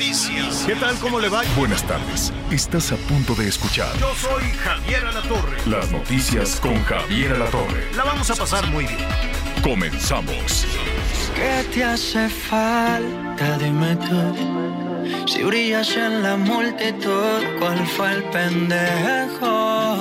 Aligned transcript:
Noticias. 0.00 0.64
¿Qué 0.66 0.74
tal? 0.76 0.96
¿Cómo 0.98 1.20
le 1.20 1.28
va? 1.28 1.42
Buenas 1.56 1.82
tardes. 1.86 2.32
Estás 2.50 2.90
a 2.90 2.96
punto 2.96 3.34
de 3.34 3.48
escuchar 3.48 3.94
Yo 3.98 4.14
soy 4.14 4.44
Javier 4.64 5.04
Alatorre. 5.04 5.58
las 5.66 5.90
noticias 5.92 6.58
con 6.58 6.82
Javier 6.84 7.34
Alatorre. 7.34 7.94
La 7.94 8.04
vamos 8.04 8.30
a 8.30 8.34
pasar 8.34 8.66
muy 8.68 8.86
bien. 8.86 9.06
Comenzamos. 9.62 10.66
¿Qué 11.34 11.64
te 11.74 11.84
hace 11.84 12.30
falta? 12.30 13.58
Dime 13.58 13.94
tú. 13.96 15.28
Si 15.28 15.42
brillas 15.42 15.94
en 15.94 16.22
la 16.22 16.38
multitud, 16.38 17.42
¿cuál 17.58 17.86
fue 17.86 18.12
el 18.12 18.24
pendejo 18.24 19.98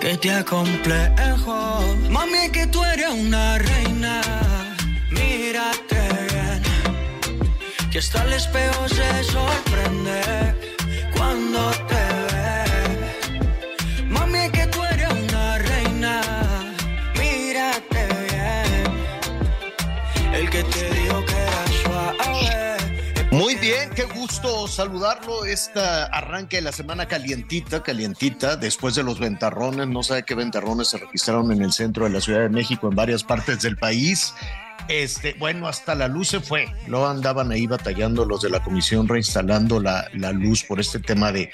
que 0.00 0.16
te 0.18 0.30
acomplejo? 0.30 1.80
Mami, 2.10 2.48
que 2.52 2.68
tú 2.68 2.84
eres 2.84 3.08
una 3.08 3.58
reina. 3.58 4.20
Mírate 5.10 5.78
bien. 5.80 5.87
Que 7.90 8.00
hasta 8.00 8.22
el 8.24 8.34
espejo 8.34 8.86
se 8.88 9.24
sorprende 9.24 10.20
cuando 11.16 11.70
te 11.88 11.94
ve. 12.34 14.04
Mami, 14.04 14.50
que 14.50 14.66
tú 14.66 14.84
eres 14.84 15.10
una 15.10 15.56
reina. 15.58 16.20
Mírate 17.18 18.06
bien. 18.28 18.84
El 20.34 20.50
que 20.50 20.62
te 20.64 20.90
dijo 20.90 21.24
que 21.24 21.32
era 21.32 21.66
suave. 21.82 22.76
Muy 23.30 23.54
bien, 23.54 23.88
qué 23.94 24.04
gusto 24.04 24.68
saludarlo. 24.68 25.46
Esta 25.46 26.04
arranque 26.04 26.56
de 26.56 26.62
la 26.62 26.72
semana 26.72 27.06
calientita, 27.08 27.82
calientita, 27.82 28.56
después 28.56 28.96
de 28.96 29.02
los 29.02 29.18
ventarrones. 29.18 29.88
No 29.88 30.02
sabe 30.02 30.24
qué 30.24 30.34
ventarrones 30.34 30.88
se 30.88 30.98
registraron 30.98 31.52
en 31.52 31.62
el 31.62 31.72
centro 31.72 32.04
de 32.04 32.10
la 32.10 32.20
Ciudad 32.20 32.40
de 32.40 32.50
México, 32.50 32.88
en 32.88 32.96
varias 32.96 33.24
partes 33.24 33.62
del 33.62 33.78
país. 33.78 34.34
Este, 34.88 35.34
bueno, 35.34 35.68
hasta 35.68 35.94
la 35.94 36.08
luz 36.08 36.28
se 36.28 36.40
fue. 36.40 36.66
No 36.86 37.06
andaban 37.06 37.52
ahí 37.52 37.66
batallando 37.66 38.24
los 38.24 38.42
de 38.42 38.50
la 38.50 38.60
comisión 38.60 39.08
reinstalando 39.08 39.80
la, 39.80 40.08
la 40.14 40.32
luz 40.32 40.64
por 40.64 40.80
este 40.80 40.98
tema 40.98 41.32
de, 41.32 41.50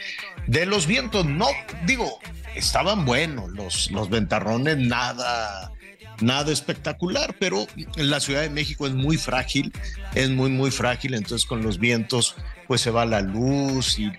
de 0.47 0.67
los 0.67 0.87
vientos. 0.87 1.27
No, 1.27 1.47
digo, 1.87 2.19
estaban 2.55 3.05
buenos 3.05 3.51
los, 3.51 3.91
los 3.91 4.09
ventarrones, 4.09 4.79
nada, 4.79 5.73
nada 6.21 6.53
espectacular, 6.53 7.35
pero 7.39 7.67
la 7.97 8.21
Ciudad 8.21 8.43
de 8.43 8.51
México 8.51 8.87
es 8.87 8.95
muy 8.95 9.17
frágil, 9.17 9.73
es 10.15 10.31
muy, 10.31 10.51
muy 10.51 10.71
frágil, 10.71 11.15
entonces 11.15 11.47
con 11.47 11.63
los 11.63 11.79
vientos 11.79 12.37
pues 12.67 12.81
se 12.81 12.91
va 12.91 13.05
la 13.05 13.21
luz 13.21 13.99
y 13.99 14.13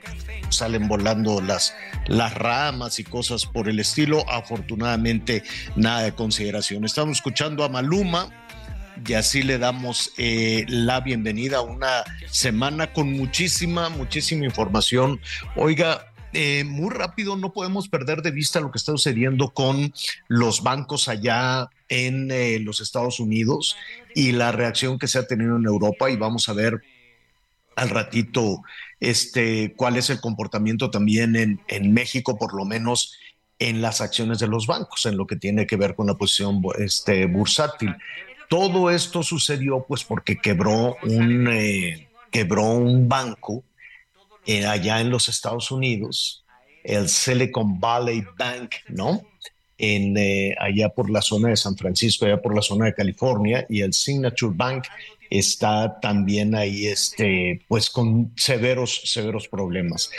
salen 0.50 0.88
volando 0.88 1.42
las, 1.42 1.74
las 2.08 2.34
ramas 2.34 3.00
y 3.00 3.04
cosas 3.04 3.46
por 3.46 3.68
el 3.68 3.80
estilo. 3.80 4.30
Afortunadamente, 4.30 5.44
nada 5.76 6.02
de 6.02 6.14
consideración. 6.14 6.86
Estamos 6.86 7.18
escuchando 7.18 7.64
a 7.64 7.70
Maluma 7.70 8.30
y 9.08 9.14
así 9.14 9.44
le 9.44 9.58
damos 9.58 10.12
eh, 10.18 10.66
la 10.68 11.02
bienvenida 11.02 11.58
a 11.58 11.62
una 11.62 12.04
semana 12.30 12.94
con 12.94 13.12
muchísima, 13.12 13.90
muchísima 13.90 14.46
información. 14.46 15.20
Oiga, 15.56 16.14
eh, 16.34 16.64
muy 16.64 16.90
rápido, 16.90 17.38
no 17.38 17.54
podemos 17.54 17.90
perder 17.90 18.22
de 18.22 18.32
vista 18.32 18.60
lo 18.60 18.72
que 18.72 18.78
está 18.78 18.92
sucediendo 18.92 19.52
con 19.52 19.94
los 20.28 20.64
bancos 20.64 21.08
allá 21.08 21.70
en 21.90 22.30
eh, 22.32 22.60
los 22.60 22.82
Estados 22.82 23.20
Unidos 23.20 23.76
y 24.14 24.32
la 24.32 24.52
reacción 24.52 25.00
que 25.00 25.08
se 25.08 25.20
ha 25.20 25.28
tenido 25.28 25.58
en 25.58 25.66
Europa 25.66 26.10
y 26.10 26.16
vamos 26.16 26.50
a 26.50 26.54
ver 26.54 26.82
al 27.76 27.90
ratito 27.90 28.62
este, 29.00 29.74
cuál 29.76 29.98
es 29.98 30.10
el 30.10 30.22
comportamiento 30.22 30.90
también 30.90 31.36
en, 31.36 31.62
en 31.68 31.94
México, 31.94 32.38
por 32.38 32.54
lo 32.54 32.66
menos 32.66 33.18
en 33.60 33.82
las 33.82 34.02
acciones 34.02 34.40
de 34.40 34.48
los 34.48 34.68
bancos, 34.68 35.06
en 35.06 35.18
lo 35.18 35.28
que 35.28 35.36
tiene 35.36 35.66
que 35.66 35.78
ver 35.78 35.96
con 35.96 36.08
la 36.08 36.16
posición 36.16 36.62
este, 36.78 37.26
bursátil. 37.26 37.96
Todo 38.50 38.90
esto 38.90 39.24
sucedió 39.24 39.86
pues 39.88 40.04
porque 40.04 40.38
quebró 40.38 40.98
un, 41.04 41.48
eh, 41.52 42.08
quebró 42.32 42.64
un 42.72 43.08
banco 43.08 43.64
eh, 44.46 44.66
allá 44.66 45.02
en 45.02 45.10
los 45.10 45.28
Estados 45.28 45.72
Unidos, 45.72 46.46
el 46.84 47.10
Silicon 47.10 47.80
Valley 47.80 48.24
Bank, 48.38 48.76
¿no? 48.90 49.22
En, 49.78 50.16
eh, 50.18 50.56
allá 50.60 50.90
por 50.90 51.10
la 51.10 51.22
zona 51.22 51.50
de 51.50 51.58
San 51.58 51.76
Francisco, 51.76 52.26
allá 52.26 52.42
por 52.42 52.56
la 52.56 52.62
zona 52.62 52.86
de 52.86 52.94
California, 52.94 53.66
y 53.68 53.82
el 53.82 53.94
Signature 53.94 54.54
Bank 54.56 54.86
está 55.30 56.00
también 56.00 56.56
ahí, 56.56 56.88
este, 56.88 57.62
pues 57.68 57.90
con 57.90 58.32
severos, 58.36 59.02
severos 59.06 59.48
problemas. 59.48 60.12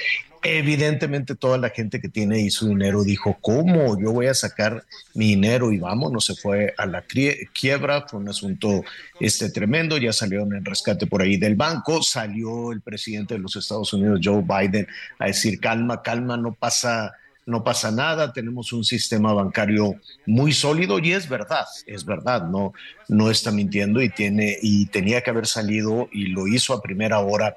Evidentemente 0.49 1.34
toda 1.34 1.59
la 1.59 1.71
gente 1.71 2.01
que 2.01 2.09
tiene 2.09 2.37
ahí 2.37 2.51
su 2.51 2.69
dinero 2.69 3.03
dijo, 3.03 3.37
¿cómo? 3.41 4.01
Yo 4.01 4.12
voy 4.12 4.27
a 4.27 4.34
sacar 4.34 4.84
mi 5.15 5.31
dinero 5.31 5.73
y 5.73 5.79
vamos, 5.79 6.12
no 6.12 6.21
se 6.21 6.37
fue 6.37 6.73
a 6.79 6.87
la 6.87 7.03
quiebra, 7.03 8.07
fue 8.07 8.21
un 8.21 8.29
asunto 8.29 8.84
este, 9.19 9.51
tremendo, 9.51 9.99
ya 9.99 10.12
salieron 10.12 10.55
en 10.55 10.65
rescate 10.65 11.09
por 11.09 11.21
ahí 11.21 11.37
del 11.37 11.57
banco, 11.57 12.01
salió 12.01 12.71
el 12.71 12.81
presidente 12.81 13.34
de 13.34 13.41
los 13.41 13.57
Estados 13.57 13.93
Unidos, 13.93 14.21
Joe 14.23 14.43
Biden, 14.43 14.87
a 15.19 15.27
decir, 15.27 15.59
calma, 15.59 16.01
calma, 16.01 16.37
no 16.37 16.53
pasa, 16.55 17.13
no 17.45 17.65
pasa 17.65 17.91
nada, 17.91 18.33
tenemos 18.33 18.73
un 18.73 18.84
sistema 18.84 19.33
bancario 19.33 19.97
muy 20.27 20.53
sólido 20.53 21.01
y 21.01 21.13
es 21.13 21.28
verdad, 21.28 21.67
es 21.87 22.05
verdad, 22.05 22.49
no, 22.49 22.73
no 23.09 23.33
está 23.33 23.51
mintiendo 23.51 24.01
y, 24.01 24.11
tiene, 24.11 24.57
y 24.63 24.87
tenía 24.87 25.23
que 25.23 25.31
haber 25.31 25.49
salido 25.49 26.09
y 26.13 26.27
lo 26.27 26.47
hizo 26.47 26.73
a 26.73 26.81
primera 26.81 27.19
hora 27.19 27.57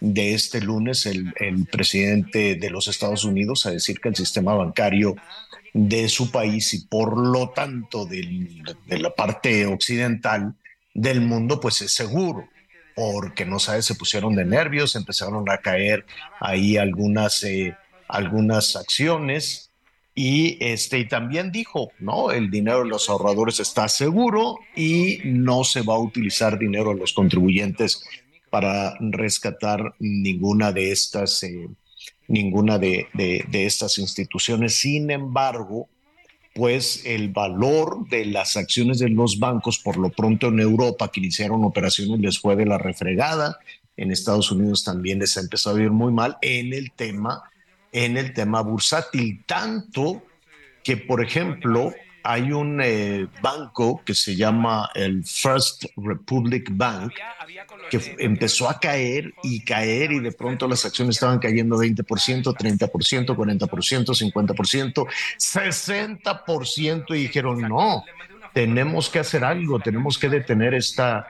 de 0.00 0.34
este 0.34 0.60
lunes 0.60 1.06
el, 1.06 1.32
presidente 1.70 2.54
de 2.54 2.70
los 2.70 2.88
Estados 2.88 3.24
Unidos 3.24 3.66
a 3.66 3.70
decir 3.70 4.00
que 4.00 4.08
el 4.08 4.16
sistema 4.16 4.54
bancario 4.54 5.16
de 5.74 6.08
su 6.08 6.30
país 6.30 6.72
y 6.74 6.86
por 6.86 7.16
lo 7.16 7.50
tanto 7.50 8.06
de 8.06 8.98
la 8.98 9.14
parte 9.14 9.66
occidental 9.66 10.54
del 10.94 11.20
mundo 11.20 11.60
pues 11.60 11.80
es 11.82 11.92
seguro 11.92 12.48
porque 12.98 13.44
no 13.44 13.60
sabes 13.60 13.86
se 13.86 13.94
pusieron 13.94 14.34
de 14.34 14.44
nervios 14.44 14.96
empezaron 14.96 15.48
a 15.48 15.58
caer 15.58 16.04
ahí 16.40 16.76
algunas 16.76 17.44
eh, 17.44 17.76
algunas 18.08 18.74
acciones 18.74 19.70
y 20.14 20.58
este 20.60 20.98
y 20.98 21.06
también 21.06 21.52
dijo 21.52 21.92
no 22.00 22.32
el 22.32 22.50
dinero 22.50 22.80
de 22.80 22.88
los 22.88 23.08
ahorradores 23.08 23.60
está 23.60 23.88
seguro 23.88 24.58
y 24.74 25.20
no 25.24 25.62
se 25.62 25.82
va 25.82 25.94
a 25.94 26.00
utilizar 26.00 26.58
dinero 26.58 26.92
de 26.92 27.00
los 27.00 27.12
contribuyentes 27.12 28.02
para 28.50 28.94
rescatar 29.00 29.94
ninguna 29.98 30.72
de 30.72 30.92
estas, 30.92 31.42
eh, 31.42 31.68
ninguna 32.26 32.78
de, 32.78 33.06
de- 33.14 33.44
de 33.48 33.66
estas 33.66 33.98
instituciones. 33.98 34.74
Sin 34.74 35.10
embargo, 35.10 35.88
pues 36.54 37.02
el 37.04 37.28
valor 37.28 38.08
de 38.08 38.24
las 38.26 38.56
acciones 38.56 38.98
de 38.98 39.08
los 39.10 39.38
bancos, 39.38 39.78
por 39.78 39.96
lo 39.96 40.10
pronto 40.10 40.48
en 40.48 40.58
Europa, 40.60 41.10
que 41.12 41.20
iniciaron 41.20 41.64
operaciones, 41.64 42.18
les 42.20 42.38
fue 42.38 42.56
de 42.56 42.66
la 42.66 42.78
refregada. 42.78 43.58
En 43.96 44.10
Estados 44.10 44.50
Unidos 44.50 44.84
también 44.84 45.18
les 45.20 45.36
ha 45.36 45.40
empezado 45.40 45.76
a 45.76 45.82
ir 45.82 45.90
muy 45.90 46.12
mal 46.12 46.36
en 46.42 46.72
el 46.72 46.90
tema, 46.92 47.42
en 47.92 48.16
el 48.16 48.32
tema 48.32 48.60
bursátil, 48.62 49.42
tanto 49.46 50.22
que, 50.82 50.96
por 50.96 51.22
ejemplo, 51.22 51.92
hay 52.30 52.52
un 52.52 52.78
eh, 52.82 53.26
banco 53.40 54.02
que 54.04 54.14
se 54.14 54.36
llama 54.36 54.90
el 54.94 55.24
First 55.24 55.86
Republic 55.96 56.68
Bank, 56.72 57.14
que 57.90 58.16
empezó 58.18 58.68
a 58.68 58.78
caer 58.78 59.32
y 59.42 59.64
caer 59.64 60.12
y 60.12 60.20
de 60.20 60.32
pronto 60.32 60.68
las 60.68 60.84
acciones 60.84 61.16
estaban 61.16 61.38
cayendo 61.38 61.78
20%, 61.78 62.04
30%, 62.04 63.34
40%, 63.34 64.14
50%, 64.14 65.06
60% 65.38 67.16
y 67.16 67.20
dijeron, 67.22 67.62
no, 67.62 68.04
tenemos 68.52 69.08
que 69.08 69.20
hacer 69.20 69.42
algo, 69.42 69.80
tenemos 69.80 70.18
que 70.18 70.28
detener 70.28 70.74
esta, 70.74 71.26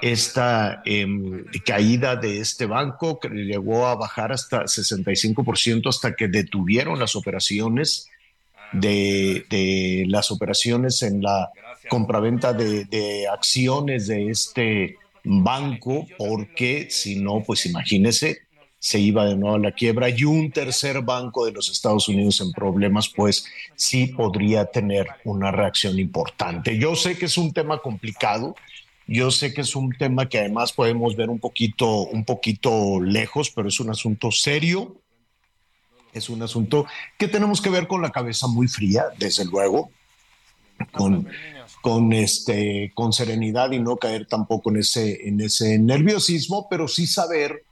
esta 0.00 0.80
em, 0.84 1.44
caída 1.64 2.14
de 2.14 2.38
este 2.38 2.66
banco 2.66 3.18
que 3.18 3.30
llegó 3.30 3.88
a 3.88 3.96
bajar 3.96 4.30
hasta 4.30 4.62
65% 4.62 5.88
hasta 5.88 6.14
que 6.14 6.28
detuvieron 6.28 7.00
las 7.00 7.16
operaciones 7.16 8.08
de, 8.72 9.44
de 9.48 10.04
las 10.08 10.30
operaciones 10.30 11.02
en 11.02 11.22
la 11.22 11.50
compraventa 11.88 12.52
de, 12.52 12.84
de 12.84 13.28
acciones 13.28 14.06
de 14.06 14.30
este 14.30 14.96
banco, 15.24 16.06
porque 16.18 16.88
si 16.90 17.16
no, 17.16 17.42
pues 17.44 17.66
imagínese, 17.66 18.46
se 18.78 19.00
iba 19.00 19.24
de 19.24 19.36
nuevo 19.36 19.56
a 19.56 19.58
la 19.58 19.72
quiebra 19.72 20.08
y 20.10 20.24
un 20.24 20.52
tercer 20.52 21.02
banco 21.02 21.44
de 21.44 21.52
los 21.52 21.68
Estados 21.70 22.08
Unidos 22.08 22.40
en 22.40 22.52
problemas, 22.52 23.08
pues 23.08 23.46
sí 23.74 24.06
podría 24.06 24.66
tener 24.66 25.08
una 25.24 25.50
reacción 25.50 25.98
importante. 25.98 26.78
Yo 26.78 26.94
sé 26.94 27.18
que 27.18 27.24
es 27.24 27.36
un 27.36 27.52
tema 27.52 27.78
complicado, 27.78 28.54
yo 29.08 29.30
sé 29.30 29.52
que 29.54 29.62
es 29.62 29.74
un 29.74 29.90
tema 29.90 30.28
que 30.28 30.38
además 30.38 30.72
podemos 30.72 31.16
ver 31.16 31.30
un 31.30 31.38
poquito, 31.38 32.02
un 32.02 32.24
poquito 32.24 33.00
lejos, 33.00 33.50
pero 33.50 33.68
es 33.68 33.80
un 33.80 33.90
asunto 33.90 34.30
serio, 34.30 34.96
es 36.16 36.28
un 36.28 36.42
asunto 36.42 36.86
que 37.18 37.28
tenemos 37.28 37.60
que 37.60 37.70
ver 37.70 37.86
con 37.86 38.02
la 38.02 38.10
cabeza 38.10 38.46
muy 38.46 38.68
fría, 38.68 39.06
desde 39.18 39.44
luego, 39.44 39.90
con, 40.92 41.28
con, 41.82 42.12
este, 42.12 42.92
con 42.94 43.12
serenidad 43.12 43.72
y 43.72 43.78
no 43.78 43.96
caer 43.96 44.26
tampoco 44.26 44.70
en 44.70 44.78
ese, 44.78 45.28
en 45.28 45.40
ese 45.40 45.78
nerviosismo, 45.78 46.68
pero 46.68 46.88
sí 46.88 47.06
saber 47.06 47.64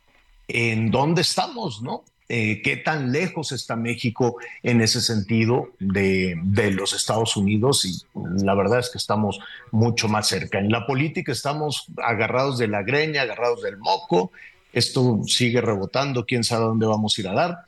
en 0.48 0.90
dónde 0.90 1.22
estamos, 1.22 1.82
¿no? 1.82 2.04
Eh, 2.30 2.62
qué 2.62 2.78
tan 2.78 3.12
lejos 3.12 3.52
está 3.52 3.76
México 3.76 4.36
en 4.62 4.80
ese 4.80 5.02
sentido 5.02 5.68
de, 5.78 6.34
de, 6.42 6.70
los 6.70 6.94
Estados 6.94 7.36
Unidos 7.36 7.84
y 7.84 8.00
la 8.42 8.54
verdad 8.54 8.78
es 8.78 8.88
que 8.88 8.96
estamos 8.96 9.40
mucho 9.70 10.08
más 10.08 10.26
cerca. 10.28 10.58
En 10.58 10.70
la 10.70 10.86
política 10.86 11.32
estamos 11.32 11.84
agarrados 12.02 12.56
de 12.56 12.66
la 12.66 12.82
greña, 12.82 13.22
agarrados 13.22 13.60
del 13.60 13.76
moco, 13.76 14.32
esto 14.72 15.20
sigue 15.26 15.60
rebotando, 15.60 16.24
quién 16.24 16.44
sabe 16.44 16.64
dónde 16.64 16.86
vamos 16.86 17.16
a 17.16 17.20
ir 17.20 17.28
a 17.28 17.34
dar, 17.34 17.58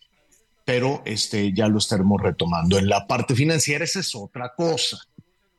pero 0.67 1.01
este, 1.07 1.53
ya 1.53 1.69
lo 1.69 1.79
estaremos 1.79 2.21
retomando. 2.21 2.77
En 2.77 2.89
la 2.89 3.07
parte 3.07 3.37
financiera 3.37 3.85
esa 3.85 4.01
es 4.01 4.15
otra 4.17 4.53
cosa. 4.55 4.99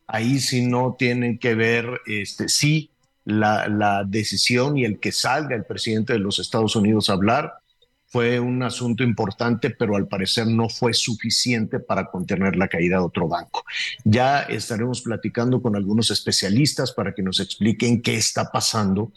Ahí 0.05 0.39
sí 0.39 0.67
no 0.67 0.97
tienen 0.99 1.39
que 1.39 1.55
ver, 1.55 2.01
este, 2.05 2.49
sí 2.49 2.91
la, 3.23 4.03
decisión 4.05 4.77
y 4.77 4.83
el 4.83 4.99
que 4.99 5.13
salga 5.13 5.55
el 5.55 5.63
presidente 5.63 6.11
de 6.13 6.19
los 6.19 6.39
Estados 6.39 6.75
Unidos 6.75 7.09
a 7.09 7.13
hablar 7.13 7.53
fue 8.05 8.39
un 8.39 8.61
asunto 8.63 9.03
importante, 9.03 9.69
pero 9.69 9.95
al 9.95 10.07
parecer 10.07 10.47
no 10.47 10.67
fue 10.67 10.93
suficiente 10.93 11.79
para 11.79 12.07
contener 12.07 12.57
la 12.57 12.67
caída 12.67 12.97
de 12.97 13.03
otro 13.03 13.29
banco. 13.29 13.63
Ya 14.03 14.41
estaremos 14.41 15.01
platicando 15.01 15.61
con 15.61 15.77
algunos 15.77 16.11
especialistas 16.11 16.91
para 16.91 17.13
que 17.13 17.23
nos 17.23 17.39
expliquen 17.39 18.01
qué 18.01 18.15
está 18.15 18.51
pasando 18.51 19.13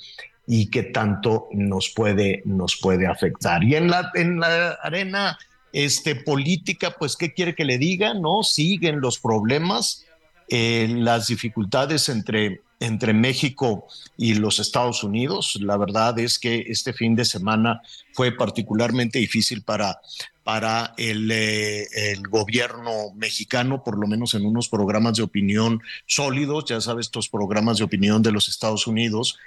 y 0.47 0.71
qué 0.71 0.85
tanto 0.85 1.49
nos 1.53 1.91
puede, 1.91 2.43
nos 2.45 2.77
puede 2.77 3.09
afectar. 3.09 3.65
Y 3.65 3.75
en 3.75 3.91
la, 3.91 4.11
en 4.15 4.39
la 4.39 4.73
arena 4.83 5.39
este, 5.73 6.17
política, 6.17 6.97
pues, 6.99 7.17
¿qué 7.17 7.33
quiere 7.33 7.55
que 7.55 7.65
le 7.65 7.79
diga? 7.79 8.15
No, 8.15 8.43
siguen 8.43 9.01
los 9.01 9.19
problemas, 9.19 10.05
eh, 10.49 10.89
las 10.89 11.29
dificultades 11.29 12.09
entre 12.09 12.61
entre 12.81 13.13
México 13.13 13.87
y 14.17 14.35
los 14.35 14.59
Estados 14.59 15.05
Unidos. 15.05 15.59
La 15.61 15.77
verdad 15.77 16.19
es 16.19 16.39
que 16.39 16.65
este 16.69 16.95
fin 16.95 17.15
de 17.15 17.27
semana 17.27 17.83
fue 18.15 18.33
particularmente 18.33 19.19
difícil 19.19 19.63
para, 19.63 20.01
para 20.43 20.95
el, 20.97 21.31
eh, 21.31 21.87
el, 21.93 22.23
gobierno 22.23 23.13
mexicano, 23.15 23.85
por 23.85 23.99
lo 23.99 24.07
menos 24.07 24.33
en 24.33 24.47
unos 24.47 24.71
programas 24.71 25.19
de 25.19 25.23
opinión 25.23 25.83
sólidos, 26.07 26.65
ya 26.65 26.81
sabes, 26.81 27.07
estos 27.07 27.29
programas 27.29 27.79
de 27.79 27.85
opinión 27.85 28.23
de 28.23 28.33
los 28.33 28.49
Estados 28.49 28.87
Unidos, 28.87 29.39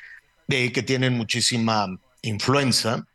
de, 0.47 0.71
que 0.71 0.83
tienen 0.83 1.13
muchísima 1.17 1.87
influencia. 2.21 3.05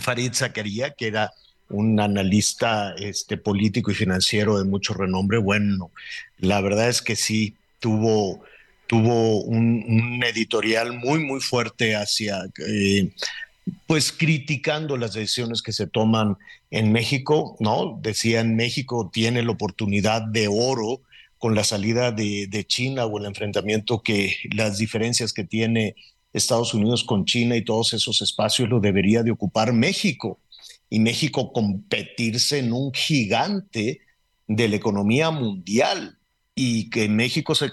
Farid 0.00 0.34
Zakaria, 0.34 0.90
que 0.90 1.08
era 1.08 1.32
un 1.68 1.98
analista 2.00 2.94
este, 2.98 3.36
político 3.36 3.90
y 3.90 3.94
financiero 3.94 4.58
de 4.58 4.64
mucho 4.64 4.94
renombre, 4.94 5.38
bueno, 5.38 5.90
la 6.38 6.60
verdad 6.60 6.88
es 6.88 7.02
que 7.02 7.16
sí 7.16 7.54
tuvo 7.80 8.42
tuvo 8.86 9.42
un, 9.42 10.22
editorial 10.24 10.92
muy, 10.92 11.20
muy 11.20 11.40
fuerte 11.40 11.96
hacia, 11.96 12.44
eh, 12.66 13.10
pues 13.86 14.12
criticando 14.12 14.96
las 14.96 15.14
decisiones 15.14 15.62
que 15.62 15.72
se 15.72 15.86
toman 15.86 16.36
en 16.70 16.92
México, 16.92 17.56
¿no? 17.60 17.98
Decían, 18.00 18.56
México 18.56 19.10
tiene 19.12 19.42
la 19.42 19.52
oportunidad 19.52 20.22
de 20.22 20.48
oro 20.48 21.00
con 21.38 21.54
la 21.54 21.64
salida 21.64 22.12
de, 22.12 22.46
de 22.48 22.64
China 22.64 23.06
o 23.06 23.18
el 23.18 23.26
enfrentamiento 23.26 24.02
que 24.02 24.36
las 24.54 24.78
diferencias 24.78 25.32
que 25.32 25.44
tiene 25.44 25.96
Estados 26.32 26.74
Unidos 26.74 27.04
con 27.04 27.24
China 27.24 27.56
y 27.56 27.64
todos 27.64 27.92
esos 27.92 28.20
espacios 28.20 28.68
lo 28.68 28.80
debería 28.80 29.22
de 29.22 29.30
ocupar 29.30 29.72
México 29.72 30.38
y 30.88 31.00
México 31.00 31.52
competirse 31.52 32.58
en 32.58 32.72
un 32.72 32.92
gigante 32.92 34.00
de 34.46 34.68
la 34.68 34.76
economía 34.76 35.30
mundial 35.30 36.18
y 36.54 36.88
que 36.90 37.08
México 37.08 37.54
se 37.54 37.70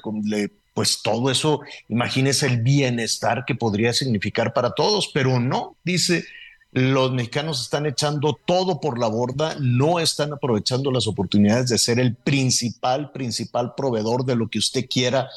pues 0.73 1.01
todo 1.03 1.29
eso, 1.29 1.61
imagínese 1.87 2.47
el 2.47 2.61
bienestar 2.61 3.45
que 3.45 3.53
podría 3.53 3.93
significar 3.93 4.53
para 4.53 4.71
todos, 4.71 5.11
pero 5.13 5.39
no, 5.39 5.77
dice, 5.83 6.25
los 6.71 7.13
mexicanos 7.13 7.61
están 7.61 7.85
echando 7.85 8.39
todo 8.45 8.81
por 8.81 8.97
la 8.97 9.07
borda, 9.07 9.55
no 9.59 9.99
están 9.99 10.33
aprovechando 10.33 10.91
las 10.91 11.05
oportunidades 11.05 11.69
de 11.69 11.77
ser 11.77 11.99
el 11.99 12.15
principal, 12.15 13.11
principal 13.11 13.75
proveedor 13.75 14.25
de 14.25 14.35
lo 14.35 14.47
que 14.49 14.57
usted 14.57 14.87
quiera 14.89 15.29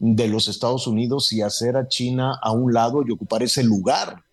de 0.00 0.26
los 0.26 0.48
Estados 0.48 0.88
Unidos 0.88 1.32
y 1.32 1.42
hacer 1.42 1.76
a 1.76 1.86
China 1.86 2.38
a 2.42 2.50
un 2.50 2.72
lado 2.72 3.04
y 3.06 3.12
ocupar 3.12 3.44
ese 3.44 3.62
lugar 3.62 4.24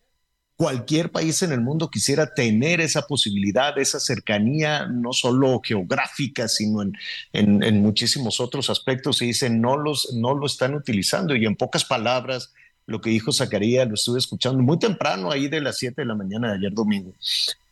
cualquier 0.57 1.11
país 1.11 1.43
en 1.43 1.51
el 1.51 1.61
mundo 1.61 1.89
quisiera 1.89 2.33
tener 2.33 2.81
esa 2.81 3.03
posibilidad, 3.03 3.77
esa 3.77 3.99
cercanía, 3.99 4.87
no 4.87 5.13
solo 5.13 5.61
geográfica, 5.63 6.47
sino 6.47 6.81
en, 6.81 6.93
en, 7.31 7.81
muchísimos 7.81 8.39
otros 8.39 8.71
aspectos. 8.71 9.21
Y 9.21 9.27
dicen, 9.27 9.61
no, 9.61 9.77
los, 9.77 10.13
no 10.15 10.33
lo 10.33 10.47
están 10.47 10.73
utilizando. 10.73 11.35
Y 11.35 11.45
en 11.45 11.55
pocas 11.55 11.85
palabras, 11.85 12.53
lo 12.87 12.99
que 12.99 13.11
dijo 13.11 13.31
Zacarías, 13.31 13.87
lo 13.87 13.93
estuve 13.93 14.17
escuchando 14.17 14.61
muy 14.63 14.79
temprano, 14.79 15.31
ahí 15.31 15.47
de 15.47 15.61
las 15.61 15.77
7 15.77 16.01
de 16.01 16.05
la 16.07 16.15
mañana 16.15 16.49
de 16.49 16.57
ayer 16.57 16.73
domingo. 16.73 17.13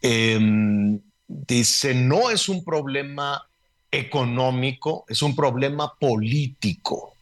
Em, 0.02 1.00
dice, 1.28 1.96
no 1.96 2.30
es 2.30 2.48
un 2.48 2.64
problema 2.64 3.48
económico, 3.90 5.06
es 5.10 5.24
un 5.24 5.36
problema 5.36 5.94
político. 6.00 7.16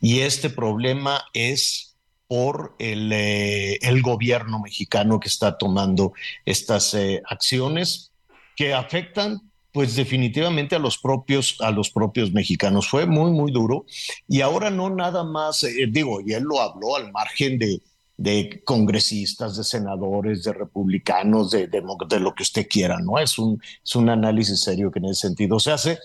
Y 0.00 0.20
este 0.20 0.48
problema 0.48 1.22
es 1.34 1.89
por 2.30 2.76
eh, 2.78 3.76
el, 3.82 4.02
gobierno 4.02 4.60
mexicano 4.60 5.18
que 5.18 5.26
está 5.26 5.58
tomando 5.58 6.12
estas 6.44 6.94
eh, 6.94 7.20
acciones 7.28 8.12
que 8.54 8.72
afectan 8.72 9.50
pues 9.72 9.96
definitivamente 9.96 10.76
a 10.76 10.78
los 10.78 10.96
propios 10.96 11.56
a 11.58 11.72
los 11.72 11.90
propios 11.90 12.30
mexicanos. 12.32 12.88
Fue 12.88 13.04
muy 13.04 13.32
muy 13.32 13.50
duro. 13.50 13.84
Y 14.28 14.42
ahora 14.42 14.70
no 14.70 14.90
nada 14.90 15.24
más 15.24 15.64
eh, 15.64 15.88
digo 15.90 16.20
y 16.20 16.32
él 16.34 16.44
lo 16.44 16.60
habló 16.60 16.94
al 16.94 17.10
margen 17.10 17.58
de, 17.58 17.82
de 18.16 18.62
congresistas 18.64 19.56
de 19.56 19.64
senadores 19.64 20.44
de 20.44 20.52
republicanos 20.52 21.50
de, 21.50 21.66
de, 21.66 21.82
de, 22.08 22.20
lo 22.20 22.32
que 22.36 22.44
usted 22.44 22.68
quiera 22.68 23.00
no 23.00 23.18
es 23.18 23.40
un 23.40 23.60
es 23.84 23.96
un 23.96 24.08
análisis 24.08 24.60
serio 24.60 24.92
que 24.92 25.00
en 25.00 25.06
ese 25.06 25.22
sentido 25.22 25.58
se 25.58 25.72
hace. 25.72 25.98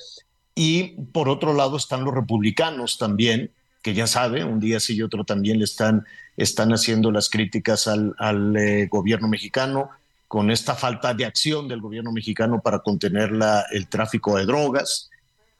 Y 0.56 1.01
por 1.12 1.30
otro 1.30 1.54
lado 1.54 1.77
están 1.77 2.04
los 2.04 2.16
republicanos 2.16 2.98
también 2.98 3.51
que 3.86 3.94
ya 3.94 4.08
sabe, 4.08 4.44
un 4.44 4.60
día 4.60 4.80
sí 4.80 4.96
y 4.96 5.04
otro 5.04 5.25
también 5.25 5.60
le 5.60 5.65
están, 5.65 6.08
están 6.38 6.72
haciendo 6.72 7.12
las 7.12 7.30
críticas 7.30 7.88
al, 7.88 8.56
eh, 8.58 8.88
gobierno 8.88 9.27
mexicano 9.27 9.92
con 10.27 10.50
esta 10.50 10.74
falta 10.74 11.13
de 11.13 11.24
acción 11.24 11.68
del 11.68 11.82
gobierno 11.82 12.12
mexicano 12.12 12.63
para 12.63 12.80
contener 12.80 13.32
la, 13.32 13.63
el 13.70 13.88
tráfico 13.88 14.38
de 14.38 14.48
drogas, 14.48 15.12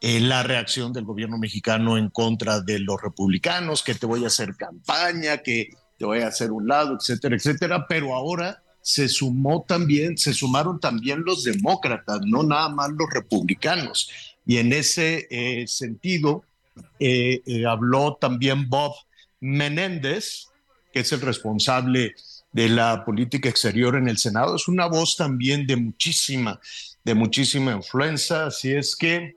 eh, 0.01 0.20
la 0.20 0.41
reacción 0.41 0.91
del 0.91 1.03
gobierno 1.03 1.38
mexicano 1.38 2.00
en 2.00 2.10
contra 2.10 2.62
de 2.62 2.79
los 2.79 3.00
republicanos, 3.00 3.84
que 3.84 3.94
te 3.94 4.08
voy 4.08 4.24
a 4.24 4.27
hacer 4.27 4.55
campaña, 4.55 5.38
que 5.38 5.70
te 6.00 6.05
voy 6.05 6.22
a 6.22 6.29
hacer 6.29 6.51
un 6.51 6.67
lado, 6.67 6.98
etcétera, 7.00 7.36
etcétera, 7.36 7.86
pero 7.88 8.15
ahora 8.15 8.63
se 8.82 9.08
sumó 9.08 9.63
también, 9.67 10.17
se 10.17 10.34
sumaron 10.34 10.79
también 10.79 11.22
los 11.24 11.44
demócratas, 11.44 12.22
no 12.25 12.41
nada 12.41 12.70
más 12.70 12.89
los 12.89 13.08
republicanos. 13.13 14.10
Y 14.48 14.58
en 14.58 14.74
ese 14.74 15.27
eh, 15.29 15.67
sentido, 15.67 16.44
eh, 17.00 17.41
eh, 17.46 17.65
habló 17.65 18.17
también 18.20 18.70
Bob 18.70 18.94
Menéndez, 19.39 20.48
que 20.94 21.01
es 21.01 21.12
el 21.12 21.22
responsable 21.22 22.15
de 22.51 22.70
la 22.70 23.03
política 23.03 23.50
exterior 23.50 23.96
en 23.96 24.08
el 24.08 24.17
Senado. 24.17 24.55
Es 24.55 24.67
una 24.67 24.88
voz 24.88 25.17
también 25.17 25.67
de 25.67 25.75
muchísima, 25.75 26.60
de 27.03 27.13
muchísima 27.13 27.74
influencia. 27.74 28.46
Así 28.46 28.72
es 28.72 28.96
que 28.96 29.36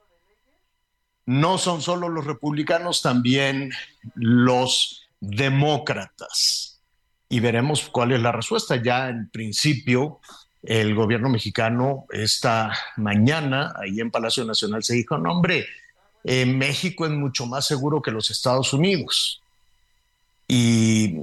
no 1.26 1.58
son 1.58 1.82
solo 1.82 2.08
los 2.08 2.24
republicanos, 2.24 3.02
también 3.02 3.72
los 4.14 5.02
demócratas. 5.20 6.80
Y 7.28 7.40
veremos 7.40 7.88
cuál 7.90 8.12
es 8.12 8.20
la 8.22 8.32
respuesta. 8.32 8.76
Ya 8.76 9.08
en 9.08 9.28
principio, 9.28 10.20
el 10.62 10.94
gobierno 10.94 11.28
mexicano 11.28 12.06
esta 12.10 12.72
mañana, 12.96 13.74
ahí 13.76 14.00
en 14.00 14.10
Palacio 14.10 14.44
Nacional, 14.44 14.82
se 14.82 14.94
dijo, 14.94 15.18
no, 15.18 15.32
hombre, 15.32 15.66
México 16.46 17.06
es 17.06 17.12
mucho 17.12 17.46
más 17.46 17.66
seguro 17.66 18.02
que 18.02 18.10
los 18.10 18.30
Estados 18.30 18.72
Unidos. 18.72 19.40
Y, 20.46 21.16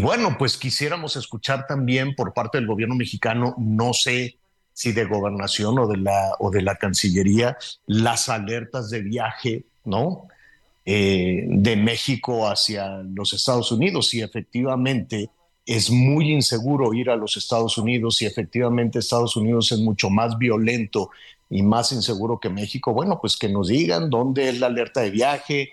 bueno, 0.00 0.36
pues 0.38 0.56
quisiéramos 0.56 1.16
escuchar 1.16 1.66
también 1.66 2.14
por 2.14 2.32
parte 2.32 2.58
del 2.58 2.66
gobierno 2.66 2.94
mexicano, 2.94 3.54
no 3.58 3.92
sé 3.92 4.36
si 4.72 4.92
de 4.92 5.04
gobernación 5.04 5.78
o 5.78 5.86
de 5.86 5.96
la, 5.96 6.32
o 6.38 6.50
de 6.50 6.62
la 6.62 6.76
Cancillería, 6.76 7.56
las 7.86 8.28
alertas 8.28 8.90
de 8.90 9.00
viaje, 9.00 9.64
¿no? 9.84 10.28
Eh, 10.84 11.46
de 11.48 11.76
México 11.76 12.48
hacia 12.48 12.98
los 12.98 13.32
Estados 13.32 13.72
Unidos, 13.72 14.08
si 14.08 14.20
efectivamente 14.20 15.30
es 15.64 15.90
muy 15.90 16.32
inseguro 16.32 16.94
ir 16.94 17.10
a 17.10 17.16
los 17.16 17.36
Estados 17.36 17.76
Unidos 17.76 18.22
y 18.22 18.26
efectivamente 18.26 19.00
Estados 19.00 19.36
Unidos 19.36 19.72
es 19.72 19.80
mucho 19.80 20.10
más 20.10 20.38
violento 20.38 21.10
y 21.48 21.62
más 21.62 21.92
inseguro 21.92 22.40
que 22.40 22.50
México, 22.50 22.92
bueno, 22.92 23.18
pues 23.20 23.36
que 23.36 23.48
nos 23.48 23.68
digan 23.68 24.10
dónde 24.10 24.48
es 24.48 24.58
la 24.58 24.66
alerta 24.66 25.00
de 25.00 25.10
viaje, 25.10 25.70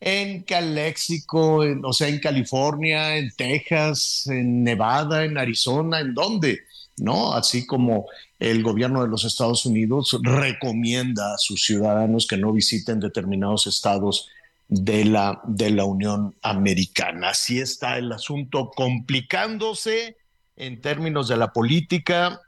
en 0.00 0.42
Calexico, 0.42 1.62
o 1.82 1.92
sea, 1.92 2.08
en 2.08 2.20
California, 2.20 3.16
en 3.18 3.30
Texas, 3.36 4.26
en 4.28 4.64
Nevada, 4.64 5.24
en 5.24 5.36
Arizona, 5.36 6.00
en 6.00 6.14
dónde, 6.14 6.60
¿no? 6.96 7.34
Así 7.34 7.66
como 7.66 8.06
el 8.38 8.62
gobierno 8.62 9.02
de 9.02 9.08
los 9.08 9.24
Estados 9.24 9.66
Unidos 9.66 10.18
recomienda 10.22 11.34
a 11.34 11.38
sus 11.38 11.64
ciudadanos 11.64 12.26
que 12.26 12.38
no 12.38 12.52
visiten 12.52 12.98
determinados 12.98 13.66
estados 13.66 14.30
de 14.68 15.04
la, 15.04 15.42
de 15.44 15.70
la 15.70 15.84
Unión 15.84 16.34
Americana. 16.40 17.30
Así 17.30 17.60
está 17.60 17.98
el 17.98 18.10
asunto 18.10 18.70
complicándose 18.74 20.16
en 20.56 20.80
términos 20.80 21.28
de 21.28 21.36
la 21.36 21.52
política, 21.52 22.40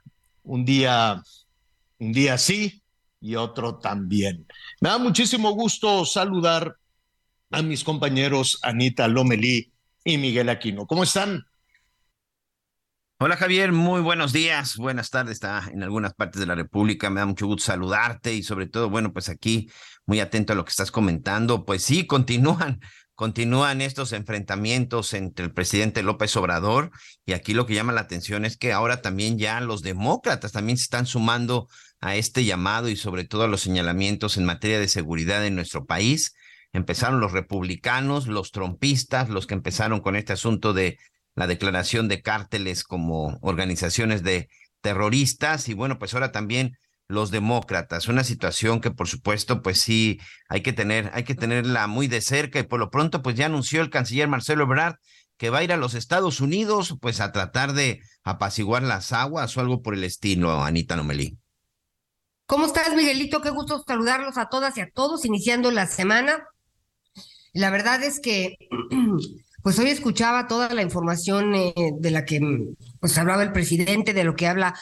un 0.43 0.65
día, 0.65 1.21
un 2.03 2.11
día 2.13 2.37
sí 2.37 2.83
y 3.19 3.35
otro 3.35 3.79
también. 3.79 4.45
Me 4.81 4.89
da 4.89 4.97
muchísimo 4.97 5.51
gusto 5.51 6.05
saludar 6.05 6.77
a 7.51 7.61
mis 7.61 7.83
compañeros 7.83 8.59
Anita 8.61 9.07
Lomelí 9.07 9.71
y 10.03 10.17
Miguel 10.17 10.49
Aquino. 10.49 10.85
¿Cómo 10.85 11.03
están? 11.03 11.45
Hola 13.19 13.37
Javier, 13.37 13.71
muy 13.71 14.01
buenos 14.01 14.33
días, 14.33 14.75
buenas 14.75 15.09
tardes, 15.09 15.35
está 15.35 15.69
en 15.71 15.81
algunas 15.81 16.13
partes 16.13 16.41
de 16.41 16.45
la 16.45 16.55
República, 16.55 17.09
me 17.09 17.21
da 17.21 17.25
mucho 17.25 17.47
gusto 17.47 17.67
saludarte 17.67 18.33
y 18.33 18.43
sobre 18.43 18.67
todo, 18.67 18.89
bueno, 18.89 19.13
pues 19.13 19.29
aquí 19.29 19.69
muy 20.05 20.19
atento 20.19 20.51
a 20.51 20.57
lo 20.57 20.65
que 20.65 20.71
estás 20.71 20.91
comentando, 20.91 21.63
pues 21.63 21.83
sí, 21.83 22.05
continúan, 22.05 22.81
continúan 23.15 23.79
estos 23.79 24.11
enfrentamientos 24.11 25.13
entre 25.13 25.45
el 25.45 25.53
presidente 25.53 26.03
López 26.03 26.35
Obrador 26.35 26.91
y 27.25 27.31
aquí 27.31 27.53
lo 27.53 27.65
que 27.65 27.75
llama 27.75 27.93
la 27.93 28.01
atención 28.01 28.43
es 28.43 28.57
que 28.57 28.73
ahora 28.73 29.01
también 29.01 29.37
ya 29.39 29.61
los 29.61 29.83
demócratas 29.83 30.51
también 30.51 30.77
se 30.77 30.83
están 30.83 31.05
sumando 31.05 31.69
a 32.03 32.17
este 32.17 32.43
llamado 32.43 32.89
y 32.89 32.97
sobre 32.97 33.23
todo 33.23 33.43
a 33.43 33.47
los 33.47 33.61
señalamientos 33.61 34.35
en 34.35 34.43
materia 34.43 34.77
de 34.77 34.89
seguridad 34.89 35.45
en 35.45 35.55
nuestro 35.55 35.85
país. 35.85 36.35
Empezaron 36.73 37.21
los 37.21 37.31
republicanos, 37.31 38.27
los 38.27 38.51
trompistas, 38.51 39.29
los 39.29 39.47
que 39.47 39.53
empezaron 39.53 40.01
con 40.01 40.17
este 40.17 40.33
asunto 40.33 40.73
de 40.73 40.97
la 41.33 41.47
declaración 41.47 42.09
de 42.09 42.21
cárteles 42.21 42.83
como 42.83 43.39
organizaciones 43.41 44.21
de 44.21 44.49
terroristas 44.81 45.69
y 45.69 45.75
bueno, 45.75 45.97
pues 45.97 46.13
ahora 46.13 46.33
también 46.33 46.77
los 47.07 47.31
demócratas, 47.31 48.09
una 48.09 48.25
situación 48.25 48.81
que 48.81 48.91
por 48.91 49.07
supuesto 49.07 49.61
pues 49.61 49.79
sí 49.79 50.19
hay 50.49 50.61
que 50.61 50.73
tener 50.73 51.09
hay 51.13 51.23
que 51.23 51.35
tenerla 51.35 51.87
muy 51.87 52.07
de 52.07 52.19
cerca 52.21 52.59
y 52.59 52.63
por 52.63 52.79
lo 52.79 52.89
pronto 52.89 53.21
pues 53.21 53.35
ya 53.35 53.45
anunció 53.45 53.81
el 53.81 53.89
canciller 53.89 54.27
Marcelo 54.27 54.63
Ebrard 54.63 54.95
que 55.37 55.49
va 55.49 55.59
a 55.59 55.63
ir 55.63 55.71
a 55.71 55.77
los 55.77 55.93
Estados 55.93 56.41
Unidos 56.41 56.95
pues 57.01 57.21
a 57.21 57.31
tratar 57.31 57.73
de 57.73 58.01
apaciguar 58.23 58.83
las 58.83 59.13
aguas 59.13 59.55
o 59.55 59.61
algo 59.61 59.81
por 59.81 59.93
el 59.93 60.03
estilo, 60.03 60.63
Anita 60.63 60.95
Nomelí. 60.95 61.37
¿Cómo 62.45 62.65
estás, 62.65 62.95
Miguelito? 62.95 63.41
Qué 63.41 63.49
gusto 63.49 63.83
saludarlos 63.87 64.37
a 64.37 64.49
todas 64.49 64.77
y 64.77 64.81
a 64.81 64.89
todos 64.91 65.25
iniciando 65.25 65.71
la 65.71 65.87
semana. 65.87 66.47
La 67.53 67.69
verdad 67.69 68.03
es 68.03 68.19
que 68.19 68.57
pues 69.63 69.79
hoy 69.79 69.89
escuchaba 69.89 70.47
toda 70.47 70.69
la 70.73 70.81
información 70.81 71.55
eh, 71.55 71.73
de 71.99 72.11
la 72.11 72.25
que 72.25 72.41
pues 72.99 73.17
hablaba 73.17 73.43
el 73.43 73.53
presidente, 73.53 74.13
de 74.13 74.23
lo 74.23 74.35
que 74.35 74.47
habla, 74.47 74.75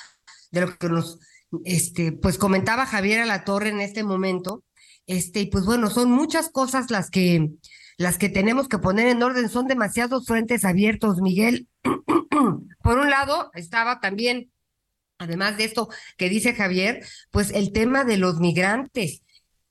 de 0.51 0.61
lo 0.61 0.77
que 0.77 0.89
nos 0.89 1.19
este, 1.65 2.11
pues 2.11 2.37
comentaba 2.37 2.85
Javier 2.85 3.21
a 3.21 3.25
la 3.25 3.43
Torre 3.43 3.69
en 3.69 3.81
este 3.81 4.03
momento. 4.03 4.63
Este, 5.05 5.41
y 5.41 5.45
pues 5.47 5.65
bueno, 5.65 5.89
son 5.89 6.11
muchas 6.11 6.49
cosas 6.49 6.89
las 6.89 7.09
que 7.09 7.51
las 7.97 8.17
que 8.17 8.29
tenemos 8.29 8.67
que 8.67 8.79
poner 8.79 9.07
en 9.07 9.21
orden, 9.21 9.47
son 9.47 9.67
demasiados 9.67 10.25
frentes 10.25 10.65
abiertos, 10.65 11.21
Miguel. 11.21 11.67
Por 12.81 12.97
un 12.97 13.09
lado, 13.09 13.51
estaba 13.53 13.99
también, 13.99 14.51
además 15.21 15.57
de 15.57 15.65
esto 15.65 15.87
que 16.17 16.29
dice 16.29 16.53
Javier, 16.53 17.05
pues 17.31 17.51
el 17.51 17.71
tema 17.71 18.03
de 18.03 18.17
los 18.17 18.39
migrantes 18.39 19.21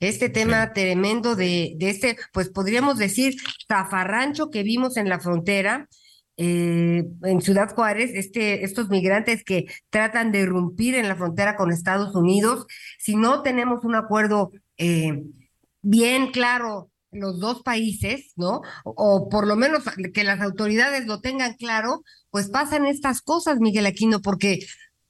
este 0.00 0.30
tema 0.30 0.72
tremendo 0.72 1.36
de, 1.36 1.74
de 1.76 1.90
este, 1.90 2.16
pues 2.32 2.48
podríamos 2.48 2.96
decir, 2.96 3.36
zafarrancho 3.68 4.50
que 4.50 4.62
vimos 4.62 4.96
en 4.96 5.10
la 5.10 5.20
frontera, 5.20 5.88
eh, 6.38 7.04
en 7.22 7.40
Ciudad 7.42 7.74
Juárez, 7.74 8.12
este, 8.14 8.64
estos 8.64 8.88
migrantes 8.88 9.44
que 9.44 9.66
tratan 9.90 10.32
de 10.32 10.40
irrumpir 10.40 10.94
en 10.94 11.06
la 11.06 11.16
frontera 11.16 11.54
con 11.54 11.70
Estados 11.70 12.14
Unidos, 12.14 12.64
si 12.98 13.14
no 13.14 13.42
tenemos 13.42 13.84
un 13.84 13.94
acuerdo 13.94 14.52
eh, 14.78 15.22
bien 15.82 16.30
claro 16.32 16.90
los 17.12 17.40
dos 17.40 17.62
países, 17.62 18.32
¿no? 18.36 18.62
O, 18.84 19.28
por 19.28 19.46
lo 19.46 19.56
menos 19.56 19.82
que 20.14 20.24
las 20.24 20.40
autoridades 20.40 21.06
lo 21.06 21.20
tengan 21.20 21.54
claro, 21.54 22.02
pues 22.30 22.48
pasan 22.48 22.86
estas 22.86 23.20
cosas, 23.20 23.58
Miguel 23.58 23.84
Aquino, 23.84 24.20
porque 24.20 24.60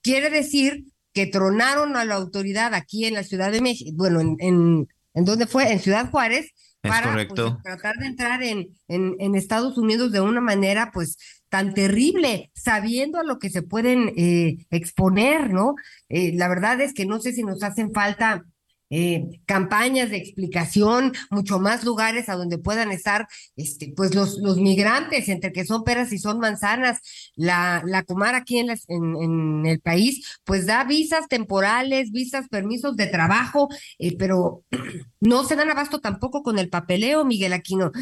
quiere 0.02 0.30
decir 0.30 0.84
que 1.12 1.26
tronaron 1.26 1.96
a 1.96 2.04
la 2.04 2.14
autoridad 2.14 2.74
aquí 2.74 3.04
en 3.04 3.14
la 3.14 3.24
Ciudad 3.24 3.50
de 3.52 3.60
México, 3.60 3.92
bueno, 3.96 4.20
en, 4.20 4.36
en, 4.38 4.88
¿en 5.14 5.24
dónde 5.24 5.46
fue? 5.46 5.72
En 5.72 5.80
Ciudad 5.80 6.10
Juárez, 6.10 6.52
para 6.82 7.12
pues, 7.12 7.52
tratar 7.62 7.96
de 7.96 8.06
entrar 8.06 8.42
en, 8.42 8.68
en, 8.88 9.14
en, 9.18 9.34
Estados 9.34 9.76
Unidos 9.76 10.12
de 10.12 10.20
una 10.20 10.40
manera 10.40 10.90
pues 10.92 11.18
tan 11.48 11.74
terrible, 11.74 12.50
sabiendo 12.54 13.18
a 13.18 13.24
lo 13.24 13.38
que 13.38 13.50
se 13.50 13.62
pueden 13.62 14.12
eh, 14.16 14.66
exponer, 14.70 15.52
¿no? 15.52 15.74
Eh, 16.08 16.32
la 16.34 16.48
verdad 16.48 16.80
es 16.80 16.94
que 16.94 17.04
no 17.04 17.20
sé 17.20 17.32
si 17.32 17.42
nos 17.42 17.62
hacen 17.62 17.92
falta 17.92 18.44
eh, 18.90 19.40
campañas 19.46 20.10
de 20.10 20.16
explicación, 20.16 21.12
mucho 21.30 21.58
más 21.60 21.84
lugares 21.84 22.28
a 22.28 22.34
donde 22.34 22.58
puedan 22.58 22.90
estar 22.90 23.28
este, 23.56 23.92
pues 23.96 24.14
los, 24.14 24.38
los 24.38 24.56
migrantes, 24.58 25.28
entre 25.28 25.52
que 25.52 25.64
son 25.64 25.84
peras 25.84 26.12
y 26.12 26.18
son 26.18 26.40
manzanas. 26.40 26.98
La, 27.36 27.82
la 27.86 28.02
Comar 28.02 28.34
aquí 28.34 28.58
en, 28.58 28.70
en, 28.70 29.16
en, 29.16 29.66
el 29.66 29.80
país, 29.80 30.38
pues 30.44 30.66
da 30.66 30.84
visas 30.84 31.28
temporales, 31.28 32.10
visas, 32.10 32.48
permisos 32.48 32.96
de 32.96 33.06
trabajo, 33.06 33.68
eh, 33.98 34.16
pero 34.18 34.64
no 35.20 35.44
se 35.44 35.56
dan 35.56 35.70
abasto 35.70 36.00
tampoco 36.00 36.42
con 36.42 36.58
el 36.58 36.68
papeleo, 36.68 37.24
Miguel 37.24 37.52
Aquino. 37.52 37.92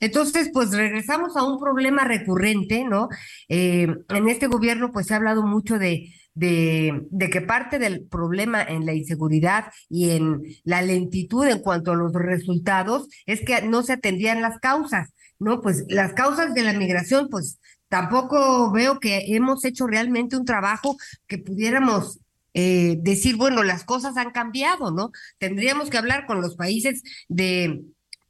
Entonces, 0.00 0.50
pues 0.52 0.70
regresamos 0.70 1.36
a 1.36 1.44
un 1.44 1.58
problema 1.58 2.04
recurrente, 2.04 2.84
¿no? 2.84 3.08
Eh, 3.48 3.88
en 4.08 4.28
este 4.28 4.46
gobierno, 4.46 4.90
pues 4.92 5.06
se 5.06 5.14
ha 5.14 5.18
hablado 5.18 5.42
mucho 5.42 5.78
de 5.78 6.12
de, 6.34 7.06
de, 7.10 7.30
que 7.30 7.40
parte 7.40 7.78
del 7.78 8.06
problema 8.06 8.62
en 8.62 8.86
la 8.86 8.94
inseguridad 8.94 9.72
y 9.88 10.10
en 10.10 10.42
la 10.64 10.82
lentitud 10.82 11.46
en 11.46 11.60
cuanto 11.60 11.92
a 11.92 11.96
los 11.96 12.12
resultados 12.12 13.08
es 13.26 13.40
que 13.40 13.62
no 13.62 13.82
se 13.82 13.94
atendían 13.94 14.42
las 14.42 14.58
causas, 14.58 15.10
¿no? 15.38 15.60
Pues 15.60 15.84
las 15.88 16.12
causas 16.12 16.54
de 16.54 16.62
la 16.62 16.72
migración, 16.72 17.28
pues 17.28 17.58
tampoco 17.88 18.70
veo 18.70 19.00
que 19.00 19.34
hemos 19.34 19.64
hecho 19.64 19.86
realmente 19.86 20.36
un 20.36 20.44
trabajo 20.44 20.96
que 21.26 21.38
pudiéramos 21.38 22.20
eh, 22.54 22.96
decir, 23.00 23.36
bueno, 23.36 23.62
las 23.62 23.84
cosas 23.84 24.16
han 24.16 24.30
cambiado, 24.30 24.90
¿no? 24.90 25.12
Tendríamos 25.38 25.90
que 25.90 25.98
hablar 25.98 26.26
con 26.26 26.40
los 26.40 26.56
países 26.56 27.02
de, 27.28 27.82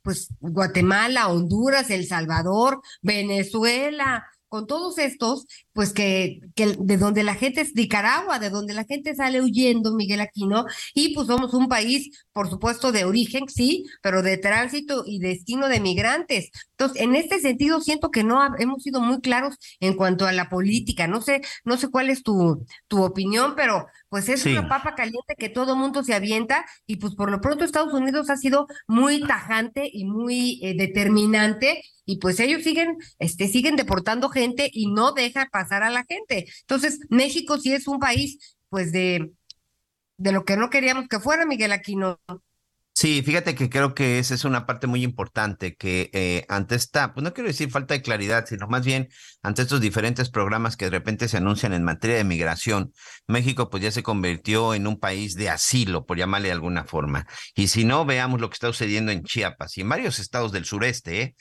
pues, 0.03 0.29
Guatemala, 0.41 1.29
Honduras, 1.29 1.91
El 1.91 2.07
Salvador, 2.07 2.81
Venezuela, 3.03 4.27
con 4.51 4.67
todos 4.67 4.99
estos, 4.99 5.47
pues 5.73 5.93
que, 5.93 6.41
que 6.57 6.77
de 6.79 6.97
donde 6.99 7.23
la 7.23 7.37
gente 7.37 7.61
es 7.63 7.75
Nicaragua, 7.75 8.41
de 8.41 8.51
donde 8.51 8.75
la 8.75 8.85
gente 8.85 9.15
sale 9.15 9.41
huyendo, 9.41 9.95
Miguel 9.95 10.21
Aquino, 10.21 10.67
y 10.93 11.15
pues 11.15 11.29
somos 11.29 11.55
un 11.55 11.69
país, 11.69 12.11
por 12.33 12.51
supuesto, 12.51 12.91
de 12.93 13.05
origen, 13.05 13.49
sí, 13.49 13.87
pero 14.03 14.23
de 14.23 14.37
tránsito 14.39 15.05
y 15.07 15.21
destino 15.21 15.69
de 15.69 15.81
migrantes. 15.81 16.51
Entonces, 16.73 17.01
en 17.01 17.15
este 17.15 17.39
sentido, 17.39 17.81
siento 17.81 18.11
que 18.11 18.25
no 18.25 18.41
hemos 18.59 18.83
sido 18.83 19.01
muy 19.01 19.21
claros 19.21 19.57
en 19.79 19.95
cuanto 19.95 20.27
a 20.27 20.33
la 20.33 20.49
política. 20.49 21.07
No 21.07 21.23
sé, 21.23 21.43
no 21.65 21.77
sé 21.77 21.89
cuál 21.89 22.11
es 22.11 22.23
tu, 22.25 22.67
tu 22.89 23.05
opinión, 23.05 23.55
pero 23.57 23.87
pues 24.11 24.29
es 24.29 24.45
una 24.45 24.69
papa 24.69 24.95
caliente 24.97 25.37
que 25.39 25.49
todo 25.49 25.77
mundo 25.77 26.03
se 26.03 26.15
avienta 26.15 26.67
y 26.85 26.97
pues 26.97 27.15
por 27.15 27.31
lo 27.31 27.41
pronto 27.41 27.65
Estados 27.65 27.95
Unidos 27.95 28.29
ha 28.29 28.37
sido 28.37 28.67
muy 28.89 29.21
tajante 29.27 29.89
y 29.91 30.05
muy 30.05 30.61
eh, 30.63 30.75
determinante 30.77 31.83
y 32.05 32.19
pues 32.19 32.41
ellos 32.41 32.65
siguen, 32.65 32.97
este, 33.21 33.47
siguen 33.47 33.77
deportando 33.77 34.29
gente 34.29 34.69
y 34.73 34.91
no 34.91 35.13
deja 35.13 35.49
pasar 35.53 35.85
a 35.85 35.91
la 35.91 36.05
gente. 36.05 36.47
Entonces, 36.63 36.99
México 37.09 37.57
sí 37.57 37.73
es 37.73 37.87
un 37.87 38.01
país, 38.01 38.57
pues, 38.69 38.91
de, 38.91 39.31
de 40.17 40.33
lo 40.33 40.45
que 40.45 40.57
no 40.57 40.71
queríamos 40.71 41.07
que 41.07 41.21
fuera, 41.21 41.47
Miguel 41.47 41.71
Aquino. 41.71 42.19
Sí, 43.01 43.23
fíjate 43.23 43.55
que 43.55 43.71
creo 43.71 43.95
que 43.95 44.19
esa 44.19 44.35
es 44.35 44.45
una 44.45 44.67
parte 44.67 44.87
muy 44.87 45.03
importante, 45.03 45.75
que 45.75 46.11
eh, 46.13 46.45
ante 46.51 46.75
esta, 46.75 47.15
pues 47.15 47.25
no 47.25 47.33
quiero 47.33 47.49
decir 47.49 47.71
falta 47.71 47.95
de 47.95 48.03
claridad, 48.03 48.45
sino 48.47 48.69
más 48.69 48.85
bien 48.85 49.09
ante 49.43 49.63
estos 49.63 49.81
diferentes 49.81 50.29
programas 50.29 50.77
que 50.77 50.85
de 50.85 50.91
repente 50.91 51.27
se 51.27 51.39
anuncian 51.39 51.73
en 51.73 51.83
materia 51.83 52.19
de 52.19 52.25
migración, 52.25 52.93
México 53.27 53.71
pues 53.71 53.83
ya 53.83 53.91
se 53.91 54.03
convirtió 54.03 54.75
en 54.75 54.87
un 54.87 55.01
país 55.01 55.35
de 55.35 55.49
asilo, 55.49 56.05
por 56.05 56.19
llamarle 56.19 56.49
de 56.49 56.53
alguna 56.53 56.85
forma. 56.85 57.27
Y 57.55 57.69
si 57.69 57.87
no, 57.87 58.05
veamos 58.05 58.39
lo 58.39 58.51
que 58.51 58.55
está 58.57 58.67
sucediendo 58.67 59.13
en 59.13 59.23
Chiapas 59.23 59.79
y 59.79 59.81
en 59.81 59.89
varios 59.89 60.19
estados 60.19 60.53
del 60.53 60.67
sureste, 60.67 61.23
¿eh? 61.23 61.37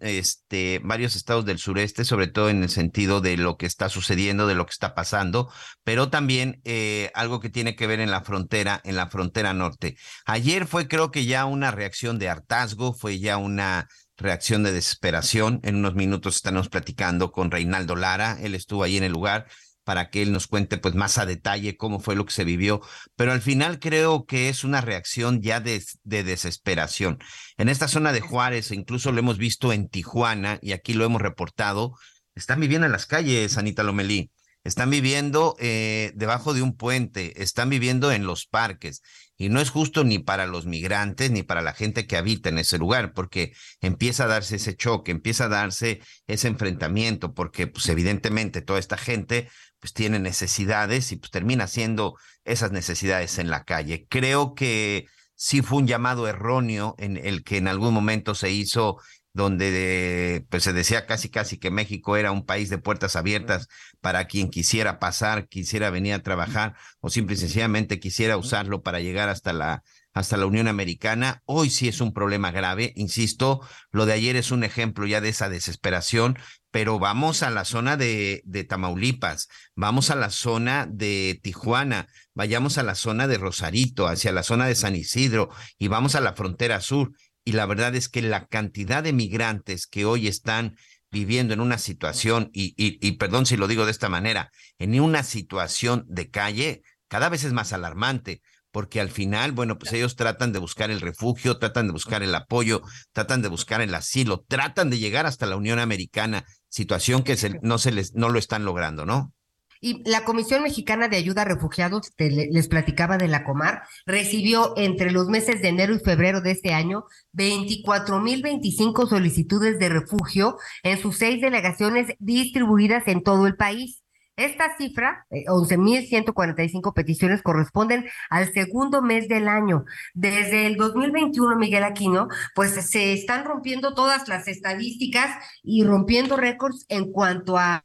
Este, 0.00 0.82
varios 0.84 1.16
estados 1.16 1.46
del 1.46 1.58
sureste, 1.58 2.04
sobre 2.04 2.26
todo 2.26 2.50
en 2.50 2.62
el 2.62 2.68
sentido 2.68 3.22
de 3.22 3.38
lo 3.38 3.56
que 3.56 3.64
está 3.64 3.88
sucediendo, 3.88 4.46
de 4.46 4.54
lo 4.54 4.66
que 4.66 4.72
está 4.72 4.94
pasando, 4.94 5.50
pero 5.82 6.10
también 6.10 6.60
eh, 6.64 7.10
algo 7.14 7.40
que 7.40 7.48
tiene 7.48 7.74
que 7.74 7.86
ver 7.86 8.00
en 8.00 8.10
la 8.10 8.20
frontera, 8.22 8.82
en 8.84 8.96
la 8.96 9.08
frontera 9.08 9.54
norte. 9.54 9.96
Ayer 10.26 10.66
fue 10.74 10.88
creo 10.88 11.12
que 11.12 11.24
ya 11.24 11.44
una 11.44 11.70
reacción 11.70 12.18
de 12.18 12.28
hartazgo, 12.28 12.94
fue 12.94 13.20
ya 13.20 13.36
una 13.36 13.86
reacción 14.16 14.64
de 14.64 14.72
desesperación. 14.72 15.60
En 15.62 15.76
unos 15.76 15.94
minutos 15.94 16.34
estaremos 16.34 16.68
platicando 16.68 17.30
con 17.30 17.52
Reinaldo 17.52 17.94
Lara, 17.94 18.38
él 18.42 18.56
estuvo 18.56 18.82
ahí 18.82 18.96
en 18.96 19.04
el 19.04 19.12
lugar 19.12 19.46
para 19.84 20.10
que 20.10 20.20
él 20.20 20.32
nos 20.32 20.48
cuente 20.48 20.76
pues 20.76 20.96
más 20.96 21.16
a 21.18 21.26
detalle 21.26 21.76
cómo 21.76 22.00
fue 22.00 22.16
lo 22.16 22.26
que 22.26 22.32
se 22.32 22.42
vivió, 22.42 22.80
pero 23.14 23.30
al 23.30 23.40
final 23.40 23.78
creo 23.78 24.24
que 24.26 24.48
es 24.48 24.64
una 24.64 24.80
reacción 24.80 25.42
ya 25.42 25.60
de, 25.60 25.80
de, 26.02 26.24
desesperación. 26.24 27.18
En 27.56 27.68
esta 27.68 27.86
zona 27.86 28.12
de 28.12 28.20
Juárez, 28.20 28.72
incluso 28.72 29.12
lo 29.12 29.20
hemos 29.20 29.38
visto 29.38 29.72
en 29.72 29.88
Tijuana 29.88 30.58
y 30.60 30.72
aquí 30.72 30.92
lo 30.92 31.04
hemos 31.04 31.22
reportado, 31.22 31.94
están 32.34 32.58
viviendo 32.58 32.86
en 32.86 32.92
las 32.92 33.06
calles, 33.06 33.58
Anita 33.58 33.84
Lomelí, 33.84 34.32
están 34.64 34.90
viviendo 34.90 35.54
eh, 35.60 36.10
debajo 36.16 36.52
de 36.52 36.62
un 36.62 36.74
puente, 36.74 37.40
están 37.42 37.68
viviendo 37.68 38.10
en 38.10 38.26
los 38.26 38.46
parques. 38.46 39.02
Y 39.36 39.48
no 39.48 39.60
es 39.60 39.70
justo 39.70 40.04
ni 40.04 40.18
para 40.18 40.46
los 40.46 40.66
migrantes 40.66 41.30
ni 41.30 41.42
para 41.42 41.62
la 41.62 41.72
gente 41.72 42.06
que 42.06 42.16
habita 42.16 42.48
en 42.48 42.58
ese 42.58 42.78
lugar, 42.78 43.12
porque 43.12 43.52
empieza 43.80 44.24
a 44.24 44.28
darse 44.28 44.56
ese 44.56 44.76
choque, 44.76 45.10
empieza 45.10 45.46
a 45.46 45.48
darse 45.48 46.00
ese 46.26 46.48
enfrentamiento, 46.48 47.34
porque 47.34 47.66
pues 47.66 47.88
evidentemente 47.88 48.62
toda 48.62 48.78
esta 48.78 48.96
gente 48.96 49.48
pues 49.80 49.92
tiene 49.92 50.18
necesidades 50.18 51.12
y 51.12 51.16
pues 51.16 51.30
termina 51.30 51.64
haciendo 51.64 52.16
esas 52.44 52.72
necesidades 52.72 53.38
en 53.38 53.50
la 53.50 53.64
calle. 53.64 54.06
Creo 54.08 54.54
que 54.54 55.06
sí 55.34 55.62
fue 55.62 55.78
un 55.78 55.86
llamado 55.86 56.28
erróneo 56.28 56.94
en 56.98 57.16
el 57.16 57.42
que 57.44 57.56
en 57.56 57.68
algún 57.68 57.92
momento 57.92 58.34
se 58.34 58.50
hizo 58.50 58.98
donde 59.34 60.46
pues 60.48 60.62
se 60.62 60.72
decía 60.72 61.06
casi 61.06 61.28
casi 61.28 61.58
que 61.58 61.70
México 61.70 62.16
era 62.16 62.32
un 62.32 62.46
país 62.46 62.70
de 62.70 62.78
puertas 62.78 63.16
abiertas 63.16 63.68
para 64.00 64.26
quien 64.26 64.48
quisiera 64.48 64.98
pasar, 64.98 65.48
quisiera 65.48 65.90
venir 65.90 66.14
a 66.14 66.22
trabajar 66.22 66.74
o 67.00 67.10
simple 67.10 67.34
y 67.34 67.38
sencillamente 67.38 68.00
quisiera 68.00 68.38
usarlo 68.38 68.82
para 68.82 69.00
llegar 69.00 69.28
hasta 69.28 69.52
la 69.52 69.82
hasta 70.14 70.36
la 70.36 70.46
Unión 70.46 70.68
Americana. 70.68 71.42
Hoy 71.44 71.70
sí 71.70 71.88
es 71.88 72.00
un 72.00 72.14
problema 72.14 72.52
grave, 72.52 72.92
insisto, 72.94 73.60
lo 73.90 74.06
de 74.06 74.12
ayer 74.12 74.36
es 74.36 74.52
un 74.52 74.62
ejemplo 74.62 75.06
ya 75.06 75.20
de 75.20 75.28
esa 75.28 75.48
desesperación, 75.48 76.38
pero 76.70 77.00
vamos 77.00 77.42
a 77.42 77.50
la 77.50 77.64
zona 77.64 77.96
de, 77.96 78.42
de 78.44 78.62
Tamaulipas, 78.62 79.48
vamos 79.74 80.10
a 80.10 80.14
la 80.14 80.30
zona 80.30 80.86
de 80.88 81.40
Tijuana, 81.42 82.06
vayamos 82.32 82.78
a 82.78 82.84
la 82.84 82.94
zona 82.94 83.26
de 83.26 83.38
Rosarito, 83.38 84.06
hacia 84.06 84.32
la 84.32 84.44
zona 84.44 84.66
de 84.66 84.76
San 84.76 84.94
Isidro 84.94 85.50
y 85.78 85.88
vamos 85.88 86.14
a 86.14 86.20
la 86.20 86.34
frontera 86.34 86.80
sur 86.80 87.10
y 87.44 87.52
la 87.52 87.66
verdad 87.66 87.94
es 87.94 88.08
que 88.08 88.22
la 88.22 88.46
cantidad 88.46 89.02
de 89.02 89.12
migrantes 89.12 89.86
que 89.86 90.04
hoy 90.04 90.26
están 90.28 90.76
viviendo 91.10 91.54
en 91.54 91.60
una 91.60 91.78
situación, 91.78 92.50
y, 92.52 92.74
y, 92.76 93.12
perdón 93.12 93.46
si 93.46 93.56
lo 93.56 93.68
digo 93.68 93.84
de 93.84 93.92
esta 93.92 94.08
manera, 94.08 94.50
en 94.78 94.98
una 95.00 95.22
situación 95.22 96.04
de 96.08 96.28
calle, 96.28 96.82
cada 97.06 97.28
vez 97.28 97.44
es 97.44 97.52
más 97.52 97.72
alarmante, 97.72 98.40
porque 98.72 99.00
al 99.00 99.10
final, 99.10 99.52
bueno, 99.52 99.78
pues 99.78 99.92
ellos 99.92 100.16
tratan 100.16 100.52
de 100.52 100.58
buscar 100.58 100.90
el 100.90 101.00
refugio, 101.00 101.58
tratan 101.58 101.86
de 101.86 101.92
buscar 101.92 102.24
el 102.24 102.34
apoyo, 102.34 102.82
tratan 103.12 103.42
de 103.42 103.48
buscar 103.48 103.80
el 103.80 103.94
asilo, 103.94 104.44
tratan 104.48 104.90
de 104.90 104.98
llegar 104.98 105.26
hasta 105.26 105.46
la 105.46 105.56
Unión 105.56 105.78
Americana, 105.78 106.44
situación 106.68 107.22
que 107.22 107.36
no 107.62 107.78
se 107.78 107.92
les, 107.92 108.14
no 108.14 108.30
lo 108.30 108.40
están 108.40 108.64
logrando, 108.64 109.06
¿no? 109.06 109.32
Y 109.80 110.02
la 110.08 110.24
Comisión 110.24 110.62
Mexicana 110.62 111.08
de 111.08 111.16
Ayuda 111.16 111.42
a 111.42 111.46
Refugiados, 111.46 112.12
les 112.18 112.68
platicaba 112.68 113.18
de 113.18 113.28
la 113.28 113.44
Comar, 113.44 113.82
recibió 114.06 114.74
entre 114.76 115.10
los 115.10 115.28
meses 115.28 115.60
de 115.62 115.68
enero 115.68 115.94
y 115.94 115.98
febrero 115.98 116.40
de 116.40 116.52
este 116.52 116.72
año 116.72 117.04
24.025 117.34 119.08
solicitudes 119.08 119.78
de 119.78 119.88
refugio 119.88 120.56
en 120.82 120.98
sus 120.98 121.18
seis 121.18 121.40
delegaciones 121.40 122.14
distribuidas 122.18 123.06
en 123.08 123.22
todo 123.22 123.46
el 123.46 123.56
país. 123.56 124.04
Esta 124.36 124.76
cifra, 124.76 125.26
11.145 125.30 126.88
eh, 126.88 126.92
peticiones, 126.92 127.42
corresponden 127.42 128.06
al 128.30 128.52
segundo 128.52 129.00
mes 129.00 129.28
del 129.28 129.46
año. 129.46 129.84
Desde 130.12 130.66
el 130.66 130.76
2021, 130.76 131.56
Miguel 131.56 131.84
Aquino, 131.84 132.26
pues 132.56 132.72
se 132.72 133.12
están 133.12 133.44
rompiendo 133.44 133.94
todas 133.94 134.26
las 134.26 134.48
estadísticas 134.48 135.30
y 135.62 135.84
rompiendo 135.84 136.36
récords 136.36 136.84
en 136.88 137.12
cuanto 137.12 137.56
a 137.56 137.84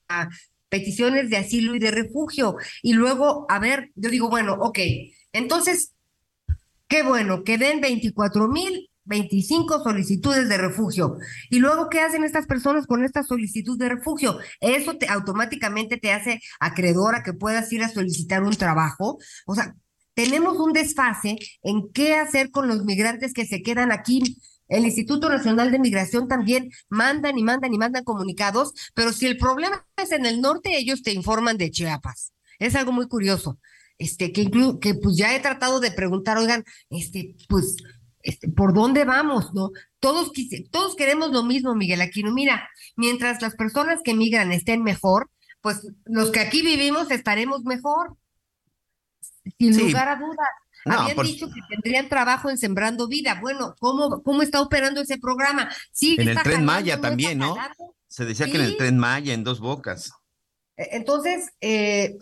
peticiones 0.70 1.30
de 1.30 1.38
asilo 1.38 1.76
y 1.76 1.80
de 1.80 1.92
refugio. 1.92 2.56
Y 2.82 2.94
luego, 2.94 3.46
a 3.50 3.60
ver, 3.60 3.92
yo 3.96 4.10
digo, 4.10 4.30
bueno, 4.30 4.56
ok, 4.60 4.80
entonces, 5.34 5.94
qué 6.88 7.04
bueno, 7.04 7.44
que 7.44 7.58
den 7.58 7.82
24 7.82 8.48
mil 8.48 8.90
25 9.10 9.84
solicitudes 9.84 10.48
de 10.48 10.58
refugio. 10.58 11.18
Y 11.50 11.60
luego, 11.60 11.90
¿qué 11.90 12.00
hacen 12.00 12.24
estas 12.24 12.46
personas 12.46 12.86
con 12.86 13.04
esta 13.04 13.24
solicitud 13.24 13.78
de 13.78 13.90
refugio? 13.90 14.38
Eso 14.62 14.98
te, 14.98 15.08
automáticamente 15.08 15.98
te 15.98 16.12
hace 16.12 16.40
acreedor 16.60 17.16
a 17.16 17.24
que 17.24 17.34
puedas 17.34 17.74
ir 17.74 17.84
a 17.84 17.90
solicitar 17.90 18.44
un 18.44 18.56
trabajo. 18.56 19.18
O 19.48 19.56
sea, 19.56 19.76
tenemos 20.14 20.58
un 20.60 20.74
desfase 20.74 21.38
en 21.64 21.92
qué 21.92 22.16
hacer 22.16 22.52
con 22.52 22.68
los 22.68 22.86
migrantes 22.86 23.34
que 23.34 23.46
se 23.46 23.64
quedan 23.64 23.92
aquí 23.92 24.38
el 24.70 24.86
Instituto 24.86 25.30
Nacional 25.30 25.72
de 25.72 25.80
Migración 25.80 26.28
también 26.28 26.72
mandan 26.90 27.38
y 27.38 27.44
mandan 27.44 27.74
y 27.74 27.78
mandan 27.78 28.04
comunicados, 28.04 28.74
pero 28.94 29.12
si 29.12 29.26
el 29.26 29.38
problema 29.38 29.86
es 29.98 30.12
en 30.12 30.26
el 30.26 30.42
norte, 30.42 30.78
ellos 30.78 31.02
te 31.02 31.12
informan 31.12 31.58
de 31.58 31.72
Chiapas. 31.72 32.34
Es 32.60 32.76
algo 32.76 32.92
muy 32.92 33.08
curioso. 33.08 33.58
Este, 33.98 34.32
que 34.32 34.42
incluso, 34.42 34.80
que 34.80 34.94
pues 34.94 35.18
ya 35.18 35.36
he 35.36 35.40
tratado 35.42 35.80
de 35.80 35.92
preguntar, 35.92 36.38
oigan, 36.38 36.64
este, 36.90 37.36
pues, 37.50 37.76
este, 38.22 38.48
¿por 38.48 38.74
dónde 38.74 39.04
vamos? 39.04 39.54
¿No? 39.54 39.72
Todos, 40.00 40.32
todos 40.72 40.96
queremos 40.96 41.32
lo 41.32 41.44
mismo, 41.44 41.76
Miguel 41.76 42.02
Aquino. 42.02 42.32
Mira, 42.32 42.70
mientras 42.96 43.42
las 43.42 43.56
personas 43.56 44.02
que 44.04 44.14
migran 44.14 44.52
estén 44.52 44.84
mejor, 44.84 45.30
pues 45.62 45.86
los 46.06 46.32
que 46.32 46.40
aquí 46.40 46.62
vivimos 46.62 47.12
estaremos 47.12 47.64
mejor. 47.64 48.16
Sin 49.58 49.78
lugar 49.78 50.08
a 50.10 50.16
dudas. 50.16 50.48
Habían 50.86 51.26
dicho 51.26 51.48
que 51.48 51.62
tendrían 51.70 52.10
trabajo 52.10 52.50
en 52.50 52.58
Sembrando 52.58 53.08
Vida. 53.08 53.40
Bueno, 53.42 53.76
¿cómo, 53.80 54.22
cómo 54.24 54.42
está 54.42 54.62
operando 54.62 55.02
ese 55.02 55.18
programa? 55.18 55.70
Sí, 55.92 56.16
en 56.20 56.30
el 56.30 56.42
Tren 56.42 56.66
Maya 56.66 57.02
también, 57.02 57.38
¿no? 57.38 57.56
Se 58.08 58.26
decía 58.26 58.48
que 58.48 58.56
en 58.56 58.62
el 58.62 58.78
Tren 58.78 58.98
Maya, 58.98 59.34
en 59.34 59.44
dos 59.44 59.60
bocas. 59.60 60.12
E, 60.78 60.90
entonces, 60.98 61.50
eh, 61.62 62.18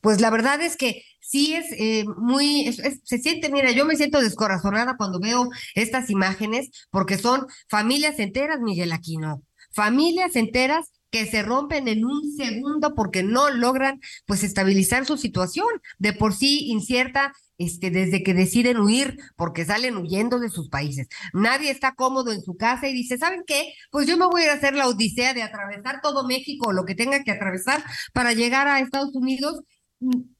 pues 0.00 0.20
la 0.20 0.30
verdad 0.30 0.60
es 0.62 0.76
que 0.76 1.02
sí 1.20 1.54
es 1.54 1.66
eh, 1.72 2.04
muy, 2.16 2.72
se 2.72 3.18
siente, 3.18 3.50
mira, 3.50 3.70
yo 3.72 3.84
me 3.84 3.96
siento 3.96 4.20
descorazonada 4.20 4.96
cuando 4.96 5.20
veo 5.20 5.48
estas 5.74 6.10
imágenes 6.10 6.70
porque 6.90 7.18
son 7.18 7.46
familias 7.68 8.18
enteras, 8.18 8.60
Miguel 8.60 8.92
Aquino, 8.92 9.42
familias 9.72 10.36
enteras 10.36 10.92
que 11.16 11.26
se 11.26 11.42
rompen 11.42 11.88
en 11.88 12.04
un 12.04 12.30
segundo 12.36 12.94
porque 12.94 13.22
no 13.22 13.48
logran 13.48 14.00
pues 14.26 14.44
estabilizar 14.44 15.06
su 15.06 15.16
situación 15.16 15.66
de 15.98 16.12
por 16.12 16.34
sí 16.34 16.66
incierta 16.68 17.32
este, 17.56 17.90
desde 17.90 18.22
que 18.22 18.34
deciden 18.34 18.80
huir, 18.80 19.16
porque 19.34 19.64
salen 19.64 19.96
huyendo 19.96 20.38
de 20.38 20.50
sus 20.50 20.68
países. 20.68 21.08
Nadie 21.32 21.70
está 21.70 21.94
cómodo 21.94 22.32
en 22.32 22.42
su 22.42 22.54
casa 22.58 22.86
y 22.86 22.92
dice, 22.92 23.16
¿saben 23.16 23.44
qué? 23.46 23.72
Pues 23.90 24.06
yo 24.06 24.18
me 24.18 24.26
voy 24.26 24.42
a 24.42 24.46
a 24.46 24.52
hacer 24.52 24.74
la 24.74 24.88
odisea 24.88 25.32
de 25.32 25.42
atravesar 25.42 26.00
todo 26.02 26.26
México 26.26 26.68
o 26.68 26.72
lo 26.72 26.84
que 26.84 26.94
tenga 26.94 27.24
que 27.24 27.30
atravesar 27.30 27.82
para 28.12 28.34
llegar 28.34 28.68
a 28.68 28.80
Estados 28.80 29.14
Unidos 29.14 29.62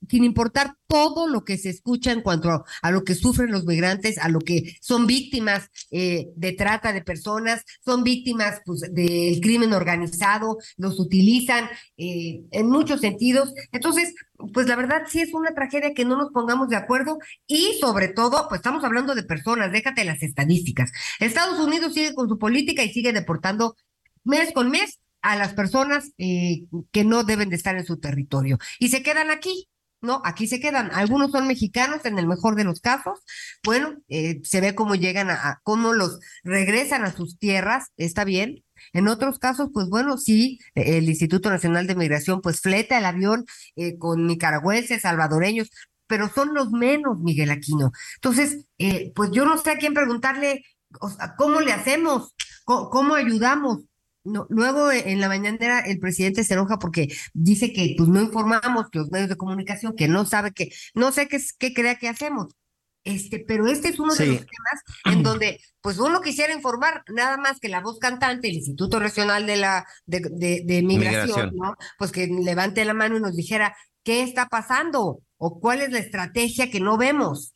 sin 0.09 0.25
importar 0.25 0.75
todo 0.87 1.27
lo 1.27 1.45
que 1.45 1.57
se 1.57 1.71
escucha 1.71 2.13
en 2.13 2.21
cuanto 2.21 2.65
a, 2.83 2.91
lo 2.91 3.05
que 3.05 3.15
sufren 3.15 3.51
los 3.51 3.65
migrantes, 3.65 4.19
a 4.19 4.29
lo 4.29 4.41
que 4.41 4.77
son 4.81 5.07
víctimas 5.07 5.71
eh, 5.91 6.29
de 6.37 6.53
trata 6.53 6.93
de 6.93 7.03
personas, 7.03 7.65
son 7.85 8.05
víctimas 8.05 8.61
pues, 8.65 8.81
del 8.93 9.41
crimen 9.41 9.73
organizado, 9.73 10.59
los 10.77 11.01
utilizan 11.01 11.69
eh, 11.97 12.45
en 12.51 12.69
muchos 12.69 13.01
sentidos. 13.01 13.53
Entonces, 13.73 14.15
pues 14.53 14.69
la 14.69 14.77
verdad 14.77 15.03
sí 15.09 15.21
es 15.21 15.33
una 15.33 15.55
tragedia 15.55 15.95
que 15.95 16.05
no 16.05 16.17
nos 16.17 16.31
pongamos 16.31 16.69
de 16.69 16.77
acuerdo 16.77 17.19
y 17.47 17.79
sobre 17.81 18.09
todo, 18.09 18.47
pues 18.49 18.61
estamos 18.61 18.85
hablando 18.85 19.15
de 19.15 19.23
personas, 19.23 19.73
déjate 19.73 20.05
las 20.05 20.23
estadísticas. 20.23 20.93
Estados 21.19 21.59
Unidos 21.59 21.95
sigue 21.95 22.15
con 22.15 22.29
su 22.29 22.39
política 22.39 22.83
y 22.85 22.93
sigue 22.93 23.13
deportando 23.13 23.77
mes 24.25 24.53
con 24.53 24.71
mes 24.71 24.99
a 25.27 25.35
las 25.35 25.55
personas 25.55 26.13
eh, 26.19 26.67
que 26.93 27.03
no 27.03 27.25
deben 27.25 27.49
de 27.49 27.57
estar 27.57 27.77
en 27.77 27.85
su 27.85 27.99
territorio 27.99 28.59
y 28.79 28.89
se 28.89 29.03
quedan 29.03 29.31
aquí. 29.31 29.69
¿no? 30.03 30.21
Aquí 30.25 30.47
se 30.47 30.61
quedan. 30.61 30.91
Algunos 30.93 31.33
son 31.33 31.49
mexicanos 31.49 32.05
en 32.05 32.19
el 32.19 32.29
mejor 32.29 32.55
de 32.55 32.63
los 32.63 32.81
casos. 32.81 33.19
Bueno, 33.65 33.97
eh, 34.09 34.41
se 34.45 34.61
ve 34.61 34.75
cómo 34.75 34.95
llegan 34.95 35.31
a, 35.31 35.61
cómo 35.65 35.95
los 35.95 36.21
regresan 36.45 37.05
a 37.05 37.13
sus 37.13 37.39
tierras, 37.39 37.87
está 37.97 38.23
bien. 38.25 38.63
En 38.93 39.09
otros 39.09 39.41
casos, 39.41 39.71
pues 39.73 39.89
bueno, 39.89 40.17
sí, 40.17 40.61
el 40.75 41.09
Instituto 41.09 41.51
Nacional 41.51 41.89
de 41.89 41.97
Migración 41.97 42.41
pues 42.41 42.61
fleta 42.61 42.99
el 42.99 43.07
avión 43.07 43.47
eh, 43.75 43.99
con 43.99 44.27
nicaragüenses, 44.27 45.03
salvadoreños, 45.03 45.71
pero 46.07 46.29
son 46.29 46.55
los 46.55 46.71
menos, 46.71 47.19
Miguel 47.19 47.51
Aquino. 47.51 47.91
Entonces, 48.17 48.67
pues 49.15 49.31
yo 49.33 49.45
no 49.45 49.59
sé 49.59 49.71
a 49.71 49.79
quién 49.79 49.95
preguntarle, 49.95 50.63
¿cómo 51.37 51.61
le 51.63 51.73
hacemos? 51.73 52.35
cómo 52.65 53.15
ayudamos? 53.15 53.85
No, 54.27 54.47
luego 54.51 54.91
eh, 54.91 55.11
en 55.13 55.21
la 55.21 55.29
mañana 55.29 55.81
el 55.81 55.99
presidente 55.99 56.45
se 56.45 56.55
enoja 56.55 56.79
porque 56.79 57.09
dice 57.33 57.73
que 57.73 57.95
pues 57.97 58.09
no 58.09 58.21
informamos 58.21 58.91
que 58.91 58.99
los 58.99 59.11
medios 59.11 59.29
de 59.29 59.37
comunicación, 59.37 59.95
que 59.97 60.09
no 60.09 60.27
sabe 60.27 60.53
que, 60.53 60.71
no 60.95 61.13
sé 61.13 61.29
qué, 61.29 61.41
qué 61.59 61.73
crea 61.73 61.99
que 61.99 62.09
hacemos. 62.09 62.49
Este, 63.05 63.45
pero 63.47 63.69
este 63.69 63.89
es 63.89 64.01
uno 64.01 64.13
de 64.17 64.27
los 64.27 64.39
temas 64.39 64.83
en 65.05 65.23
donde 65.23 65.61
pues 65.81 65.99
uno 65.99 66.21
quisiera 66.21 66.53
informar 66.53 67.05
nada 67.15 67.37
más 67.37 67.61
que 67.61 67.69
la 67.69 67.81
voz 67.81 68.01
cantante, 68.01 68.49
el 68.49 68.57
Instituto 68.57 68.99
Nacional 68.99 69.47
de 69.47 69.57
la 69.57 69.87
de, 70.07 70.63
de, 70.65 70.83
Migración, 70.83 71.53
¿no? 71.55 71.77
Pues 71.99 72.11
que 72.11 72.27
levante 72.27 72.85
la 72.85 72.95
mano 72.95 73.17
y 73.17 73.21
nos 73.21 73.37
dijera 73.37 73.77
qué 74.03 74.23
está 74.23 74.49
pasando 74.49 75.21
o 75.37 75.61
cuál 75.61 75.83
es 75.83 75.93
la 75.93 76.01
estrategia 76.01 76.69
que 76.69 76.81
no 76.81 76.99
vemos. 76.99 77.55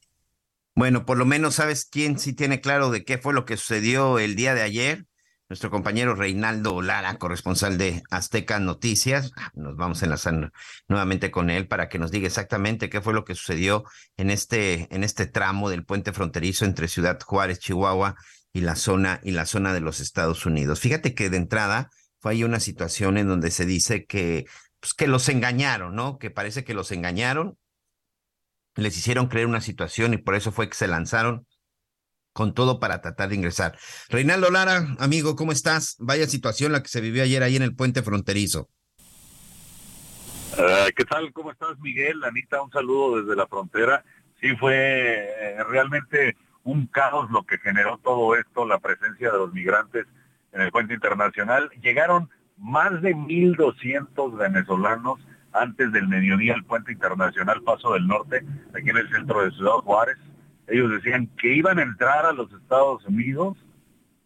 Bueno, 0.77 1.05
por 1.05 1.19
lo 1.19 1.27
menos 1.27 1.57
sabes 1.57 1.85
quién 1.85 2.19
sí 2.19 2.33
tiene 2.33 2.61
claro 2.61 2.91
de 2.91 3.05
qué 3.05 3.19
fue 3.19 3.35
lo 3.35 3.45
que 3.45 3.57
sucedió 3.57 4.21
el 4.21 4.37
día 4.37 4.55
de 4.55 4.63
ayer 4.63 5.07
nuestro 5.51 5.69
compañero 5.69 6.15
Reinaldo 6.15 6.81
Lara, 6.81 7.19
corresponsal 7.19 7.77
de 7.77 8.05
Azteca 8.09 8.61
Noticias. 8.61 9.33
Nos 9.53 9.77
vamos 9.77 10.01
a 10.01 10.07
enlazar 10.07 10.53
nuevamente 10.87 11.33
con 11.33 11.51
él 11.51 11.67
para 11.67 11.89
que 11.89 11.99
nos 11.99 12.13
diga 12.13 12.29
exactamente 12.29 12.89
qué 12.89 13.01
fue 13.01 13.13
lo 13.13 13.25
que 13.25 13.35
sucedió 13.35 13.85
en 14.17 14.31
este, 14.31 14.87
en 14.95 15.03
este 15.03 15.27
tramo 15.27 15.69
del 15.69 15.85
puente 15.85 16.13
fronterizo 16.13 16.65
entre 16.65 16.87
Ciudad 16.87 17.19
Juárez, 17.21 17.59
Chihuahua 17.59 18.15
y 18.53 18.61
la 18.61 18.77
zona, 18.77 19.21
y 19.25 19.33
la 19.33 19.45
zona 19.45 19.75
de 19.75 19.81
los 19.81 19.99
Estados 19.99 20.47
Unidos. 20.47 20.79
Fíjate 20.79 21.15
que 21.15 21.31
de 21.31 21.39
entrada 21.39 21.91
fue 22.21 22.33
ahí 22.33 22.45
una 22.45 22.61
situación 22.61 23.19
en 23.19 23.27
donde 23.27 23.51
se 23.51 23.67
dice 23.67 24.07
que, 24.07 24.47
pues, 24.79 24.95
que 24.95 25.09
los 25.09 25.29
engañaron, 25.29 25.97
¿no? 25.97 26.19
Que 26.19 26.31
parece 26.31 26.63
que 26.63 26.75
los 26.75 26.93
engañaron, 26.93 27.59
les 28.77 28.97
hicieron 28.97 29.27
creer 29.27 29.49
una 29.49 29.61
situación 29.61 30.15
y 30.15 30.19
por 30.19 30.37
eso 30.37 30.53
fue 30.53 30.69
que 30.69 30.77
se 30.77 30.87
lanzaron 30.87 31.45
con 32.41 32.55
todo 32.55 32.81
para 32.81 33.03
tratar 33.03 33.29
de 33.29 33.35
ingresar. 33.35 33.77
Reinaldo 34.09 34.51
Lara, 34.51 34.97
amigo, 34.99 35.37
¿cómo 35.37 35.53
estás? 35.53 35.99
Vaya 35.99 36.27
situación 36.27 36.73
la 36.73 36.83
que 36.83 36.89
se 36.89 37.03
vivió 37.03 37.23
ayer 37.23 37.43
ahí 37.43 37.55
en 37.55 37.63
el 37.63 37.77
puente 37.77 38.03
fronterizo. 38.03 38.71
Uh, 40.57 40.89
¿Qué 40.97 41.05
tal? 41.05 41.35
¿Cómo 41.35 41.51
estás, 41.51 41.79
Miguel? 41.81 42.25
Anita, 42.25 42.63
un 42.63 42.71
saludo 42.71 43.21
desde 43.21 43.37
la 43.37 43.47
frontera. 43.47 44.03
Sí, 44.41 44.57
fue 44.57 44.75
eh, 44.75 45.63
realmente 45.69 46.35
un 46.65 46.87
caos 46.87 47.31
lo 47.31 47.43
que 47.43 47.59
generó 47.59 47.99
todo 47.99 48.35
esto, 48.35 48.65
la 48.65 48.79
presencia 48.79 49.31
de 49.31 49.37
los 49.37 49.53
migrantes 49.53 50.07
en 50.53 50.63
el 50.63 50.71
puente 50.71 50.95
internacional. 50.95 51.69
Llegaron 51.83 52.31
más 52.57 53.03
de 53.03 53.15
1.200 53.15 54.39
venezolanos 54.39 55.21
antes 55.53 55.93
del 55.93 56.09
mediodía 56.09 56.55
al 56.55 56.65
puente 56.65 56.91
internacional 56.91 57.61
Paso 57.65 57.93
del 57.93 58.07
Norte, 58.07 58.43
aquí 58.75 58.89
en 58.89 58.97
el 58.97 59.11
centro 59.11 59.45
de 59.45 59.51
Ciudad 59.51 59.75
Juárez 59.85 60.17
ellos 60.71 60.91
decían 60.91 61.29
que 61.39 61.55
iban 61.55 61.79
a 61.79 61.83
entrar 61.83 62.27
a 62.27 62.33
los 62.33 62.53
Estados 62.53 63.05
Unidos 63.07 63.57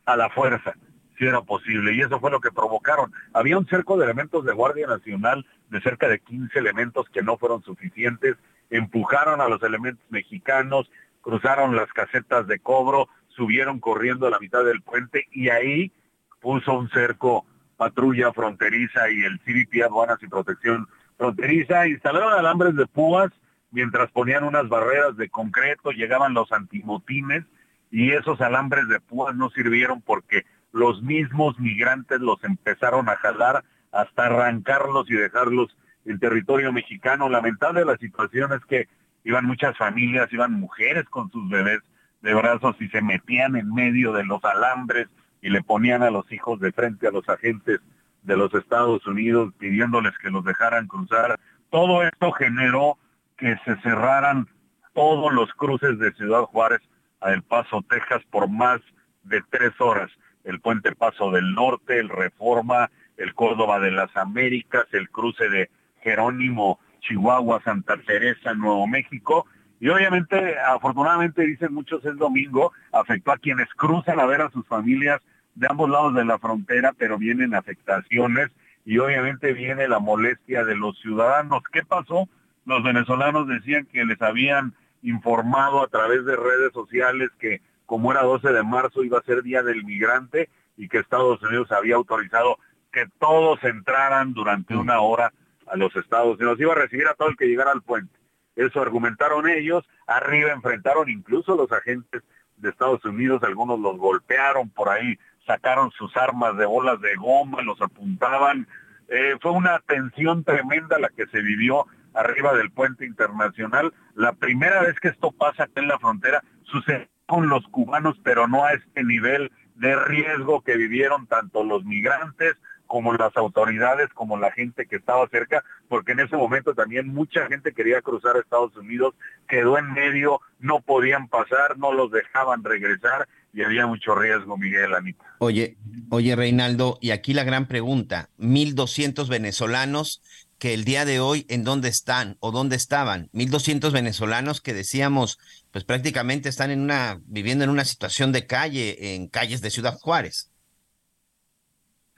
a 0.05 0.17
la 0.17 0.29
fuerza, 0.31 0.75
si 1.19 1.25
era 1.25 1.41
posible, 1.43 1.95
y 1.95 2.01
eso 2.01 2.21
fue 2.21 2.31
lo 2.31 2.41
que 2.41 2.51
provocaron. 2.51 3.13
Había 3.33 3.59
un 3.59 3.67
cerco 3.67 3.97
de 3.97 4.05
elementos 4.05 4.45
de 4.45 4.53
Guardia 4.53 4.87
Nacional 4.87 5.47
de 5.71 5.81
cerca 5.81 6.09
de 6.09 6.21
15 6.21 6.59
elementos 6.59 7.09
que 7.09 7.23
no 7.23 7.39
fueron 7.39 7.63
suficientes, 7.63 8.37
empujaron 8.71 9.41
a 9.41 9.49
los 9.49 9.63
elementos 9.63 10.05
mexicanos, 10.11 10.91
cruzaron 11.21 11.75
las 11.75 11.93
casetas 11.93 12.47
de 12.47 12.59
cobro, 12.59 13.09
subieron 13.29 13.81
corriendo 13.81 14.27
a 14.27 14.31
la 14.31 14.39
mitad 14.39 14.65
del 14.65 14.83
puente 14.83 15.27
y 15.33 15.49
ahí 15.49 15.93
puso 16.41 16.75
un 16.75 16.91
cerco 16.91 17.47
patrulla 17.77 18.33
fronteriza 18.33 19.11
y 19.11 19.23
el 19.23 19.41
CBP 19.41 19.83
Aduanas 19.85 20.23
y 20.23 20.29
Protección 20.29 20.87
Fronteriza, 21.17 21.87
instalaron 21.87 22.33
alambres 22.33 22.77
de 22.77 22.87
púas 22.87 23.31
mientras 23.75 24.11
ponían 24.13 24.45
unas 24.45 24.69
barreras 24.69 25.17
de 25.17 25.29
concreto, 25.29 25.91
llegaban 25.91 26.33
los 26.33 26.51
antimotines 26.53 27.45
y 27.91 28.13
esos 28.13 28.41
alambres 28.41 28.89
de 28.89 29.01
púas 29.01 29.35
no 29.35 29.51
sirvieron 29.51 30.01
porque 30.01 30.47
los 30.73 31.03
mismos 31.03 31.59
migrantes 31.59 32.21
los 32.21 32.43
empezaron 32.45 33.09
a 33.09 33.17
jalar 33.17 33.65
hasta 33.91 34.27
arrancarlos 34.27 35.11
y 35.11 35.15
dejarlos 35.15 35.77
en 36.05 36.21
territorio 36.21 36.73
mexicano. 36.73 37.29
Lamentable 37.29 37.85
la 37.85 37.97
situación 37.97 38.53
es 38.53 38.65
que 38.65 38.89
iban 39.25 39.45
muchas 39.45 39.77
familias, 39.77 40.33
iban 40.33 40.53
mujeres 40.53 41.05
con 41.11 41.31
sus 41.33 41.49
bebés 41.51 41.81
de 42.23 42.33
brazos 42.33 42.77
y 42.81 42.89
se 42.89 43.03
metían 43.03 43.57
en 43.57 43.75
medio 43.75 44.13
de 44.13 44.25
los 44.25 44.43
alambres 44.45 45.09
y 45.43 45.51
le 45.51 45.63
ponían 45.63 46.05
a 46.05 46.11
los 46.11 46.31
hijos 46.33 46.61
de 46.61 46.71
frente 46.71 47.09
a 47.09 47.11
los 47.11 47.29
agentes 47.29 47.81
de 48.23 48.37
los 48.37 48.55
Estados 48.55 49.05
Unidos 49.07 49.53
pidiéndoles 49.59 50.17
que 50.19 50.31
los 50.31 50.45
dejaran 50.45 50.87
cruzar. 50.87 51.41
Todo 51.71 52.05
esto 52.05 52.31
generó 52.33 52.99
que 53.37 53.57
se 53.65 53.77
cerraran 53.83 54.49
todos 54.95 55.33
los 55.33 55.53
cruces 55.55 55.99
de 55.99 56.13
Ciudad 56.13 56.43
Juárez 56.43 56.81
a 57.21 57.33
El 57.33 57.43
Paso, 57.43 57.85
Texas, 57.89 58.23
por 58.31 58.49
más 58.49 58.81
de 59.25 59.43
tres 59.51 59.73
horas. 59.81 60.11
El 60.45 60.61
puente 60.61 60.95
Paso 60.95 61.31
del 61.31 61.55
Norte, 61.55 61.99
el 61.99 62.09
Reforma, 62.09 62.91
el 63.17 63.35
Córdoba 63.35 63.81
de 63.81 63.91
las 63.91 64.15
Américas, 64.17 64.87
el 64.93 65.11
cruce 65.11 65.49
de 65.49 65.71
Jerónimo, 66.03 66.79
Chihuahua, 67.01 67.63
Santa 67.65 67.97
Teresa, 68.07 68.55
Nuevo 68.55 68.87
México. 68.87 69.47
Y 69.81 69.89
obviamente, 69.89 70.59
afortunadamente, 70.59 71.43
dicen 71.43 71.75
muchos, 71.75 72.05
es 72.05 72.17
domingo, 72.17 72.73
afectó 72.93 73.33
a 73.33 73.39
quienes 73.39 73.69
cruzan 73.75 74.21
a 74.21 74.27
ver 74.27 74.43
a 74.43 74.51
sus 74.51 74.67
familias 74.67 75.21
de 75.55 75.67
ambos 75.69 75.89
lados 75.91 76.15
de 76.15 76.25
la 76.25 76.39
frontera, 76.39 76.93
pero 76.97 77.19
vienen 77.19 77.55
afectaciones 77.55 78.51
y 78.85 78.99
obviamente 78.99 79.53
viene 79.53 79.89
la 79.89 79.99
molestia 79.99 80.65
de 80.65 80.77
los 80.77 80.99
ciudadanos. 81.01 81.63
¿Qué 81.73 81.83
pasó? 81.83 82.29
Los 82.65 82.83
venezolanos 82.83 83.49
decían 83.49 83.87
que 83.87 84.05
les 84.05 84.21
habían 84.23 84.75
informado 85.03 85.83
a 85.83 85.89
través 85.89 86.25
de 86.25 86.37
redes 86.37 86.73
sociales 86.73 87.31
que 87.39 87.61
como 87.87 88.13
era 88.13 88.23
12 88.23 88.53
de 88.53 88.63
marzo 88.63 89.05
iba 89.05 89.19
a 89.19 89.23
ser 89.23 89.43
Día 89.43 89.63
del 89.63 89.85
Migrante 89.85 90.49
y 90.77 90.89
que 90.89 90.99
Estados 90.99 91.43
Unidos 91.43 91.71
había 91.73 91.97
autorizado 91.97 92.59
que 92.91 93.07
todos 93.19 93.63
entraran 93.65 94.33
durante 94.33 94.75
una 94.77 95.01
hora 95.01 95.33
a 95.67 95.77
los 95.77 95.95
Estados 95.97 96.39
Unidos. 96.39 96.61
Iba 96.61 96.73
a 96.73 96.77
recibir 96.77 97.07
a 97.07 97.15
todo 97.15 97.29
el 97.29 97.37
que 97.37 97.47
llegara 97.47 97.73
al 97.73 97.83
puente. 97.83 98.19
Eso 98.57 98.81
argumentaron 98.81 99.49
ellos. 99.49 99.85
Arriba 100.07 100.53
enfrentaron 100.53 101.11
incluso 101.11 101.57
los 101.57 101.71
agentes 101.73 102.23
de 102.57 102.71
Estados 102.71 103.05
Unidos. 103.05 103.43
Algunos 103.43 103.81
los 103.81 103.99
golpearon 103.99 104.71
por 104.71 104.89
ahí, 104.89 105.19
sacaron 105.47 105.91
sus 105.91 106.17
armas 106.17 106.57
de 106.57 106.67
bolas 106.67 107.01
de 107.01 107.15
goma, 107.17 107.63
los 107.63 107.81
apuntaban. 107.83 108.67
Eh, 109.09 109.37
fue 109.41 109.51
una 109.51 109.81
tensión 109.81 110.45
tremenda 110.45 110.99
la 110.99 111.11
que 111.11 111.27
se 111.27 111.43
vivió 111.43 111.87
arriba 112.15 112.55
del 112.55 112.71
puente 112.71 113.05
internacional. 113.05 113.93
La 114.15 114.33
primera 114.33 114.83
vez 114.83 114.99
que 115.01 115.09
esto 115.09 115.33
pasa 115.33 115.69
en 115.75 115.89
la 115.89 115.99
frontera 115.99 116.43
sucede 116.65 117.09
con 117.27 117.49
los 117.49 117.67
cubanos, 117.69 118.17
pero 118.23 118.49
no 118.49 118.65
a 118.65 118.73
este 118.73 119.03
nivel 119.05 119.51
de 119.77 119.97
riesgo 119.97 120.63
que 120.63 120.77
vivieron 120.77 121.27
tanto 121.27 121.65
los 121.65 121.85
migrantes 121.85 122.55
como 122.87 123.15
las 123.15 123.37
autoridades, 123.37 124.09
como 124.15 124.37
la 124.37 124.53
gente 124.53 124.87
que 124.87 124.97
estaba 124.97 125.27
cerca, 125.29 125.65
porque 125.89 126.13
en 126.13 126.21
ese 126.21 126.37
momento 126.37 126.75
también 126.75 127.09
mucha 127.09 127.47
gente 127.47 127.73
quería 127.73 128.03
cruzar 128.03 128.37
a 128.37 128.41
Estados 128.41 128.77
Unidos, 128.77 129.15
quedó 129.49 129.79
en 129.79 129.93
medio, 129.93 130.41
no 130.61 130.81
podían 130.81 131.29
pasar, 131.29 131.79
no 131.79 131.93
los 131.93 132.13
dejaban 132.13 132.63
regresar 132.63 133.27
y 133.53 133.63
había 133.63 133.87
mucho 133.87 134.15
riesgo, 134.15 134.57
Miguel 134.57 134.95
Anita. 134.95 135.25
Oye, 135.39 135.77
oye 136.11 136.37
Reinaldo, 136.37 136.99
y 137.01 137.13
aquí 137.13 137.35
la 137.35 137.45
gran 137.45 137.67
pregunta, 137.67 138.29
1.200 138.39 139.29
venezolanos 139.29 140.23
que 140.65 140.73
el 140.73 140.87
día 140.87 141.05
de 141.05 141.21
hoy 141.21 141.45
en 141.51 141.63
dónde 141.63 141.91
están 141.91 142.39
o 142.41 142.51
dónde 142.51 142.75
estaban. 142.75 143.29
1.200 143.35 143.93
venezolanos 143.93 144.63
que 144.63 144.73
decíamos, 144.73 145.39
pues 145.71 145.85
prácticamente 145.85 146.49
están 146.49 146.71
en 146.71 146.81
una, 146.81 147.21
viviendo 147.27 147.65
en 147.65 147.69
una 147.69 147.85
situación 147.85 148.33
de 148.33 148.47
calle, 148.47 149.15
en 149.15 149.29
calles 149.29 149.61
de 149.61 149.69
Ciudad 149.69 149.93
Juárez. 149.93 150.51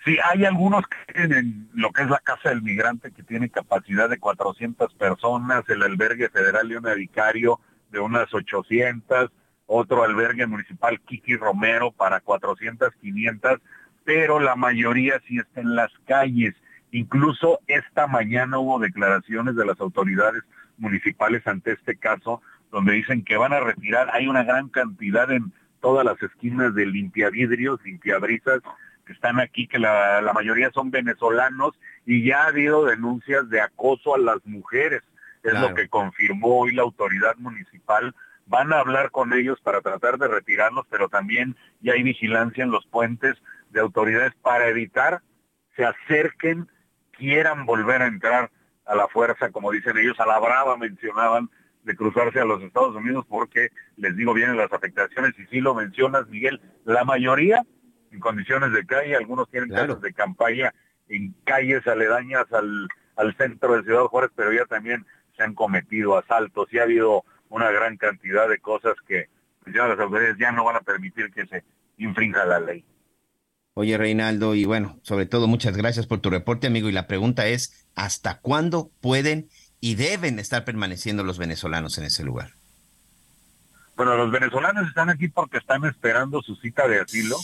Sí, 0.05 0.17
hay 0.23 0.45
algunos 0.45 0.85
que 0.87 1.13
tienen 1.13 1.69
lo 1.75 1.91
que 1.91 2.03
es 2.03 2.09
la 2.09 2.21
Casa 2.21 2.51
del 2.51 2.63
Migrante, 2.63 3.11
que 3.11 3.25
tiene 3.25 3.51
capacidad 3.51 4.09
de 4.09 4.21
400 4.21 4.95
personas, 4.95 5.69
el 5.69 5.83
albergue 5.83 6.29
federal 6.29 6.69
Leona 6.69 6.95
Vicario 6.95 7.59
de 7.91 7.99
unas 7.99 8.33
800, 8.33 9.29
otro 9.67 10.05
albergue 10.05 10.47
municipal 10.47 11.01
Kiki 11.01 11.35
Romero 11.35 11.91
para 11.91 12.21
400, 12.21 12.95
500, 13.01 13.59
pero 14.05 14.39
la 14.39 14.55
mayoría 14.55 15.21
sí 15.27 15.39
está 15.39 15.63
en 15.63 15.75
las 15.75 15.91
calles 16.07 16.55
Incluso 16.91 17.61
esta 17.67 18.07
mañana 18.07 18.59
hubo 18.59 18.79
declaraciones 18.79 19.57
de 19.57 19.67
las 19.67 19.81
autoridades 19.81 20.43
municipales 20.79 21.47
ante 21.47 21.73
este 21.73 21.97
caso, 21.97 22.43
donde 22.71 22.93
dicen 22.93 23.25
que 23.25 23.37
van 23.37 23.53
a 23.53 23.61
retirar, 23.61 24.11
hay 24.13 24.29
una 24.29 24.45
gran 24.45 24.69
cantidad 24.69 25.31
en 25.31 25.53
todas 25.81 26.05
las 26.05 26.23
esquinas 26.23 26.75
de 26.75 26.87
limpiavidrios, 26.87 27.83
limpiabrisas, 27.85 28.61
que 29.05 29.13
están 29.13 29.39
aquí, 29.39 29.69
que 29.69 29.79
la, 29.79 30.21
la 30.21 30.33
mayoría 30.33 30.71
son 30.73 30.91
venezolanos, 30.91 31.79
y 32.05 32.25
ya 32.25 32.45
ha 32.45 32.49
habido 32.49 32.85
denuncias 32.85 33.49
de 33.49 33.61
acoso 33.61 34.15
a 34.15 34.19
las 34.19 34.45
mujeres, 34.45 35.03
es 35.43 35.61
lo 35.61 35.75
que 35.75 35.89
confirmó 35.89 36.61
hoy 36.61 36.75
la 36.75 36.83
autoridad 36.83 37.37
municipal. 37.37 38.15
Van 38.47 38.73
a 38.73 38.81
hablar 38.81 39.13
con 39.13 39.33
ellos 39.33 39.61
para 39.61 39.81
tratar 39.81 40.19
de 40.19 40.27
retirarlos, 40.27 40.87
pero 40.91 41.09
también 41.09 41.57
ya 41.81 41.93
hay 41.93 42.03
vigilancia 42.03 42.65
en 42.65 42.73
los 42.73 42.85
puentes 42.87 43.37
de 43.71 43.81
autoridades 43.81 44.35
para 44.43 44.67
evitar 44.67 45.23
se 45.77 45.85
acerquen 45.85 46.69
quieran 47.17 47.67
volver 47.67 48.03
a 48.03 48.07
entrar 48.07 48.51
a 48.85 48.95
la 48.95 49.09
fuerza, 49.09 49.51
como 49.51 49.73
dicen 49.73 49.99
ellos, 49.99 50.19
a 50.21 50.27
la 50.27 50.39
brava 50.39 50.77
mencionaban 50.77 51.51
de 51.83 51.97
cruzarse 51.97 52.41
a 52.41 52.45
los 52.45 52.63
Estados 52.63 52.97
Unidos 52.97 53.25
porque 53.29 53.71
les 53.97 54.17
digo 54.17 54.35
vienen 54.35 54.57
las 54.57 54.73
afectaciones 54.73 55.39
y 55.39 55.47
si 55.47 55.61
lo 55.61 55.75
mencionas 55.75 56.27
Miguel, 56.29 56.61
la 56.85 57.05
mayoría 57.05 57.63
en 58.11 58.21
condiciones 58.21 58.73
de 58.73 58.85
calle, 58.87 59.17
algunos 59.17 59.49
tienen 59.51 59.71
casas 59.71 60.01
de 60.01 60.13
campaña 60.13 60.75
en 61.09 61.35
calles 61.45 61.87
aledañas 61.87 62.53
al, 62.53 62.89
al 63.17 63.37
centro 63.37 63.77
de 63.77 63.85
Ciudad 63.85 64.05
Juárez, 64.05 64.31
pero 64.35 64.53
ya 64.53 64.65
también 64.65 65.07
se 65.37 65.43
han 65.43 65.55
cometido 65.55 66.17
asaltos 66.17 66.73
y 66.73 66.79
ha 66.79 66.85
habido 66.85 67.25
una 67.49 67.71
gran 67.71 67.97
cantidad 67.97 68.49
de 68.49 68.59
cosas 68.59 68.95
que 69.07 69.29
ya 69.67 69.87
las 69.87 69.99
autoridades 69.99 70.39
ya 70.39 70.53
no 70.53 70.65
van 70.65 70.77
a 70.77 70.81
permitir 70.81 71.31
que 71.31 71.47
se 71.47 71.65
infrinja 71.99 72.45
la 72.45 72.61
ley. 72.61 72.85
Oye, 73.79 73.99
Reinaldo, 73.99 74.55
y 74.55 74.65
bueno, 74.65 74.99
sobre 75.03 75.27
todo 75.27 75.49
muchas 75.49 75.77
gracias 75.77 76.07
por 76.07 76.21
tu 76.21 76.31
reporte, 76.31 76.67
amigo. 76.67 76.89
Y 76.89 76.93
la 76.93 77.07
pregunta 77.07 77.47
es, 77.47 77.87
¿hasta 77.95 78.39
cuándo 78.39 78.91
pueden 79.03 79.51
y 79.81 79.97
deben 79.97 80.39
estar 80.39 80.65
permaneciendo 80.65 81.25
los 81.25 81.37
venezolanos 81.37 81.99
en 81.99 82.05
ese 82.05 82.25
lugar? 82.25 82.53
Bueno, 83.95 84.17
los 84.17 84.31
venezolanos 84.31 84.89
están 84.89 85.11
aquí 85.11 85.29
porque 85.29 85.59
están 85.59 85.85
esperando 85.85 86.41
su 86.41 86.57
cita 86.57 86.89
de 86.89 87.01
asilo 87.01 87.37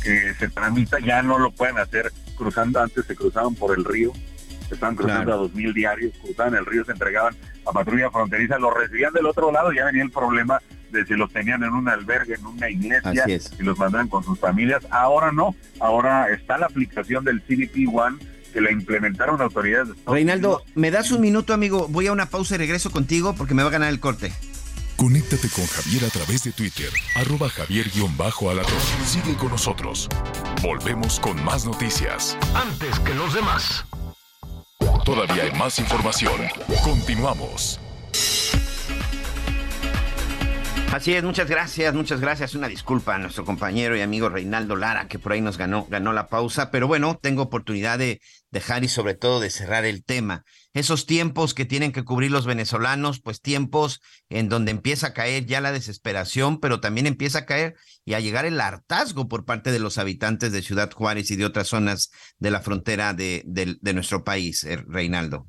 que 0.00 0.34
se 0.34 0.48
tramita, 0.48 1.00
ya 1.00 1.22
no 1.22 1.40
lo 1.40 1.50
pueden 1.50 1.78
hacer 1.78 2.12
cruzando, 2.36 2.80
antes 2.80 3.04
se 3.04 3.16
cruzaban 3.16 3.56
por 3.56 3.76
el 3.76 3.84
río, 3.84 4.12
estaban 4.70 4.94
cruzando 4.94 5.34
a 5.34 5.36
dos 5.38 5.54
mil 5.54 5.74
diarios, 5.74 6.12
cruzaban 6.22 6.54
el 6.54 6.66
río, 6.66 6.84
se 6.84 6.92
entregaban 6.92 7.34
a 7.66 7.72
patrulla 7.72 8.12
fronteriza, 8.12 8.60
los 8.60 8.72
recibían 8.72 9.12
del 9.12 9.26
otro 9.26 9.50
lado, 9.50 9.72
ya 9.72 9.86
venía 9.86 10.04
el 10.04 10.12
problema 10.12 10.60
de 10.94 11.04
si 11.04 11.14
los 11.14 11.30
tenían 11.32 11.62
en 11.62 11.74
un 11.74 11.88
albergue, 11.88 12.34
en 12.34 12.46
una 12.46 12.70
iglesia, 12.70 13.26
y 13.58 13.62
los 13.62 13.78
mandaban 13.78 14.08
con 14.08 14.24
sus 14.24 14.38
familias. 14.38 14.86
Ahora 14.90 15.32
no, 15.32 15.54
ahora 15.80 16.30
está 16.30 16.56
la 16.56 16.66
aplicación 16.66 17.24
del 17.24 17.42
CDP 17.42 17.88
One 17.92 18.18
que 18.52 18.60
la 18.60 18.70
implementaron 18.70 19.42
autoridades. 19.42 19.88
De 19.88 19.94
Reinaldo, 20.06 20.62
¿me 20.74 20.90
das 20.90 21.10
un 21.10 21.20
minuto, 21.20 21.52
amigo? 21.52 21.88
Voy 21.88 22.06
a 22.06 22.12
una 22.12 22.26
pausa 22.26 22.54
y 22.54 22.58
regreso 22.58 22.90
contigo 22.90 23.34
porque 23.34 23.52
me 23.52 23.62
va 23.62 23.68
a 23.68 23.72
ganar 23.72 23.90
el 23.90 24.00
corte. 24.00 24.32
Conéctate 24.96 25.48
con 25.48 25.66
Javier 25.66 26.04
a 26.04 26.08
través 26.08 26.44
de 26.44 26.52
Twitter, 26.52 26.88
arroba 27.16 27.48
javier-alatón. 27.48 28.80
Sigue 29.04 29.34
con 29.36 29.50
nosotros. 29.50 30.08
Volvemos 30.62 31.18
con 31.18 31.44
más 31.44 31.66
noticias. 31.66 32.38
Antes 32.54 33.00
que 33.00 33.12
los 33.14 33.34
demás. 33.34 33.84
Todavía 35.04 35.42
hay 35.42 35.52
más 35.58 35.78
información. 35.80 36.40
Continuamos. 36.84 37.80
Así 40.94 41.12
es, 41.12 41.24
muchas 41.24 41.50
gracias, 41.50 41.92
muchas 41.92 42.20
gracias. 42.20 42.54
Una 42.54 42.68
disculpa 42.68 43.16
a 43.16 43.18
nuestro 43.18 43.44
compañero 43.44 43.96
y 43.96 44.00
amigo 44.00 44.28
Reinaldo 44.28 44.76
Lara, 44.76 45.08
que 45.08 45.18
por 45.18 45.32
ahí 45.32 45.40
nos 45.40 45.58
ganó, 45.58 45.86
ganó 45.86 46.12
la 46.12 46.28
pausa, 46.28 46.70
pero 46.70 46.86
bueno, 46.86 47.18
tengo 47.20 47.42
oportunidad 47.42 47.98
de 47.98 48.20
dejar 48.52 48.84
y 48.84 48.88
sobre 48.88 49.16
todo 49.16 49.40
de 49.40 49.50
cerrar 49.50 49.84
el 49.86 50.04
tema. 50.04 50.44
Esos 50.72 51.04
tiempos 51.04 51.52
que 51.52 51.64
tienen 51.64 51.90
que 51.90 52.04
cubrir 52.04 52.30
los 52.30 52.46
venezolanos, 52.46 53.20
pues 53.20 53.40
tiempos 53.40 54.02
en 54.28 54.48
donde 54.48 54.70
empieza 54.70 55.08
a 55.08 55.12
caer 55.14 55.46
ya 55.46 55.60
la 55.60 55.72
desesperación, 55.72 56.60
pero 56.60 56.78
también 56.78 57.08
empieza 57.08 57.40
a 57.40 57.44
caer 57.44 57.74
y 58.04 58.14
a 58.14 58.20
llegar 58.20 58.44
el 58.44 58.60
hartazgo 58.60 59.26
por 59.26 59.44
parte 59.44 59.72
de 59.72 59.80
los 59.80 59.98
habitantes 59.98 60.52
de 60.52 60.62
Ciudad 60.62 60.92
Juárez 60.92 61.28
y 61.32 61.34
de 61.34 61.44
otras 61.44 61.66
zonas 61.66 62.12
de 62.38 62.52
la 62.52 62.60
frontera 62.60 63.14
de, 63.14 63.42
de 63.44 63.94
nuestro 63.94 64.22
país, 64.22 64.62
eh, 64.62 64.76
Reinaldo. 64.86 65.48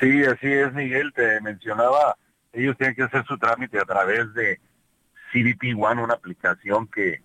Sí, 0.00 0.24
así 0.24 0.46
es, 0.46 0.72
Miguel, 0.72 1.12
te 1.12 1.38
mencionaba 1.42 2.16
ellos 2.52 2.76
tienen 2.76 2.96
que 2.96 3.02
hacer 3.02 3.24
su 3.26 3.38
trámite 3.38 3.78
a 3.78 3.84
través 3.84 4.32
de 4.34 4.60
CBP 5.32 5.76
One, 5.78 6.02
una 6.02 6.14
aplicación 6.14 6.86
que, 6.88 7.22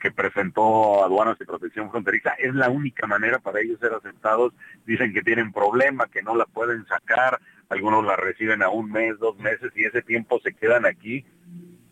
que 0.00 0.10
presentó 0.10 1.04
Aduanas 1.04 1.36
y 1.40 1.44
Protección 1.44 1.90
Fronteriza. 1.90 2.30
Es 2.38 2.54
la 2.54 2.68
única 2.68 3.06
manera 3.06 3.38
para 3.38 3.60
ellos 3.60 3.80
ser 3.80 3.92
aceptados. 3.92 4.52
Dicen 4.84 5.12
que 5.12 5.22
tienen 5.22 5.52
problema, 5.52 6.06
que 6.06 6.22
no 6.22 6.36
la 6.36 6.44
pueden 6.46 6.86
sacar. 6.86 7.40
Algunos 7.68 8.04
la 8.04 8.16
reciben 8.16 8.62
a 8.62 8.68
un 8.68 8.90
mes, 8.90 9.18
dos 9.18 9.36
meses 9.38 9.72
y 9.74 9.84
ese 9.84 10.02
tiempo 10.02 10.40
se 10.40 10.52
quedan 10.52 10.86
aquí. 10.86 11.24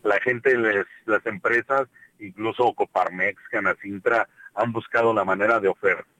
La 0.03 0.19
gente, 0.21 0.57
les, 0.57 0.85
las 1.05 1.25
empresas, 1.25 1.87
incluso 2.19 2.73
Coparmex, 2.73 3.41
Canacintra, 3.49 4.27
han 4.55 4.71
buscado 4.71 5.13
la 5.13 5.25
manera 5.25 5.59
de 5.59 5.73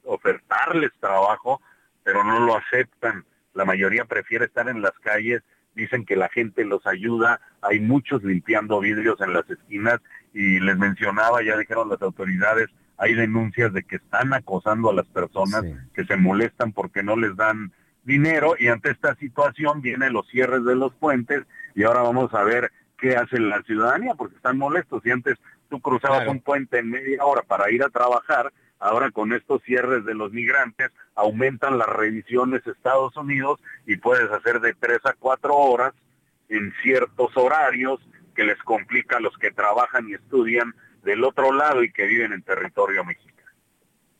ofertarles 0.04 0.90
trabajo, 0.98 1.60
pero 2.02 2.24
no 2.24 2.40
lo 2.40 2.56
aceptan. 2.56 3.24
La 3.54 3.64
mayoría 3.64 4.04
prefiere 4.04 4.46
estar 4.46 4.68
en 4.68 4.82
las 4.82 4.92
calles 5.00 5.42
dicen 5.80 6.04
que 6.04 6.16
la 6.16 6.28
gente 6.28 6.64
los 6.64 6.86
ayuda, 6.86 7.40
hay 7.62 7.80
muchos 7.80 8.22
limpiando 8.22 8.80
vidrios 8.80 9.20
en 9.20 9.32
las 9.32 9.48
esquinas 9.50 10.00
y 10.32 10.60
les 10.60 10.76
mencionaba, 10.76 11.42
ya 11.42 11.56
dijeron 11.56 11.88
las 11.88 12.02
autoridades, 12.02 12.68
hay 12.96 13.14
denuncias 13.14 13.72
de 13.72 13.82
que 13.82 13.96
están 13.96 14.34
acosando 14.34 14.90
a 14.90 14.94
las 14.94 15.06
personas 15.06 15.64
que 15.94 16.04
se 16.04 16.16
molestan 16.16 16.72
porque 16.72 17.02
no 17.02 17.16
les 17.16 17.34
dan 17.34 17.72
dinero 18.04 18.54
y 18.58 18.68
ante 18.68 18.90
esta 18.90 19.14
situación 19.16 19.80
vienen 19.80 20.12
los 20.12 20.28
cierres 20.28 20.64
de 20.64 20.74
los 20.74 20.94
puentes 20.94 21.44
y 21.74 21.84
ahora 21.84 22.02
vamos 22.02 22.32
a 22.34 22.42
ver 22.44 22.70
qué 22.98 23.16
hace 23.16 23.38
la 23.38 23.62
ciudadanía 23.62 24.14
porque 24.14 24.36
están 24.36 24.58
molestos 24.58 25.04
y 25.04 25.10
antes 25.10 25.36
tú 25.70 25.80
cruzabas 25.80 26.28
un 26.28 26.40
puente 26.40 26.78
en 26.78 26.90
media 26.90 27.24
hora 27.24 27.42
para 27.42 27.70
ir 27.70 27.82
a 27.82 27.88
trabajar 27.88 28.52
Ahora 28.80 29.10
con 29.10 29.32
estos 29.32 29.62
cierres 29.62 30.04
de 30.06 30.14
los 30.14 30.32
migrantes 30.32 30.90
aumentan 31.14 31.78
las 31.78 31.88
revisiones 31.88 32.66
Estados 32.66 33.14
Unidos 33.16 33.60
y 33.86 33.96
puedes 33.96 34.30
hacer 34.30 34.60
de 34.60 34.74
tres 34.74 35.00
a 35.04 35.12
cuatro 35.12 35.54
horas 35.54 35.92
en 36.48 36.72
ciertos 36.82 37.36
horarios 37.36 38.00
que 38.34 38.44
les 38.44 38.58
complica 38.62 39.18
a 39.18 39.20
los 39.20 39.36
que 39.36 39.50
trabajan 39.50 40.08
y 40.08 40.14
estudian 40.14 40.74
del 41.04 41.24
otro 41.24 41.52
lado 41.52 41.82
y 41.82 41.92
que 41.92 42.06
viven 42.06 42.32
en 42.32 42.42
territorio 42.42 43.04
mexicano. 43.04 43.30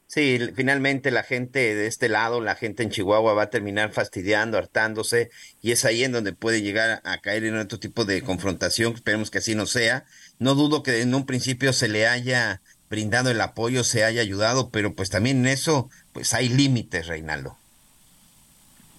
Sí, 0.06 0.40
finalmente 0.56 1.12
la 1.12 1.22
gente 1.22 1.76
de 1.76 1.86
este 1.86 2.08
lado, 2.08 2.40
la 2.40 2.56
gente 2.56 2.82
en 2.82 2.90
Chihuahua 2.90 3.32
va 3.32 3.42
a 3.42 3.50
terminar 3.50 3.92
fastidiando, 3.92 4.58
hartándose, 4.58 5.30
y 5.62 5.70
es 5.70 5.84
ahí 5.84 6.02
en 6.02 6.10
donde 6.10 6.32
puede 6.32 6.62
llegar 6.62 7.00
a 7.04 7.18
caer 7.18 7.44
en 7.44 7.56
otro 7.56 7.78
tipo 7.78 8.04
de 8.04 8.20
confrontación. 8.22 8.92
Esperemos 8.92 9.30
que 9.30 9.38
así 9.38 9.54
no 9.54 9.66
sea. 9.66 10.04
No 10.40 10.56
dudo 10.56 10.82
que 10.82 11.00
en 11.00 11.14
un 11.14 11.26
principio 11.26 11.72
se 11.72 11.86
le 11.86 12.08
haya 12.08 12.60
brindado 12.90 13.30
el 13.30 13.40
apoyo, 13.40 13.84
se 13.84 14.04
haya 14.04 14.20
ayudado, 14.20 14.70
pero 14.70 14.94
pues 14.94 15.08
también 15.08 15.38
en 15.38 15.46
eso 15.46 15.88
pues 16.12 16.34
hay 16.34 16.48
límites, 16.48 17.06
Reinaldo. 17.06 17.56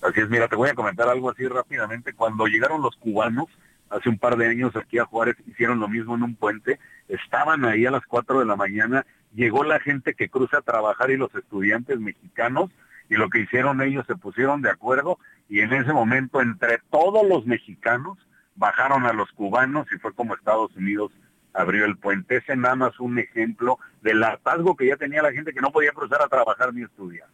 Así 0.01 0.21
es, 0.21 0.29
mira, 0.29 0.47
te 0.47 0.55
voy 0.55 0.69
a 0.69 0.73
comentar 0.73 1.09
algo 1.09 1.29
así 1.29 1.45
rápidamente. 1.47 2.13
Cuando 2.13 2.47
llegaron 2.47 2.81
los 2.81 2.95
cubanos, 2.95 3.47
hace 3.89 4.09
un 4.09 4.17
par 4.17 4.37
de 4.37 4.47
años 4.47 4.75
aquí 4.75 4.97
a 4.97 5.05
Juárez, 5.05 5.35
hicieron 5.45 5.79
lo 5.79 5.87
mismo 5.87 6.15
en 6.15 6.23
un 6.23 6.35
puente, 6.35 6.79
estaban 7.07 7.65
ahí 7.65 7.85
a 7.85 7.91
las 7.91 8.05
4 8.07 8.39
de 8.39 8.45
la 8.45 8.55
mañana, 8.55 9.05
llegó 9.35 9.63
la 9.63 9.79
gente 9.79 10.15
que 10.15 10.29
cruza 10.29 10.59
a 10.59 10.61
trabajar 10.61 11.11
y 11.11 11.17
los 11.17 11.33
estudiantes 11.35 11.99
mexicanos, 11.99 12.71
y 13.09 13.15
lo 13.15 13.29
que 13.29 13.39
hicieron 13.39 13.81
ellos 13.81 14.07
se 14.07 14.15
pusieron 14.15 14.61
de 14.61 14.69
acuerdo, 14.69 15.19
y 15.49 15.59
en 15.59 15.73
ese 15.73 15.91
momento 15.91 16.41
entre 16.41 16.79
todos 16.89 17.27
los 17.27 17.45
mexicanos 17.45 18.17
bajaron 18.55 19.05
a 19.05 19.13
los 19.13 19.29
cubanos 19.33 19.85
y 19.93 19.99
fue 19.99 20.13
como 20.13 20.33
Estados 20.33 20.73
Unidos 20.75 21.11
abrió 21.53 21.85
el 21.85 21.97
puente. 21.97 22.37
Ese 22.37 22.55
nada 22.55 22.75
más 22.75 22.99
un 22.99 23.19
ejemplo 23.19 23.79
del 24.01 24.23
hartazgo 24.23 24.75
que 24.75 24.87
ya 24.87 24.97
tenía 24.97 25.21
la 25.21 25.31
gente 25.31 25.53
que 25.53 25.61
no 25.61 25.71
podía 25.71 25.91
cruzar 25.91 26.21
a 26.21 26.27
trabajar 26.27 26.73
ni 26.73 26.83
estudiar. 26.83 27.27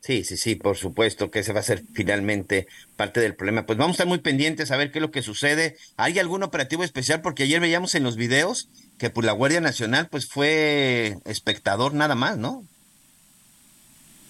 Sí, 0.00 0.24
sí, 0.24 0.36
sí, 0.36 0.54
por 0.54 0.76
supuesto 0.76 1.30
que 1.30 1.40
ese 1.40 1.52
va 1.52 1.60
a 1.60 1.64
ser 1.64 1.82
finalmente 1.92 2.68
parte 2.96 3.20
del 3.20 3.34
problema. 3.34 3.66
Pues 3.66 3.78
vamos 3.78 3.94
a 3.94 3.96
estar 3.96 4.06
muy 4.06 4.18
pendientes 4.18 4.70
a 4.70 4.76
ver 4.76 4.92
qué 4.92 4.98
es 4.98 5.02
lo 5.02 5.10
que 5.10 5.22
sucede. 5.22 5.76
¿Hay 5.96 6.18
algún 6.18 6.42
operativo 6.44 6.84
especial? 6.84 7.20
Porque 7.20 7.42
ayer 7.42 7.60
veíamos 7.60 7.94
en 7.94 8.04
los 8.04 8.16
videos 8.16 8.70
que 8.98 9.10
pues 9.10 9.26
la 9.26 9.32
Guardia 9.32 9.60
Nacional 9.60 10.08
pues 10.08 10.28
fue 10.28 11.18
espectador 11.24 11.94
nada 11.94 12.14
más, 12.14 12.38
¿no? 12.38 12.62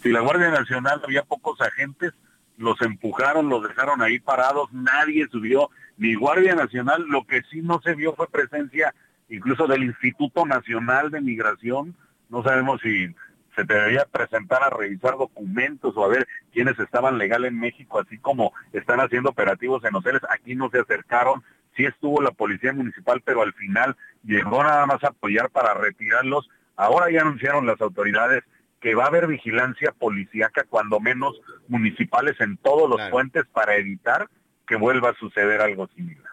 Sí, 0.02 0.08
la 0.10 0.20
Guardia 0.20 0.48
Nacional 0.50 1.00
había 1.04 1.22
pocos 1.22 1.60
agentes, 1.60 2.12
los 2.56 2.80
empujaron, 2.80 3.48
los 3.48 3.62
dejaron 3.62 4.00
ahí 4.00 4.18
parados, 4.18 4.72
nadie 4.72 5.28
subió 5.30 5.70
ni 5.98 6.14
Guardia 6.14 6.54
Nacional, 6.54 7.04
lo 7.08 7.26
que 7.26 7.42
sí 7.50 7.60
no 7.60 7.80
se 7.82 7.94
vio 7.94 8.14
fue 8.14 8.28
presencia 8.28 8.94
incluso 9.28 9.66
del 9.66 9.82
Instituto 9.82 10.46
Nacional 10.46 11.10
de 11.10 11.20
Migración, 11.20 11.94
no 12.30 12.42
sabemos 12.42 12.80
si 12.80 13.14
se 13.54 13.64
debería 13.64 14.04
presentar 14.04 14.62
a 14.62 14.70
revisar 14.70 15.18
documentos 15.18 15.96
o 15.96 16.04
a 16.04 16.08
ver 16.08 16.28
quiénes 16.52 16.78
estaban 16.78 17.18
legal 17.18 17.44
en 17.44 17.58
México, 17.58 17.98
así 17.98 18.18
como 18.18 18.52
están 18.72 19.00
haciendo 19.00 19.30
operativos 19.30 19.84
en 19.84 19.96
hoteles, 19.96 20.22
aquí 20.30 20.54
no 20.54 20.70
se 20.70 20.78
acercaron, 20.78 21.42
sí 21.76 21.84
estuvo 21.84 22.22
la 22.22 22.30
policía 22.30 22.72
municipal, 22.72 23.20
pero 23.24 23.42
al 23.42 23.52
final 23.54 23.96
llegó 24.22 24.62
nada 24.62 24.86
más 24.86 25.02
a 25.02 25.08
apoyar 25.08 25.50
para 25.50 25.74
retirarlos. 25.74 26.48
Ahora 26.76 27.10
ya 27.10 27.22
anunciaron 27.22 27.66
las 27.66 27.80
autoridades 27.80 28.44
que 28.80 28.94
va 28.94 29.04
a 29.04 29.08
haber 29.08 29.26
vigilancia 29.26 29.92
policíaca, 29.92 30.64
cuando 30.68 31.00
menos 31.00 31.40
municipales 31.66 32.40
en 32.40 32.56
todos 32.58 32.88
los 32.88 33.10
puentes 33.10 33.44
para 33.52 33.76
evitar 33.76 34.28
que 34.68 34.76
vuelva 34.76 35.10
a 35.10 35.14
suceder 35.14 35.60
algo 35.60 35.88
similar. 35.88 36.32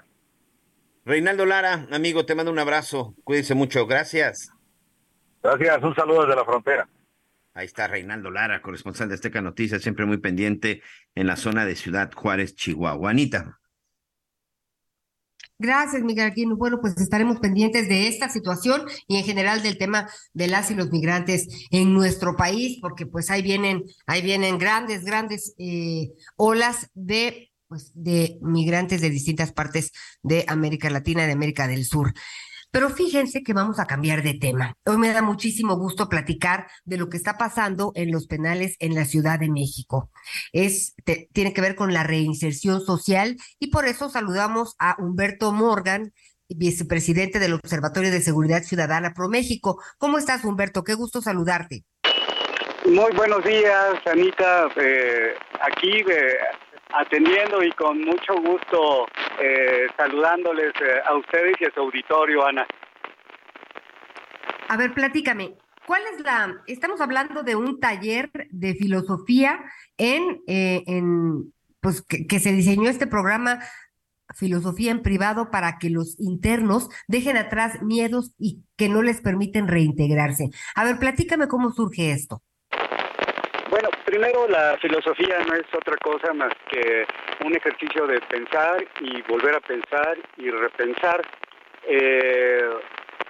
Reinaldo 1.06 1.45
Lara, 1.45 1.88
amigo, 1.91 2.26
te 2.26 2.36
mando 2.36 2.52
un 2.52 2.60
abrazo. 2.60 3.15
Cuídense 3.24 3.56
mucho. 3.56 3.86
Gracias. 3.86 4.52
Gracias. 5.41 5.84
Un 5.84 5.95
saludo 5.95 6.21
desde 6.21 6.36
la 6.36 6.45
frontera. 6.45 6.89
Ahí 7.54 7.67
está 7.67 7.88
Reinaldo 7.88 8.32
Lara, 8.32 8.62
corresponsal 8.62 9.08
de 9.08 9.15
Azteca 9.15 9.39
Noticias, 9.39 9.82
siempre 9.82 10.06
muy 10.06 10.17
pendiente 10.17 10.82
en 11.13 11.28
la 11.28 11.38
zona 11.38 11.65
de 11.65 11.76
Ciudad 11.76 12.12
Juárez, 12.13 12.56
Chihuahua. 12.56 13.12
Anita. 13.12 13.60
Gracias, 15.58 16.04
Miguel 16.04 16.26
Aquino. 16.26 16.58
Bueno, 16.58 16.82
pues 16.82 16.98
estaremos 16.98 17.39
pendientes 17.39 17.88
de 17.88 18.10
esta 18.10 18.28
situación 18.28 18.82
y 19.08 19.17
en 19.17 19.24
general 19.24 19.63
del 19.63 19.78
tema 19.78 20.10
de 20.34 20.48
las 20.48 20.69
y 20.69 20.76
los 20.76 20.91
migrantes 20.91 21.67
en 21.71 21.93
nuestro 21.93 22.36
país, 22.36 22.80
porque 22.82 23.06
pues 23.06 23.30
ahí 23.30 23.41
vienen, 23.41 23.84
ahí 24.06 24.21
vienen 24.21 24.58
grandes, 24.58 25.06
grandes 25.06 25.56
eh, 25.58 26.10
olas 26.36 26.89
de 26.93 27.54
pues, 27.67 27.91
de 27.93 28.38
migrantes 28.41 29.01
de 29.01 29.10
distintas 29.10 29.51
partes 29.51 29.91
de 30.23 30.45
América 30.47 30.89
Latina 30.89 31.25
de 31.25 31.34
América 31.34 31.67
del 31.67 31.86
Sur. 31.86 32.13
Pero 32.75 32.89
fíjense 32.89 33.41
que 33.41 33.54
vamos 33.54 33.80
a 33.80 33.86
cambiar 33.86 34.21
de 34.21 34.34
tema. 34.34 34.75
Hoy 34.86 34.97
me 34.97 35.13
da 35.13 35.21
muchísimo 35.21 35.78
gusto 35.78 36.10
platicar 36.10 36.67
de 36.84 36.97
lo 36.97 37.08
que 37.08 37.15
está 37.15 37.38
pasando 37.38 37.93
en 37.95 38.12
los 38.12 38.28
penales 38.28 38.75
en 38.80 38.95
la 38.95 39.06
Ciudad 39.06 39.39
de 39.39 39.49
México. 39.49 40.12
Es, 40.51 40.93
tiene 41.32 41.54
que 41.54 41.62
ver 41.62 41.75
con 41.75 41.93
la 41.93 42.04
reinserción 42.04 42.82
social 42.82 43.38
y 43.60 43.67
por 43.67 43.86
eso 43.86 44.10
saludamos 44.10 44.75
a 44.78 44.97
Humberto 44.99 45.54
Morgan, 45.54 46.12
vicepresidente 46.49 47.39
del 47.39 47.54
Observatorio 47.54 48.12
de 48.12 48.19
Seguridad 48.19 48.63
Ciudadana 48.63 49.13
Pro 49.13 49.30
México. 49.30 49.82
¿Cómo 49.97 50.17
estás, 50.17 50.43
Humberto? 50.43 50.84
Qué 50.84 50.95
gusto 50.95 51.21
saludarte. 51.21 51.86
Muy 52.86 53.15
buenos 53.15 53.43
días, 53.45 53.95
Anita. 54.06 54.67
Eh, 54.75 55.34
aquí 55.62 56.04
eh, 56.12 56.38
atendiendo 56.93 57.63
y 57.63 57.71
con 57.71 58.02
mucho 58.02 58.36
gusto 58.36 59.08
eh, 59.41 59.88
saludándoles 59.98 60.74
eh, 60.82 61.02
a 61.06 61.15
ustedes 61.15 61.56
y 61.60 61.65
a 61.65 61.71
su 61.74 61.80
auditorio, 61.82 62.45
Ana. 62.45 62.65
A 64.67 64.78
ver, 64.78 64.93
platícame, 64.93 65.56
¿cuál 65.86 66.02
es 66.13 66.24
la, 66.24 66.62
estamos 66.67 67.02
hablando 67.02 67.43
de 67.43 67.56
un 67.56 67.80
taller 67.80 68.30
de 68.50 68.76
filosofía 68.76 69.63
en, 69.98 70.41
eh, 70.48 70.84
en 70.88 71.54
pues 71.80 72.02
que, 72.02 72.26
que 72.26 72.39
se 72.39 72.52
diseñó 72.52 72.89
este 72.89 73.08
programa 73.08 73.60
filosofía 74.34 74.91
en 74.91 75.02
privado 75.02 75.52
para 75.52 75.78
que 75.78 75.89
los 75.89 76.19
internos 76.19 76.89
dejen 77.08 77.38
atrás 77.38 77.82
miedos 77.84 78.34
y 78.39 78.63
que 78.76 78.89
no 78.89 79.02
les 79.02 79.21
permiten 79.21 79.67
reintegrarse. 79.67 80.50
A 80.76 80.84
ver, 80.84 80.98
platícame 80.98 81.48
cómo 81.48 81.71
surge 81.71 82.12
esto. 82.12 82.41
Primero 84.15 84.47
la 84.47 84.78
filosofía 84.78 85.39
no 85.45 85.56
es 85.56 85.65
otra 85.75 85.97
cosa 85.97 86.32
más 86.32 86.54
que 86.69 87.06
un 87.43 87.54
ejercicio 87.54 88.08
de 88.08 88.21
pensar 88.21 88.82
y 89.01 89.21
volver 89.23 89.56
a 89.56 89.60
pensar 89.60 90.17
y 90.38 90.49
repensar. 90.49 91.21
Eh, 91.86 92.63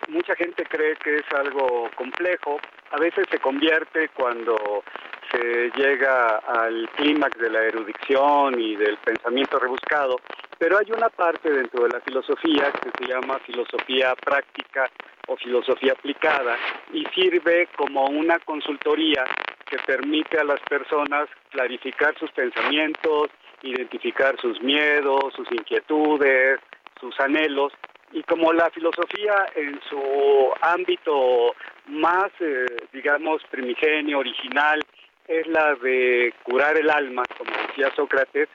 mucha 0.09 0.35
gente 0.35 0.63
cree 0.65 0.95
que 0.97 1.15
es 1.15 1.25
algo 1.33 1.89
complejo, 1.95 2.59
a 2.91 2.97
veces 2.97 3.25
se 3.31 3.39
convierte 3.39 4.09
cuando 4.09 4.83
se 5.31 5.71
llega 5.75 6.37
al 6.37 6.87
clímax 6.97 7.35
de 7.39 7.49
la 7.49 7.63
erudición 7.63 8.61
y 8.61 8.75
del 8.75 8.97
pensamiento 8.97 9.57
rebuscado, 9.57 10.17
pero 10.59 10.77
hay 10.77 10.91
una 10.91 11.09
parte 11.09 11.49
dentro 11.49 11.85
de 11.85 11.89
la 11.89 12.01
filosofía 12.01 12.71
que 12.73 12.91
se 12.95 13.11
llama 13.11 13.39
filosofía 13.39 14.13
práctica 14.17 14.87
o 15.25 15.35
filosofía 15.35 15.93
aplicada 15.93 16.55
y 16.93 17.03
sirve 17.07 17.69
como 17.75 18.05
una 18.05 18.37
consultoría 18.37 19.25
que 19.65 19.77
permite 19.85 20.39
a 20.39 20.43
las 20.43 20.59
personas 20.61 21.27
clarificar 21.49 22.17
sus 22.17 22.31
pensamientos, 22.31 23.29
identificar 23.61 24.39
sus 24.39 24.61
miedos, 24.61 25.33
sus 25.35 25.51
inquietudes, 25.51 26.59
sus 26.99 27.19
anhelos. 27.19 27.73
Y 28.11 28.23
como 28.23 28.53
la 28.53 28.69
filosofía 28.69 29.47
en 29.55 29.79
su 29.89 30.51
ámbito 30.61 31.55
más, 31.87 32.31
eh, 32.39 32.65
digamos, 32.93 33.41
primigenio, 33.49 34.19
original, 34.19 34.83
es 35.27 35.47
la 35.47 35.75
de 35.75 36.33
curar 36.43 36.77
el 36.77 36.89
alma, 36.89 37.23
como 37.37 37.51
decía 37.67 37.91
Sócrates, 37.95 38.47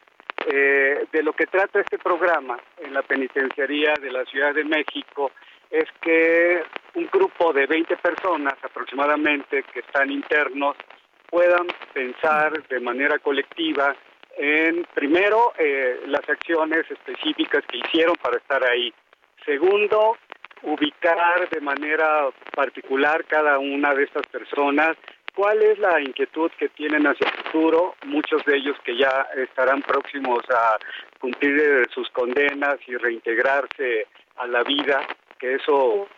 eh, 0.46 1.06
de 1.12 1.22
lo 1.22 1.32
que 1.32 1.46
trata 1.46 1.80
este 1.80 1.98
programa 1.98 2.58
en 2.78 2.94
la 2.94 3.02
penitenciaría 3.02 3.94
de 4.00 4.10
la 4.10 4.24
Ciudad 4.24 4.54
de 4.54 4.64
México 4.64 5.32
es 5.70 5.84
que 6.00 6.62
un 6.94 7.08
grupo 7.12 7.52
de 7.52 7.66
20 7.66 7.96
personas 7.96 8.54
aproximadamente 8.62 9.62
que 9.72 9.80
están 9.80 10.10
internos 10.10 10.76
puedan 11.30 11.68
pensar 11.92 12.66
de 12.68 12.80
manera 12.80 13.18
colectiva 13.18 13.94
en, 14.36 14.86
primero, 14.94 15.52
eh, 15.58 16.00
las 16.06 16.28
acciones 16.28 16.90
específicas 16.90 17.64
que 17.66 17.78
hicieron 17.78 18.16
para 18.16 18.38
estar 18.38 18.64
ahí. 18.64 18.92
Segundo, 19.44 20.16
ubicar 20.62 21.48
de 21.48 21.60
manera 21.60 22.28
particular 22.54 23.24
cada 23.24 23.58
una 23.58 23.94
de 23.94 24.04
estas 24.04 24.26
personas 24.26 24.96
cuál 25.34 25.62
es 25.62 25.78
la 25.78 26.00
inquietud 26.00 26.50
que 26.58 26.68
tienen 26.68 27.06
hacia 27.06 27.28
el 27.28 27.44
futuro, 27.44 27.94
muchos 28.04 28.44
de 28.44 28.56
ellos 28.56 28.76
que 28.84 28.96
ya 28.96 29.26
estarán 29.36 29.82
próximos 29.82 30.40
a 30.50 30.76
cumplir 31.20 31.88
sus 31.94 32.10
condenas 32.10 32.76
y 32.86 32.96
reintegrarse 32.96 34.06
a 34.36 34.46
la 34.46 34.62
vida, 34.64 35.06
que 35.38 35.54
eso 35.54 36.08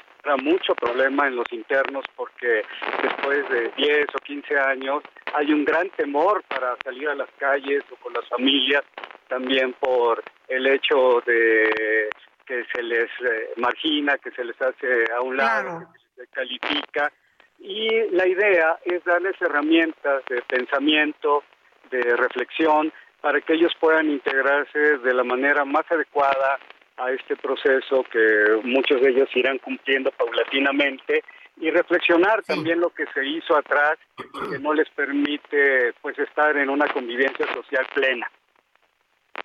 mucho 0.42 0.74
problema 0.74 1.26
en 1.26 1.36
los 1.36 1.52
internos 1.52 2.04
porque 2.16 2.62
después 3.02 3.48
de 3.50 3.70
10 3.76 4.06
o 4.14 4.18
15 4.18 4.58
años 4.58 5.02
hay 5.34 5.52
un 5.52 5.64
gran 5.64 5.90
temor 5.90 6.42
para 6.44 6.76
salir 6.84 7.08
a 7.08 7.14
las 7.14 7.28
calles 7.38 7.82
o 7.90 7.96
con 7.96 8.12
las 8.12 8.26
familias, 8.28 8.82
también 9.28 9.72
por 9.74 10.22
el 10.48 10.66
hecho 10.66 11.22
de 11.26 12.08
que 12.46 12.64
se 12.72 12.82
les 12.82 13.08
eh, 13.20 13.52
margina, 13.56 14.18
que 14.18 14.30
se 14.30 14.44
les 14.44 14.60
hace 14.60 15.10
a 15.12 15.20
un 15.20 15.36
lado, 15.36 15.88
que 15.92 15.98
se 15.98 16.20
les 16.20 16.30
califica. 16.30 17.12
Y 17.58 18.10
la 18.10 18.26
idea 18.26 18.78
es 18.84 19.04
darles 19.04 19.40
herramientas 19.40 20.24
de 20.28 20.42
pensamiento, 20.42 21.44
de 21.90 22.02
reflexión, 22.16 22.92
para 23.20 23.40
que 23.40 23.54
ellos 23.54 23.72
puedan 23.78 24.10
integrarse 24.10 24.98
de 24.98 25.14
la 25.14 25.22
manera 25.22 25.64
más 25.64 25.84
adecuada 25.90 26.58
a 26.96 27.10
este 27.10 27.36
proceso 27.36 28.04
que 28.10 28.60
muchos 28.64 29.00
de 29.00 29.10
ellos 29.10 29.28
irán 29.34 29.58
cumpliendo 29.58 30.10
paulatinamente 30.12 31.22
y 31.56 31.70
reflexionar 31.70 32.42
también 32.42 32.80
lo 32.80 32.90
que 32.90 33.04
se 33.14 33.24
hizo 33.26 33.56
atrás 33.56 33.98
que 34.50 34.58
no 34.58 34.72
les 34.74 34.88
permite 34.90 35.92
pues 36.00 36.18
estar 36.18 36.56
en 36.56 36.70
una 36.70 36.88
convivencia 36.88 37.46
social 37.54 37.86
plena. 37.94 38.30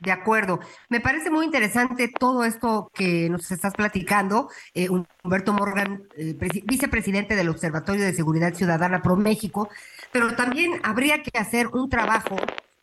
De 0.03 0.11
acuerdo. 0.11 0.59
Me 0.89 0.99
parece 0.99 1.31
muy 1.31 1.45
interesante 1.45 2.09
todo 2.19 2.43
esto 2.43 2.91
que 2.93 3.29
nos 3.29 3.49
estás 3.51 3.73
platicando. 3.73 4.49
Eh, 4.73 4.89
Humberto 4.89 5.53
Morgan, 5.53 6.03
eh, 6.17 6.35
vicepresidente 6.65 7.35
del 7.35 7.49
Observatorio 7.49 8.03
de 8.03 8.13
Seguridad 8.13 8.53
Ciudadana 8.53 9.01
Pro 9.01 9.15
México, 9.15 9.69
pero 10.11 10.35
también 10.35 10.79
habría 10.83 11.23
que 11.23 11.37
hacer 11.37 11.67
un 11.67 11.89
trabajo 11.89 12.35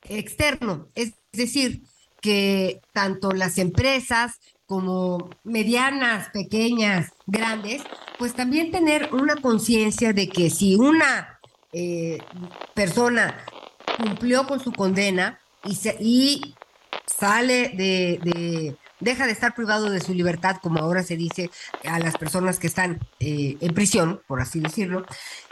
externo, 0.09 0.89
es 0.95 1.15
decir, 1.33 1.83
que 2.21 2.81
tanto 2.93 3.33
las 3.33 3.59
empresas 3.59 4.41
como 4.67 5.31
medianas, 5.45 6.31
pequeñas, 6.31 7.13
grandes, 7.27 7.83
pues 8.19 8.35
también 8.35 8.71
tener 8.71 9.11
una 9.13 9.37
conciencia 9.37 10.13
de 10.13 10.29
que 10.29 10.51
si 10.51 10.77
una 10.77 11.39
eh, 11.73 12.19
persona 12.75 13.45
cumplió 13.97 14.47
con 14.47 14.61
su 14.61 14.73
condena 14.73 15.39
y, 15.65 15.75
se, 15.75 15.97
y 16.01 16.55
sale 17.07 17.71
de, 17.71 18.77
deja 19.01 19.27
de 19.27 19.33
estar 19.33 19.55
privado 19.55 19.91
de 19.91 20.01
su 20.01 20.15
libertad, 20.15 20.57
como 20.63 20.81
ahora 20.81 21.03
se 21.03 21.17
dice 21.17 21.51
a 21.85 21.99
las 21.99 22.17
personas 22.17 22.59
que 22.59 22.67
están 22.67 23.01
eh, 23.21 23.57
en 23.61 23.75
prisión, 23.75 24.23
por 24.27 24.41
así 24.41 24.61
decirlo, 24.61 25.05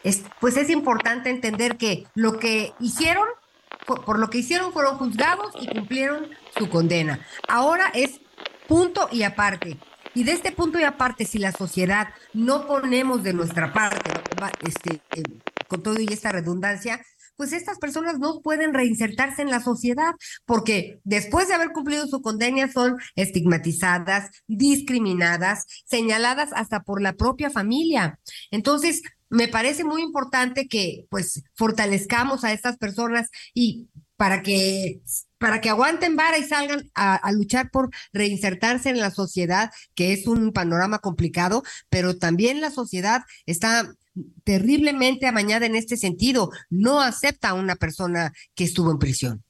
es, 0.02 0.22
pues 0.40 0.56
es 0.56 0.70
importante 0.70 1.30
entender 1.30 1.76
que 1.76 2.06
lo 2.14 2.38
que 2.38 2.72
hicieron, 2.80 3.26
por, 3.86 4.18
lo 4.18 4.30
que 4.30 4.38
hicieron 4.38 4.72
fueron 4.72 4.96
juzgados 4.96 5.52
y 5.60 5.66
cumplieron 5.66 6.30
su 6.56 6.68
condena. 6.68 7.20
Ahora 7.48 7.90
es 7.94 8.21
punto 8.72 9.06
y 9.12 9.22
aparte. 9.22 9.76
Y 10.14 10.24
de 10.24 10.32
este 10.32 10.50
punto 10.50 10.80
y 10.80 10.84
aparte, 10.84 11.26
si 11.26 11.38
la 11.38 11.52
sociedad 11.52 12.08
no 12.32 12.66
ponemos 12.66 13.22
de 13.22 13.34
nuestra 13.34 13.70
parte, 13.70 14.10
este, 14.66 15.02
eh, 15.14 15.22
con 15.68 15.82
todo 15.82 16.00
y 16.00 16.10
esta 16.10 16.32
redundancia, 16.32 17.04
pues 17.36 17.52
estas 17.52 17.78
personas 17.78 18.18
no 18.18 18.40
pueden 18.40 18.72
reinsertarse 18.72 19.42
en 19.42 19.50
la 19.50 19.60
sociedad 19.60 20.14
porque 20.46 21.00
después 21.04 21.48
de 21.48 21.54
haber 21.54 21.72
cumplido 21.72 22.06
su 22.06 22.22
condena 22.22 22.72
son 22.72 22.96
estigmatizadas, 23.14 24.30
discriminadas, 24.46 25.66
señaladas 25.84 26.48
hasta 26.54 26.80
por 26.80 27.02
la 27.02 27.12
propia 27.12 27.50
familia. 27.50 28.18
Entonces, 28.50 29.02
me 29.28 29.48
parece 29.48 29.84
muy 29.84 30.00
importante 30.00 30.66
que 30.66 31.06
pues 31.10 31.42
fortalezcamos 31.54 32.42
a 32.44 32.52
estas 32.52 32.78
personas 32.78 33.28
y 33.52 33.88
para 34.16 34.42
que 34.42 35.02
para 35.42 35.60
que 35.60 35.70
aguanten 35.70 36.14
vara 36.14 36.38
y 36.38 36.44
salgan 36.44 36.88
a, 36.94 37.18
luchar 37.32 37.68
por 37.72 37.90
reinsertarse 38.12 38.90
en 38.90 39.00
la 39.00 39.10
sociedad, 39.10 39.70
que 39.96 40.12
es 40.12 40.28
un 40.28 40.52
panorama 40.52 41.00
complicado, 41.00 41.64
pero 41.90 42.16
también 42.16 42.60
la 42.60 42.70
sociedad 42.70 43.22
está 43.44 43.82
terriblemente 44.44 45.26
amañada 45.26 45.66
en 45.66 45.74
este 45.74 45.96
sentido. 45.96 46.50
No 46.70 47.00
acepta 47.00 47.48
a 47.48 47.54
una 47.54 47.74
persona 47.74 48.30
que 48.54 48.62
estuvo 48.62 48.92
en 48.92 49.00
prisión. 49.00 49.42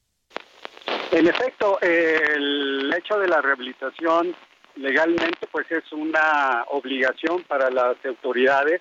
En 1.11 1.29
efecto, 1.29 1.79
el 1.83 2.91
hecho 2.97 3.19
de 3.19 3.29
la 3.29 3.43
rehabilitación 3.43 4.35
legalmente 4.77 5.47
pues 5.53 5.71
es 5.71 5.93
una 5.93 6.65
obligación 6.71 7.43
para 7.43 7.71
las 7.71 8.03
autoridades 8.07 8.81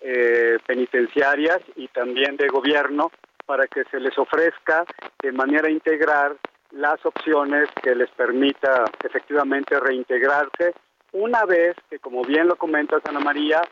eh, 0.00 0.58
penitenciarias 0.66 1.60
y 1.76 1.86
también 1.86 2.36
de 2.36 2.48
gobierno 2.48 3.12
para 3.46 3.66
que 3.66 3.84
se 3.90 4.00
les 4.00 4.18
ofrezca 4.18 4.84
de 5.22 5.32
manera 5.32 5.70
integral 5.70 6.36
las 6.72 7.04
opciones 7.04 7.68
que 7.82 7.94
les 7.94 8.10
permita 8.10 8.84
efectivamente 9.02 9.78
reintegrarse 9.80 10.74
una 11.12 11.44
vez 11.46 11.74
que, 11.88 11.98
como 11.98 12.22
bien 12.22 12.48
lo 12.48 12.56
comenta 12.56 12.98
Ana 13.04 13.20
María, 13.20 13.62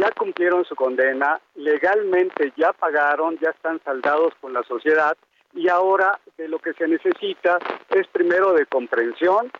ya 0.00 0.10
cumplieron 0.12 0.64
su 0.64 0.74
condena, 0.74 1.38
legalmente 1.54 2.52
ya 2.56 2.72
pagaron, 2.72 3.38
ya 3.38 3.50
están 3.50 3.80
saldados 3.84 4.32
con 4.40 4.52
la 4.54 4.62
sociedad 4.62 5.16
y 5.52 5.68
ahora 5.68 6.18
de 6.36 6.48
lo 6.48 6.58
que 6.58 6.72
se 6.74 6.88
necesita 6.88 7.58
es 7.90 8.06
primero 8.08 8.52
de 8.52 8.66
comprensión, 8.66 9.50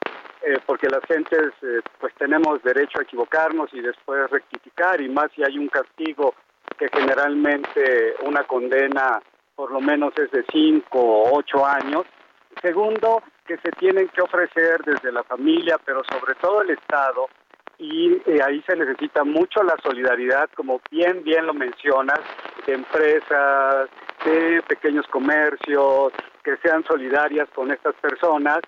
eh, 0.43 0.59
porque 0.65 0.89
las 0.89 1.03
gentes 1.05 1.53
eh, 1.63 1.81
pues 2.01 2.15
tenemos 2.15 2.63
derecho 2.63 2.99
a 2.99 3.03
equivocarnos 3.03 3.73
y 3.73 3.81
después 3.81 4.31
rectificar 4.31 5.01
y 5.01 5.09
más 5.09 5.31
si 5.35 5.43
hay 5.43 5.59
un 5.59 5.69
castigo 5.69 6.35
que 6.79 6.89
generalmente 6.89 8.15
una 8.25 8.45
condena 8.45 9.21
por 9.55 9.73
lo 9.73 9.81
menos 9.81 10.13
es 10.19 10.31
de 10.31 10.45
cinco 10.53 10.99
o 10.99 11.39
ocho 11.39 11.65
años. 11.65 12.05
Segundo, 12.63 13.23
que 13.47 13.57
se 13.59 13.71
tienen 13.73 14.09
que 14.09 14.23
ofrecer 14.23 14.83
desde 14.85 15.13
la 15.13 15.23
familia, 15.25 15.79
pero 15.85 16.03
sobre 16.11 16.35
todo 16.37 16.63
el 16.63 16.71
Estado, 16.71 17.29
y 17.79 18.15
eh, 18.27 18.41
ahí 18.45 18.63
se 18.67 18.75
necesita 18.75 19.25
mucho 19.25 19.63
la 19.63 19.77
solidaridad, 19.83 20.49
como 20.57 20.81
bien, 20.91 21.23
bien 21.23 21.47
lo 21.47 21.55
mencionas, 21.55 22.21
de 22.67 22.75
empresas, 22.75 23.89
de 24.25 24.63
pequeños 24.67 25.07
comercios, 25.09 26.13
que 26.43 26.57
sean 26.59 26.85
solidarias 26.85 27.49
con 27.55 27.71
estas 27.71 27.95
personas 27.97 28.61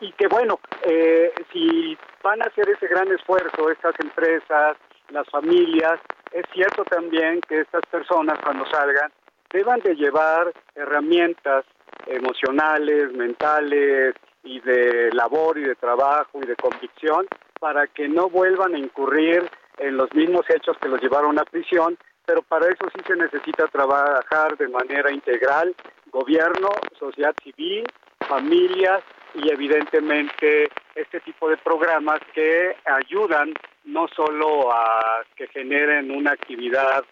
y 0.00 0.12
que 0.12 0.26
bueno, 0.28 0.58
eh, 0.84 1.32
si 1.52 1.96
van 2.22 2.42
a 2.42 2.46
hacer 2.46 2.68
ese 2.68 2.86
gran 2.86 3.10
esfuerzo 3.12 3.70
estas 3.70 3.94
empresas 4.00 4.76
las 5.12 5.28
familias. 5.28 6.00
Es 6.32 6.44
cierto 6.52 6.84
también 6.84 7.40
que 7.42 7.60
estas 7.60 7.84
personas 7.86 8.38
cuando 8.42 8.66
salgan 8.66 9.12
deban 9.52 9.80
de 9.80 9.94
llevar 9.94 10.52
herramientas 10.74 11.64
emocionales, 12.06 13.12
mentales 13.12 14.14
y 14.44 14.60
de 14.60 15.10
labor 15.12 15.58
y 15.58 15.62
de 15.62 15.74
trabajo 15.74 16.40
y 16.42 16.46
de 16.46 16.56
convicción 16.56 17.26
para 17.60 17.86
que 17.86 18.08
no 18.08 18.28
vuelvan 18.28 18.74
a 18.74 18.78
incurrir 18.78 19.48
en 19.78 19.96
los 19.96 20.12
mismos 20.14 20.42
hechos 20.48 20.76
que 20.78 20.88
los 20.88 21.00
llevaron 21.00 21.38
a 21.38 21.44
prisión, 21.44 21.96
pero 22.26 22.42
para 22.42 22.66
eso 22.66 22.86
sí 22.94 23.00
se 23.06 23.16
necesita 23.16 23.66
trabajar 23.68 24.56
de 24.56 24.68
manera 24.68 25.12
integral, 25.12 25.74
gobierno, 26.10 26.70
sociedad 26.98 27.34
civil, 27.42 27.84
familias 28.28 29.02
y 29.34 29.50
evidentemente 29.50 30.68
este 30.94 31.20
tipo 31.20 31.48
de 31.48 31.56
programas 31.56 32.20
que 32.34 32.76
ayudan 32.84 33.54
no 33.84 34.06
solo 34.08 34.72
a 34.72 35.22
que 35.36 35.46
generen 35.48 36.10
una 36.10 36.32
actividad 36.32 37.04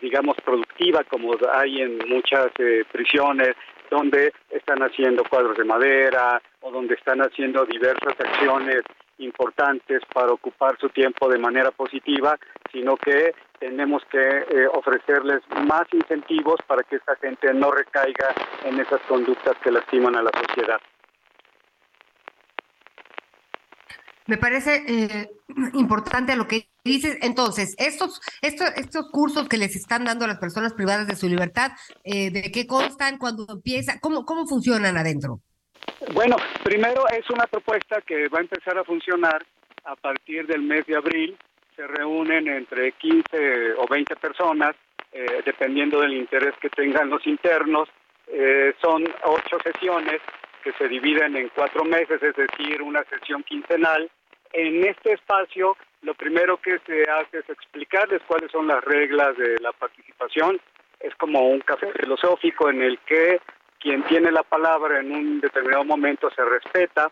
digamos 0.00 0.36
productiva 0.44 1.04
como 1.04 1.34
hay 1.52 1.82
en 1.82 1.98
muchas 2.08 2.48
eh, 2.58 2.84
prisiones 2.90 3.54
donde 3.90 4.32
están 4.50 4.82
haciendo 4.82 5.24
cuadros 5.24 5.56
de 5.56 5.64
madera 5.64 6.40
o 6.60 6.70
donde 6.70 6.94
están 6.94 7.20
haciendo 7.20 7.64
diversas 7.64 8.14
acciones 8.18 8.82
importantes 9.18 10.02
para 10.12 10.32
ocupar 10.32 10.78
su 10.78 10.88
tiempo 10.90 11.28
de 11.28 11.38
manera 11.38 11.70
positiva, 11.70 12.38
sino 12.72 12.96
que 12.96 13.34
tenemos 13.58 14.02
que 14.10 14.18
eh, 14.18 14.68
ofrecerles 14.72 15.40
más 15.66 15.82
incentivos 15.92 16.56
para 16.66 16.82
que 16.84 16.96
esta 16.96 17.16
gente 17.16 17.52
no 17.52 17.70
recaiga 17.70 18.34
en 18.64 18.80
esas 18.80 19.00
conductas 19.02 19.56
que 19.62 19.72
lastiman 19.72 20.16
a 20.16 20.22
la 20.22 20.30
sociedad. 20.46 20.80
Me 24.28 24.36
parece 24.36 24.84
eh, 24.86 25.30
importante 25.72 26.36
lo 26.36 26.46
que 26.46 26.68
dices. 26.84 27.16
Entonces, 27.22 27.74
estos, 27.78 28.20
estos, 28.42 28.68
estos 28.76 29.10
cursos 29.10 29.48
que 29.48 29.56
les 29.56 29.74
están 29.74 30.04
dando 30.04 30.26
a 30.26 30.28
las 30.28 30.38
personas 30.38 30.74
privadas 30.74 31.08
de 31.08 31.16
su 31.16 31.30
libertad, 31.30 31.72
eh, 32.04 32.30
¿de 32.30 32.52
qué 32.52 32.66
constan? 32.66 33.16
cuando 33.16 33.46
empieza? 33.48 33.98
¿Cómo, 34.00 34.26
¿Cómo 34.26 34.46
funcionan 34.46 34.98
adentro? 34.98 35.40
Bueno, 36.12 36.36
primero 36.62 37.08
es 37.08 37.28
una 37.30 37.46
propuesta 37.46 38.02
que 38.02 38.28
va 38.28 38.40
a 38.40 38.42
empezar 38.42 38.76
a 38.76 38.84
funcionar 38.84 39.46
a 39.84 39.96
partir 39.96 40.46
del 40.46 40.60
mes 40.60 40.84
de 40.84 40.96
abril. 40.96 41.34
Se 41.74 41.86
reúnen 41.86 42.48
entre 42.48 42.92
15 42.92 43.72
o 43.78 43.86
20 43.88 44.14
personas, 44.16 44.76
eh, 45.10 45.40
dependiendo 45.46 46.02
del 46.02 46.12
interés 46.12 46.52
que 46.60 46.68
tengan 46.68 47.08
los 47.08 47.26
internos. 47.26 47.88
son 48.82 49.04
ocho 49.24 49.56
sesiones 49.64 50.20
que 50.62 50.72
se 50.72 50.86
dividen 50.86 51.34
en 51.34 51.48
cuatro 51.48 51.82
meses, 51.86 52.22
es 52.22 52.36
decir, 52.36 52.82
una 52.82 53.02
sesión 53.04 53.42
quincenal 53.42 54.10
en 54.52 54.84
este 54.84 55.12
espacio, 55.12 55.76
lo 56.02 56.14
primero 56.14 56.58
que 56.58 56.78
se 56.86 57.02
hace 57.04 57.38
es 57.38 57.48
explicarles 57.48 58.22
cuáles 58.26 58.50
son 58.50 58.66
las 58.66 58.82
reglas 58.84 59.36
de 59.36 59.56
la 59.60 59.72
participación. 59.72 60.60
Es 61.00 61.14
como 61.16 61.48
un 61.48 61.60
café 61.60 61.92
filosófico 61.92 62.70
en 62.70 62.82
el 62.82 62.98
que 63.00 63.40
quien 63.78 64.02
tiene 64.04 64.30
la 64.32 64.42
palabra 64.42 65.00
en 65.00 65.12
un 65.12 65.40
determinado 65.40 65.84
momento 65.84 66.30
se 66.30 66.44
respeta, 66.44 67.10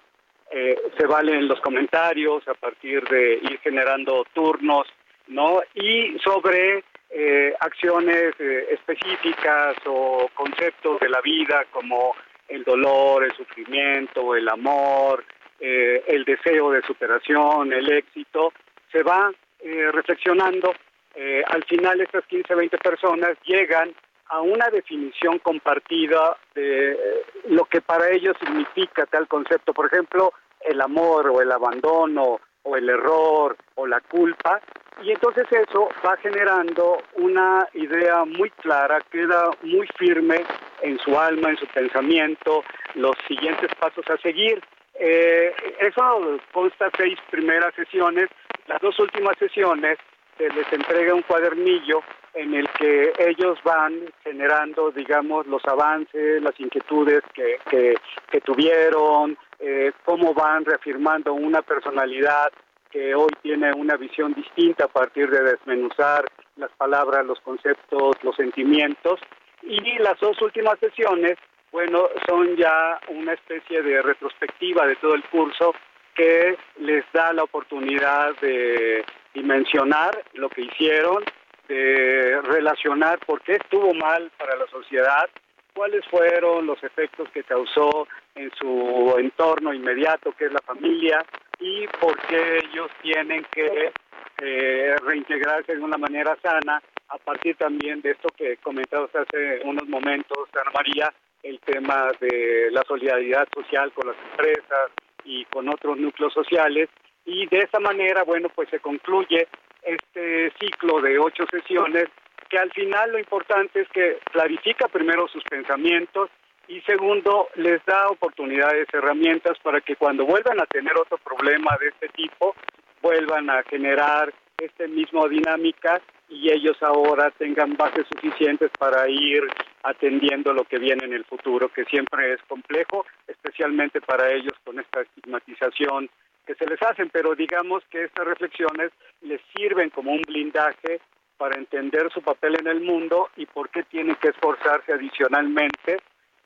eh, 0.51 0.77
se 0.97 1.07
valen 1.07 1.49
los 1.49 1.61
comentarios 1.61 2.47
a 2.49 2.55
partir 2.55 3.03
de 3.09 3.35
ir 3.35 3.59
generando 3.61 4.25
turnos, 4.33 4.87
¿no? 5.29 5.61
Y 5.75 6.19
sobre 6.21 6.85
eh, 7.11 7.55
acciones 7.61 8.35
eh, 8.39 8.69
específicas 8.71 9.77
o 9.87 10.29
conceptos 10.35 11.01
de 11.01 11.09
la 11.09 11.21
vida 11.21 11.65
como 11.71 12.15
el 12.49 12.63
dolor, 12.65 13.25
el 13.25 13.33
sufrimiento, 13.37 14.35
el 14.37 14.49
amor, 14.49 15.25
eh, 15.61 16.05
el 16.07 16.25
deseo 16.25 16.71
de 16.71 16.83
superación, 16.83 17.73
el 17.73 17.91
éxito, 17.91 18.53
se 18.93 19.03
va 19.03 19.33
eh, 19.61 19.91
reflexionando. 19.93 20.75
Eh, 21.15 21.43
al 21.47 21.65
final 21.65 22.01
estas 22.01 22.25
15, 22.27 22.55
20 22.55 22.79
personas 22.79 23.37
llegan 23.45 23.95
a 24.29 24.41
una 24.41 24.69
definición 24.69 25.39
compartida 25.39 26.37
de 26.55 27.23
lo 27.49 27.65
que 27.65 27.81
para 27.81 28.11
ellos 28.11 28.37
significa 28.41 29.07
tal 29.07 29.29
concepto. 29.29 29.73
Por 29.73 29.87
ejemplo, 29.87 30.33
el 30.61 30.81
amor 30.81 31.29
o 31.29 31.41
el 31.41 31.53
abandono 31.53 32.41
o 32.65 32.77
el 32.77 32.89
error 32.89 33.57
o 33.77 33.87
la 33.87 34.01
culpa. 34.01 34.61
Y 35.03 35.13
entonces 35.13 35.47
eso 35.51 35.89
va 36.05 36.17
generando 36.17 37.03
una 37.15 37.69
idea 37.75 38.25
muy 38.25 38.51
clara, 38.51 38.99
queda 39.11 39.51
muy 39.63 39.87
firme 39.99 40.43
en 40.83 40.99
su 40.99 41.19
alma, 41.19 41.51
en 41.51 41.59
su 41.59 41.67
pensamiento, 41.67 42.65
los 42.95 43.15
siguientes 43.29 43.71
pasos 43.79 44.05
a 44.09 44.17
seguir. 44.19 44.63
Eh, 44.99 45.55
eso 45.81 46.39
consta 46.53 46.91
seis 46.97 47.19
primeras 47.31 47.75
sesiones. 47.75 48.29
Las 48.67 48.81
dos 48.81 48.99
últimas 48.99 49.37
sesiones 49.39 49.99
se 50.39 50.49
les 50.49 50.73
entrega 50.73 51.15
un 51.15 51.23
cuadernillo 51.23 52.03
en 52.35 52.55
el 52.55 52.69
que 52.79 53.13
ellos 53.19 53.59
van 53.65 54.13
generando, 54.23 54.91
digamos, 54.91 55.47
los 55.47 55.65
avances, 55.65 56.43
las 56.43 56.59
inquietudes 56.61 57.23
que, 57.33 57.97
tuvieron, 58.45 59.39
eh, 59.59 59.93
cómo 60.05 60.35
van 60.35 60.65
reafirmando 60.65 61.33
una 61.33 61.63
personalidad 61.63 62.53
que 62.91 63.15
hoy 63.15 63.31
tiene 63.43 63.73
una 63.73 63.97
visión 63.97 64.35
distinta 64.35 64.85
a 64.85 64.89
partir 64.89 65.31
de 65.31 65.43
desmenuzar 65.43 66.27
las 66.57 66.71
palabras, 66.73 67.25
los 67.25 67.41
conceptos, 67.41 68.17
los 68.23 68.37
sentimientos. 68.37 69.19
Y 69.63 69.99
las 69.99 70.21
dos 70.21 70.41
últimas 70.43 70.79
sesiones 70.79 71.37
bueno, 71.73 72.09
son 72.27 72.57
ya 72.57 72.99
una 73.09 73.33
especie 73.35 73.83
de 73.83 74.03
retrospectiva 74.03 74.87
de 74.87 74.97
todo 74.97 75.15
el 75.15 75.25
curso 75.25 75.75
que 76.15 76.57
les 76.79 77.05
da 77.13 77.33
la 77.33 77.45
oportunidad 77.45 78.35
de 78.41 79.05
dimensionar 79.35 80.19
lo 80.35 80.49
que 80.49 80.63
hicieron, 80.63 81.23
de 81.69 82.41
relacionar 82.43 83.19
por 83.27 83.43
qué 83.43 83.55
estuvo 83.55 83.93
mal 83.93 84.31
para 84.39 84.57
la 84.57 84.67
sociedad, 84.69 85.29
cuáles 85.75 86.07
fueron 86.07 86.67
los 86.67 86.83
efectos 86.83 87.29
que 87.31 87.45
causó 87.45 88.09
en 88.35 88.51
su 88.59 89.15
entorno 89.19 89.75
inmediato, 89.75 90.33
que 90.33 90.47
es 90.47 90.53
la 90.53 90.63
familia, 90.65 91.25
y 91.61 91.87
por 92.01 92.17
qué 92.27 92.59
ellos 92.59 92.91
tienen 93.03 93.45
que 93.53 93.93
eh, 94.39 94.97
reintegrarse 95.03 95.77
de 95.77 95.83
una 95.83 95.99
manera 95.99 96.37
sana 96.43 96.83
a 97.09 97.19
partir 97.19 97.57
también 97.57 98.01
de 98.01 98.13
esto 98.13 98.29
que 98.37 98.57
comentabas 98.59 99.15
hace 99.15 99.61
unos 99.65 99.87
momentos, 99.89 100.49
Ana 100.55 100.71
María, 100.75 101.13
el 101.47 101.61
tema 101.61 102.11
de 102.21 102.71
la 102.73 102.83
solidaridad 102.87 103.47
social 103.55 103.93
con 103.93 104.09
las 104.09 104.17
empresas 104.31 104.91
y 105.25 105.45
con 105.47 105.69
otros 105.69 105.97
núcleos 105.97 106.33
sociales. 106.33 106.89
Y 107.25 107.47
de 107.47 107.59
esa 107.59 107.79
manera, 107.79 108.25
bueno, 108.25 108.49
pues 108.55 108.69
se 108.69 108.81
concluye 108.81 109.47
este 109.83 110.53
ciclo 110.59 111.01
de 111.01 111.19
ocho 111.19 111.45
sesiones 111.51 112.09
que 112.49 112.59
al 112.59 112.71
final 112.73 113.13
lo 113.13 113.19
importante 113.19 113.81
es 113.81 113.89
que 113.89 114.19
clarifica 114.33 114.89
primero 114.89 115.27
sus 115.29 115.43
pensamientos 115.45 116.31
y 116.69 116.81
segundo 116.83 117.49
les 117.57 117.85
da 117.85 118.09
oportunidades, 118.09 118.89
herramientas 118.93 119.59
para 119.63 119.81
que 119.81 119.97
cuando 119.97 120.25
vuelvan 120.25 120.61
a 120.61 120.67
tener 120.67 120.97
otro 120.97 121.19
problema 121.19 121.77
de 121.81 121.89
este 121.89 122.09
tipo, 122.09 122.55
vuelvan 123.03 123.51
a 123.51 123.63
generar 123.65 124.33
este 124.59 124.89
mismo 124.89 125.29
dinámica 125.29 126.01
y 126.29 126.51
ellos 126.51 126.77
ahora 126.83 127.31
tengan 127.33 127.77
bases 127.77 128.07
suficientes 128.13 128.71
para 128.79 129.09
ir 129.09 129.43
atendiendo 129.83 130.53
lo 130.53 130.65
que 130.65 130.79
viene 130.79 131.05
en 131.05 131.13
el 131.13 131.25
futuro, 131.25 131.69
que 131.69 131.85
siempre 131.85 132.33
es 132.33 132.43
complejo, 132.49 133.07
especialmente 133.29 134.01
para 134.01 134.33
ellos 134.33 134.53
con 134.65 134.81
esta 134.81 135.03
estigmatización 135.03 136.11
que 136.47 136.55
se 136.55 136.67
les 136.67 136.81
hacen, 136.83 137.11
pero 137.11 137.35
digamos 137.35 137.83
que 137.91 138.05
estas 138.05 138.27
reflexiones 138.27 138.93
les 139.23 139.41
sirven 139.55 139.91
como 139.91 140.13
un 140.13 140.23
blindaje 140.23 141.01
para 141.37 141.57
entender 141.57 142.11
su 142.13 142.23
papel 142.23 142.57
en 142.61 142.67
el 142.67 142.81
mundo 142.81 143.29
y 143.37 143.47
por 143.47 143.69
qué 143.69 143.83
tienen 143.85 144.17
que 144.17 144.29
esforzarse 144.29 144.93
adicionalmente 144.93 145.99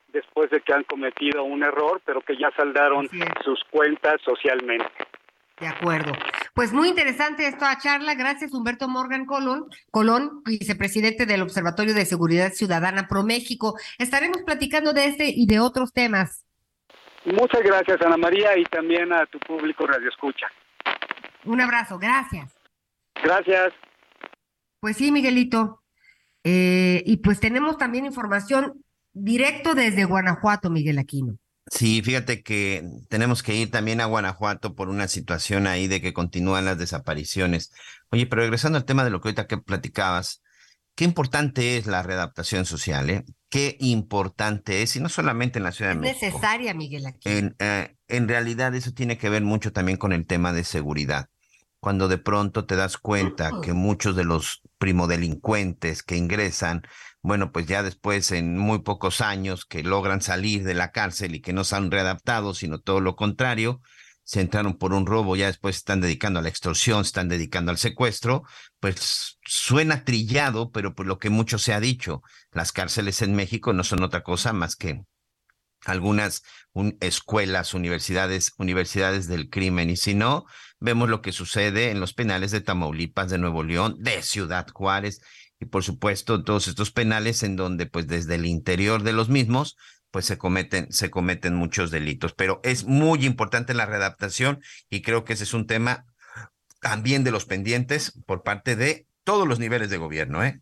después 0.09 0.51
de 0.51 0.61
que 0.61 0.73
han 0.73 0.85
cometido 0.85 1.45
un 1.45 1.63
error, 1.63 2.01
pero 2.05 2.21
que 2.21 2.37
ya 2.37 2.51
saldaron 2.57 3.09
sus 3.45 3.63
cuentas 3.71 4.21
socialmente. 4.23 4.91
De 5.61 5.69
acuerdo. 5.69 6.13
Pues 6.61 6.75
muy 6.75 6.91
interesante 6.91 7.47
esta 7.47 7.79
charla. 7.79 8.15
Gracias, 8.15 8.53
Humberto 8.53 8.87
Morgan 8.87 9.25
Colón, 9.25 9.71
Colón, 9.91 10.43
vicepresidente 10.45 11.25
del 11.25 11.41
Observatorio 11.41 11.95
de 11.95 12.05
Seguridad 12.05 12.53
Ciudadana 12.53 13.09
ProMéxico. 13.09 13.79
Estaremos 13.97 14.43
platicando 14.45 14.93
de 14.93 15.07
este 15.07 15.33
y 15.35 15.47
de 15.47 15.59
otros 15.59 15.91
temas. 15.95 16.45
Muchas 17.25 17.63
gracias, 17.63 18.03
Ana 18.03 18.19
María, 18.19 18.59
y 18.59 18.65
también 18.65 19.11
a 19.11 19.25
tu 19.25 19.39
público 19.39 19.87
Radio 19.87 20.11
Escucha. 20.11 20.49
Un 21.47 21.63
abrazo, 21.63 21.99
gracias. 21.99 22.55
Gracias. 23.25 23.73
Pues 24.81 24.99
sí, 24.99 25.11
Miguelito. 25.13 25.81
Eh, 26.45 27.03
y 27.07 27.17
pues 27.23 27.41
tenemos 27.41 27.79
también 27.79 28.05
información 28.05 28.85
directo 29.15 29.75
desde 29.75 30.05
Guanajuato, 30.05 30.69
Miguel 30.69 30.99
Aquino. 30.99 31.39
Sí, 31.71 32.03
fíjate 32.03 32.43
que 32.43 32.85
tenemos 33.09 33.45
que 33.45 33.55
ir 33.55 33.71
también 33.71 34.01
a 34.01 34.07
Guanajuato 34.07 34.75
por 34.75 34.89
una 34.89 35.07
situación 35.07 35.69
ahí 35.69 35.87
de 35.87 36.01
que 36.01 36.13
continúan 36.13 36.65
las 36.65 36.79
desapariciones. 36.79 37.73
Oye, 38.11 38.27
pero 38.27 38.43
regresando 38.43 38.77
al 38.77 38.85
tema 38.85 39.05
de 39.05 39.11
lo 39.11 39.21
que 39.21 39.29
ahorita 39.29 39.47
que 39.47 39.57
platicabas, 39.57 40.43
qué 40.97 41.05
importante 41.05 41.77
es 41.77 41.87
la 41.87 42.03
readaptación 42.03 42.67
social, 42.67 43.09
¿eh? 43.09 43.25
Qué 43.49 43.77
importante 43.81 44.83
es, 44.83 44.97
y 44.97 45.01
no 45.01 45.09
solamente 45.09 45.59
en 45.59 45.65
la 45.65 45.73
Ciudad 45.73 45.93
de 45.93 46.01
México. 46.01 46.19
Es 46.27 46.33
necesaria, 46.33 46.75
Miguel. 46.75 47.07
Aquí. 47.07 47.29
En, 47.29 47.57
eh, 47.61 47.97
en 48.09 48.29
realidad 48.29 48.75
eso 48.75 48.93
tiene 48.93 49.17
que 49.17 49.31
ver 49.31 49.43
mucho 49.43 49.73
también 49.73 49.97
con 49.97 50.13
el 50.13 50.27
tema 50.27 50.53
de 50.53 50.65
seguridad. 50.65 51.29
cuando 51.83 52.09
de 52.09 52.19
pronto 52.19 52.67
te 52.67 52.77
das 52.77 52.99
cuenta 52.99 53.53
que 53.63 53.73
muchos 53.73 54.15
de 54.15 54.25
los 54.25 54.61
primodelincuentes 54.77 56.03
que 56.03 56.17
ingresan, 56.17 56.83
bueno, 57.23 57.53
pues 57.53 57.67
ya 57.67 57.83
después 57.83 58.31
en 58.33 58.57
muy 58.57 58.81
pocos 58.81 59.21
años 59.21 59.65
que 59.67 59.83
logran 59.83 60.23
salir 60.23 60.65
de 60.65 60.75
la 60.75 60.91
cárcel 60.91 61.35
y 61.35 61.41
que 61.41 61.53
no 61.53 61.65
se 61.65 61.77
han 61.77 61.91
readaptado, 61.91 62.55
sino 62.55 62.81
todo 62.81 63.01
lo 63.01 63.17
contrario, 63.17 63.81
se 64.25 64.41
entraron 64.41 64.79
por 64.79 64.93
un 64.93 65.07
robo, 65.07 65.37
ya 65.37 65.47
después 65.47 65.75
se 65.75 65.81
están 65.81 66.01
dedicando 66.01 66.39
a 66.39 66.43
la 66.43 66.49
extorsión, 66.49 67.05
se 67.05 67.09
están 67.09 67.29
dedicando 67.29 67.73
al 67.73 67.79
secuestro, 67.79 68.45
pues 68.79 69.39
suena 69.45 70.05
trillado, 70.05 70.71
pero 70.71 70.95
por 70.95 71.07
lo 71.07 71.19
que 71.19 71.31
mucho 71.31 71.59
se 71.59 71.75
ha 71.75 71.81
dicho, 71.81 72.23
las 72.53 72.73
cárceles 72.73 73.23
en 73.23 73.35
México 73.35 73.73
no 73.73 73.85
son 73.85 74.03
otra 74.03 74.23
cosa 74.23 74.53
más 74.53 74.77
que 74.77 75.03
algunas 75.85 76.43
escuelas, 77.01 77.75
universidades, 77.75 78.53
universidades 78.59 79.27
del 79.27 79.49
crimen. 79.49 79.91
Y 79.91 79.97
si 79.97 80.15
no, 80.15 80.45
vemos 80.79 81.09
lo 81.09 81.23
que 81.23 81.33
sucede 81.33 81.91
en 81.91 82.01
los 82.01 82.13
penales 82.13 82.51
de 82.51 82.61
Tamaulipas, 82.61 83.31
de 83.31 83.39
Nuevo 83.39 83.63
León, 83.63 83.97
de 83.99 84.23
Ciudad 84.23 84.67
Juárez 84.73 85.21
y 85.61 85.67
por 85.67 85.85
supuesto 85.85 86.43
todos 86.43 86.67
estos 86.67 86.91
penales 86.91 87.43
en 87.43 87.55
donde 87.55 87.87
pues 87.87 88.07
desde 88.07 88.37
el 88.37 88.47
interior 88.47 89.03
de 89.03 89.13
los 89.13 89.29
mismos 89.29 89.77
pues 90.11 90.25
se 90.27 90.39
cometen, 90.39 90.91
se 90.91 91.11
cometen 91.11 91.55
muchos 91.55 91.91
delitos. 91.91 92.33
Pero 92.33 92.61
es 92.65 92.85
muy 92.85 93.25
importante 93.25 93.75
la 93.75 93.87
readaptación 93.87 94.61
y 94.89 95.03
creo 95.03 95.25
que 95.25 95.35
ese 95.35 95.45
es 95.45 95.55
un 95.55 95.67
tema 95.67 96.07
también 96.81 97.23
de 97.23 97.31
los 97.31 97.45
pendientes 97.45 98.19
por 98.27 98.43
parte 98.43 98.75
de 98.75 99.07
todos 99.23 99.47
los 99.47 99.59
niveles 99.59 99.91
de 99.91 99.99
gobierno, 99.99 100.43
¿eh? 100.43 100.61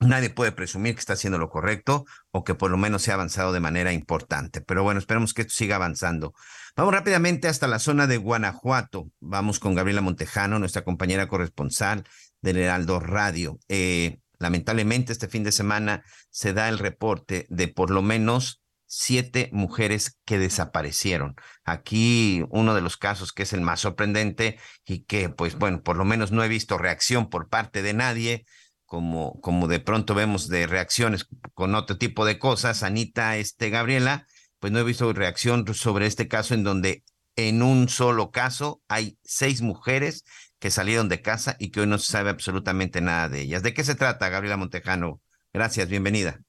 Nadie 0.00 0.30
puede 0.30 0.52
presumir 0.52 0.94
que 0.94 1.00
está 1.00 1.14
haciendo 1.14 1.38
lo 1.38 1.50
correcto 1.50 2.04
o 2.30 2.44
que 2.44 2.54
por 2.54 2.70
lo 2.70 2.76
menos 2.76 3.02
se 3.02 3.10
ha 3.10 3.14
avanzado 3.14 3.52
de 3.52 3.58
manera 3.58 3.92
importante. 3.92 4.60
Pero 4.60 4.84
bueno, 4.84 5.00
esperemos 5.00 5.34
que 5.34 5.42
esto 5.42 5.54
siga 5.54 5.74
avanzando. 5.74 6.34
Vamos 6.76 6.94
rápidamente 6.94 7.48
hasta 7.48 7.66
la 7.66 7.80
zona 7.80 8.06
de 8.06 8.16
Guanajuato. 8.16 9.10
Vamos 9.18 9.58
con 9.58 9.74
Gabriela 9.74 10.00
Montejano, 10.00 10.60
nuestra 10.60 10.84
compañera 10.84 11.26
corresponsal 11.26 12.04
del 12.40 12.58
Heraldo 12.58 13.00
Radio. 13.00 13.58
Eh, 13.68 14.18
lamentablemente, 14.38 15.12
este 15.12 15.28
fin 15.28 15.44
de 15.44 15.52
semana 15.52 16.04
se 16.30 16.52
da 16.52 16.68
el 16.68 16.78
reporte 16.78 17.46
de 17.48 17.68
por 17.68 17.90
lo 17.90 18.02
menos 18.02 18.62
siete 18.86 19.50
mujeres 19.52 20.18
que 20.24 20.38
desaparecieron. 20.38 21.34
Aquí 21.64 22.42
uno 22.50 22.74
de 22.74 22.80
los 22.80 22.96
casos 22.96 23.32
que 23.32 23.42
es 23.42 23.52
el 23.52 23.60
más 23.60 23.80
sorprendente 23.80 24.58
y 24.86 25.04
que, 25.04 25.28
pues 25.28 25.56
bueno, 25.56 25.82
por 25.82 25.96
lo 25.96 26.04
menos 26.04 26.32
no 26.32 26.42
he 26.42 26.48
visto 26.48 26.78
reacción 26.78 27.28
por 27.28 27.48
parte 27.48 27.82
de 27.82 27.92
nadie 27.92 28.44
como, 28.88 29.38
como 29.42 29.68
de 29.68 29.80
pronto 29.80 30.14
vemos 30.14 30.48
de 30.48 30.66
reacciones 30.66 31.28
con 31.52 31.74
otro 31.74 31.98
tipo 31.98 32.24
de 32.24 32.38
cosas, 32.38 32.82
Anita, 32.82 33.36
este, 33.36 33.68
Gabriela, 33.68 34.26
pues 34.58 34.72
no 34.72 34.78
he 34.78 34.84
visto 34.84 35.12
reacción 35.12 35.66
sobre 35.74 36.06
este 36.06 36.26
caso 36.26 36.54
en 36.54 36.64
donde 36.64 37.04
en 37.38 37.62
un 37.62 37.88
solo 37.88 38.32
caso 38.32 38.82
hay 38.88 39.16
seis 39.22 39.62
mujeres 39.62 40.24
que 40.58 40.70
salieron 40.70 41.08
de 41.08 41.22
casa 41.22 41.56
y 41.60 41.70
que 41.70 41.80
hoy 41.80 41.86
no 41.86 41.98
se 41.98 42.10
sabe 42.10 42.30
absolutamente 42.30 43.00
nada 43.00 43.28
de 43.28 43.42
ellas. 43.42 43.62
¿De 43.62 43.72
qué 43.72 43.84
se 43.84 43.94
trata, 43.94 44.28
Gabriela 44.28 44.56
Montejano? 44.56 45.20
Gracias, 45.52 45.88
bienvenida. 45.88 46.40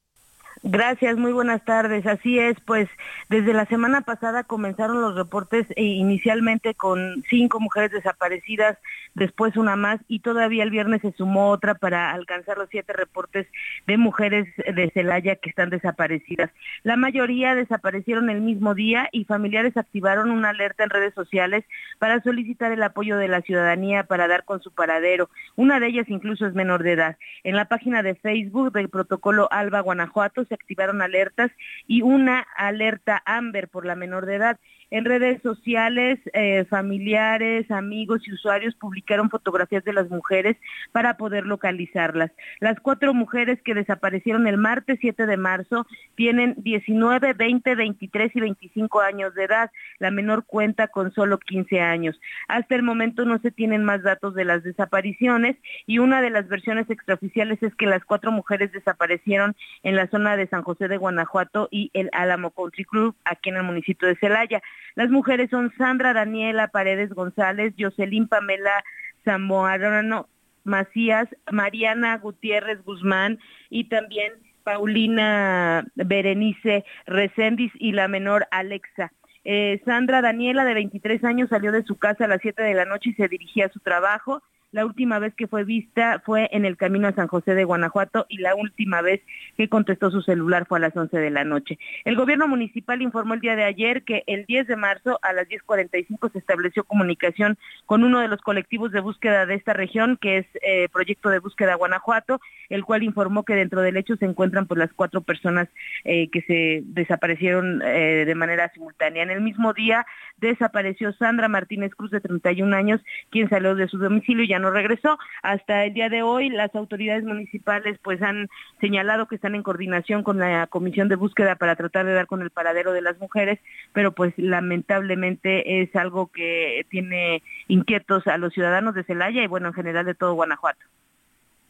Gracias, 0.63 1.15
muy 1.15 1.31
buenas 1.31 1.63
tardes. 1.63 2.07
Así 2.07 2.39
es, 2.39 2.57
pues 2.65 2.89
desde 3.29 3.53
la 3.53 3.65
semana 3.67 4.01
pasada 4.01 4.43
comenzaron 4.43 4.99
los 4.99 5.15
reportes 5.15 5.67
e 5.75 5.83
inicialmente 5.83 6.73
con 6.73 7.23
cinco 7.29 7.59
mujeres 7.59 7.91
desaparecidas, 7.91 8.77
después 9.15 9.57
una 9.57 9.75
más 9.75 9.99
y 10.07 10.19
todavía 10.19 10.63
el 10.63 10.71
viernes 10.71 11.01
se 11.01 11.11
sumó 11.13 11.49
otra 11.49 11.75
para 11.75 12.11
alcanzar 12.11 12.57
los 12.57 12.69
siete 12.69 12.93
reportes 12.93 13.47
de 13.87 13.97
mujeres 13.97 14.47
de 14.57 14.91
Celaya 14.93 15.35
que 15.35 15.49
están 15.49 15.69
desaparecidas. 15.69 16.51
La 16.83 16.95
mayoría 16.95 17.55
desaparecieron 17.55 18.29
el 18.29 18.41
mismo 18.41 18.75
día 18.75 19.09
y 19.11 19.25
familiares 19.25 19.77
activaron 19.77 20.31
una 20.31 20.49
alerta 20.49 20.83
en 20.83 20.89
redes 20.89 21.13
sociales 21.13 21.65
para 21.97 22.21
solicitar 22.21 22.71
el 22.71 22.83
apoyo 22.83 23.17
de 23.17 23.27
la 23.27 23.41
ciudadanía 23.41 24.03
para 24.03 24.27
dar 24.27 24.45
con 24.45 24.61
su 24.61 24.71
paradero. 24.71 25.29
Una 25.55 25.79
de 25.79 25.87
ellas 25.87 26.09
incluso 26.09 26.45
es 26.45 26.53
menor 26.53 26.83
de 26.83 26.93
edad. 26.93 27.17
En 27.43 27.55
la 27.55 27.65
página 27.65 28.03
de 28.03 28.15
Facebook 28.15 28.71
del 28.71 28.89
protocolo 28.89 29.47
Alba 29.51 29.81
Guanajuato 29.81 30.45
se 30.45 30.53
activaron 30.53 31.01
alertas 31.01 31.51
y 31.87 32.01
una 32.01 32.45
alerta 32.55 33.21
Amber 33.25 33.67
por 33.67 33.85
la 33.85 33.95
menor 33.95 34.25
de 34.25 34.35
edad. 34.35 34.59
En 34.91 35.05
redes 35.05 35.41
sociales, 35.43 36.19
eh, 36.33 36.65
familiares, 36.65 37.69
amigos 37.69 38.27
y 38.27 38.33
usuarios 38.33 38.73
publicaron 38.75 39.29
fotografías 39.29 39.83
de 39.83 39.93
las 39.93 40.09
mujeres 40.09 40.57
para 40.91 41.15
poder 41.15 41.45
localizarlas. 41.45 42.31
Las 42.59 42.79
cuatro 42.79 43.13
mujeres 43.13 43.61
que 43.63 43.75
desaparecieron 43.75 44.47
el 44.47 44.57
martes 44.57 44.97
7 44.99 45.27
de 45.27 45.37
marzo 45.37 45.85
tienen 46.15 46.55
19, 46.57 47.33
20, 47.33 47.75
23 47.75 48.35
y 48.35 48.39
25 48.39 49.01
años 49.01 49.35
de 49.35 49.43
edad. 49.43 49.71
La 49.99 50.09
menor 50.09 50.45
cuenta 50.45 50.87
con 50.87 51.13
solo 51.13 51.37
15 51.37 51.81
años. 51.81 52.19
Hasta 52.47 52.75
el 52.75 52.81
momento 52.81 53.25
no 53.25 53.39
se 53.39 53.51
tienen 53.51 53.83
más 53.83 54.01
datos 54.01 54.33
de 54.33 54.45
las 54.45 54.63
desapariciones 54.63 55.55
y 55.85 55.99
una 55.99 56.21
de 56.21 56.31
las 56.31 56.47
versiones 56.47 56.89
extraoficiales 56.89 57.61
es 57.61 57.75
que 57.75 57.85
las 57.85 58.03
cuatro 58.05 58.31
mujeres 58.31 58.71
desaparecieron 58.71 59.55
en 59.83 59.95
la 59.95 60.07
zona 60.07 60.35
de 60.35 60.47
San 60.47 60.63
José 60.63 60.87
de 60.87 60.97
Guanajuato 60.97 61.67
y 61.69 61.91
el 61.93 62.09
Álamo 62.11 62.51
Country 62.51 62.85
Club 62.85 63.15
aquí 63.23 63.49
en 63.49 63.57
el 63.57 63.63
municipio 63.63 64.07
de 64.07 64.15
Celaya. 64.15 64.61
Las 64.99 65.09
mujeres 65.11 65.49
son 65.49 65.71
Sandra 65.77 66.11
Daniela 66.11 66.67
Paredes 66.67 67.13
González, 67.13 67.73
Jocelyn 67.79 68.27
Pamela 68.27 68.83
Zamorano 69.23 70.27
Macías, 70.65 71.29
Mariana 71.49 72.17
Gutiérrez 72.17 72.83
Guzmán 72.83 73.39
y 73.69 73.85
también 73.85 74.33
Paulina 74.65 75.85
Berenice 75.95 76.83
Recendis 77.05 77.71
y 77.75 77.93
la 77.93 78.09
menor 78.09 78.45
Alexa. 78.51 79.13
Eh, 79.45 79.81
Sandra 79.85 80.21
Daniela, 80.21 80.65
de 80.65 80.73
23 80.73 81.23
años, 81.23 81.47
salió 81.47 81.71
de 81.71 81.85
su 81.85 81.97
casa 81.97 82.25
a 82.25 82.27
las 82.27 82.41
7 82.41 82.61
de 82.61 82.73
la 82.73 82.83
noche 82.83 83.11
y 83.11 83.13
se 83.13 83.29
dirigía 83.29 83.67
a 83.67 83.71
su 83.71 83.79
trabajo. 83.79 84.43
La 84.71 84.85
última 84.85 85.17
vez 85.17 85.33
que 85.33 85.47
fue 85.47 85.63
vista 85.63 86.21
fue 86.23 86.47
en 86.51 86.63
el 86.63 86.77
camino 86.77 87.07
a 87.07 87.13
San 87.13 87.27
José 87.27 87.55
de 87.55 87.63
Guanajuato 87.63 88.27
y 88.29 88.37
la 88.37 88.53
última 88.53 89.01
vez 89.01 89.19
que 89.57 89.67
contestó 89.67 90.11
su 90.11 90.21
celular 90.21 90.67
fue 90.67 90.77
a 90.77 90.81
las 90.81 90.95
11 90.95 91.17
de 91.17 91.31
la 91.31 91.43
noche. 91.43 91.79
El 92.05 92.15
gobierno 92.15 92.47
municipal 92.47 93.01
informó 93.01 93.33
el 93.33 93.39
día 93.39 93.55
de 93.55 93.63
ayer 93.63 94.03
que 94.03 94.23
el 94.27 94.45
10 94.45 94.67
de 94.67 94.75
marzo 94.75 95.19
a 95.23 95.33
las 95.33 95.47
10.45 95.47 96.31
se 96.31 96.37
estableció 96.37 96.83
comunicación 96.83 97.57
con 97.87 98.03
uno 98.03 98.19
de 98.19 98.27
los 98.27 98.41
colectivos 98.41 98.91
de 98.91 98.99
búsqueda 98.99 99.47
de 99.47 99.55
esta 99.55 99.73
región, 99.73 100.17
que 100.21 100.37
es 100.37 100.45
eh, 100.61 100.87
Proyecto 100.93 101.29
de 101.29 101.39
Búsqueda 101.39 101.73
Guanajuato, 101.73 102.39
el 102.69 102.85
cual 102.85 103.01
informó 103.01 103.43
que 103.45 103.55
dentro 103.55 103.81
del 103.81 103.97
hecho 103.97 104.17
se 104.17 104.25
encuentran 104.25 104.67
pues 104.67 104.77
las 104.77 104.93
cuatro 104.93 105.21
personas 105.21 105.67
eh, 106.03 106.29
que 106.29 106.41
se 106.43 106.83
desaparecieron 106.85 107.81
eh, 107.83 108.25
de 108.25 108.35
manera 108.35 108.69
simultánea. 108.71 109.23
En 109.23 109.31
el 109.31 109.41
mismo 109.41 109.73
día 109.73 110.05
desapareció 110.37 111.11
Sandra 111.13 111.47
Martínez 111.47 111.95
Cruz 111.95 112.11
de 112.11 112.21
31 112.21 112.75
años, 112.75 113.01
quien 113.31 113.49
salió 113.49 113.73
de 113.73 113.87
su 113.87 113.97
domicilio 113.97 114.43
y 114.43 114.49
ya 114.49 114.58
no 114.59 114.71
regresó. 114.71 115.17
Hasta 115.41 115.85
el 115.85 115.93
día 115.93 116.09
de 116.09 116.21
hoy 116.21 116.49
las 116.49 116.73
autoridades 116.75 117.23
municipales 117.23 117.97
pues 118.03 118.21
han 118.21 118.49
señalado 118.79 119.27
que 119.27 119.35
están 119.35 119.55
en 119.55 119.63
coordinación 119.63 120.23
con 120.23 120.39
la 120.39 120.67
Comisión 120.67 121.09
de 121.09 121.15
Búsqueda 121.15 121.55
para 121.55 121.75
tratar 121.75 122.05
de 122.05 122.13
dar 122.13 122.27
con 122.27 122.41
el 122.41 122.49
paradero 122.49 122.93
de 122.93 123.01
las 123.01 123.17
mujeres, 123.19 123.59
pero 123.93 124.13
pues 124.13 124.33
lamentablemente 124.37 125.81
es 125.81 125.95
algo 125.95 126.27
que 126.27 126.85
tiene 126.89 127.41
inquietos 127.67 128.27
a 128.27 128.37
los 128.37 128.53
ciudadanos 128.53 128.95
de 128.95 129.03
Celaya 129.03 129.43
y 129.43 129.47
bueno, 129.47 129.69
en 129.69 129.73
general 129.73 130.05
de 130.05 130.15
todo 130.15 130.33
Guanajuato. 130.33 130.85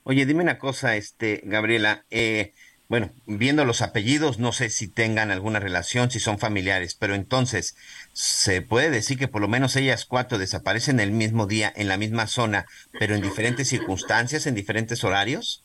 Oye, 0.03 0.25
dime 0.25 0.41
una 0.41 0.57
cosa, 0.57 0.95
este, 0.95 1.41
Gabriela, 1.43 2.03
eh, 2.09 2.53
bueno, 2.89 3.11
viendo 3.27 3.65
los 3.65 3.83
apellidos, 3.83 4.39
no 4.39 4.51
sé 4.51 4.71
si 4.71 4.91
tengan 4.91 5.29
alguna 5.29 5.59
relación, 5.59 6.09
si 6.09 6.19
son 6.19 6.39
familiares, 6.39 6.95
pero 6.95 7.13
entonces, 7.13 7.77
¿se 8.13 8.63
puede 8.63 8.89
decir 8.89 9.19
que 9.19 9.27
por 9.27 9.41
lo 9.41 9.47
menos 9.47 9.75
ellas 9.75 10.05
cuatro 10.05 10.39
desaparecen 10.39 10.99
el 10.99 11.11
mismo 11.11 11.45
día 11.45 11.71
en 11.75 11.87
la 11.87 11.97
misma 11.97 12.25
zona, 12.25 12.65
pero 12.99 13.13
en 13.13 13.21
diferentes 13.21 13.67
circunstancias, 13.67 14.47
en 14.47 14.55
diferentes 14.55 15.03
horarios? 15.03 15.63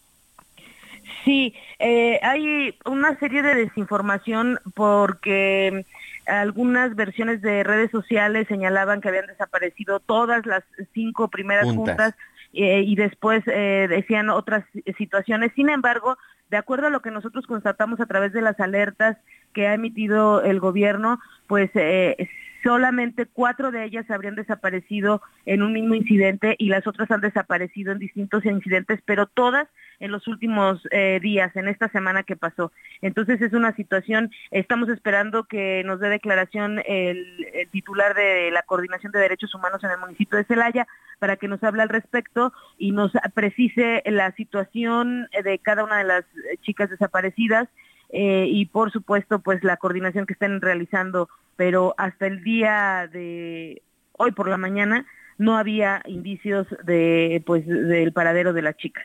Sí, 1.24 1.54
eh, 1.78 2.20
hay 2.22 2.78
una 2.84 3.18
serie 3.18 3.42
de 3.42 3.54
desinformación 3.54 4.60
porque 4.74 5.86
algunas 6.26 6.94
versiones 6.94 7.40
de 7.40 7.64
redes 7.64 7.90
sociales 7.90 8.46
señalaban 8.48 9.00
que 9.00 9.08
habían 9.08 9.28
desaparecido 9.28 9.98
todas 9.98 10.44
las 10.44 10.62
cinco 10.92 11.28
primeras 11.28 11.72
juntas, 11.72 12.14
eh, 12.52 12.82
y 12.86 12.94
después 12.96 13.42
eh, 13.46 13.86
decían 13.88 14.28
otras 14.28 14.64
situaciones. 14.96 15.52
Sin 15.56 15.70
embargo, 15.70 16.18
de 16.50 16.56
acuerdo 16.56 16.86
a 16.86 16.90
lo 16.90 17.00
que 17.00 17.10
nosotros 17.10 17.46
constatamos 17.46 18.00
a 18.00 18.06
través 18.06 18.32
de 18.32 18.42
las 18.42 18.58
alertas 18.60 19.16
que 19.52 19.66
ha 19.66 19.74
emitido 19.74 20.42
el 20.42 20.60
gobierno, 20.60 21.20
pues 21.46 21.70
eh, 21.74 22.28
solamente 22.64 23.26
cuatro 23.26 23.70
de 23.70 23.84
ellas 23.84 24.10
habrían 24.10 24.34
desaparecido 24.34 25.22
en 25.44 25.62
un 25.62 25.74
mismo 25.74 25.94
incidente 25.94 26.56
y 26.58 26.68
las 26.70 26.86
otras 26.86 27.10
han 27.10 27.20
desaparecido 27.20 27.92
en 27.92 27.98
distintos 27.98 28.44
incidentes, 28.46 29.00
pero 29.04 29.26
todas 29.26 29.68
en 30.00 30.10
los 30.10 30.26
últimos 30.26 30.80
eh, 30.90 31.20
días, 31.22 31.54
en 31.54 31.68
esta 31.68 31.88
semana 31.88 32.22
que 32.24 32.36
pasó. 32.36 32.72
Entonces 33.02 33.40
es 33.42 33.52
una 33.52 33.76
situación, 33.76 34.30
estamos 34.50 34.88
esperando 34.88 35.44
que 35.44 35.82
nos 35.84 36.00
dé 36.00 36.08
declaración 36.08 36.80
el, 36.86 37.46
el, 37.52 37.68
titular 37.68 38.14
de 38.14 38.50
la 38.50 38.62
Coordinación 38.62 39.12
de 39.12 39.20
Derechos 39.20 39.54
Humanos 39.54 39.84
en 39.84 39.90
el 39.90 39.98
municipio 39.98 40.38
de 40.38 40.44
Celaya 40.44 40.86
para 41.18 41.36
que 41.36 41.48
nos 41.48 41.62
hable 41.62 41.82
al 41.82 41.90
respecto 41.90 42.52
y 42.78 42.92
nos 42.92 43.12
precise 43.34 44.02
la 44.06 44.32
situación 44.32 45.28
de 45.44 45.58
cada 45.58 45.84
una 45.84 45.98
de 45.98 46.04
las 46.04 46.24
chicas 46.62 46.90
desaparecidas 46.90 47.68
eh, 48.16 48.46
y 48.48 48.66
por 48.66 48.92
supuesto 48.92 49.40
pues 49.40 49.64
la 49.64 49.76
coordinación 49.76 50.24
que 50.24 50.34
estén 50.34 50.60
realizando, 50.60 51.28
pero 51.56 51.96
hasta 51.98 52.28
el 52.28 52.44
día 52.44 53.08
de 53.12 53.82
hoy 54.12 54.30
por 54.30 54.48
la 54.48 54.56
mañana 54.56 55.04
no 55.36 55.58
había 55.58 56.00
indicios 56.06 56.68
de 56.84 57.42
pues 57.44 57.66
del 57.66 58.12
paradero 58.12 58.52
de 58.52 58.62
las 58.62 58.76
chicas. 58.76 59.04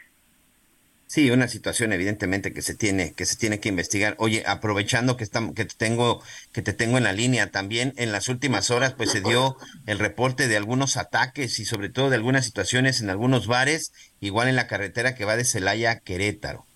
Sí, 1.07 1.31
una 1.31 1.47
situación 1.47 1.91
evidentemente 1.91 2.53
que 2.53 2.61
se 2.61 2.75
tiene 2.75 3.13
que 3.13 3.25
se 3.25 3.35
tiene 3.35 3.59
que 3.59 3.69
investigar. 3.69 4.13
Oye, 4.19 4.43
aprovechando 4.45 5.17
que 5.17 5.23
estamos 5.23 5.55
que 5.55 5.65
te 5.65 5.73
tengo 5.75 6.21
que 6.53 6.61
te 6.61 6.73
tengo 6.73 6.99
en 6.99 7.05
la 7.05 7.13
línea 7.13 7.49
también 7.49 7.95
en 7.97 8.11
las 8.11 8.27
últimas 8.27 8.69
horas 8.69 8.93
pues 8.93 9.09
se 9.09 9.21
dio 9.21 9.57
el 9.87 9.97
reporte 9.97 10.47
de 10.47 10.55
algunos 10.55 10.97
ataques 10.97 11.57
y 11.57 11.65
sobre 11.65 11.89
todo 11.89 12.11
de 12.11 12.17
algunas 12.17 12.45
situaciones 12.45 13.01
en 13.01 13.09
algunos 13.09 13.47
bares, 13.47 13.91
igual 14.19 14.49
en 14.49 14.55
la 14.55 14.67
carretera 14.67 15.15
que 15.15 15.25
va 15.25 15.35
de 15.35 15.45
Celaya 15.45 15.89
a 15.89 15.99
Querétaro. 15.99 16.68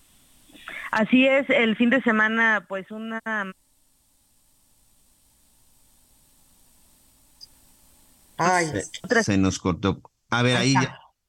Así 0.94 1.26
es, 1.26 1.50
el 1.50 1.74
fin 1.74 1.90
de 1.90 2.00
semana 2.02 2.66
pues 2.68 2.88
una 2.92 3.20
Ay, 8.36 8.70
se, 9.24 9.36
nos 9.36 9.58
cortó. 9.58 10.00
A 10.30 10.42
ver, 10.42 10.56
ahí 10.56 10.74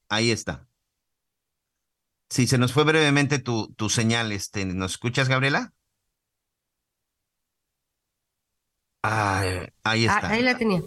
ahí 0.08 0.30
está. 0.30 0.68
Sí, 2.30 2.46
se 2.46 2.60
nos 2.60 2.74
fue 2.74 2.84
brevemente 2.84 3.40
tu, 3.40 3.74
tu 3.74 3.90
señal. 3.90 4.32
Este, 4.32 4.66
¿Nos 4.66 4.92
escuchas, 4.92 5.30
Gabriela? 5.30 5.74
ahí 9.02 9.68
ah, 9.84 9.96
está. 9.96 10.30
ahí 10.30 10.44
la 10.44 10.58
tenía. 10.60 10.84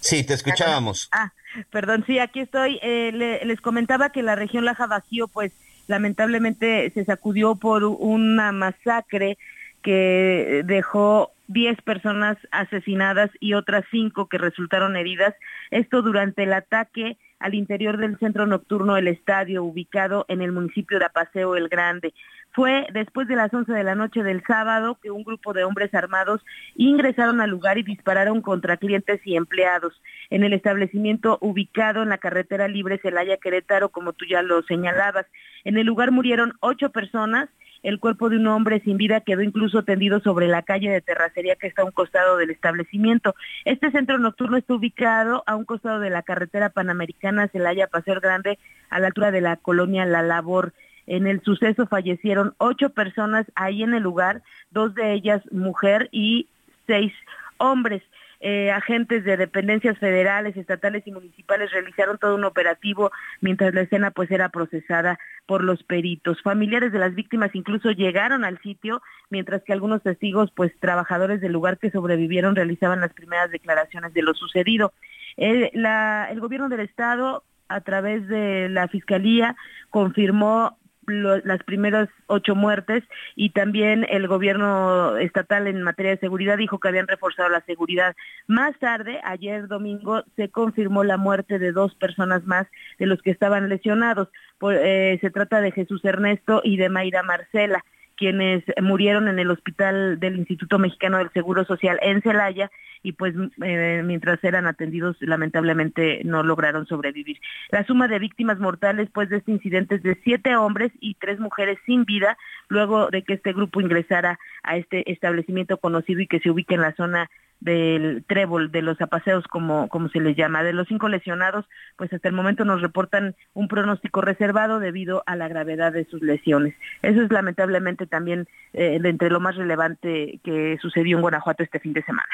Sí, 0.00 0.24
te 0.24 0.32
escuchábamos. 0.32 1.10
Ah, 1.12 1.34
perdón, 1.68 2.04
sí, 2.06 2.18
aquí 2.18 2.40
estoy. 2.40 2.78
Eh, 2.82 3.42
les 3.44 3.60
comentaba 3.60 4.10
que 4.10 4.22
la 4.22 4.36
región 4.36 4.64
Laja 4.64 4.86
Bajío, 4.86 5.28
pues 5.28 5.52
lamentablemente 5.86 6.90
se 6.94 7.04
sacudió 7.04 7.56
por 7.56 7.84
una 7.84 8.52
masacre 8.52 9.38
que 9.82 10.62
dejó 10.64 11.30
10 11.48 11.82
personas 11.82 12.38
asesinadas 12.50 13.30
y 13.38 13.54
otras 13.54 13.84
5 13.90 14.28
que 14.28 14.38
resultaron 14.38 14.96
heridas. 14.96 15.34
Esto 15.70 16.02
durante 16.02 16.44
el 16.44 16.52
ataque 16.52 17.18
al 17.38 17.54
interior 17.54 17.98
del 17.98 18.18
centro 18.18 18.46
nocturno 18.46 18.94
del 18.94 19.08
estadio, 19.08 19.62
ubicado 19.64 20.24
en 20.28 20.40
el 20.40 20.52
municipio 20.52 20.98
de 20.98 21.04
Apaseo 21.04 21.56
el 21.56 21.68
Grande. 21.68 22.14
Fue 22.54 22.86
después 22.92 23.26
de 23.26 23.34
las 23.34 23.52
11 23.52 23.72
de 23.72 23.82
la 23.82 23.96
noche 23.96 24.22
del 24.22 24.42
sábado 24.46 24.96
que 25.02 25.10
un 25.10 25.24
grupo 25.24 25.52
de 25.52 25.64
hombres 25.64 25.92
armados 25.92 26.40
ingresaron 26.76 27.40
al 27.40 27.50
lugar 27.50 27.78
y 27.78 27.82
dispararon 27.82 28.42
contra 28.42 28.76
clientes 28.76 29.20
y 29.24 29.34
empleados 29.34 30.00
en 30.30 30.44
el 30.44 30.52
establecimiento 30.52 31.36
ubicado 31.40 32.04
en 32.04 32.10
la 32.10 32.18
carretera 32.18 32.68
libre 32.68 32.98
Celaya 32.98 33.38
Querétaro, 33.38 33.88
como 33.88 34.12
tú 34.12 34.24
ya 34.24 34.42
lo 34.42 34.62
señalabas. 34.62 35.26
En 35.64 35.76
el 35.76 35.86
lugar 35.86 36.12
murieron 36.12 36.52
ocho 36.60 36.90
personas 36.90 37.48
el 37.84 38.00
cuerpo 38.00 38.30
de 38.30 38.38
un 38.38 38.46
hombre 38.46 38.80
sin 38.80 38.96
vida 38.96 39.20
quedó 39.20 39.42
incluso 39.42 39.84
tendido 39.84 40.18
sobre 40.20 40.48
la 40.48 40.62
calle 40.62 40.90
de 40.90 41.02
terracería 41.02 41.54
que 41.56 41.66
está 41.66 41.82
a 41.82 41.84
un 41.84 41.90
costado 41.90 42.38
del 42.38 42.50
establecimiento. 42.50 43.34
Este 43.66 43.90
centro 43.90 44.18
nocturno 44.18 44.56
está 44.56 44.72
ubicado 44.72 45.44
a 45.46 45.54
un 45.54 45.66
costado 45.66 46.00
de 46.00 46.08
la 46.08 46.22
carretera 46.22 46.70
panamericana 46.70 47.48
Celaya 47.48 47.86
Paseo 47.86 48.18
Grande, 48.20 48.58
a 48.88 49.00
la 49.00 49.08
altura 49.08 49.30
de 49.32 49.42
la 49.42 49.56
colonia 49.58 50.06
La 50.06 50.22
Labor. 50.22 50.72
En 51.06 51.26
el 51.26 51.42
suceso 51.42 51.86
fallecieron 51.86 52.54
ocho 52.58 52.90
personas 52.90 53.46
ahí 53.54 53.82
en 53.82 53.94
el 53.94 54.02
lugar, 54.02 54.42
dos 54.70 54.94
de 54.94 55.12
ellas 55.12 55.42
mujer 55.52 56.08
y 56.12 56.48
seis 56.86 57.12
hombres. 57.58 58.02
Eh, 58.46 58.70
agentes 58.70 59.24
de 59.24 59.38
dependencias 59.38 59.96
federales, 59.96 60.54
estatales 60.56 61.06
y 61.06 61.12
municipales 61.12 61.70
realizaron 61.70 62.18
todo 62.18 62.34
un 62.34 62.44
operativo 62.44 63.10
mientras 63.40 63.72
la 63.72 63.80
escena 63.80 64.10
pues 64.10 64.30
era 64.30 64.50
procesada 64.50 65.18
por 65.46 65.64
los 65.64 65.82
peritos. 65.82 66.42
Familiares 66.42 66.92
de 66.92 66.98
las 66.98 67.14
víctimas 67.14 67.54
incluso 67.54 67.90
llegaron 67.90 68.44
al 68.44 68.60
sitio, 68.60 69.00
mientras 69.30 69.62
que 69.62 69.72
algunos 69.72 70.02
testigos, 70.02 70.50
pues 70.54 70.78
trabajadores 70.78 71.40
del 71.40 71.52
lugar 71.52 71.78
que 71.78 71.90
sobrevivieron, 71.90 72.54
realizaban 72.54 73.00
las 73.00 73.14
primeras 73.14 73.50
declaraciones 73.50 74.12
de 74.12 74.22
lo 74.22 74.34
sucedido. 74.34 74.92
el 75.38 76.40
gobierno 76.40 76.68
del 76.68 76.80
estado 76.80 77.44
a 77.68 77.80
través 77.80 78.28
de 78.28 78.68
la 78.68 78.88
fiscalía 78.88 79.56
confirmó 79.88 80.76
las 81.06 81.62
primeras 81.64 82.08
ocho 82.26 82.54
muertes 82.54 83.04
y 83.36 83.50
también 83.50 84.06
el 84.08 84.28
gobierno 84.28 85.16
estatal 85.16 85.66
en 85.66 85.82
materia 85.82 86.12
de 86.12 86.18
seguridad 86.18 86.58
dijo 86.58 86.78
que 86.78 86.88
habían 86.88 87.08
reforzado 87.08 87.48
la 87.48 87.60
seguridad. 87.62 88.14
Más 88.46 88.78
tarde, 88.78 89.20
ayer 89.24 89.68
domingo, 89.68 90.24
se 90.36 90.48
confirmó 90.50 91.04
la 91.04 91.16
muerte 91.16 91.58
de 91.58 91.72
dos 91.72 91.94
personas 91.94 92.44
más 92.44 92.66
de 92.98 93.06
los 93.06 93.22
que 93.22 93.30
estaban 93.30 93.68
lesionados. 93.68 94.28
Eh, 94.70 95.18
se 95.20 95.30
trata 95.30 95.60
de 95.60 95.72
Jesús 95.72 96.04
Ernesto 96.04 96.60
y 96.64 96.76
de 96.76 96.88
Mayra 96.88 97.22
Marcela 97.22 97.84
quienes 98.16 98.64
murieron 98.82 99.28
en 99.28 99.38
el 99.38 99.50
hospital 99.50 100.18
del 100.20 100.36
Instituto 100.36 100.78
Mexicano 100.78 101.18
del 101.18 101.30
Seguro 101.32 101.64
Social 101.64 101.98
en 102.02 102.22
Celaya 102.22 102.70
y 103.02 103.12
pues 103.12 103.34
eh, 103.62 104.02
mientras 104.04 104.42
eran 104.42 104.66
atendidos 104.66 105.16
lamentablemente 105.20 106.22
no 106.24 106.42
lograron 106.42 106.86
sobrevivir. 106.86 107.38
La 107.70 107.84
suma 107.84 108.08
de 108.08 108.18
víctimas 108.18 108.58
mortales 108.58 109.08
pues 109.12 109.28
de 109.28 109.36
este 109.36 109.52
incidente 109.52 109.96
es 109.96 110.02
de 110.02 110.18
siete 110.24 110.56
hombres 110.56 110.90
y 111.00 111.14
tres 111.14 111.38
mujeres 111.38 111.78
sin 111.84 112.04
vida 112.04 112.36
luego 112.68 113.08
de 113.08 113.22
que 113.22 113.34
este 113.34 113.52
grupo 113.52 113.80
ingresara 113.80 114.38
a 114.62 114.76
este 114.76 115.10
establecimiento 115.10 115.78
conocido 115.78 116.20
y 116.20 116.26
que 116.26 116.40
se 116.40 116.50
ubica 116.50 116.74
en 116.74 116.80
la 116.80 116.94
zona 116.94 117.30
del 117.60 118.24
trébol, 118.26 118.70
de 118.70 118.82
los 118.82 119.00
apaseos, 119.00 119.44
como, 119.48 119.88
como 119.88 120.08
se 120.10 120.20
les 120.20 120.36
llama. 120.36 120.62
De 120.62 120.72
los 120.72 120.86
cinco 120.86 121.08
lesionados, 121.08 121.64
pues 121.96 122.12
hasta 122.12 122.28
el 122.28 122.34
momento 122.34 122.64
nos 122.64 122.82
reportan 122.82 123.34
un 123.54 123.68
pronóstico 123.68 124.20
reservado 124.20 124.80
debido 124.80 125.22
a 125.26 125.34
la 125.34 125.48
gravedad 125.48 125.92
de 125.92 126.04
sus 126.04 126.20
lesiones. 126.20 126.74
Eso 127.02 127.22
es 127.22 127.30
lamentablemente 127.30 128.06
también 128.06 128.48
eh, 128.74 128.98
de 129.00 129.08
entre 129.08 129.30
lo 129.30 129.40
más 129.40 129.56
relevante 129.56 130.40
que 130.44 130.78
sucedió 130.82 131.16
en 131.16 131.22
Guanajuato 131.22 131.62
este 131.62 131.80
fin 131.80 131.94
de 131.94 132.02
semana. 132.02 132.28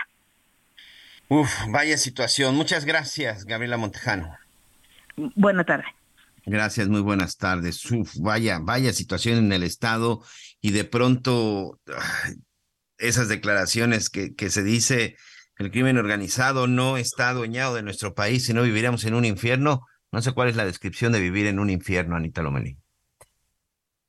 Uf, 1.28 1.48
vaya 1.68 1.96
situación. 1.96 2.56
Muchas 2.56 2.84
gracias, 2.84 3.44
Gabriela 3.44 3.76
Montejano. 3.76 4.36
Buena 5.16 5.62
tarde. 5.62 5.84
Gracias, 6.51 6.88
muy 6.88 7.01
buenas 7.01 7.36
tardes. 7.36 7.88
Uf, 7.92 8.16
vaya, 8.18 8.59
vaya 8.61 8.92
situación 8.92 9.38
en 9.38 9.53
el 9.53 9.62
estado 9.62 10.20
y 10.61 10.72
de 10.72 10.82
pronto 10.82 11.78
esas 12.98 13.28
declaraciones 13.28 14.11
que, 14.11 14.34
que 14.34 14.51
se 14.51 14.64
dice 14.64 15.14
el 15.59 15.70
crimen 15.70 15.96
organizado 15.96 16.66
no 16.66 16.96
está 16.96 17.28
adueñado 17.28 17.76
de 17.76 17.84
nuestro 17.84 18.14
país, 18.14 18.46
si 18.46 18.53
no 18.53 18.64
viviríamos 18.64 19.05
en 19.05 19.14
un 19.14 19.24
infierno. 19.24 19.86
No 20.11 20.20
sé 20.22 20.32
cuál 20.32 20.48
es 20.48 20.57
la 20.57 20.64
descripción 20.64 21.12
de 21.12 21.20
vivir 21.20 21.46
en 21.46 21.61
un 21.61 21.70
infierno, 21.70 22.16
Anita 22.16 22.42
Lomelí. 22.42 22.76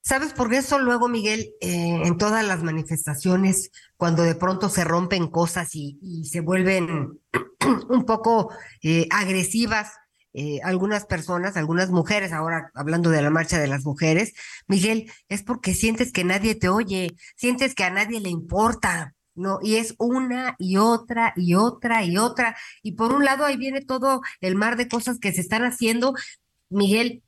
¿Sabes 0.02 0.34
por 0.34 0.52
eso 0.52 0.80
luego, 0.80 1.10
Miguel, 1.10 1.54
eh, 1.62 2.02
en 2.06 2.18
todas 2.18 2.44
las 2.44 2.64
manifestaciones, 2.64 3.70
cuando 3.98 4.24
de 4.24 4.34
pronto 4.34 4.68
se 4.70 4.84
rompen 4.84 5.28
cosas 5.28 5.76
y, 5.76 6.26
se 6.26 6.40
vuelven 6.40 7.20
un 7.90 8.06
poco 8.06 8.52
eh, 8.82 9.08
agresivas 9.12 9.92
eh, 10.34 10.60
algunas 10.64 11.06
personas, 11.06 11.58
algunas 11.58 11.90
mujeres, 11.90 12.32
ahora 12.32 12.72
hablando 12.74 13.10
de 13.10 13.22
la 13.22 13.30
marcha 13.30 13.60
de 13.60 13.68
las 13.68 13.86
mujeres, 13.86 14.34
Miguel, 14.68 15.12
es 15.30 15.44
porque 15.44 15.74
sientes 15.74 16.12
que 16.12 16.24
nadie 16.24 16.56
te 16.56 16.70
oye, 16.70 17.12
sientes 17.36 17.76
que 17.76 17.84
a 17.84 17.90
nadie 17.90 18.20
le 18.20 18.30
importa. 18.30 19.16
¿no? 19.34 19.60
Y 19.62 19.76
es 19.76 19.96
una 19.98 20.56
y 20.60 20.78
otra 20.78 21.34
y 21.38 21.56
otra 21.56 22.04
y 22.04 22.18
otra. 22.18 22.56
Y 22.84 22.94
por 22.94 23.14
un 23.14 23.24
lado 23.24 23.46
ahí 23.46 23.56
viene 23.58 23.82
todo 23.82 24.22
el 24.42 24.56
mar 24.56 24.76
de 24.76 24.90
cosas 24.90 25.20
que 25.20 25.32
se 25.32 25.42
están 25.42 25.64
haciendo. 25.64 26.14
Miguel, 26.70 27.24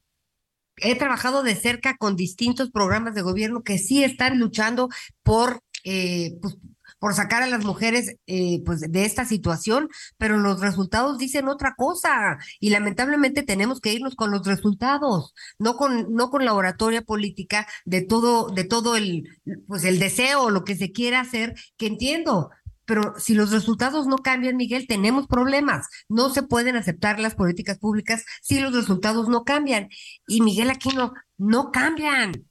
he 0.77 0.95
trabajado 0.95 1.43
de 1.43 1.55
cerca 1.55 1.97
con 1.97 2.15
distintos 2.15 2.71
programas 2.71 3.15
de 3.15 3.21
gobierno 3.21 3.63
que 3.63 3.77
sí 3.77 4.03
están 4.03 4.39
luchando 4.39 4.89
por, 5.23 5.61
eh, 5.83 6.37
pues, 6.41 6.57
por 7.03 7.15
sacar 7.15 7.43
a 7.43 7.47
las 7.47 7.65
mujeres 7.65 8.15
eh, 8.27 8.61
pues 8.63 8.79
de 8.79 9.03
esta 9.03 9.25
situación, 9.25 9.89
pero 10.17 10.37
los 10.37 10.61
resultados 10.61 11.17
dicen 11.17 11.49
otra 11.49 11.75
cosa 11.75 12.37
y 12.61 12.69
lamentablemente 12.69 13.43
tenemos 13.43 13.81
que 13.81 13.91
irnos 13.91 14.15
con 14.15 14.31
los 14.31 14.47
resultados, 14.47 15.33
no 15.59 15.75
con 15.75 16.13
no 16.13 16.29
con 16.29 16.45
la 16.45 16.53
oratoria 16.53 17.01
política 17.01 17.67
de 17.83 18.03
todo 18.03 18.47
de 18.47 18.63
todo 18.63 18.95
el 18.95 19.27
pues 19.67 19.83
el 19.83 19.99
deseo 19.99 20.49
lo 20.49 20.63
que 20.63 20.77
se 20.77 20.93
quiera 20.93 21.19
hacer, 21.19 21.55
que 21.75 21.87
entiendo, 21.87 22.51
pero 22.85 23.15
si 23.19 23.33
los 23.33 23.51
resultados 23.51 24.07
no 24.07 24.19
cambian, 24.19 24.55
Miguel, 24.55 24.87
tenemos 24.87 25.27
problemas. 25.27 25.87
No 26.07 26.29
se 26.29 26.43
pueden 26.43 26.77
aceptar 26.77 27.19
las 27.19 27.35
políticas 27.35 27.79
públicas 27.79 28.23
si 28.41 28.61
los 28.61 28.73
resultados 28.73 29.27
no 29.27 29.43
cambian. 29.43 29.89
Y 30.25 30.39
Miguel 30.39 30.69
Aquino, 30.69 31.13
no 31.37 31.69
cambian. 31.69 32.45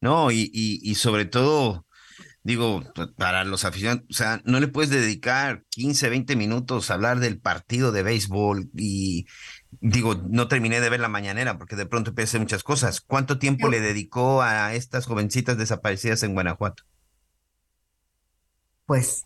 No, 0.00 0.30
y, 0.30 0.48
y, 0.52 0.88
y 0.88 0.94
sobre 0.94 1.24
todo, 1.24 1.87
digo, 2.48 2.82
para 3.18 3.44
los 3.44 3.66
aficionados, 3.66 4.04
o 4.08 4.14
sea, 4.14 4.40
no 4.46 4.58
le 4.58 4.68
puedes 4.68 4.88
dedicar 4.88 5.64
15, 5.68 6.08
20 6.08 6.34
minutos 6.34 6.90
a 6.90 6.94
hablar 6.94 7.20
del 7.20 7.38
partido 7.38 7.92
de 7.92 8.02
béisbol 8.02 8.70
y 8.74 9.26
digo, 9.82 10.14
no 10.30 10.48
terminé 10.48 10.80
de 10.80 10.88
ver 10.88 11.00
la 11.00 11.10
mañanera 11.10 11.58
porque 11.58 11.76
de 11.76 11.84
pronto 11.84 12.14
pensé 12.14 12.38
muchas 12.38 12.64
cosas. 12.64 13.02
¿Cuánto 13.02 13.38
tiempo 13.38 13.68
le 13.68 13.80
dedicó 13.80 14.40
a 14.40 14.72
estas 14.72 15.04
jovencitas 15.04 15.58
desaparecidas 15.58 16.22
en 16.22 16.32
Guanajuato? 16.32 16.84
Pues 18.86 19.24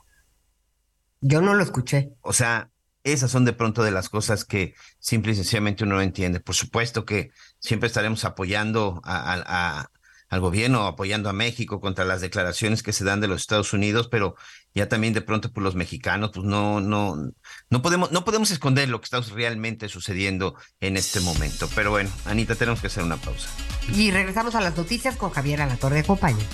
yo 1.21 1.41
no 1.41 1.55
lo 1.55 1.63
escuché. 1.63 2.11
O 2.23 2.33
sea, 2.33 2.73
esas 3.05 3.31
son 3.31 3.45
de 3.45 3.53
pronto 3.53 3.85
de 3.85 3.93
las 3.93 4.09
cosas 4.09 4.45
que 4.45 4.75
simple 4.99 5.31
y 5.31 5.37
sencillamente 5.37 5.85
uno 5.85 5.95
no 5.95 6.03
entiende. 6.03 6.41
Por 6.41 6.57
supuesto 6.57 7.05
que 7.05 7.31
siempre 7.61 7.87
estaremos 7.87 8.25
apoyando 8.25 9.01
a, 9.05 9.89
al 10.33 10.41
gobierno 10.41 10.87
apoyando 10.87 11.29
a 11.29 11.35
México 11.35 11.79
contra 11.79 12.07
las 12.07 12.23
declaraciones 12.23 12.83
que 12.83 12.95
se 12.95 13.05
dan 13.05 13.21
de 13.21 13.29
los 13.29 13.43
Estados 13.43 13.75
Unidos, 13.75 14.09
pero 14.11 14.35
ya 14.75 14.89
también 14.89 15.13
de 15.13 15.21
pronto 15.21 15.49
por 15.49 15.57
pues, 15.57 15.65
los 15.65 15.75
mexicanos, 15.75 16.31
pues 16.33 16.47
no, 16.47 16.81
no, 16.81 17.33
no 17.69 17.83
podemos, 17.83 18.13
no 18.13 18.25
podemos 18.25 18.51
esconder 18.51 18.89
lo 18.89 18.99
que 18.99 19.05
está 19.05 19.21
realmente 19.35 19.91
sucediendo 19.91 20.55
en 20.81 20.97
este 20.97 21.21
momento. 21.21 21.69
Pero 21.75 21.91
bueno, 21.91 22.09
Anita, 22.25 22.55
tenemos 22.55 22.81
que 22.81 22.87
hacer 22.87 23.05
una 23.05 23.19
pausa. 23.19 23.51
Y 23.95 24.11
regresamos 24.11 24.55
a 24.55 24.63
las 24.63 24.75
noticias 24.75 25.17
con 25.17 25.29
Javier 25.29 25.61
Alatorre 25.61 25.97
de 25.97 26.05
compañía. 26.05 26.47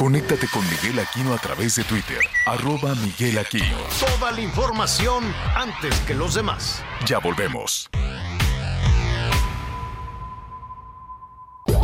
Conéctate 0.00 0.48
con 0.48 0.62
Miguel 0.62 0.98
Aquino 0.98 1.34
a 1.34 1.36
través 1.36 1.76
de 1.76 1.84
Twitter, 1.84 2.20
arroba 2.46 2.94
Miguel 2.94 3.36
Aquino. 3.36 3.76
Toda 4.00 4.32
la 4.32 4.40
información 4.40 5.22
antes 5.54 5.94
que 6.06 6.14
los 6.14 6.32
demás. 6.32 6.82
Ya 7.04 7.18
volvemos. 7.18 7.90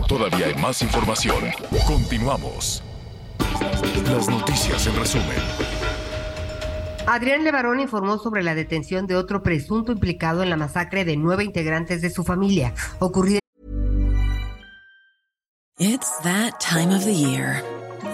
Todavía 0.08 0.46
hay 0.46 0.54
más 0.54 0.80
información. 0.80 1.44
Continuamos. 1.86 2.82
Las 4.10 4.28
noticias 4.30 4.86
en 4.86 4.96
resumen. 4.96 5.36
Adrián 7.06 7.44
Levarón 7.44 7.80
informó 7.80 8.16
sobre 8.16 8.42
la 8.42 8.54
detención 8.54 9.06
de 9.06 9.16
otro 9.16 9.42
presunto 9.42 9.92
implicado 9.92 10.42
en 10.42 10.48
la 10.48 10.56
masacre 10.56 11.04
de 11.04 11.18
nueve 11.18 11.44
integrantes 11.44 12.00
de 12.00 12.08
su 12.08 12.24
familia, 12.24 12.72
ocurrida. 12.98 13.40
It's 15.78 16.10
that 16.22 16.58
time 16.58 16.96
of 16.96 17.04
the 17.04 17.14
year. 17.14 17.75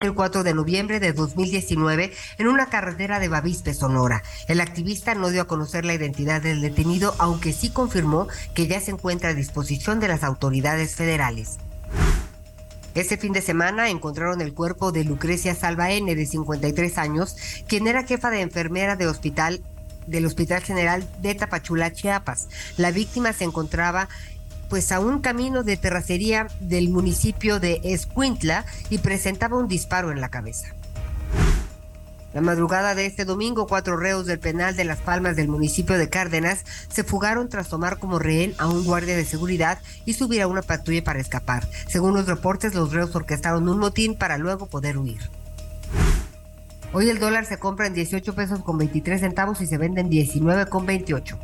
el 0.00 0.14
4 0.14 0.44
de 0.44 0.54
noviembre 0.54 0.98
de 0.98 1.12
2019 1.12 2.10
en 2.38 2.46
una 2.46 2.70
carretera 2.70 3.20
de 3.20 3.28
Bavispe, 3.28 3.74
Sonora. 3.74 4.22
El 4.48 4.62
activista 4.62 5.14
no 5.14 5.28
dio 5.28 5.42
a 5.42 5.46
conocer 5.46 5.84
la 5.84 5.92
identidad 5.92 6.40
del 6.40 6.62
detenido, 6.62 7.14
aunque 7.18 7.52
sí 7.52 7.68
confirmó 7.68 8.26
que 8.54 8.66
ya 8.66 8.80
se 8.80 8.92
encuentra 8.92 9.28
a 9.28 9.34
disposición 9.34 10.00
de 10.00 10.08
las 10.08 10.24
autoridades 10.24 10.96
federales. 10.96 11.58
Este 12.94 13.18
fin 13.18 13.34
de 13.34 13.42
semana 13.42 13.90
encontraron 13.90 14.40
el 14.40 14.54
cuerpo 14.54 14.90
de 14.90 15.04
Lucrecia 15.04 15.54
Salva 15.54 15.90
N, 15.90 16.14
de 16.14 16.24
53 16.24 16.96
años, 16.96 17.36
quien 17.68 17.86
era 17.86 18.04
jefa 18.04 18.30
de 18.30 18.40
enfermera 18.40 18.96
del 18.96 19.08
Hospital 19.08 20.62
General 20.62 21.06
de 21.20 21.34
Tapachula, 21.34 21.92
Chiapas. 21.92 22.48
La 22.78 22.90
víctima 22.90 23.34
se 23.34 23.44
encontraba 23.44 24.08
pues 24.70 24.92
a 24.92 25.00
un 25.00 25.20
camino 25.20 25.64
de 25.64 25.76
terracería 25.76 26.46
del 26.60 26.88
municipio 26.88 27.60
de 27.60 27.80
Escuintla 27.84 28.64
y 28.88 28.98
presentaba 28.98 29.58
un 29.58 29.68
disparo 29.68 30.12
en 30.12 30.20
la 30.20 30.30
cabeza. 30.30 30.68
La 32.32 32.40
madrugada 32.40 32.94
de 32.94 33.06
este 33.06 33.24
domingo, 33.24 33.66
cuatro 33.66 33.96
reos 33.96 34.24
del 34.24 34.38
penal 34.38 34.76
de 34.76 34.84
Las 34.84 34.98
Palmas 34.98 35.34
del 35.34 35.48
municipio 35.48 35.98
de 35.98 36.08
Cárdenas 36.08 36.64
se 36.88 37.02
fugaron 37.02 37.48
tras 37.48 37.68
tomar 37.68 37.98
como 37.98 38.20
rehén 38.20 38.54
a 38.58 38.68
un 38.68 38.84
guardia 38.84 39.16
de 39.16 39.24
seguridad 39.24 39.80
y 40.06 40.14
subir 40.14 40.40
a 40.40 40.46
una 40.46 40.62
patrulla 40.62 41.02
para 41.02 41.18
escapar. 41.18 41.66
Según 41.88 42.14
los 42.14 42.26
reportes, 42.26 42.72
los 42.76 42.92
reos 42.92 43.14
orquestaron 43.16 43.68
un 43.68 43.80
motín 43.80 44.14
para 44.14 44.38
luego 44.38 44.66
poder 44.66 44.96
huir. 44.96 45.20
Hoy 46.92 47.10
el 47.10 47.18
dólar 47.18 47.46
se 47.46 47.58
compra 47.58 47.88
en 47.88 47.94
18 47.94 48.32
pesos 48.36 48.60
con 48.60 48.78
23 48.78 49.20
centavos 49.20 49.60
y 49.60 49.66
se 49.66 49.78
vende 49.78 50.00
en 50.00 50.10
19 50.10 50.66
con 50.66 50.86
28. 50.86 51.36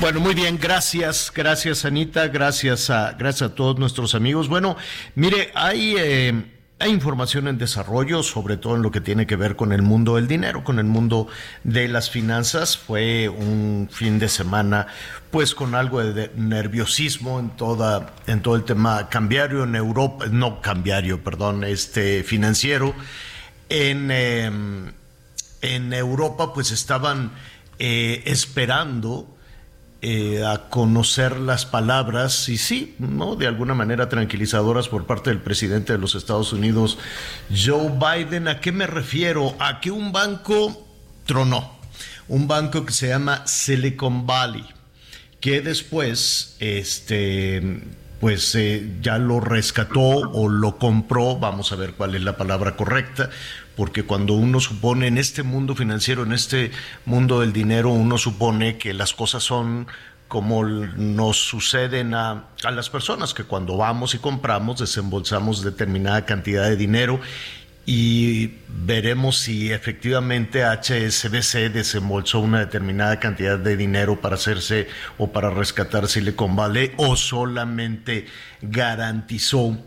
Bueno, 0.00 0.20
muy 0.20 0.32
bien, 0.32 0.58
gracias, 0.62 1.32
gracias 1.34 1.84
Anita, 1.84 2.28
gracias 2.28 2.88
a, 2.88 3.16
gracias 3.18 3.50
a 3.50 3.54
todos 3.56 3.80
nuestros 3.80 4.14
amigos. 4.14 4.46
Bueno, 4.46 4.76
mire, 5.16 5.50
hay, 5.56 5.96
eh, 5.98 6.44
hay 6.78 6.92
información 6.92 7.48
en 7.48 7.58
desarrollo, 7.58 8.22
sobre 8.22 8.56
todo 8.56 8.76
en 8.76 8.82
lo 8.82 8.92
que 8.92 9.00
tiene 9.00 9.26
que 9.26 9.34
ver 9.34 9.56
con 9.56 9.72
el 9.72 9.82
mundo 9.82 10.14
del 10.14 10.28
dinero, 10.28 10.62
con 10.62 10.78
el 10.78 10.84
mundo 10.84 11.26
de 11.64 11.88
las 11.88 12.10
finanzas. 12.10 12.78
Fue 12.78 13.28
un 13.28 13.88
fin 13.90 14.20
de 14.20 14.28
semana, 14.28 14.86
pues, 15.32 15.56
con 15.56 15.74
algo 15.74 16.00
de 16.00 16.30
nerviosismo 16.36 17.40
en 17.40 17.50
toda, 17.56 18.14
en 18.28 18.40
todo 18.40 18.54
el 18.54 18.62
tema 18.62 19.08
cambiario 19.08 19.64
en 19.64 19.74
Europa, 19.74 20.26
no 20.30 20.62
cambiario, 20.62 21.24
perdón, 21.24 21.64
este 21.64 22.22
financiero. 22.22 22.94
En, 23.68 24.12
em, 24.12 24.92
en 25.60 25.92
Europa, 25.92 26.54
pues, 26.54 26.70
estaban 26.70 27.32
eh, 27.80 28.22
esperando 28.26 29.34
eh, 30.00 30.44
a 30.44 30.68
conocer 30.68 31.40
las 31.40 31.66
palabras 31.66 32.48
y 32.48 32.56
sí, 32.56 32.94
¿no? 33.00 33.34
De 33.34 33.48
alguna 33.48 33.74
manera 33.74 34.08
tranquilizadoras 34.08 34.88
por 34.88 35.06
parte 35.06 35.30
del 35.30 35.40
presidente 35.40 35.92
de 35.92 35.98
los 35.98 36.14
Estados 36.14 36.52
Unidos, 36.52 36.98
Joe 37.50 37.90
Biden. 37.90 38.46
¿A 38.46 38.60
qué 38.60 38.70
me 38.70 38.86
refiero? 38.86 39.56
A 39.58 39.80
que 39.80 39.90
un 39.90 40.12
banco 40.12 40.86
tronó, 41.26 41.78
un 42.28 42.46
banco 42.46 42.86
que 42.86 42.92
se 42.92 43.08
llama 43.08 43.44
Silicon 43.48 44.24
Valley, 44.24 44.64
que 45.40 45.62
después, 45.62 46.56
este, 46.60 47.82
pues 48.20 48.54
eh, 48.54 48.98
ya 49.02 49.18
lo 49.18 49.40
rescató 49.40 50.00
o 50.00 50.48
lo 50.48 50.78
compró, 50.78 51.38
vamos 51.38 51.72
a 51.72 51.76
ver 51.76 51.94
cuál 51.94 52.14
es 52.14 52.22
la 52.22 52.36
palabra 52.36 52.76
correcta, 52.76 53.30
porque 53.78 54.02
cuando 54.02 54.34
uno 54.34 54.58
supone 54.58 55.06
en 55.06 55.18
este 55.18 55.44
mundo 55.44 55.76
financiero, 55.76 56.24
en 56.24 56.32
este 56.32 56.72
mundo 57.04 57.42
del 57.42 57.52
dinero, 57.52 57.90
uno 57.90 58.18
supone 58.18 58.76
que 58.76 58.92
las 58.92 59.14
cosas 59.14 59.44
son 59.44 59.86
como 60.26 60.64
nos 60.64 61.36
suceden 61.36 62.12
a, 62.12 62.46
a, 62.64 62.72
las 62.72 62.90
personas, 62.90 63.34
que 63.34 63.44
cuando 63.44 63.76
vamos 63.76 64.16
y 64.16 64.18
compramos 64.18 64.80
desembolsamos 64.80 65.62
determinada 65.62 66.26
cantidad 66.26 66.64
de 66.64 66.74
dinero 66.74 67.20
y 67.86 68.54
veremos 68.68 69.38
si 69.38 69.70
efectivamente 69.70 70.64
HSBC 70.64 71.72
desembolsó 71.72 72.40
una 72.40 72.58
determinada 72.58 73.20
cantidad 73.20 73.60
de 73.60 73.76
dinero 73.76 74.20
para 74.20 74.34
hacerse 74.34 74.88
o 75.18 75.30
para 75.30 75.50
rescatar 75.50 76.08
Silicon 76.08 76.56
Valley 76.56 76.90
o 76.96 77.14
solamente 77.14 78.26
garantizó 78.60 79.78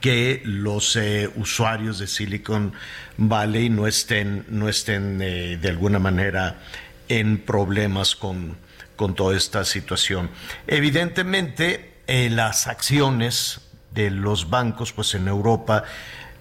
que 0.00 0.42
los 0.44 0.96
eh, 0.96 1.30
usuarios 1.36 1.98
de 1.98 2.06
Silicon 2.06 2.72
Valley 3.16 3.70
no 3.70 3.86
estén, 3.86 4.44
no 4.48 4.68
estén 4.68 5.20
eh, 5.22 5.58
de 5.60 5.68
alguna 5.68 5.98
manera 5.98 6.58
en 7.08 7.38
problemas 7.38 8.16
con, 8.16 8.56
con 8.96 9.14
toda 9.14 9.36
esta 9.36 9.64
situación. 9.64 10.30
Evidentemente, 10.66 11.94
eh, 12.06 12.30
las 12.30 12.66
acciones 12.66 13.60
de 13.94 14.10
los 14.10 14.50
bancos, 14.50 14.92
pues 14.92 15.14
en 15.14 15.28
Europa 15.28 15.84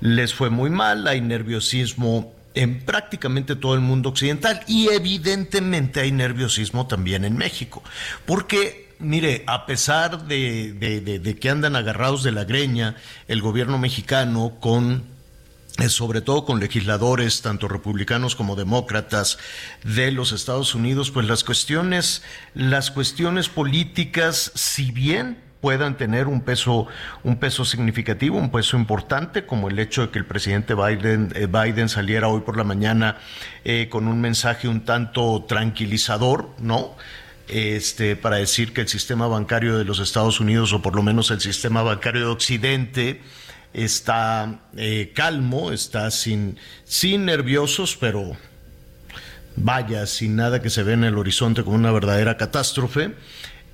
les 0.02 0.34
fue 0.34 0.50
muy 0.50 0.70
mal, 0.70 1.08
hay 1.08 1.22
nerviosismo 1.22 2.34
en 2.54 2.80
prácticamente 2.80 3.56
todo 3.56 3.76
el 3.76 3.82
mundo 3.82 4.10
occidental 4.10 4.62
y 4.68 4.90
evidentemente 4.90 6.00
hay 6.00 6.12
nerviosismo 6.12 6.88
también 6.88 7.26
en 7.26 7.38
México, 7.38 7.84
porque 8.26 8.85
mire, 9.00 9.44
a 9.48 9.66
pesar 9.66 10.26
de, 10.26 11.38
que 11.40 11.50
andan 11.50 11.76
agarrados 11.76 12.24
de 12.24 12.32
la 12.32 12.44
greña 12.44 12.96
el 13.28 13.42
gobierno 13.42 13.78
mexicano 13.78 14.54
con 14.60 15.16
eh, 15.78 15.90
sobre 15.90 16.22
todo 16.22 16.46
con 16.46 16.62
legisladores, 16.62 17.42
tanto 17.42 17.68
republicanos 17.68 18.38
como 18.38 18.56
demócratas 18.56 19.38
de 19.84 20.10
los 20.12 20.32
Estados 20.32 20.74
Unidos, 20.74 21.12
pues 21.12 21.28
las 21.28 21.44
cuestiones, 21.44 22.24
las 22.54 22.92
cuestiones 22.92 23.50
políticas, 23.50 24.54
si 24.56 24.92
bien 24.92 25.44
puedan 25.60 25.98
tener 25.98 26.28
un 26.28 26.42
peso, 26.42 26.88
un 27.24 27.38
peso 27.38 27.66
significativo, 27.66 28.38
un 28.38 28.52
peso 28.52 28.78
importante, 28.78 29.46
como 29.48 29.68
el 29.68 29.80
hecho 29.80 30.04
de 30.04 30.10
que 30.12 30.20
el 30.20 30.26
presidente 30.26 30.76
Biden, 30.76 31.34
eh, 31.36 31.48
Biden 31.48 31.90
saliera 31.90 32.28
hoy 32.28 32.42
por 32.42 32.56
la 32.56 32.64
mañana 32.64 33.18
eh, 33.64 33.90
con 33.90 34.08
un 34.08 34.22
mensaje 34.22 34.68
un 34.68 34.86
tanto 34.86 35.44
tranquilizador, 35.48 36.52
¿no? 36.60 36.96
Este, 37.48 38.16
para 38.16 38.38
decir 38.38 38.74
que 38.74 38.82
el 38.82 38.88
sistema 38.88 39.28
bancario 39.28 39.78
de 39.78 39.86
los 39.86 40.00
Estados 40.00 40.40
Unidos, 40.40 40.74
o 40.74 40.82
por 40.82 40.96
lo 40.96 41.04
menos 41.04 41.32
el 41.32 41.42
sistema 41.42 41.84
bancario 41.84 42.22
de 42.22 42.32
Occidente, 42.32 43.22
está 43.74 44.62
eh, 44.78 45.12
calmo, 45.14 45.72
está 45.72 46.10
sin, 46.12 46.58
sin 46.86 47.26
nerviosos, 47.26 47.98
pero 48.00 48.36
vaya, 49.56 50.06
sin 50.06 50.36
nada 50.36 50.62
que 50.62 50.70
se 50.70 50.84
ve 50.84 50.94
en 50.94 51.04
el 51.04 51.18
horizonte 51.18 51.64
como 51.64 51.76
una 51.76 51.92
verdadera 51.92 52.38
catástrofe, 52.38 53.16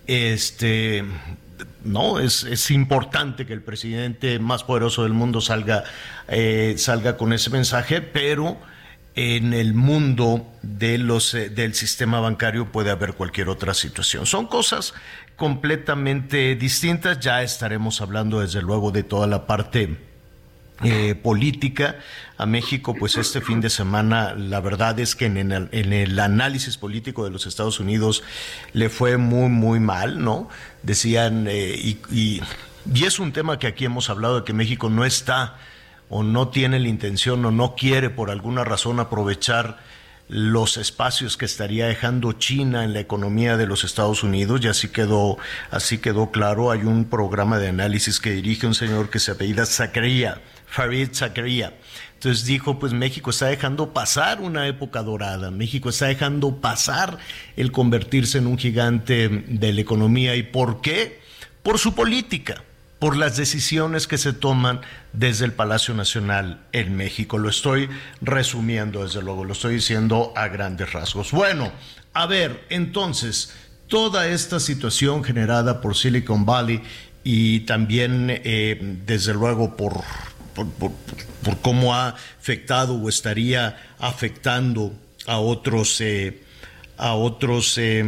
este, 0.08 1.04
no, 1.84 2.20
es, 2.20 2.44
es, 2.44 2.72
importante 2.72 3.46
que 3.46 3.54
el 3.54 3.62
presidente 3.62 4.40
más 4.40 4.64
poderoso 4.64 5.04
del 5.04 5.14
mundo 5.14 5.42
salga, 5.42 5.84
eh, 6.28 6.76
salga 6.78 7.18
con 7.18 7.34
ese 7.34 7.50
mensaje, 7.50 8.02
pero 8.02 8.58
en 9.16 9.54
el 9.54 9.74
mundo 9.74 10.48
de 10.62 10.98
los, 10.98 11.34
eh, 11.34 11.50
del 11.50 11.76
sistema 11.76 12.20
bancario 12.20 12.72
puede 12.72 12.92
haber 12.92 13.14
cualquier 13.14 13.50
otra 13.50 13.74
situación. 13.74 14.26
Son 14.26 14.48
cosas 14.48 14.94
completamente 15.36 16.56
distintas. 16.56 17.20
Ya 17.20 17.44
estaremos 17.44 18.02
hablando 18.02 18.40
desde 18.40 18.62
luego 18.62 18.92
de 18.92 19.04
toda 19.04 19.28
la 19.28 19.48
parte 19.48 19.98
eh, 20.84 21.14
política 21.14 21.98
a 22.38 22.48
México, 22.48 22.96
pues 22.98 23.16
este 23.16 23.40
fin 23.40 23.62
de 23.62 23.70
semana 23.70 24.34
la 24.34 24.62
verdad 24.62 25.00
es 25.00 25.16
que 25.16 25.28
en 25.28 25.52
el, 25.52 26.20
análisis 26.20 26.76
político 26.78 27.24
de 27.24 27.30
los 27.30 27.46
Estados 27.46 27.80
Unidos 27.80 28.24
le 28.74 28.90
fue 28.90 29.18
muy, 29.18 29.50
muy 29.50 29.80
mal, 29.80 30.24
¿no? 30.24 30.50
Decían, 30.82 31.46
eh, 31.48 31.98
y 32.10 32.42
es 33.04 33.20
un 33.20 33.32
tema 33.32 33.60
que 33.60 33.68
aquí 33.68 33.86
hemos 33.86 34.10
hablado 34.10 34.40
de 34.40 34.44
que 34.44 34.54
México 34.54 34.90
no 34.90 35.06
está 35.06 35.56
o 36.12 36.24
no 36.24 36.50
tiene 36.50 36.80
la 36.80 36.90
intención 36.90 37.44
o 37.46 37.52
no 37.52 37.74
quiere 37.74 38.10
por 38.10 38.30
alguna 38.30 38.66
razón 38.66 39.00
aprovechar 39.00 39.78
los 40.28 40.78
espacios 40.78 41.38
que 41.38 41.46
estaría 41.46 41.88
dejando 41.88 42.34
China 42.34 42.84
en 42.84 42.94
la 42.94 43.00
economía 43.00 43.58
de 43.58 43.66
los 43.66 43.86
Estados 43.86 44.22
Unidos 44.22 44.60
y 44.64 44.68
así 44.68 44.90
quedó 44.90 45.38
así 45.72 45.98
quedó 45.98 46.30
claro. 46.30 46.70
Hay 46.70 46.84
un 46.84 47.06
programa 47.06 47.60
de 47.60 47.70
análisis 47.70 48.20
que 48.20 48.32
dirige 48.32 48.68
un 48.68 48.76
señor 48.76 49.10
que 49.10 49.20
se 49.20 49.32
apellida 49.32 49.66
Zakaria 49.66 50.42
Farid 50.68 51.10
Zakaria. 51.14 51.74
Entonces 52.14 52.46
dijo 52.46 52.78
pues 52.78 52.92
México 52.92 53.30
está 53.30 53.48
dejando 53.48 53.94
pasar 53.94 54.42
una 54.42 54.68
época 54.68 55.04
dorada 55.04 55.50
México 55.50 55.90
está 55.90 56.08
dejando 56.08 56.58
pasar 56.58 57.20
el 57.56 57.72
convertirse 57.72 58.38
en 58.38 58.48
un 58.48 58.58
gigante 58.58 59.30
de 59.30 59.74
la 59.74 59.82
economía 59.82 60.36
y 60.36 60.44
por 60.44 60.82
qué 60.82 61.22
por 61.64 61.80
su 61.80 61.96
política 61.96 62.64
por 63.02 63.18
las 63.18 63.36
decisiones 63.36 64.06
que 64.06 64.20
se 64.20 64.32
toman 64.32 64.82
desde 65.12 65.46
el 65.46 65.54
Palacio 65.54 65.96
Nacional 65.96 66.60
en 66.72 66.96
México. 66.96 67.40
Lo 67.40 67.50
estoy 67.50 67.90
resumiendo, 68.22 69.04
desde 69.04 69.24
luego, 69.24 69.44
lo 69.44 69.54
estoy 69.54 69.74
diciendo 69.74 70.32
a 70.36 70.50
grandes 70.50 70.94
rasgos. 70.94 71.32
Bueno, 71.32 71.72
a 72.14 72.28
ver, 72.28 72.64
entonces, 72.70 73.56
toda 73.88 74.28
esta 74.28 74.60
situación 74.60 75.24
generada 75.24 75.82
por 75.82 75.98
Silicon 75.98 76.46
Valley 76.46 76.84
y 77.24 77.62
también, 77.62 78.28
eh, 78.30 78.78
desde 79.04 79.34
luego, 79.34 79.76
por, 79.76 80.04
por, 80.54 81.58
cómo 81.64 81.96
ha 81.96 82.10
afectado 82.10 82.94
o 82.94 83.10
estaría 83.10 83.82
afectando 83.98 84.94
a 85.26 85.40
otros... 85.40 86.00
Eh, 86.02 86.44
a 86.98 87.16
otros 87.16 87.80
eh, 87.80 88.04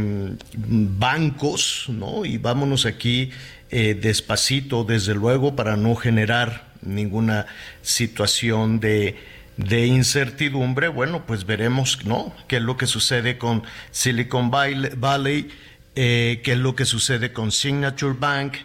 bancos, 0.55 1.85
¿no? 1.87 2.25
Y 2.25 2.37
vámonos 2.37 2.85
aquí 2.85 3.31
eh, 3.76 3.95
despacito, 3.95 4.84
desde 4.84 5.15
luego, 5.15 5.55
para 5.55 5.76
no 5.76 5.95
generar 5.95 6.67
ninguna 6.84 7.47
situación 7.82 8.80
de, 8.80 9.17
de 9.57 9.88
incertidumbre, 9.88 10.89
bueno, 10.89 11.26
pues 11.26 11.47
veremos, 11.47 12.05
¿no? 12.05 12.36
¿Qué 12.47 12.57
es 12.57 12.61
lo 12.61 12.78
que 12.78 12.86
sucede 12.86 13.39
con 13.39 13.63
Silicon 13.89 14.51
Valley? 14.51 15.49
Eh, 15.95 16.41
¿Qué 16.43 16.51
es 16.51 16.59
lo 16.59 16.76
que 16.76 16.86
sucede 16.86 17.34
con 17.34 17.51
Signature 17.51 18.15
Bank? 18.19 18.57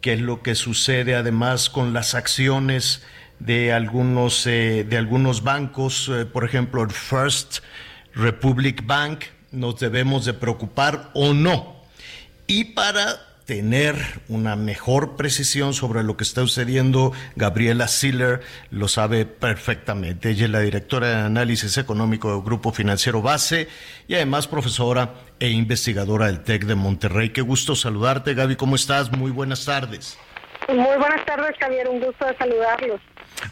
¿Qué 0.00 0.12
es 0.12 0.20
lo 0.20 0.40
que 0.40 0.54
sucede 0.54 1.16
además 1.16 1.68
con 1.68 1.92
las 1.92 2.14
acciones 2.14 3.02
de 3.40 3.72
algunos, 3.72 4.46
eh, 4.46 4.86
de 4.88 4.96
algunos 4.96 5.42
bancos? 5.42 6.08
Eh, 6.12 6.26
por 6.26 6.44
ejemplo, 6.44 6.84
el 6.84 6.92
First 6.92 7.58
Republic 8.14 8.86
Bank. 8.86 9.24
¿Nos 9.50 9.80
debemos 9.80 10.24
de 10.24 10.34
preocupar 10.34 11.10
o 11.12 11.34
no? 11.34 11.82
Y 12.46 12.64
para 12.64 13.33
tener 13.44 13.96
una 14.28 14.56
mejor 14.56 15.16
precisión 15.16 15.74
sobre 15.74 16.02
lo 16.02 16.16
que 16.16 16.24
está 16.24 16.40
sucediendo. 16.42 17.12
Gabriela 17.36 17.88
Siller 17.88 18.40
lo 18.70 18.88
sabe 18.88 19.26
perfectamente. 19.26 20.30
Ella 20.30 20.44
es 20.46 20.50
la 20.50 20.60
directora 20.60 21.08
de 21.08 21.16
análisis 21.16 21.76
económico 21.76 22.32
del 22.32 22.42
Grupo 22.42 22.72
Financiero 22.72 23.20
Base 23.20 23.68
y 24.08 24.14
además 24.14 24.48
profesora 24.48 25.14
e 25.38 25.50
investigadora 25.50 26.26
del 26.26 26.40
TEC 26.40 26.64
de 26.64 26.74
Monterrey. 26.74 27.30
Qué 27.30 27.42
gusto 27.42 27.76
saludarte, 27.76 28.34
Gaby. 28.34 28.56
¿Cómo 28.56 28.76
estás? 28.76 29.12
Muy 29.12 29.30
buenas 29.30 29.64
tardes. 29.64 30.16
Muy 30.68 30.96
buenas 30.98 31.24
tardes, 31.26 31.54
Javier. 31.60 31.88
Un 31.88 32.00
gusto 32.00 32.24
de 32.24 32.36
saludarlos. 32.38 33.00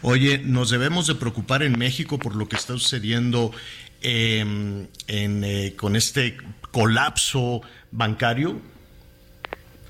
Oye, 0.01 0.39
nos 0.39 0.71
debemos 0.71 1.05
de 1.05 1.15
preocupar 1.15 1.61
en 1.61 1.77
México 1.77 2.17
por 2.17 2.35
lo 2.35 2.47
que 2.47 2.55
está 2.55 2.73
sucediendo 2.73 3.51
eh, 4.01 4.39
en, 5.07 5.43
eh, 5.43 5.75
con 5.77 5.95
este 5.95 6.37
colapso 6.71 7.61
bancario. 7.91 8.59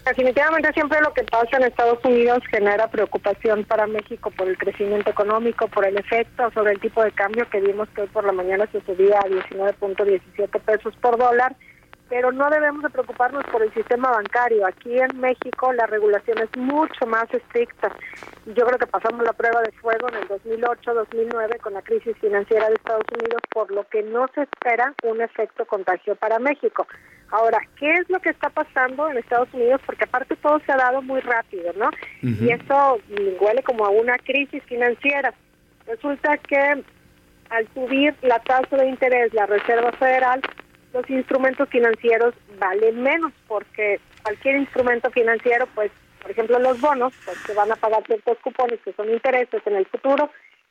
Definitivamente 0.05 0.73
siempre 0.73 0.99
lo 0.99 1.13
que 1.13 1.23
pasa 1.23 1.55
en 1.55 1.63
Estados 1.63 2.03
Unidos 2.03 2.43
genera 2.51 2.89
preocupación 2.89 3.63
para 3.63 3.87
México 3.87 4.31
por 4.31 4.49
el 4.49 4.57
crecimiento 4.57 5.09
económico, 5.09 5.69
por 5.69 5.85
el 5.85 5.97
efecto 5.97 6.51
sobre 6.51 6.73
el 6.73 6.79
tipo 6.81 7.01
de 7.01 7.11
cambio 7.13 7.49
que 7.49 7.61
vimos 7.61 7.87
que 7.89 8.01
hoy 8.01 8.07
por 8.07 8.25
la 8.25 8.33
mañana 8.33 8.67
se 8.73 8.81
subía 8.81 9.19
a 9.19 9.29
19.17 9.29 10.59
pesos 10.59 10.93
por 10.97 11.17
dólar, 11.17 11.55
pero 12.09 12.31
no 12.31 12.49
debemos 12.49 12.83
de 12.83 12.89
preocuparnos 12.89 13.43
por 13.51 13.63
el 13.63 13.73
sistema 13.73 14.11
bancario. 14.11 14.65
Aquí 14.67 14.99
en 14.99 15.19
México 15.19 15.73
la 15.73 15.85
regulación 15.87 16.37
es 16.39 16.57
mucho 16.57 17.05
más 17.07 17.25
estricta. 17.33 17.91
Yo 18.45 18.65
creo 18.65 18.77
que 18.77 18.87
pasamos 18.87 19.23
la 19.23 19.33
prueba 19.33 19.61
de 19.61 19.71
fuego 19.73 20.09
en 20.09 20.15
el 20.15 20.27
2008-2009 20.27 21.59
con 21.61 21.73
la 21.73 21.81
crisis 21.81 22.15
financiera 22.19 22.67
de 22.67 22.75
Estados 22.75 23.05
Unidos, 23.11 23.41
por 23.51 23.71
lo 23.71 23.87
que 23.87 24.03
no 24.03 24.27
se 24.35 24.43
espera 24.43 24.93
un 25.03 25.21
efecto 25.21 25.65
contagio 25.65 26.15
para 26.15 26.39
México. 26.39 26.85
Ahora, 27.31 27.57
¿qué 27.79 27.91
es 27.93 28.07
lo 28.09 28.19
que 28.19 28.29
está 28.29 28.49
pasando 28.51 29.09
en 29.09 29.17
Estados 29.17 29.51
Unidos? 29.53 29.81
Porque 29.85 30.03
aparte 30.03 30.35
todo 30.35 30.59
se 30.59 30.71
ha 30.71 30.77
dado 30.77 31.01
muy 31.01 31.19
rápido, 31.21 31.73
¿no? 31.75 31.87
Uh 31.87 32.27
-huh. 32.27 32.41
Y 32.43 32.51
eso 32.51 32.99
huele 33.41 33.63
como 33.63 33.85
a 33.85 33.89
una 33.89 34.17
crisis 34.19 34.61
financiera. 34.65 35.33
Resulta 35.87 36.37
que 36.37 36.83
al 37.49 37.67
subir 37.73 38.15
la 38.21 38.39
tasa 38.39 38.77
de 38.77 38.87
interés, 38.87 39.33
la 39.33 39.45
Reserva 39.47 39.91
Federal, 39.93 40.41
los 40.93 41.09
instrumentos 41.09 41.67
financieros 41.69 42.33
valen 42.59 43.01
menos 43.01 43.33
porque 43.47 43.99
cualquier 44.21 44.57
instrumento 44.57 45.09
financiero, 45.11 45.67
pues, 45.75 45.91
por 46.21 46.31
ejemplo, 46.31 46.59
los 46.59 46.79
bonos, 46.79 47.13
pues 47.25 47.37
se 47.39 47.53
van 47.53 47.71
a 47.71 47.75
pagar 47.75 48.03
ciertos 48.05 48.37
cupones 48.39 48.79
que 48.81 48.93
son 48.93 49.09
intereses 49.09 49.61
en 49.65 49.75
el 49.75 49.85
futuro, 49.87 50.29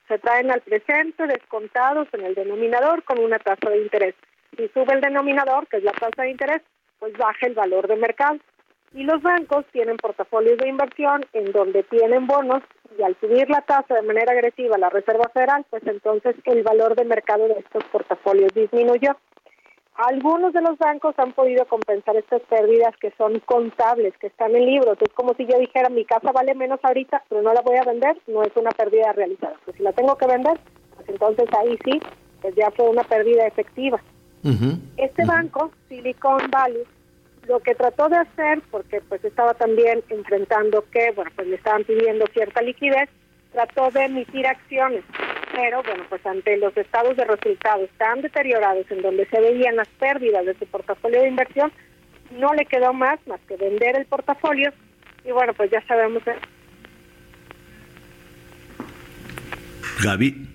se 0.09 0.19
traen 0.19 0.51
al 0.51 0.61
presente 0.61 1.27
descontados 1.27 2.09
en 2.13 2.25
el 2.25 2.35
denominador 2.35 3.03
con 3.05 3.19
una 3.19 3.39
tasa 3.39 3.69
de 3.71 3.83
interés 3.83 4.15
si 4.57 4.69
sube 4.69 4.95
el 4.95 5.01
denominador, 5.01 5.67
que 5.69 5.79
es 5.79 5.85
la 5.85 5.93
tasa 5.93 6.23
de 6.23 6.31
interés, 6.31 6.63
pues 6.99 7.13
baja 7.17 7.47
el 7.47 7.55
valor 7.55 7.89
de 7.89 7.97
mercado. 7.97 8.39
Y 8.95 9.05
los 9.05 9.23
bancos 9.23 9.65
tienen 9.73 9.97
portafolios 9.97 10.59
de 10.59 10.69
inversión 10.69 11.25
en 11.33 11.51
donde 11.53 11.83
tienen 11.85 12.27
bonos 12.27 12.63
y 12.99 13.03
al 13.03 13.17
subir 13.21 13.49
la 13.49 13.63
tasa 13.63 13.95
de 13.95 14.03
manera 14.03 14.33
agresiva 14.33 14.77
la 14.77 14.91
Reserva 14.91 15.31
Federal, 15.33 15.65
pues 15.71 15.83
entonces 15.87 16.37
el 16.45 16.63
valor 16.63 16.95
de 16.95 17.07
mercado 17.07 17.49
de 17.49 17.59
estos 17.59 17.85
portafolios 17.85 18.53
disminuyó. 18.53 19.17
Algunos 19.95 20.55
de 20.55 20.63
los 20.63 20.79
bancos 20.79 21.15
han 21.19 21.33
podido 21.33 21.67
compensar 21.67 22.17
estas 22.17 22.41
pérdidas 22.43 22.97
que 22.97 23.13
son 23.19 23.41
contables, 23.41 24.17
que 24.19 24.29
están 24.29 24.57
en 24.57 24.67
libros. 24.67 24.97
Es 25.01 25.13
como 25.13 25.35
si 25.35 25.47
yo 25.47 25.59
dijera, 25.59 25.91
mi 25.91 26.05
casa 26.05 26.33
vale 26.33 26.55
menos 26.55 26.81
ahorita, 26.83 27.23
pero 27.29 27.43
no 27.43 27.53
la 27.53 27.61
voy 27.61 27.77
a 27.77 27.85
vender, 27.85 28.17
no 28.27 28.43
es 28.43 28.57
una 28.57 28.71
pérdida 28.71 29.13
realizada. 29.13 29.55
Pues 29.65 29.77
si 29.77 29.83
la 29.83 29.93
tengo 29.93 30.17
que 30.17 30.27
vender, 30.27 30.59
pues 30.97 31.09
entonces 31.09 31.47
ahí 31.59 31.79
sí, 31.85 32.01
pues 32.41 32.55
ya 32.55 32.71
fue 32.71 32.89
una 32.89 33.05
pérdida 33.05 33.47
efectiva. 33.47 34.01
Uh 34.45 34.49
-huh. 34.49 34.79
Este 34.97 35.23
uh 35.23 35.27
-huh. 35.27 35.29
banco, 35.29 35.71
Silicon 35.89 36.51
Valley, 36.51 36.85
lo 37.47 37.61
que 37.61 37.75
trató 37.75 38.09
de 38.09 38.17
hacer, 38.17 38.63
porque 38.71 39.01
pues 39.03 39.23
estaba 39.25 39.53
también 39.55 40.03
enfrentando 40.09 40.85
que, 40.91 41.11
bueno, 41.13 41.31
pues 41.37 41.49
le 41.49 41.57
estaban 41.57 41.85
pidiendo 41.85 42.25
cierta 42.33 42.63
liquidez, 42.63 43.11
trató 43.53 43.91
de 43.91 44.05
emitir 44.05 44.47
acciones, 44.47 45.05
pero 45.53 45.83
bueno, 45.83 46.05
pues 46.09 46.25
ante 46.27 46.57
los 46.57 46.77
estados 46.77 47.17
de 47.17 47.25
resultados 47.25 47.89
tan 47.99 48.23
deteriorados 48.23 48.91
en 48.91 49.03
donde 49.03 49.27
se 49.27 49.41
veían 49.41 49.77
las 49.77 49.89
pérdidas 49.89 50.45
de 50.47 50.55
su 50.55 50.67
portafolio 50.67 51.21
de 51.21 51.29
inversión, 51.29 51.73
no 52.33 52.53
le 52.55 52.65
quedó 52.67 52.93
más 52.93 53.19
más 53.27 53.41
que 53.47 53.57
vender 53.57 53.97
el 53.97 54.07
portafolio 54.07 54.73
y 55.25 55.31
bueno, 55.31 55.53
pues 55.55 55.71
ya 55.71 55.83
sabemos. 55.87 56.23
Gaby. 60.03 60.49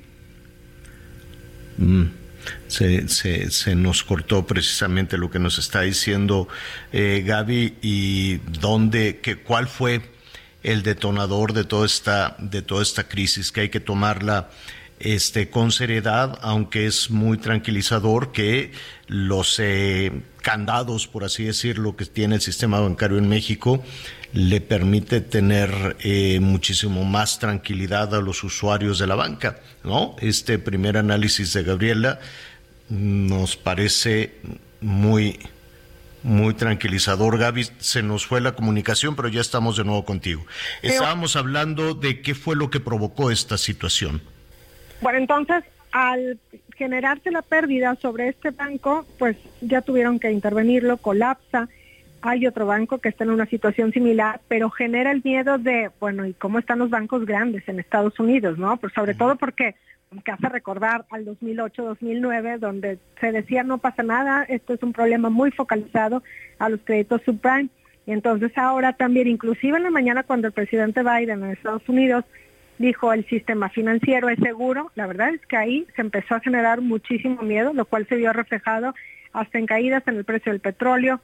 Mm 1.78 2.28
se, 2.68 3.08
se, 3.08 3.50
se, 3.52 3.76
nos 3.76 4.04
cortó 4.04 4.46
precisamente 4.46 5.18
lo 5.18 5.30
que 5.30 5.40
nos 5.40 5.58
está 5.58 5.82
diciendo 5.82 6.48
eh, 6.92 7.24
Gaby 7.26 7.78
y 7.82 8.38
dónde, 8.38 9.20
que, 9.20 9.38
cuál 9.38 9.68
fue 9.68 10.02
el 10.64 10.84
detonador 10.84 11.54
de 11.54 11.64
toda 11.64 11.86
esta, 11.86 12.36
de 12.40 12.62
toda 12.62 12.84
esta 12.84 13.08
crisis, 13.08 13.52
que 13.52 13.62
hay 13.62 13.70
que 13.70 13.80
tomarla 13.80 14.50
este, 15.00 15.50
con 15.50 15.72
seriedad, 15.72 16.40
aunque 16.42 16.88
es 16.88 17.12
muy 17.12 17.38
tranquilizador 17.38 18.32
que 18.32 18.72
los 19.08 19.60
eh, 19.60 20.12
candados, 20.42 21.08
por 21.08 21.24
así 21.24 21.44
decirlo, 21.44 21.96
que 21.96 22.06
tiene 22.06 22.36
el 22.36 22.42
sistema 22.42 22.80
bancario 22.80 23.18
en 23.18 23.30
México, 23.30 23.84
le 24.34 24.60
permite 24.62 25.22
tener 25.22 25.96
eh, 26.00 26.40
muchísimo 26.40 27.04
más 27.04 27.40
tranquilidad 27.40 28.14
a 28.14 28.22
los 28.22 28.44
usuarios 28.44 29.00
de 29.00 29.08
la 29.08 29.16
banca, 29.16 29.60
¿no? 29.84 30.16
Este 30.20 30.60
primer 30.60 30.98
análisis 30.98 31.54
de 31.54 31.64
Gabriela 31.64 32.20
nos 32.90 33.56
parece 33.56 34.36
muy, 34.82 35.40
muy 36.24 36.54
tranquilizador. 36.54 37.38
Gaby, 37.38 37.68
se 37.80 38.04
nos 38.04 38.26
fue 38.26 38.42
la 38.42 38.54
comunicación, 38.54 39.16
pero 39.16 39.28
ya 39.28 39.42
estamos 39.42 39.78
de 39.78 39.86
nuevo 39.86 40.06
contigo. 40.06 40.46
Estábamos 40.82 41.36
hablando 41.36 41.94
de 41.94 42.22
qué 42.22 42.36
fue 42.36 42.56
lo 42.56 42.70
que 42.70 42.80
provocó 42.80 43.32
esta 43.32 43.58
situación. 43.58 44.22
Bueno, 45.02 45.20
entonces, 45.20 45.64
al 45.92 46.40
generarse 46.76 47.32
la 47.32 47.42
pérdida 47.42 47.96
sobre 47.96 48.30
este 48.30 48.52
banco, 48.52 49.06
pues 49.18 49.38
ya 49.62 49.82
tuvieron 49.82 50.20
que 50.20 50.32
intervenirlo, 50.32 50.98
colapsa. 50.98 51.70
Hay 52.22 52.48
otro 52.48 52.66
banco 52.66 52.98
que 53.00 53.10
está 53.10 53.24
en 53.24 53.32
una 53.32 53.46
situación 53.46 53.92
similar, 53.92 54.42
pero 54.48 54.70
genera 54.70 55.12
el 55.12 55.22
miedo 55.24 55.58
de, 55.58 55.92
bueno, 56.00 56.26
¿y 56.26 56.34
cómo 56.34 56.60
están 56.60 56.80
los 56.80 56.90
bancos 56.90 57.26
grandes 57.26 57.68
en 57.68 57.80
Estados 57.80 58.20
Unidos, 58.20 58.58
no? 58.58 58.78
Pues 58.78 58.94
sobre 58.94 59.14
todo 59.14 59.36
porque 59.36 59.76
que 60.24 60.32
hace 60.32 60.50
recordar 60.50 61.06
al 61.10 61.26
2008-2009, 61.26 62.60
donde 62.60 62.98
se 63.20 63.32
decía 63.32 63.64
no 63.64 63.78
pasa 63.78 64.04
nada, 64.04 64.44
esto 64.48 64.74
es 64.74 64.82
un 64.82 64.94
problema 64.94 65.30
muy 65.30 65.52
focalizado 65.52 66.24
a 66.60 66.70
los 66.70 66.80
créditos 66.82 67.22
subprime. 67.24 67.70
Y 68.06 68.14
entonces 68.14 68.58
ahora 68.58 68.94
también, 68.94 69.28
inclusive 69.28 69.78
en 69.78 69.84
la 69.84 69.90
mañana 69.90 70.24
cuando 70.24 70.48
el 70.48 70.54
presidente 70.54 71.04
Biden 71.04 71.44
en 71.44 71.52
Estados 71.52 71.88
Unidos 71.90 72.24
dijo 72.78 73.14
el 73.14 73.28
sistema 73.28 73.70
financiero 73.70 74.30
es 74.30 74.40
seguro, 74.40 74.92
la 74.96 75.08
verdad 75.08 75.34
es 75.34 75.42
que 75.48 75.58
ahí 75.58 75.88
se 75.96 76.02
empezó 76.02 76.36
a 76.36 76.40
generar 76.40 76.82
muchísimo 76.82 77.42
miedo, 77.42 77.74
lo 77.74 77.86
cual 77.86 78.08
se 78.08 78.16
vio 78.16 78.34
reflejado 78.34 78.94
hasta 79.34 79.58
en 79.60 79.66
caídas 79.66 80.04
en 80.08 80.18
el 80.18 80.26
precio 80.26 80.52
del 80.52 80.62
petróleo, 80.62 81.20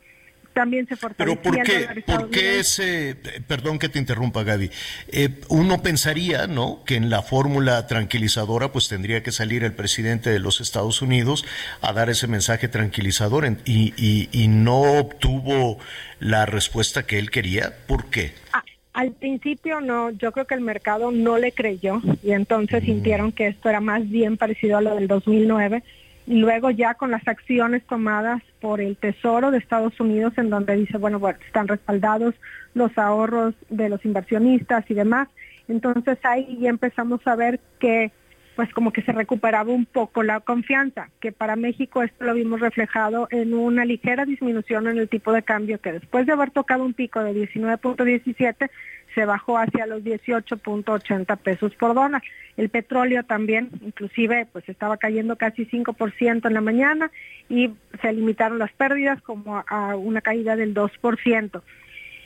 también 0.54 0.88
se 0.88 0.96
fortalecía. 0.96 1.42
Pero 1.42 1.56
¿por 1.56 1.64
qué, 1.64 2.04
¿por 2.06 2.30
qué 2.30 2.60
ese, 2.60 3.18
perdón 3.48 3.80
que 3.80 3.90
te 3.90 3.98
interrumpa 3.98 4.44
Gaby, 4.44 4.70
eh, 5.08 5.30
uno 5.50 5.82
pensaría, 5.82 6.46
¿no?, 6.48 6.84
que 6.86 6.96
en 6.96 7.10
la 7.10 7.24
fórmula 7.24 7.88
tranquilizadora 7.88 8.72
pues 8.72 8.88
tendría 8.88 9.24
que 9.24 9.32
salir 9.32 9.64
el 9.64 9.74
presidente 9.74 10.30
de 10.30 10.40
los 10.40 10.62
Estados 10.62 11.02
Unidos 11.02 11.44
a 11.82 11.92
dar 11.94 12.10
ese 12.10 12.28
mensaje 12.28 12.68
tranquilizador 12.68 13.46
y, 13.66 13.94
y, 13.98 14.30
y 14.32 14.48
no 14.48 14.82
obtuvo 15.00 15.80
la 16.20 16.46
respuesta 16.46 17.04
que 17.04 17.20
él 17.20 17.32
quería. 17.32 17.74
¿Por 17.88 18.12
qué? 18.12 18.34
Ah, 18.54 18.63
al 18.94 19.12
principio 19.12 19.82
no, 19.82 20.12
yo 20.12 20.32
creo 20.32 20.46
que 20.46 20.54
el 20.56 20.62
mercado 20.62 21.12
no 21.12 21.38
le 21.38 21.52
creyó 21.52 22.02
y 22.22 22.32
entonces 22.32 22.84
sintieron 22.84 23.32
que 23.32 23.48
esto 23.48 23.70
era 23.70 23.82
más 23.82 24.08
bien 24.08 24.38
parecido 24.38 24.78
a 24.78 24.82
lo 24.82 24.96
del 24.96 25.08
2009 25.08 25.84
y 26.28 26.36
luego 26.36 26.70
ya 26.70 26.94
con 26.94 27.12
las 27.12 27.28
acciones 27.28 27.84
tomadas 27.84 28.42
por 28.62 28.80
el 28.80 28.96
Tesoro 28.96 29.52
de 29.52 29.58
Estados 29.58 30.00
Unidos 30.00 30.34
en 30.38 30.50
donde 30.50 30.76
dice, 30.76 30.98
bueno, 30.98 31.20
bueno, 31.20 31.40
están 31.46 31.68
respaldados 31.68 32.36
los 32.76 32.98
ahorros 32.98 33.56
de 33.70 33.90
los 33.90 34.06
inversionistas 34.06 34.90
y 34.90 34.94
demás. 34.94 35.28
Entonces 35.68 36.18
ahí 36.24 36.58
ya 36.62 36.70
empezamos 36.70 37.26
a 37.26 37.36
ver 37.36 37.60
que 37.80 38.12
pues 38.56 38.72
como 38.74 38.92
que 38.94 39.02
se 39.02 39.12
recuperaba 39.12 39.72
un 39.72 39.86
poco 39.86 40.24
la 40.24 40.40
confianza, 40.40 41.10
que 41.20 41.32
para 41.32 41.56
México 41.56 42.04
esto 42.04 42.26
lo 42.26 42.34
vimos 42.34 42.60
reflejado 42.60 43.28
en 43.32 43.54
una 43.54 43.86
ligera 43.86 44.26
disminución 44.26 44.88
en 44.88 44.98
el 44.98 45.10
tipo 45.10 45.32
de 45.32 45.44
cambio 45.44 45.80
que 45.80 45.94
después 45.94 46.26
de 46.26 46.34
haber 46.34 46.52
tocado 46.52 46.84
un 46.84 46.94
pico 46.94 47.24
de 47.24 47.34
19.17 47.34 48.70
se 49.16 49.26
bajó 49.26 49.58
hacia 49.58 49.86
los 49.86 50.04
18.80 50.04 51.38
pesos 51.38 51.76
por 51.76 51.94
dólar. 51.94 52.22
El 52.58 52.70
petróleo 52.70 53.24
también, 53.24 53.70
inclusive, 53.82 54.48
pues 54.52 54.68
estaba 54.70 54.98
cayendo 54.98 55.36
casi 55.36 55.66
5% 55.66 56.48
en 56.48 56.54
la 56.54 56.62
mañana 56.62 57.12
y 57.50 57.72
se 58.02 58.14
limitaron 58.14 58.60
las 58.60 58.72
pérdidas 58.72 59.22
como 59.22 59.64
a 59.68 59.96
una 59.96 60.22
caída 60.22 60.56
del 60.56 60.74
2%. 60.74 61.62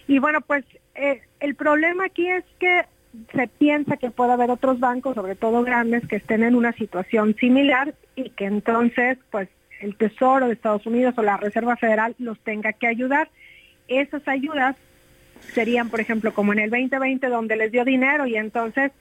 Y 0.07 0.19
bueno, 0.19 0.41
pues 0.41 0.63
eh, 0.95 1.21
el 1.39 1.55
problema 1.55 2.05
aquí 2.05 2.27
es 2.27 2.45
que 2.59 2.85
se 3.33 3.47
piensa 3.47 3.97
que 3.97 4.11
puede 4.11 4.33
haber 4.33 4.51
otros 4.51 4.79
bancos, 4.79 5.15
sobre 5.15 5.35
todo 5.35 5.63
grandes, 5.63 6.07
que 6.07 6.17
estén 6.17 6.43
en 6.43 6.55
una 6.55 6.73
situación 6.73 7.35
similar 7.39 7.93
y 8.15 8.29
que 8.31 8.45
entonces, 8.45 9.17
pues, 9.31 9.49
el 9.79 9.95
Tesoro 9.95 10.47
de 10.47 10.53
Estados 10.53 10.85
Unidos 10.85 11.13
o 11.17 11.23
la 11.23 11.37
Reserva 11.37 11.75
Federal 11.77 12.15
los 12.17 12.39
tenga 12.39 12.73
que 12.73 12.87
ayudar. 12.87 13.29
Esas 13.87 14.27
ayudas 14.27 14.75
serían, 15.53 15.89
por 15.89 15.99
ejemplo, 15.99 16.33
como 16.33 16.53
en 16.53 16.59
el 16.59 16.69
2020, 16.69 17.27
donde 17.27 17.55
les 17.55 17.71
dio 17.71 17.85
dinero 17.85 18.25
y 18.25 18.35
entonces, 18.35 18.91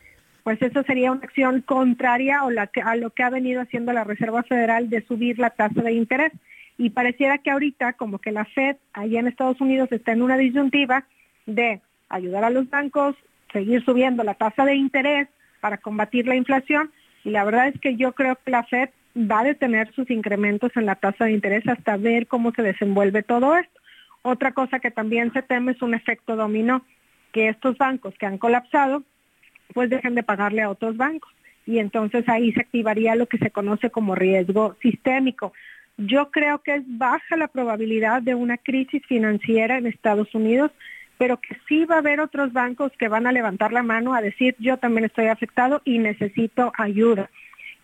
pues 0.45 0.61
eso 0.61 0.83
sería 0.83 1.13
una 1.13 1.23
acción 1.23 1.63
contraria 1.63 2.45
o 2.45 2.51
la 2.51 2.67
que, 2.67 2.83
a 2.83 2.95
lo 2.97 3.11
que 3.11 3.23
ha 3.23 3.31
venido 3.31 3.63
haciendo 3.63 3.93
la 3.93 4.05
Reserva 4.05 4.43
Federal 4.43 4.91
de 4.91 5.05
subir 5.07 5.39
la 5.39 5.51
tasa 5.51 5.83
de 5.83 5.93
interés. 5.93 6.33
Y 6.79 6.91
pareciera 6.91 7.39
que 7.39 7.51
ahorita, 7.51 7.95
como 7.95 8.19
que 8.19 8.33
la 8.33 8.45
Fed, 8.45 8.77
allá 8.93 9.21
en 9.21 9.29
Estados 9.29 9.61
Unidos, 9.61 9.91
está 9.93 10.13
en 10.13 10.23
una 10.23 10.37
disyuntiva 10.37 11.07
de 11.47 11.81
ayudar 12.09 12.45
a 12.45 12.51
los 12.51 12.69
bancos, 12.69 13.17
seguir 13.53 13.85
subiendo 13.85 14.25
la 14.25 14.35
tasa 14.35 14.65
de 14.65 14.75
interés 14.75 15.29
para 15.61 15.79
combatir 15.79 16.27
la 16.27 16.37
inflación 16.37 16.91
y 17.25 17.31
la 17.31 17.45
verdad 17.45 17.69
es 17.69 17.81
que 17.81 17.97
yo 17.97 18.13
creo 18.13 18.37
que 18.37 18.51
la 18.51 18.65
Fed 18.65 18.91
va 19.17 19.41
a 19.41 19.45
detener 19.45 19.93
sus 19.95 20.11
incrementos 20.11 20.71
en 20.77 20.87
la 20.87 20.95
tasa 20.95 21.25
de 21.25 21.33
interés 21.33 21.67
hasta 21.69 21.97
ver 21.97 22.27
cómo 22.27 22.53
se 22.53 22.63
desenvuelve 22.63 23.23
todo 23.23 23.57
esto. 23.57 23.81
Otra 24.23 24.53
cosa 24.53 24.79
que 24.79 24.91
también 24.91 25.33
se 25.33 25.43
teme 25.43 25.73
es 25.73 25.83
un 25.83 25.95
efecto 25.95 26.37
dominó, 26.37 26.85
que 27.33 27.49
estos 27.49 27.79
bancos 27.79 28.15
que 28.19 28.27
han 28.27 28.39
colapsado 28.39 29.03
pues 29.75 29.91
dejen 29.91 30.15
de 30.15 30.23
pagarle 30.23 30.63
a 30.63 30.71
otros 30.71 30.97
bancos 30.97 31.33
y 31.67 31.79
entonces 31.81 32.29
ahí 32.29 32.53
se 32.53 32.61
activaría 32.61 33.17
lo 33.17 33.27
que 33.27 33.39
se 33.39 33.51
conoce 33.51 33.91
como 33.91 34.15
riesgo 34.15 34.77
sistémico. 34.81 35.53
Yo 35.97 36.31
creo 36.31 36.63
que 36.63 36.77
es 36.77 36.83
baja 36.87 37.37
la 37.37 37.49
probabilidad 37.49 38.23
de 38.23 38.35
una 38.35 38.57
crisis 38.57 39.03
financiera 39.07 39.77
en 39.79 39.87
Estados 39.87 40.33
Unidos, 40.35 40.71
pero 41.19 41.41
que 41.41 41.57
sí 41.69 41.85
va 41.85 41.97
a 41.97 41.99
haber 41.99 42.21
otros 42.21 42.53
bancos 42.53 42.93
que 42.99 43.09
van 43.09 43.27
a 43.27 43.33
levantar 43.33 43.73
la 43.73 43.83
mano 43.83 44.15
a 44.15 44.21
decir 44.21 44.55
yo 44.59 44.77
también 44.77 45.05
estoy 45.05 45.27
afectado 45.27 45.83
y 45.85 45.99
necesito 45.99 46.73
ayuda. 46.77 47.31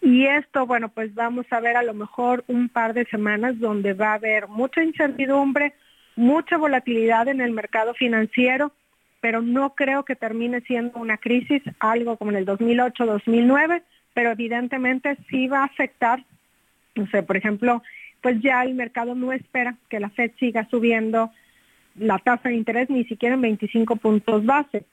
Y 0.01 0.27
esto, 0.27 0.67
bueno, 0.67 0.89
pues 0.89 1.15
vamos 1.15 1.47
a 1.51 1.61
ver 1.61 1.77
a 1.77 1.83
lo 1.83 1.95
mejor 1.95 2.45
un 2.49 2.69
par 2.69 2.93
de 2.93 3.05
semanas 3.07 3.59
donde 3.61 3.95
va 3.95 4.11
a 4.11 4.15
haber 4.15 4.49
mucha 4.49 4.83
incertidumbre, 4.83 5.75
mucha 6.17 6.57
volatilidad 6.57 7.29
en 7.29 7.41
el 7.41 7.53
mercado 7.53 7.95
financiero, 7.95 8.73
pero 9.21 9.41
no 9.41 9.77
creo 9.77 10.05
que 10.05 10.17
termine 10.17 10.61
siendo 10.63 10.99
una 10.99 11.19
crisis, 11.19 11.63
algo 11.79 12.17
como 12.17 12.33
en 12.33 12.39
el 12.39 12.47
2008-2009, 12.47 13.83
pero 14.13 14.33
evidentemente 14.33 15.17
sí 15.31 15.47
va 15.47 15.61
a 15.61 15.67
afectar, 15.67 16.25
no 16.97 17.07
sé, 17.07 17.23
por 17.23 17.37
ejemplo, 17.37 17.83
pues 18.21 18.41
ya 18.41 18.63
el 18.65 18.75
mercado 18.75 19.15
no 19.15 19.33
espera 19.33 19.77
que 19.89 20.01
la 20.01 20.11
Fed 20.11 20.33
siga 20.39 20.67
subiendo 20.69 21.31
la 21.97 22.19
tasa 22.19 22.49
de 22.49 22.57
interés 22.57 22.91
ni 22.91 23.05
siquiera 23.05 23.35
en 23.35 23.41
25 23.41 23.97
puntos 23.97 24.45
base. 24.45 24.85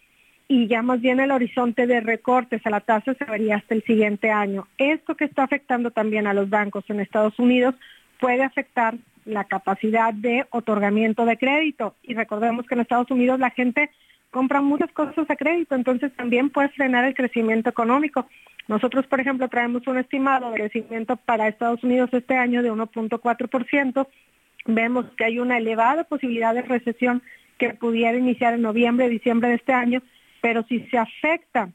Y 0.47 0.67
ya 0.67 0.81
más 0.81 0.99
bien 0.99 1.19
el 1.19 1.31
horizonte 1.31 1.85
de 1.85 1.99
recortes 1.99 2.65
a 2.65 2.71
la 2.71 2.79
tasa 2.79 3.13
se 3.13 3.25
vería 3.25 3.57
hasta 3.57 3.75
el 3.75 3.83
siguiente 3.83 4.31
año. 4.31 4.67
Esto 4.77 5.15
que 5.15 5.25
está 5.25 5.43
afectando 5.43 5.91
también 5.91 6.25
a 6.25 6.33
los 6.33 6.49
bancos 6.49 6.83
en 6.89 6.99
Estados 6.99 7.37
Unidos 7.37 7.75
puede 8.19 8.43
afectar 8.43 8.95
la 9.25 9.43
capacidad 9.43 10.13
de 10.13 10.45
otorgamiento 10.49 11.25
de 11.25 11.37
crédito. 11.37 11.95
Y 12.03 12.15
recordemos 12.15 12.65
que 12.65 12.73
en 12.73 12.81
Estados 12.81 13.11
Unidos 13.11 13.39
la 13.39 13.51
gente 13.51 13.91
compra 14.31 14.61
muchas 14.61 14.91
cosas 14.91 15.29
a 15.29 15.35
crédito, 15.35 15.75
entonces 15.75 16.11
también 16.15 16.49
puede 16.49 16.69
frenar 16.69 17.05
el 17.05 17.13
crecimiento 17.13 17.69
económico. 17.69 18.27
Nosotros, 18.67 19.07
por 19.07 19.19
ejemplo, 19.19 19.47
traemos 19.47 19.87
un 19.87 19.97
estimado 19.97 20.51
de 20.51 20.57
crecimiento 20.57 21.15
para 21.15 21.47
Estados 21.47 21.83
Unidos 21.83 22.09
este 22.13 22.35
año 22.35 22.61
de 22.61 22.71
1.4%, 22.71 24.07
vemos 24.75 25.05
que 25.17 25.25
hay 25.25 25.39
una 25.39 25.57
elevada 25.57 26.03
posibilidad 26.03 26.53
de 26.53 26.61
recesión 26.61 27.21
que 27.57 27.71
pudiera 27.71 28.17
iniciar 28.17 28.53
en 28.53 28.61
noviembre, 28.61 29.09
diciembre 29.09 29.49
de 29.49 29.55
este 29.55 29.73
año, 29.73 30.01
pero 30.41 30.63
si 30.63 30.79
se 30.87 30.97
afecta 30.97 31.69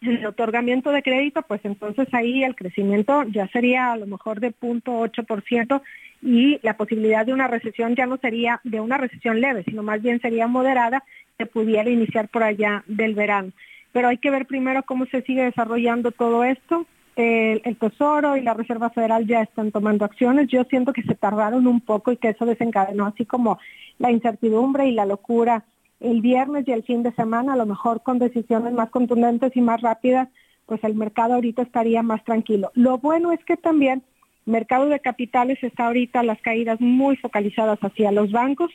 el 0.00 0.24
otorgamiento 0.26 0.90
de 0.90 1.02
crédito, 1.02 1.42
pues 1.42 1.60
entonces 1.64 2.08
ahí 2.12 2.44
el 2.44 2.54
crecimiento 2.54 3.24
ya 3.24 3.48
sería 3.48 3.92
a 3.92 3.96
lo 3.96 4.06
mejor 4.06 4.40
de 4.40 4.54
0.8% 4.54 5.82
y 6.22 6.58
la 6.62 6.76
posibilidad 6.76 7.26
de 7.26 7.32
una 7.32 7.48
recesión 7.48 7.94
ya 7.94 8.06
no 8.06 8.16
sería 8.18 8.60
de 8.64 8.80
una 8.80 8.98
recesión 8.98 9.40
leve, 9.40 9.64
sino 9.64 9.82
más 9.82 10.02
bien 10.02 10.20
sería 10.20 10.46
moderada 10.46 11.04
que 11.38 11.46
pudiera 11.46 11.90
iniciar 11.90 12.28
por 12.28 12.42
allá 12.42 12.84
del 12.86 13.14
verano. 13.14 13.52
Pero 13.92 14.08
hay 14.08 14.18
que 14.18 14.30
ver 14.30 14.46
primero 14.46 14.82
cómo 14.82 15.06
se 15.06 15.22
sigue 15.22 15.44
desarrollando 15.44 16.10
todo 16.10 16.44
esto, 16.44 16.86
el, 17.18 17.76
Tesoro 17.76 18.36
y 18.36 18.42
la 18.42 18.54
Reserva 18.54 18.90
Federal 18.90 19.26
ya 19.26 19.42
están 19.42 19.72
tomando 19.72 20.04
acciones. 20.04 20.48
Yo 20.48 20.62
siento 20.64 20.92
que 20.92 21.02
se 21.02 21.16
tardaron 21.16 21.66
un 21.66 21.80
poco 21.80 22.12
y 22.12 22.16
que 22.16 22.28
eso 22.28 22.46
desencadenó 22.46 23.06
así 23.06 23.26
como 23.26 23.58
la 23.98 24.12
incertidumbre 24.12 24.86
y 24.86 24.92
la 24.92 25.04
locura 25.04 25.64
el 25.98 26.20
viernes 26.20 26.68
y 26.68 26.72
el 26.72 26.84
fin 26.84 27.02
de 27.02 27.12
semana, 27.12 27.54
a 27.54 27.56
lo 27.56 27.66
mejor 27.66 28.04
con 28.04 28.20
decisiones 28.20 28.72
más 28.72 28.90
contundentes 28.90 29.56
y 29.56 29.60
más 29.60 29.80
rápidas, 29.80 30.28
pues 30.66 30.82
el 30.84 30.94
mercado 30.94 31.34
ahorita 31.34 31.62
estaría 31.62 32.04
más 32.04 32.22
tranquilo. 32.22 32.70
Lo 32.74 32.98
bueno 32.98 33.32
es 33.32 33.44
que 33.44 33.56
también 33.56 34.04
mercado 34.46 34.86
de 34.86 35.00
capitales 35.00 35.58
está 35.62 35.86
ahorita 35.86 36.22
las 36.22 36.40
caídas 36.40 36.80
muy 36.80 37.16
focalizadas 37.16 37.80
hacia 37.80 38.12
los 38.12 38.30
bancos, 38.30 38.70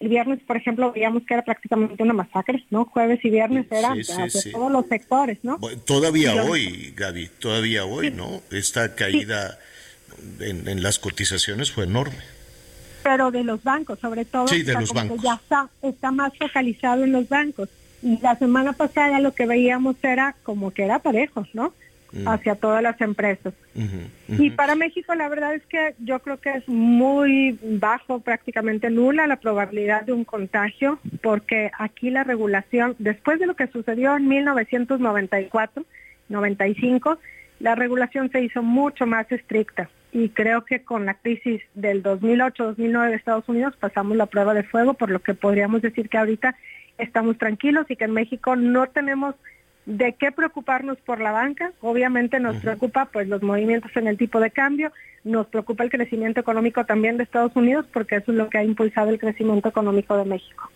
el 0.00 0.08
viernes, 0.08 0.40
por 0.46 0.56
ejemplo, 0.56 0.92
veíamos 0.92 1.22
que 1.24 1.34
era 1.34 1.42
prácticamente 1.42 2.02
una 2.02 2.12
masacre, 2.12 2.64
¿no? 2.70 2.84
Jueves 2.84 3.24
y 3.24 3.30
viernes 3.30 3.66
eran 3.70 3.96
de 3.96 4.50
todos 4.52 4.70
los 4.70 4.86
sectores, 4.86 5.38
¿no? 5.42 5.58
Todavía 5.86 6.44
hoy, 6.44 6.92
Gaby, 6.96 7.30
todavía 7.38 7.84
hoy, 7.84 8.10
¿no? 8.10 8.42
Esta 8.50 8.94
caída 8.94 9.58
en, 10.40 10.82
las 10.82 10.98
cotizaciones 10.98 11.72
fue 11.72 11.84
enorme. 11.84 12.18
Pero 13.02 13.30
de 13.30 13.44
los 13.44 13.62
bancos, 13.62 13.98
sobre 14.00 14.24
todo, 14.24 14.48
sí, 14.48 14.62
de 14.62 14.74
los 14.74 14.92
bancos. 14.92 15.22
ya 15.22 15.34
está, 15.34 15.68
está 15.82 16.10
más 16.10 16.32
focalizado 16.36 17.04
en 17.04 17.12
los 17.12 17.28
bancos. 17.28 17.68
Y 18.02 18.18
la 18.20 18.36
semana 18.36 18.72
pasada 18.72 19.20
lo 19.20 19.34
que 19.34 19.46
veíamos 19.46 19.96
era 20.02 20.36
como 20.42 20.72
que 20.72 20.84
era 20.84 20.98
parejo, 20.98 21.46
¿no? 21.54 21.72
Mm. 22.12 22.28
hacia 22.28 22.54
todas 22.54 22.82
las 22.82 23.00
empresas. 23.00 23.54
Y 24.28 24.50
para 24.50 24.74
México 24.74 25.14
la 25.14 25.28
verdad 25.28 25.54
es 25.54 25.62
que 25.66 25.94
yo 25.98 26.18
creo 26.20 26.38
que 26.38 26.50
es 26.50 26.68
muy 26.68 27.58
bajo, 27.62 28.20
prácticamente 28.20 28.88
nula 28.90 29.26
la 29.26 29.36
probabilidad 29.36 30.02
de 30.02 30.12
un 30.12 30.24
contagio, 30.24 30.98
porque 31.22 31.70
aquí 31.78 32.10
la 32.10 32.24
regulación, 32.24 32.96
después 32.98 33.38
de 33.38 33.46
lo 33.46 33.54
que 33.54 33.66
sucedió 33.66 34.16
en 34.16 34.28
1994, 34.28 35.84
95, 36.28 37.18
la 37.60 37.74
regulación 37.74 38.30
se 38.30 38.42
hizo 38.42 38.62
mucho 38.62 39.06
más 39.06 39.30
estricta 39.30 39.90
y 40.12 40.30
creo 40.30 40.64
que 40.64 40.82
con 40.82 41.04
la 41.04 41.14
crisis 41.14 41.60
del 41.74 42.02
2008-2009 42.02 43.10
de 43.10 43.16
Estados 43.16 43.48
Unidos 43.48 43.74
pasamos 43.78 44.16
la 44.16 44.24
prueba 44.24 44.54
de 44.54 44.62
fuego, 44.62 44.94
por 44.94 45.10
lo 45.10 45.20
que 45.20 45.34
podríamos 45.34 45.82
decir 45.82 46.08
que 46.08 46.16
ahorita 46.16 46.56
estamos 46.96 47.36
tranquilos 47.36 47.84
y 47.90 47.96
que 47.96 48.04
en 48.04 48.12
México 48.12 48.56
no 48.56 48.86
tenemos 48.86 49.34
de 49.86 50.14
qué 50.14 50.32
preocuparnos 50.32 50.98
por 50.98 51.20
la 51.20 51.32
banca. 51.32 51.72
Obviamente 51.80 52.40
nos 52.40 52.56
preocupa 52.56 53.06
pues 53.06 53.28
los 53.28 53.42
movimientos 53.42 53.96
en 53.96 54.08
el 54.08 54.18
tipo 54.18 54.40
de 54.40 54.50
cambio, 54.50 54.92
nos 55.26 55.48
preocupa 55.48 55.82
el 55.84 55.90
crecimiento 55.90 56.40
económico 56.40 56.84
también 56.86 57.16
de 57.16 57.24
Estados 57.24 57.54
Unidos 57.56 57.84
porque 57.92 58.16
eso 58.16 58.30
es 58.30 58.38
lo 58.38 58.48
que 58.48 58.58
ha 58.58 58.64
impulsado 58.64 59.10
el 59.10 59.18
crecimiento 59.18 59.68
económico 59.68 60.16
de 60.16 60.24
México. 60.24 60.70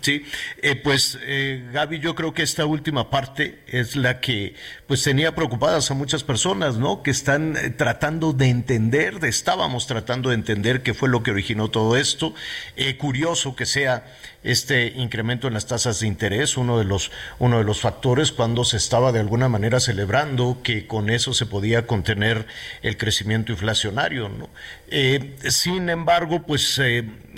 Sí, 0.00 0.24
eh, 0.62 0.74
pues 0.74 1.16
eh, 1.22 1.70
Gaby, 1.72 2.00
yo 2.00 2.16
creo 2.16 2.34
que 2.34 2.42
esta 2.42 2.66
última 2.66 3.08
parte 3.08 3.60
es 3.68 3.94
la 3.94 4.20
que 4.20 4.54
pues 4.88 5.04
tenía 5.04 5.32
preocupadas 5.36 5.92
a 5.92 5.94
muchas 5.94 6.24
personas, 6.24 6.76
¿no? 6.76 7.04
Que 7.04 7.12
están 7.12 7.56
eh, 7.56 7.70
tratando 7.70 8.32
de 8.32 8.48
entender, 8.48 9.24
estábamos 9.24 9.86
tratando 9.86 10.30
de 10.30 10.34
entender 10.34 10.82
qué 10.82 10.92
fue 10.92 11.08
lo 11.08 11.22
que 11.22 11.30
originó 11.30 11.70
todo 11.70 11.96
esto. 11.96 12.34
curioso 12.98 13.54
que 13.54 13.64
sea 13.64 14.04
este 14.42 14.88
incremento 14.96 15.46
en 15.46 15.54
las 15.54 15.66
tasas 15.66 16.00
de 16.00 16.08
interés, 16.08 16.56
uno 16.56 16.76
de 16.76 16.84
los 16.84 17.12
uno 17.38 17.58
de 17.58 17.64
los 17.64 17.80
factores 17.80 18.32
cuando 18.32 18.64
se 18.64 18.76
estaba 18.76 19.12
de 19.12 19.20
alguna 19.20 19.48
manera 19.48 19.78
celebrando 19.78 20.58
que 20.64 20.88
con 20.88 21.10
eso 21.10 21.32
se 21.32 21.46
podía 21.46 21.86
contener 21.86 22.46
el 22.82 22.96
crecimiento 22.96 23.52
inflacionario, 23.52 23.83
¿no? 23.92 24.48
sin 25.48 25.88
embargo, 25.90 26.42
pues 26.46 26.80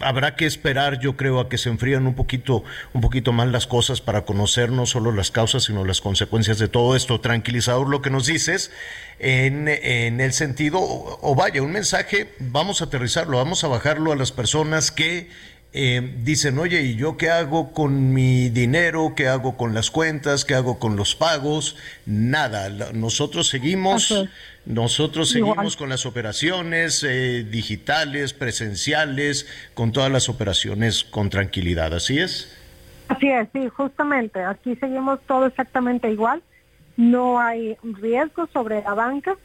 habrá 0.01 0.36
que 0.36 0.47
esperar, 0.47 0.99
yo 1.01 1.16
creo, 1.16 1.40
a 1.40 1.49
que 1.49 1.59
se 1.59 1.68
enfríen 1.68 2.07
un 2.07 2.14
poquito, 2.14 2.64
un 2.92 3.01
poquito 3.01 3.32
más 3.32 3.49
las 3.49 3.66
cosas 3.66 4.01
para 4.01 4.24
conocer 4.24 4.70
no 4.70 4.86
solo 4.86 5.12
las 5.12 5.30
causas, 5.30 5.64
sino 5.64 5.84
las 5.84 6.01
consecuencias 6.01 6.59
de 6.59 6.68
todo 6.68 6.97
esto. 6.97 7.20
Tranquilizador 7.20 7.88
lo 7.88 8.03
que 8.03 8.11
nos 8.11 8.26
dices 8.26 8.70
en, 9.18 9.68
en 9.68 10.20
el 10.20 10.32
sentido, 10.32 10.78
o, 10.80 11.34
vaya, 11.34 11.62
un 11.62 11.72
mensaje, 11.72 12.34
vamos 12.38 12.80
a 12.80 12.86
aterrizarlo, 12.86 13.38
vamos 13.38 13.64
a 13.64 13.68
bajarlo 13.68 14.12
a 14.12 14.16
las 14.16 14.32
personas 14.32 14.90
que 14.90 15.28
eh, 15.72 16.14
dicen, 16.22 16.58
oye, 16.58 16.82
¿y 16.82 16.96
yo 16.96 17.16
qué 17.16 17.30
hago 17.30 17.72
con 17.72 18.14
mi 18.14 18.48
dinero? 18.48 19.12
¿Qué 19.14 19.28
hago 19.28 19.56
con 19.56 19.74
las 19.74 19.90
cuentas? 19.90 20.44
¿Qué 20.44 20.54
hago 20.54 20.78
con 20.78 20.96
los 20.96 21.14
pagos? 21.14 21.76
Nada, 22.06 22.70
nosotros 22.92 23.48
seguimos, 23.48 24.28
nosotros 24.64 25.30
seguimos 25.30 25.76
con 25.76 25.90
las 25.90 26.06
operaciones 26.06 27.04
eh, 27.06 27.44
digitales, 27.44 28.32
presenciales, 28.32 29.46
con 29.74 29.92
todas 29.92 30.10
las 30.10 30.28
operaciones 30.28 31.04
con 31.04 31.28
tranquilidad, 31.28 31.92
¿así 31.92 32.18
es? 32.18 32.56
Así 33.08 33.28
es, 33.28 33.46
sí, 33.52 33.68
justamente, 33.68 34.42
aquí 34.42 34.76
seguimos 34.76 35.20
todo 35.26 35.46
exactamente 35.46 36.10
igual, 36.10 36.42
no 36.96 37.38
hay 37.38 37.76
riesgo 37.82 38.48
sobre 38.52 38.82
la 38.82 38.94
banca 38.94 39.36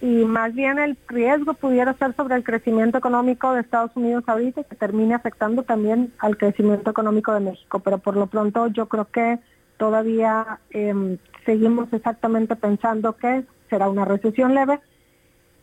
y 0.00 0.24
más 0.24 0.54
bien 0.54 0.78
el 0.78 0.96
riesgo 1.08 1.54
pudiera 1.54 1.94
ser 1.94 2.14
sobre 2.14 2.34
el 2.34 2.44
crecimiento 2.44 2.98
económico 2.98 3.52
de 3.52 3.60
Estados 3.60 3.92
Unidos 3.94 4.24
ahorita 4.26 4.64
que 4.64 4.76
termine 4.76 5.14
afectando 5.14 5.62
también 5.62 6.12
al 6.18 6.36
crecimiento 6.36 6.90
económico 6.90 7.32
de 7.32 7.40
México. 7.40 7.78
Pero 7.80 7.98
por 7.98 8.16
lo 8.16 8.26
pronto 8.26 8.66
yo 8.68 8.86
creo 8.86 9.06
que 9.06 9.38
todavía 9.78 10.58
em, 10.70 11.18
seguimos 11.46 11.92
exactamente 11.92 12.56
pensando 12.56 13.16
que 13.16 13.44
será 13.70 13.88
una 13.88 14.04
recesión 14.04 14.54
leve 14.54 14.80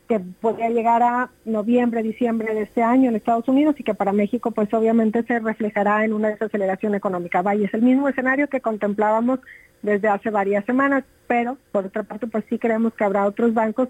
que 0.08 0.20
podría 0.20 0.70
llegar 0.70 1.04
a 1.04 1.30
noviembre, 1.46 2.04
diciembre 2.04 2.54
de 2.54 2.64
este 2.64 2.84
año 2.84 3.10
en 3.10 3.16
Estados 3.16 3.48
Unidos 3.48 3.76
y 3.80 3.84
que 3.84 3.94
para 3.94 4.12
México 4.12 4.52
pues 4.52 4.74
obviamente 4.74 5.24
se 5.24 5.40
reflejará 5.40 6.04
en 6.04 6.12
una 6.12 6.28
desaceleración 6.28 6.96
económica. 6.96 7.42
Vaya, 7.42 7.66
es 7.66 7.74
el 7.74 7.82
mismo 7.82 8.10
escenario 8.10 8.50
que 8.50 8.60
contemplábamos 8.60 9.40
desde 9.82 10.10
hace 10.10 10.30
varias 10.30 10.66
semanas, 10.66 11.06
pero 11.28 11.58
por 11.72 11.86
otra 11.86 12.04
parte 12.04 12.28
pues 12.28 12.44
sí 12.50 12.60
creemos 12.60 12.94
que 12.94 13.06
habrá 13.06 13.26
otros 13.26 13.54
bancos 13.54 13.88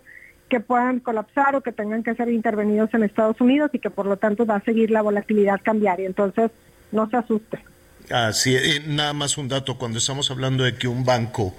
que 0.51 0.59
puedan 0.59 0.99
colapsar 0.99 1.55
o 1.55 1.61
que 1.61 1.71
tengan 1.71 2.03
que 2.03 2.13
ser 2.13 2.27
intervenidos 2.29 2.93
en 2.93 3.03
Estados 3.03 3.39
Unidos 3.39 3.71
y 3.71 3.79
que 3.79 3.89
por 3.89 4.05
lo 4.05 4.17
tanto 4.17 4.45
va 4.45 4.57
a 4.57 4.61
seguir 4.61 4.91
la 4.91 5.01
volatilidad 5.01 5.61
cambiaria. 5.63 6.05
Entonces, 6.05 6.51
no 6.91 7.09
se 7.09 7.15
asuste. 7.15 7.63
Así, 8.09 8.53
eh, 8.53 8.83
nada 8.85 9.13
más 9.13 9.37
un 9.37 9.47
dato, 9.47 9.77
cuando 9.77 9.99
estamos 9.99 10.29
hablando 10.29 10.65
de 10.65 10.75
que 10.75 10.89
un 10.89 11.05
banco 11.05 11.55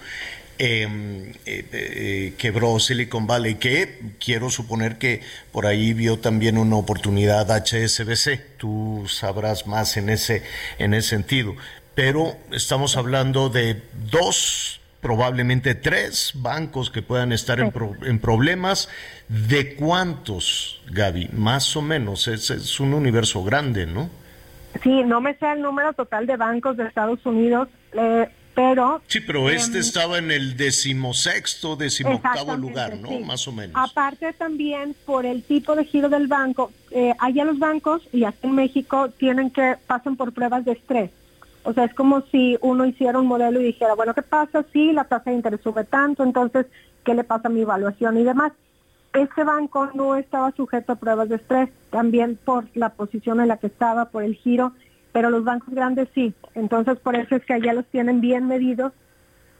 em, 0.59 1.31
eh, 1.47 1.65
eh, 1.73 2.35
quebró 2.37 2.79
Silicon 2.79 3.27
Valley, 3.27 3.55
que 3.55 3.99
quiero 4.23 4.51
suponer 4.51 4.99
que 4.99 5.23
por 5.53 5.65
ahí 5.65 5.95
vio 5.95 6.19
también 6.19 6.59
una 6.59 6.77
oportunidad 6.77 7.51
HSBC, 7.51 8.59
tú 8.59 9.07
sabrás 9.09 9.67
más 9.67 9.97
en 9.97 10.11
ese, 10.11 10.43
en 10.79 10.93
ese 10.93 11.09
sentido, 11.09 11.57
pero 11.95 12.37
estamos 12.51 12.99
hablando 12.99 13.49
de 13.49 13.81
dos 14.11 14.82
probablemente 15.03 15.75
tres 15.75 16.33
bancos 16.37 16.91
que 16.91 17.03
puedan 17.03 17.33
estar 17.33 17.61
en, 17.61 17.73
en, 18.03 18.19
problemas. 18.21 18.89
¿De 19.29 19.75
cuántos, 19.75 20.81
Gaby? 20.91 21.31
Más 21.33 21.77
o 21.77 21.83
menos, 21.83 22.29
es, 22.29 22.51
es, 22.51 22.81
un 22.81 22.95
universo 22.95 23.43
grande, 23.45 23.85
¿no? 23.85 24.09
Sí, 24.83 25.03
no 25.05 25.21
me 25.21 25.35
sé 25.35 25.51
el 25.53 25.61
número 25.61 25.93
total 25.93 26.27
de 26.27 26.37
bancos 26.37 26.77
de 26.77 26.85
Estados 26.85 27.19
Unidos, 27.27 27.69
eh, 27.93 28.29
pero... 28.55 29.03
Sí, 29.09 29.21
pero 29.21 29.51
este 29.51 29.81
estaba 29.81 30.19
en 30.19 30.31
el 30.31 30.57
decimosexto, 30.57 31.75
decimoctavo 31.75 32.57
lugar, 32.57 32.97
¿no? 32.97 33.19
Más 33.21 33.47
o 33.49 33.53
menos. 33.53 33.75
Aparte 33.75 34.33
también 34.35 34.95
por 35.05 35.27
el 35.27 35.43
tipo 35.43 35.75
de 35.75 35.85
giro 35.85 36.09
del 36.11 36.29
banco, 36.29 36.71
eh, 36.93 37.13
allá 37.19 37.45
los 37.45 37.59
bancos 37.59 38.03
y 38.13 38.25
aquí 38.25 38.47
en 38.47 38.55
México 38.55 39.11
tienen 39.11 39.51
que, 39.51 39.77
pasan 39.87 40.17
por 40.17 40.33
pruebas 40.33 40.65
de 40.65 40.73
estrés. 40.73 41.11
O 41.65 41.73
sea, 41.73 41.85
es 41.85 41.95
como 41.95 42.23
si 42.23 42.59
uno 42.61 42.85
hiciera 42.85 43.19
un 43.19 43.27
modelo 43.27 43.61
y 43.61 43.65
dijera, 43.65 43.95
bueno, 43.95 44.15
¿qué 44.15 44.23
pasa 44.23 44.65
si 44.73 44.93
la 44.93 45.05
tasa 45.05 45.31
de 45.31 45.37
interés 45.37 45.61
sube 45.63 45.85
tanto? 45.85 46.25
Entonces, 46.25 46.67
¿qué 47.05 47.15
le 47.15 47.25
pasa 47.25 47.49
a 47.49 47.51
mi 47.51 47.63
evaluación 47.63 48.17
y 48.17 48.25
demás? 48.25 48.53
Este 49.13 49.45
banco 49.45 49.91
no 49.95 50.17
estaba 50.17 50.53
sujeto 50.53 50.93
a 50.93 50.97
pruebas 50.97 51.29
de 51.29 51.37
estrés, 51.37 51.69
también 51.91 52.39
por 52.43 52.65
la 52.75 52.91
posición 52.91 53.41
en 53.41 53.49
la 53.49 53.59
que 53.59 53.67
estaba, 53.67 54.07
por 54.07 54.25
el 54.25 54.35
giro, 54.35 54.73
pero 55.13 55.31
los 55.31 55.45
bancos 55.45 55.75
grandes 55.75 56.09
sí. 56.15 56.35
Entonces, 56.55 56.99
por 56.99 57.15
eso 57.15 57.37
es 57.37 57.45
que 57.45 57.53
allá 57.53 57.75
los 57.75 57.87
tienen 57.87 58.21
bien 58.21 58.49
medidos 58.49 58.93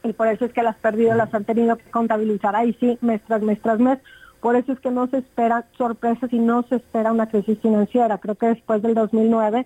y 0.03 0.11
por 0.13 0.27
eso 0.27 0.45
es 0.45 0.53
que 0.53 0.63
las 0.63 0.75
pérdidas 0.77 1.15
las 1.15 1.33
han 1.33 1.45
tenido 1.45 1.77
que 1.77 1.89
contabilizar 1.89 2.55
ahí 2.55 2.75
sí, 2.79 2.97
mes 3.01 3.21
tras 3.27 3.41
mes 3.41 3.61
tras 3.61 3.79
mes. 3.79 3.99
Por 4.41 4.57
eso 4.57 4.73
es 4.73 4.79
que 4.79 4.91
no 4.91 5.07
se 5.07 5.19
esperan 5.19 5.63
sorpresas 5.77 6.33
y 6.33 6.39
no 6.39 6.63
se 6.63 6.75
espera 6.75 7.13
una 7.13 7.29
crisis 7.29 7.59
financiera. 7.59 8.17
Creo 8.17 8.35
que 8.35 8.47
después 8.47 8.81
del 8.81 8.93
2009 8.93 9.65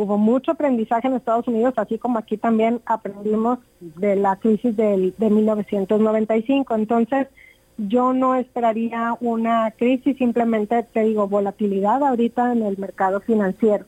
hubo 0.00 0.16
mucho 0.16 0.52
aprendizaje 0.52 1.08
en 1.08 1.14
Estados 1.14 1.46
Unidos, 1.46 1.74
así 1.76 1.98
como 1.98 2.18
aquí 2.18 2.38
también 2.38 2.80
aprendimos 2.86 3.58
de 3.80 4.16
la 4.16 4.36
crisis 4.36 4.74
del, 4.74 5.14
de 5.18 5.28
1995. 5.28 6.74
Entonces, 6.74 7.28
yo 7.76 8.14
no 8.14 8.34
esperaría 8.34 9.14
una 9.20 9.70
crisis, 9.72 10.16
simplemente 10.16 10.82
te 10.84 11.02
digo, 11.02 11.28
volatilidad 11.28 12.02
ahorita 12.02 12.52
en 12.52 12.62
el 12.62 12.78
mercado 12.78 13.20
financiero. 13.20 13.84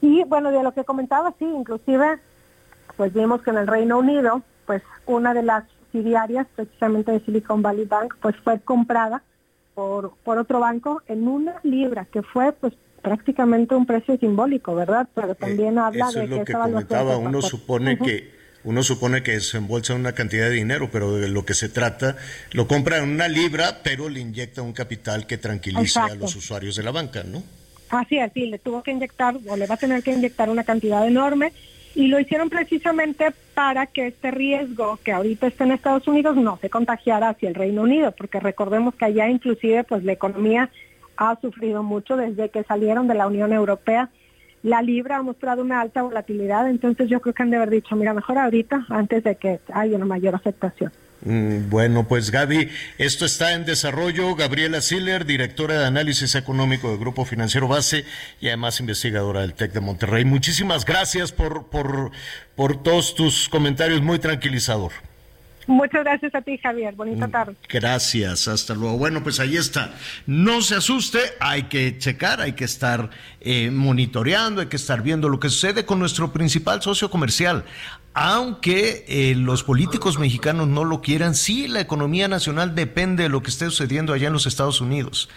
Y 0.00 0.24
bueno, 0.24 0.50
de 0.50 0.64
lo 0.64 0.72
que 0.72 0.82
comentaba, 0.82 1.32
sí, 1.38 1.44
inclusive, 1.44 2.18
pues 2.96 3.12
vimos 3.14 3.40
que 3.42 3.50
en 3.50 3.58
el 3.58 3.68
Reino 3.68 3.98
Unido, 4.00 4.42
pues 4.66 4.82
una 5.06 5.34
de 5.34 5.44
las 5.44 5.64
subsidiarias, 5.68 6.48
precisamente 6.56 7.12
de 7.12 7.20
Silicon 7.20 7.62
Valley 7.62 7.84
Bank, 7.84 8.16
pues 8.20 8.34
fue 8.42 8.58
comprada 8.58 9.22
por, 9.76 10.14
por 10.24 10.38
otro 10.38 10.58
banco 10.58 11.00
en 11.06 11.28
una 11.28 11.60
libra, 11.62 12.06
que 12.06 12.22
fue 12.22 12.50
pues 12.50 12.74
prácticamente 13.02 13.74
un 13.74 13.86
precio 13.86 14.16
simbólico, 14.18 14.74
¿verdad? 14.74 15.08
Pero 15.14 15.34
también 15.34 15.76
eh, 15.76 15.80
habla 15.80 16.10
de 16.10 16.24
es 16.24 16.30
lo 16.30 16.44
que, 16.44 16.52
comentaba, 16.52 17.16
uno 17.16 17.42
supone 17.42 17.98
que 17.98 18.38
uno 18.64 18.82
supone 18.82 19.22
que 19.22 19.40
se 19.40 19.56
embolsa 19.56 19.94
una 19.94 20.12
cantidad 20.12 20.48
de 20.48 20.56
dinero, 20.56 20.90
pero 20.92 21.14
de 21.16 21.28
lo 21.28 21.44
que 21.44 21.54
se 21.54 21.68
trata, 21.68 22.16
lo 22.52 22.66
compra 22.66 22.98
en 22.98 23.08
una 23.08 23.28
libra, 23.28 23.80
pero 23.82 24.08
le 24.08 24.20
inyecta 24.20 24.62
un 24.62 24.72
capital 24.72 25.26
que 25.26 25.38
tranquilice 25.38 26.00
a 26.00 26.14
los 26.14 26.34
usuarios 26.34 26.76
de 26.76 26.82
la 26.82 26.90
banca, 26.90 27.22
¿no? 27.22 27.42
Así 27.88 28.18
es, 28.18 28.30
sí, 28.34 28.46
le 28.46 28.58
tuvo 28.58 28.82
que 28.82 28.90
inyectar 28.90 29.36
o 29.48 29.56
le 29.56 29.66
va 29.66 29.76
a 29.76 29.78
tener 29.78 30.02
que 30.02 30.12
inyectar 30.12 30.50
una 30.50 30.64
cantidad 30.64 31.06
enorme 31.06 31.52
y 31.94 32.08
lo 32.08 32.20
hicieron 32.20 32.50
precisamente 32.50 33.32
para 33.54 33.86
que 33.86 34.08
este 34.08 34.30
riesgo 34.30 34.98
que 35.02 35.12
ahorita 35.12 35.46
está 35.46 35.64
en 35.64 35.72
Estados 35.72 36.06
Unidos 36.06 36.36
no 36.36 36.58
se 36.60 36.68
contagiara 36.68 37.30
hacia 37.30 37.48
el 37.48 37.54
Reino 37.54 37.82
Unido, 37.82 38.12
porque 38.12 38.40
recordemos 38.40 38.94
que 38.94 39.06
allá 39.06 39.28
inclusive 39.28 39.84
pues 39.84 40.04
la 40.04 40.12
economía 40.12 40.70
ha 41.18 41.38
sufrido 41.40 41.82
mucho 41.82 42.16
desde 42.16 42.48
que 42.48 42.64
salieron 42.64 43.08
de 43.08 43.14
la 43.14 43.26
Unión 43.26 43.52
Europea. 43.52 44.08
La 44.62 44.82
libra 44.82 45.18
ha 45.18 45.22
mostrado 45.22 45.62
una 45.62 45.80
alta 45.80 46.02
volatilidad, 46.02 46.68
entonces 46.68 47.08
yo 47.08 47.20
creo 47.20 47.34
que 47.34 47.42
han 47.42 47.50
de 47.50 47.56
haber 47.56 47.70
dicho, 47.70 47.94
mira, 47.96 48.14
mejor 48.14 48.38
ahorita 48.38 48.86
antes 48.88 49.24
de 49.24 49.36
que 49.36 49.60
haya 49.72 49.96
una 49.96 50.06
mayor 50.06 50.34
afectación. 50.34 50.92
Mm, 51.20 51.68
bueno, 51.68 52.06
pues 52.06 52.30
Gaby, 52.30 52.68
esto 52.98 53.24
está 53.24 53.54
en 53.54 53.64
desarrollo. 53.64 54.36
Gabriela 54.36 54.80
Siller, 54.80 55.24
directora 55.24 55.78
de 55.78 55.86
análisis 55.86 56.36
económico 56.36 56.88
del 56.88 56.98
Grupo 56.98 57.24
Financiero 57.24 57.66
Base 57.66 58.04
y 58.40 58.48
además 58.48 58.78
investigadora 58.78 59.40
del 59.40 59.54
TEC 59.54 59.72
de 59.72 59.80
Monterrey. 59.80 60.24
Muchísimas 60.24 60.84
gracias 60.84 61.32
por, 61.32 61.66
por, 61.66 62.12
por 62.54 62.82
todos 62.82 63.16
tus 63.16 63.48
comentarios, 63.48 64.00
muy 64.00 64.20
tranquilizador. 64.20 64.92
Muchas 65.68 66.02
gracias 66.02 66.34
a 66.34 66.40
ti, 66.40 66.56
Javier. 66.56 66.94
Bonita 66.94 67.26
mm, 67.26 67.30
tarde. 67.30 67.54
Gracias, 67.68 68.48
hasta 68.48 68.74
luego. 68.74 68.96
Bueno, 68.96 69.22
pues 69.22 69.38
ahí 69.38 69.56
está. 69.56 69.92
No 70.26 70.62
se 70.62 70.76
asuste, 70.76 71.18
hay 71.40 71.64
que 71.64 71.98
checar, 71.98 72.40
hay 72.40 72.54
que 72.54 72.64
estar 72.64 73.10
eh, 73.40 73.70
monitoreando, 73.70 74.60
hay 74.60 74.66
que 74.66 74.76
estar 74.76 75.02
viendo 75.02 75.28
lo 75.28 75.38
que 75.40 75.48
sucede 75.48 75.84
con 75.84 75.98
nuestro 75.98 76.32
principal 76.32 76.82
socio 76.82 77.10
comercial 77.10 77.64
aunque 78.20 79.04
eh, 79.06 79.36
los 79.36 79.62
políticos 79.62 80.18
mexicanos 80.18 80.66
no 80.66 80.84
lo 80.84 81.00
quieran, 81.00 81.36
sí, 81.36 81.68
la 81.68 81.80
economía 81.80 82.26
nacional 82.26 82.74
depende 82.74 83.22
de 83.22 83.28
lo 83.28 83.44
que 83.44 83.50
esté 83.50 83.66
sucediendo 83.66 84.12
allá 84.12 84.26
en 84.26 84.32
los 84.32 84.46
Estados 84.46 84.80
Unidos. 84.80 85.28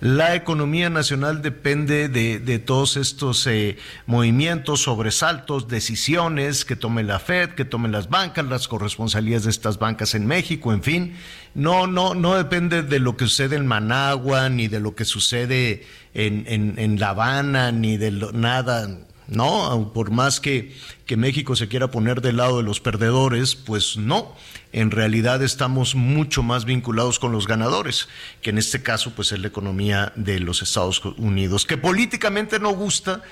La 0.00 0.34
economía 0.34 0.90
nacional 0.90 1.40
depende 1.40 2.10
de, 2.10 2.58
todos 2.58 2.98
estos 2.98 3.46
eh, 3.46 3.78
movimientos, 4.04 4.82
sobresaltos, 4.82 5.66
decisiones 5.68 6.66
que 6.66 6.76
tome 6.76 7.04
la 7.04 7.20
Fed, 7.20 7.50
que 7.54 7.64
tomen 7.64 7.90
las 7.90 8.10
bancas, 8.10 8.44
las 8.44 8.68
corresponsalías 8.68 9.44
de 9.44 9.50
estas 9.50 9.78
bancas 9.78 10.14
en 10.14 10.26
México, 10.26 10.74
en 10.74 10.82
fin. 10.82 11.16
No, 11.56 11.86
no, 11.86 12.14
no 12.14 12.36
depende 12.36 12.82
de 12.82 12.98
lo 12.98 13.16
que 13.16 13.24
sucede 13.24 13.56
en 13.56 13.66
Managua, 13.66 14.50
ni 14.50 14.68
de 14.68 14.78
lo 14.78 14.94
que 14.94 15.06
sucede 15.06 15.86
en, 16.12 16.44
en 16.46 17.00
La 17.00 17.10
Habana, 17.10 17.72
ni 17.72 17.96
de 17.96 18.10
nada. 18.10 18.86
No, 19.28 19.90
por 19.94 20.10
más 20.10 20.38
que, 20.38 20.76
que, 21.06 21.16
México 21.16 21.56
se 21.56 21.66
quiera 21.66 21.90
poner 21.90 22.20
del 22.20 22.36
lado 22.36 22.58
de 22.58 22.62
los 22.62 22.78
perdedores, 22.78 23.56
pues 23.56 23.96
no, 23.96 24.36
en 24.72 24.90
realidad 24.90 25.42
estamos 25.42 25.96
mucho 25.96 26.44
más 26.44 26.64
vinculados 26.64 27.18
con 27.18 27.32
los 27.32 27.48
ganadores, 27.48 28.08
que 28.40 28.50
en 28.50 28.58
este 28.58 28.82
caso 28.82 29.14
pues 29.16 29.32
es 29.32 29.40
la 29.40 29.48
economía 29.48 30.12
de 30.14 30.38
los 30.38 30.62
Estados 30.62 31.02
Unidos, 31.16 31.66
que 31.66 31.76
políticamente 31.76 32.60
no 32.60 32.70
gusta, 32.70 33.22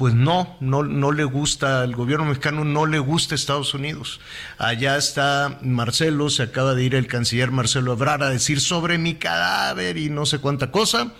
pues 0.00 0.14
no, 0.14 0.56
no, 0.58 0.82
no 0.82 1.12
le 1.12 1.22
gusta, 1.22 1.82
al 1.82 1.94
gobierno 1.94 2.24
mexicano 2.24 2.64
no 2.64 2.86
le 2.86 2.98
gusta 2.98 3.36
Estados 3.36 3.72
Unidos. 3.72 4.20
Allá 4.58 4.96
está 4.96 5.60
Marcelo, 5.62 6.28
se 6.28 6.42
acaba 6.42 6.74
de 6.74 6.82
ir 6.82 6.96
el 6.96 7.06
canciller 7.06 7.52
Marcelo 7.52 7.92
Ebrard 7.92 8.24
a 8.24 8.30
decir 8.30 8.60
sobre 8.60 8.98
mi 8.98 9.14
cadáver 9.14 9.96
y 9.96 10.10
no 10.10 10.26
sé 10.26 10.40
cuánta 10.40 10.72
cosa 10.72 11.12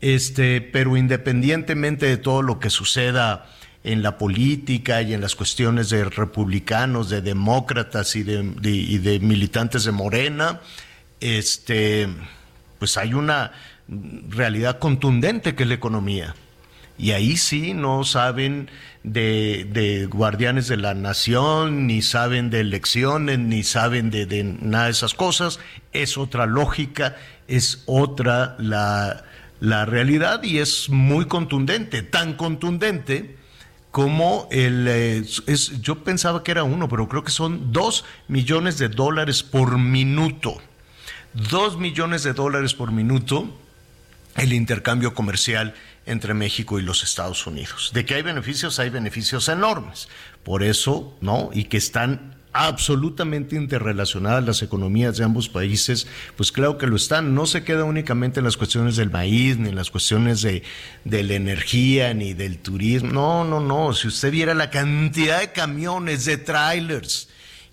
este, 0.00 0.60
pero 0.60 0.96
independientemente 0.96 2.06
de 2.06 2.16
todo 2.16 2.42
lo 2.42 2.58
que 2.58 2.70
suceda 2.70 3.46
en 3.84 4.02
la 4.02 4.18
política 4.18 5.02
y 5.02 5.14
en 5.14 5.20
las 5.20 5.34
cuestiones 5.34 5.90
de 5.90 6.04
republicanos, 6.04 7.10
de 7.10 7.22
demócratas 7.22 8.16
y 8.16 8.22
de, 8.22 9.18
militantes 9.22 9.84
de 9.84 9.92
Morena, 9.92 10.60
este, 11.20 12.08
pues 12.78 12.96
hay 12.96 13.14
una 13.14 13.52
realidad 14.28 14.78
contundente 14.78 15.54
que 15.54 15.62
es 15.62 15.68
la 15.68 15.74
economía. 15.74 16.34
Y 16.98 17.12
ahí 17.12 17.36
sí 17.36 17.74
no 17.74 18.02
saben 18.04 18.68
de, 19.04 20.08
guardianes 20.10 20.66
de 20.66 20.76
la 20.76 20.94
nación, 20.94 21.86
ni 21.86 22.02
saben 22.02 22.50
de 22.50 22.60
elecciones, 22.60 23.38
ni 23.38 23.62
saben 23.62 24.10
de, 24.10 24.26
de, 24.26 24.42
nada 24.42 24.86
de 24.86 24.90
esas 24.90 25.14
cosas. 25.14 25.60
Es 25.92 26.18
otra 26.18 26.46
lógica, 26.46 27.16
es 27.46 27.84
otra 27.86 28.56
la, 28.58 29.24
la 29.60 29.84
realidad 29.84 30.42
y 30.42 30.58
es 30.58 30.90
muy 30.90 31.26
contundente, 31.26 32.02
tan 32.02 32.34
contundente 32.34 33.36
como 33.90 34.48
el... 34.50 34.86
Eh, 34.88 35.24
es, 35.46 35.80
yo 35.80 36.02
pensaba 36.04 36.42
que 36.42 36.50
era 36.50 36.64
uno, 36.64 36.88
pero 36.88 37.08
creo 37.08 37.24
que 37.24 37.30
son 37.30 37.72
dos 37.72 38.04
millones 38.26 38.78
de 38.78 38.88
dólares 38.88 39.42
por 39.42 39.78
minuto. 39.78 40.58
Dos 41.32 41.78
millones 41.78 42.24
de 42.24 42.32
dólares 42.32 42.74
por 42.74 42.90
minuto 42.90 43.48
el 44.36 44.52
intercambio 44.52 45.14
comercial 45.14 45.74
entre 46.08 46.34
México 46.34 46.78
y 46.78 46.82
los 46.82 47.02
Estados 47.04 47.46
Unidos. 47.46 47.90
De 47.94 48.04
que 48.04 48.14
hay 48.14 48.22
beneficios, 48.22 48.78
hay 48.78 48.90
beneficios 48.90 49.48
enormes. 49.48 50.08
Por 50.42 50.62
eso, 50.62 51.16
¿no? 51.20 51.50
Y 51.52 51.64
que 51.64 51.76
están 51.76 52.36
absolutamente 52.52 53.54
interrelacionadas 53.56 54.44
las 54.44 54.62
economías 54.62 55.16
de 55.16 55.24
ambos 55.24 55.48
países, 55.48 56.06
pues 56.36 56.50
claro 56.50 56.78
que 56.78 56.86
lo 56.86 56.96
están. 56.96 57.34
No 57.34 57.46
se 57.46 57.62
queda 57.62 57.84
únicamente 57.84 58.40
en 58.40 58.44
las 58.44 58.56
cuestiones 58.56 58.96
del 58.96 59.10
maíz, 59.10 59.58
ni 59.58 59.68
en 59.68 59.76
las 59.76 59.90
cuestiones 59.90 60.42
de, 60.42 60.62
de 61.04 61.22
la 61.22 61.34
energía, 61.34 62.14
ni 62.14 62.34
del 62.34 62.58
turismo. 62.58 63.12
No, 63.12 63.44
no, 63.44 63.60
no. 63.60 63.92
Si 63.92 64.08
usted 64.08 64.30
viera 64.32 64.54
la 64.54 64.70
cantidad 64.70 65.40
de 65.40 65.52
camiones, 65.52 66.24
de 66.24 66.38
trailers 66.38 67.28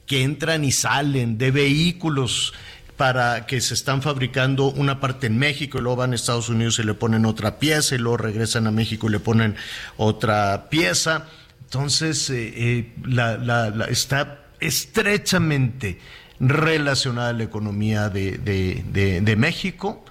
que 0.05 0.21
entran 0.21 0.63
y 0.63 0.71
salen, 0.71 1.37
de 1.37 1.51
vehículos 1.51 2.53
para 2.97 3.45
que 3.45 3.59
se 3.59 3.73
están 3.73 4.01
fabricando 4.01 4.71
una 4.71 4.99
parte 4.99 5.27
en 5.27 5.37
México 5.37 5.77
y 5.77 5.81
luego 5.81 5.97
van 5.97 6.13
a 6.13 6.15
Estados 6.15 6.49
Unidos 6.49 6.79
y 6.79 6.83
le 6.83 6.93
ponen 6.93 7.25
otra 7.25 7.59
pieza 7.59 7.95
y 7.95 7.97
luego 7.97 8.17
regresan 8.17 8.67
a 8.67 8.71
México 8.71 9.07
y 9.07 9.11
le 9.11 9.19
ponen 9.19 9.55
otra 9.97 10.69
pieza. 10.69 11.25
Entonces, 11.63 12.29
eh, 12.29 12.53
eh, 12.55 12.93
la, 13.05 13.87
está 13.89 14.45
estrechamente 14.59 15.99
relacionada 16.39 17.33
la 17.33 17.43
economía 17.43 18.09
de, 18.09 19.35
México 19.37 20.05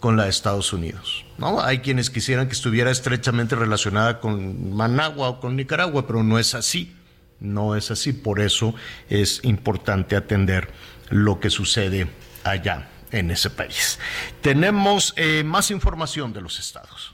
con 0.00 0.16
la 0.16 0.24
de 0.24 0.30
Estados 0.30 0.72
Unidos. 0.72 1.24
¿no? 1.38 1.60
Hay 1.60 1.78
quienes 1.78 2.10
quisieran 2.10 2.48
que 2.48 2.54
estuviera 2.54 2.90
estrechamente 2.90 3.54
relacionada 3.54 4.18
con 4.18 4.74
Managua 4.74 5.28
o 5.28 5.40
con 5.40 5.56
Nicaragua, 5.56 6.06
pero 6.06 6.22
no 6.24 6.38
es 6.38 6.54
así. 6.54 6.94
No 7.38 7.76
es 7.76 7.90
así. 7.90 8.12
Por 8.12 8.40
eso 8.40 8.74
es 9.08 9.40
importante 9.44 10.16
atender 10.16 10.68
lo 11.10 11.38
que 11.38 11.50
sucede 11.50 12.08
allá 12.44 12.88
en 13.10 13.30
ese 13.30 13.50
país. 13.50 13.98
Tenemos 14.40 15.14
eh, 15.16 15.42
más 15.44 15.70
información 15.70 16.32
de 16.32 16.40
los 16.40 16.58
estados. 16.58 17.13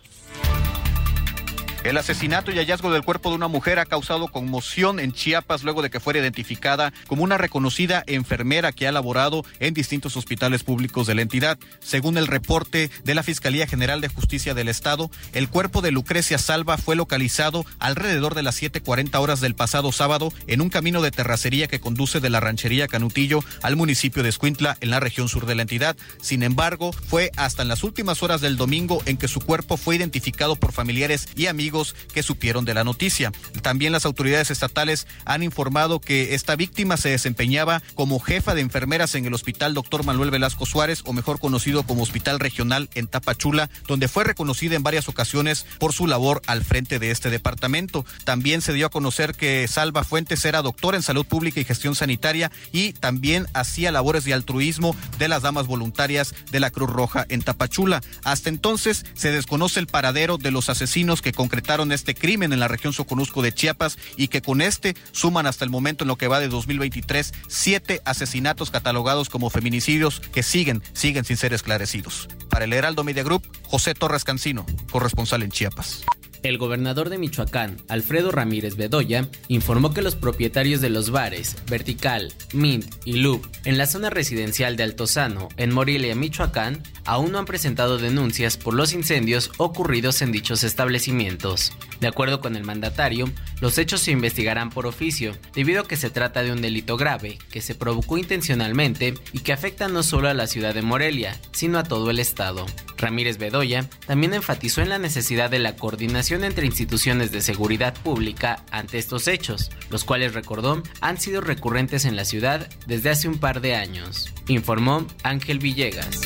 El 1.82 1.96
asesinato 1.96 2.52
y 2.52 2.56
hallazgo 2.56 2.92
del 2.92 3.02
cuerpo 3.02 3.30
de 3.30 3.36
una 3.36 3.48
mujer 3.48 3.78
ha 3.78 3.86
causado 3.86 4.28
conmoción 4.28 5.00
en 5.00 5.12
Chiapas 5.12 5.62
luego 5.62 5.80
de 5.80 5.88
que 5.88 5.98
fuera 5.98 6.20
identificada 6.20 6.92
como 7.06 7.24
una 7.24 7.38
reconocida 7.38 8.04
enfermera 8.06 8.72
que 8.72 8.86
ha 8.86 8.92
laborado 8.92 9.46
en 9.60 9.72
distintos 9.72 10.14
hospitales 10.18 10.62
públicos 10.62 11.06
de 11.06 11.14
la 11.14 11.22
entidad. 11.22 11.58
Según 11.80 12.18
el 12.18 12.26
reporte 12.26 12.90
de 13.02 13.14
la 13.14 13.22
Fiscalía 13.22 13.66
General 13.66 14.02
de 14.02 14.08
Justicia 14.08 14.52
del 14.52 14.68
Estado, 14.68 15.10
el 15.32 15.48
cuerpo 15.48 15.80
de 15.80 15.90
Lucrecia 15.90 16.36
Salva 16.36 16.76
fue 16.76 16.96
localizado 16.96 17.64
alrededor 17.78 18.34
de 18.34 18.42
las 18.42 18.60
7:40 18.60 19.18
horas 19.18 19.40
del 19.40 19.54
pasado 19.54 19.90
sábado 19.90 20.34
en 20.48 20.60
un 20.60 20.68
camino 20.68 21.00
de 21.00 21.12
terracería 21.12 21.66
que 21.66 21.80
conduce 21.80 22.20
de 22.20 22.28
la 22.28 22.40
ranchería 22.40 22.88
Canutillo 22.88 23.42
al 23.62 23.76
municipio 23.76 24.22
de 24.22 24.28
Escuintla 24.28 24.76
en 24.82 24.90
la 24.90 25.00
región 25.00 25.30
sur 25.30 25.46
de 25.46 25.54
la 25.54 25.62
entidad. 25.62 25.96
Sin 26.20 26.42
embargo, 26.42 26.92
fue 26.92 27.30
hasta 27.38 27.62
en 27.62 27.68
las 27.68 27.84
últimas 27.84 28.22
horas 28.22 28.42
del 28.42 28.58
domingo 28.58 29.02
en 29.06 29.16
que 29.16 29.28
su 29.28 29.40
cuerpo 29.40 29.78
fue 29.78 29.96
identificado 29.96 30.56
por 30.56 30.72
familiares 30.72 31.26
y 31.36 31.46
amigos 31.46 31.69
que 32.12 32.22
supieron 32.22 32.64
de 32.64 32.74
la 32.74 32.84
noticia. 32.84 33.32
También 33.62 33.92
las 33.92 34.04
autoridades 34.04 34.50
estatales 34.50 35.06
han 35.24 35.42
informado 35.42 36.00
que 36.00 36.34
esta 36.34 36.56
víctima 36.56 36.96
se 36.96 37.10
desempeñaba 37.10 37.82
como 37.94 38.18
jefa 38.20 38.54
de 38.54 38.60
enfermeras 38.60 39.14
en 39.14 39.24
el 39.24 39.34
Hospital 39.34 39.74
Dr. 39.74 40.04
Manuel 40.04 40.30
Velasco 40.30 40.66
Suárez, 40.66 41.02
o 41.04 41.12
mejor 41.12 41.38
conocido 41.38 41.82
como 41.84 42.02
Hospital 42.02 42.40
Regional 42.40 42.88
en 42.94 43.06
Tapachula, 43.06 43.70
donde 43.86 44.08
fue 44.08 44.24
reconocida 44.24 44.76
en 44.76 44.82
varias 44.82 45.08
ocasiones 45.08 45.66
por 45.78 45.92
su 45.92 46.06
labor 46.06 46.42
al 46.46 46.64
frente 46.64 46.98
de 46.98 47.10
este 47.10 47.30
departamento. 47.30 48.04
También 48.24 48.62
se 48.62 48.72
dio 48.72 48.86
a 48.86 48.90
conocer 48.90 49.34
que 49.34 49.66
Salva 49.68 50.04
Fuentes 50.04 50.44
era 50.44 50.62
doctor 50.62 50.94
en 50.94 51.02
salud 51.02 51.26
pública 51.26 51.60
y 51.60 51.64
gestión 51.64 51.94
sanitaria 51.94 52.50
y 52.72 52.92
también 52.94 53.46
hacía 53.54 53.92
labores 53.92 54.24
de 54.24 54.34
altruismo 54.34 54.96
de 55.18 55.28
las 55.28 55.42
damas 55.42 55.66
voluntarias 55.66 56.34
de 56.50 56.60
la 56.60 56.70
Cruz 56.70 56.90
Roja 56.90 57.26
en 57.28 57.42
Tapachula. 57.42 58.02
Hasta 58.24 58.48
entonces 58.48 59.04
se 59.14 59.30
desconoce 59.30 59.80
el 59.80 59.86
paradero 59.86 60.38
de 60.38 60.50
los 60.50 60.68
asesinos 60.68 61.22
que 61.22 61.32
concretaron 61.32 61.59
este 61.90 62.14
crimen 62.14 62.52
en 62.52 62.60
la 62.60 62.68
región 62.68 62.92
Soconusco 62.92 63.42
de 63.42 63.52
Chiapas 63.52 63.98
y 64.16 64.28
que 64.28 64.42
con 64.42 64.60
este 64.60 64.94
suman 65.12 65.46
hasta 65.46 65.64
el 65.64 65.70
momento 65.70 66.04
en 66.04 66.08
lo 66.08 66.16
que 66.16 66.28
va 66.28 66.40
de 66.40 66.48
2023 66.48 67.32
siete 67.48 68.00
asesinatos 68.04 68.70
catalogados 68.70 69.28
como 69.28 69.50
feminicidios 69.50 70.20
que 70.20 70.42
siguen, 70.42 70.82
siguen 70.92 71.24
sin 71.24 71.36
ser 71.36 71.52
esclarecidos. 71.52 72.28
Para 72.48 72.64
el 72.64 72.72
Heraldo 72.72 73.04
Media 73.04 73.22
Group, 73.22 73.46
José 73.64 73.94
Torres 73.94 74.24
Cancino, 74.24 74.66
corresponsal 74.90 75.42
en 75.42 75.50
Chiapas. 75.50 76.04
El 76.42 76.56
gobernador 76.56 77.10
de 77.10 77.18
Michoacán, 77.18 77.76
Alfredo 77.88 78.32
Ramírez 78.32 78.76
Bedoya, 78.76 79.28
informó 79.48 79.92
que 79.92 80.00
los 80.00 80.16
propietarios 80.16 80.80
de 80.80 80.88
los 80.88 81.10
bares 81.10 81.56
Vertical, 81.68 82.32
Mint 82.54 82.86
y 83.04 83.14
Loop 83.14 83.46
en 83.64 83.76
la 83.76 83.86
zona 83.86 84.08
residencial 84.08 84.76
de 84.76 84.84
Altozano, 84.84 85.48
en 85.58 85.72
Morelia, 85.72 86.14
Michoacán, 86.14 86.82
aún 87.04 87.32
no 87.32 87.38
han 87.38 87.44
presentado 87.44 87.98
denuncias 87.98 88.56
por 88.56 88.72
los 88.74 88.94
incendios 88.94 89.50
ocurridos 89.58 90.22
en 90.22 90.32
dichos 90.32 90.64
establecimientos. 90.64 91.72
De 92.00 92.06
acuerdo 92.06 92.40
con 92.40 92.56
el 92.56 92.64
mandatario, 92.64 93.30
los 93.60 93.76
hechos 93.76 94.00
se 94.00 94.12
investigarán 94.12 94.70
por 94.70 94.86
oficio, 94.86 95.36
debido 95.54 95.82
a 95.82 95.88
que 95.88 95.96
se 95.96 96.08
trata 96.08 96.42
de 96.42 96.52
un 96.52 96.62
delito 96.62 96.96
grave 96.96 97.38
que 97.50 97.60
se 97.60 97.74
provocó 97.74 98.16
intencionalmente 98.16 99.14
y 99.32 99.40
que 99.40 99.52
afecta 99.52 99.88
no 99.88 100.02
solo 100.02 100.28
a 100.28 100.34
la 100.34 100.46
ciudad 100.46 100.74
de 100.74 100.82
Morelia, 100.82 101.38
sino 101.52 101.78
a 101.78 101.84
todo 101.84 102.10
el 102.10 102.18
estado. 102.18 102.64
Ramírez 102.96 103.38
Bedoya 103.38 103.88
también 104.06 104.34
enfatizó 104.34 104.82
en 104.82 104.88
la 104.90 104.98
necesidad 104.98 105.50
de 105.50 105.58
la 105.58 105.76
coordinación 105.76 106.29
entre 106.36 106.66
instituciones 106.66 107.32
de 107.32 107.42
seguridad 107.42 107.94
pública 107.94 108.64
ante 108.70 108.98
estos 108.98 109.28
hechos, 109.28 109.70
los 109.90 110.04
cuales 110.04 110.34
recordó 110.34 110.82
han 111.00 111.18
sido 111.18 111.40
recurrentes 111.40 112.04
en 112.04 112.16
la 112.16 112.24
ciudad 112.24 112.68
desde 112.86 113.10
hace 113.10 113.28
un 113.28 113.38
par 113.38 113.60
de 113.60 113.74
años, 113.74 114.32
informó 114.46 115.06
Ángel 115.22 115.58
Villegas. 115.58 116.20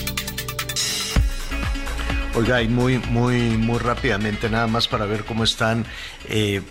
Oiga, 2.37 2.61
y 2.63 2.67
muy, 2.67 2.99
muy, 2.99 3.57
muy 3.57 3.79
rápidamente, 3.79 4.51
nada 4.51 4.67
más 4.67 4.89
para 4.89 5.07
ver 5.07 5.25
cómo 5.25 5.45
están 5.45 5.87
eh, 6.29 6.63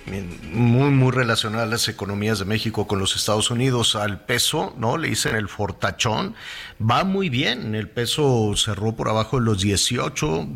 muy, 0.52 0.90
muy 0.90 1.10
relacionadas 1.10 1.70
las 1.70 1.88
economías 1.88 2.40
de 2.40 2.44
México 2.44 2.86
con 2.86 3.00
los 3.00 3.16
Estados 3.16 3.50
Unidos. 3.50 3.96
Al 3.96 4.26
peso, 4.26 4.74
¿no? 4.78 4.98
Le 4.98 5.08
dicen 5.08 5.38
el 5.38 5.48
fortachón. 5.48 6.36
Va 6.82 7.06
muy 7.06 7.30
bien. 7.30 7.76
El 7.76 7.88
peso 7.88 8.52
cerró 8.58 8.98
por 8.98 9.08
abajo 9.08 9.40
de 9.40 9.46
los 9.46 9.62
18, 9.62 10.50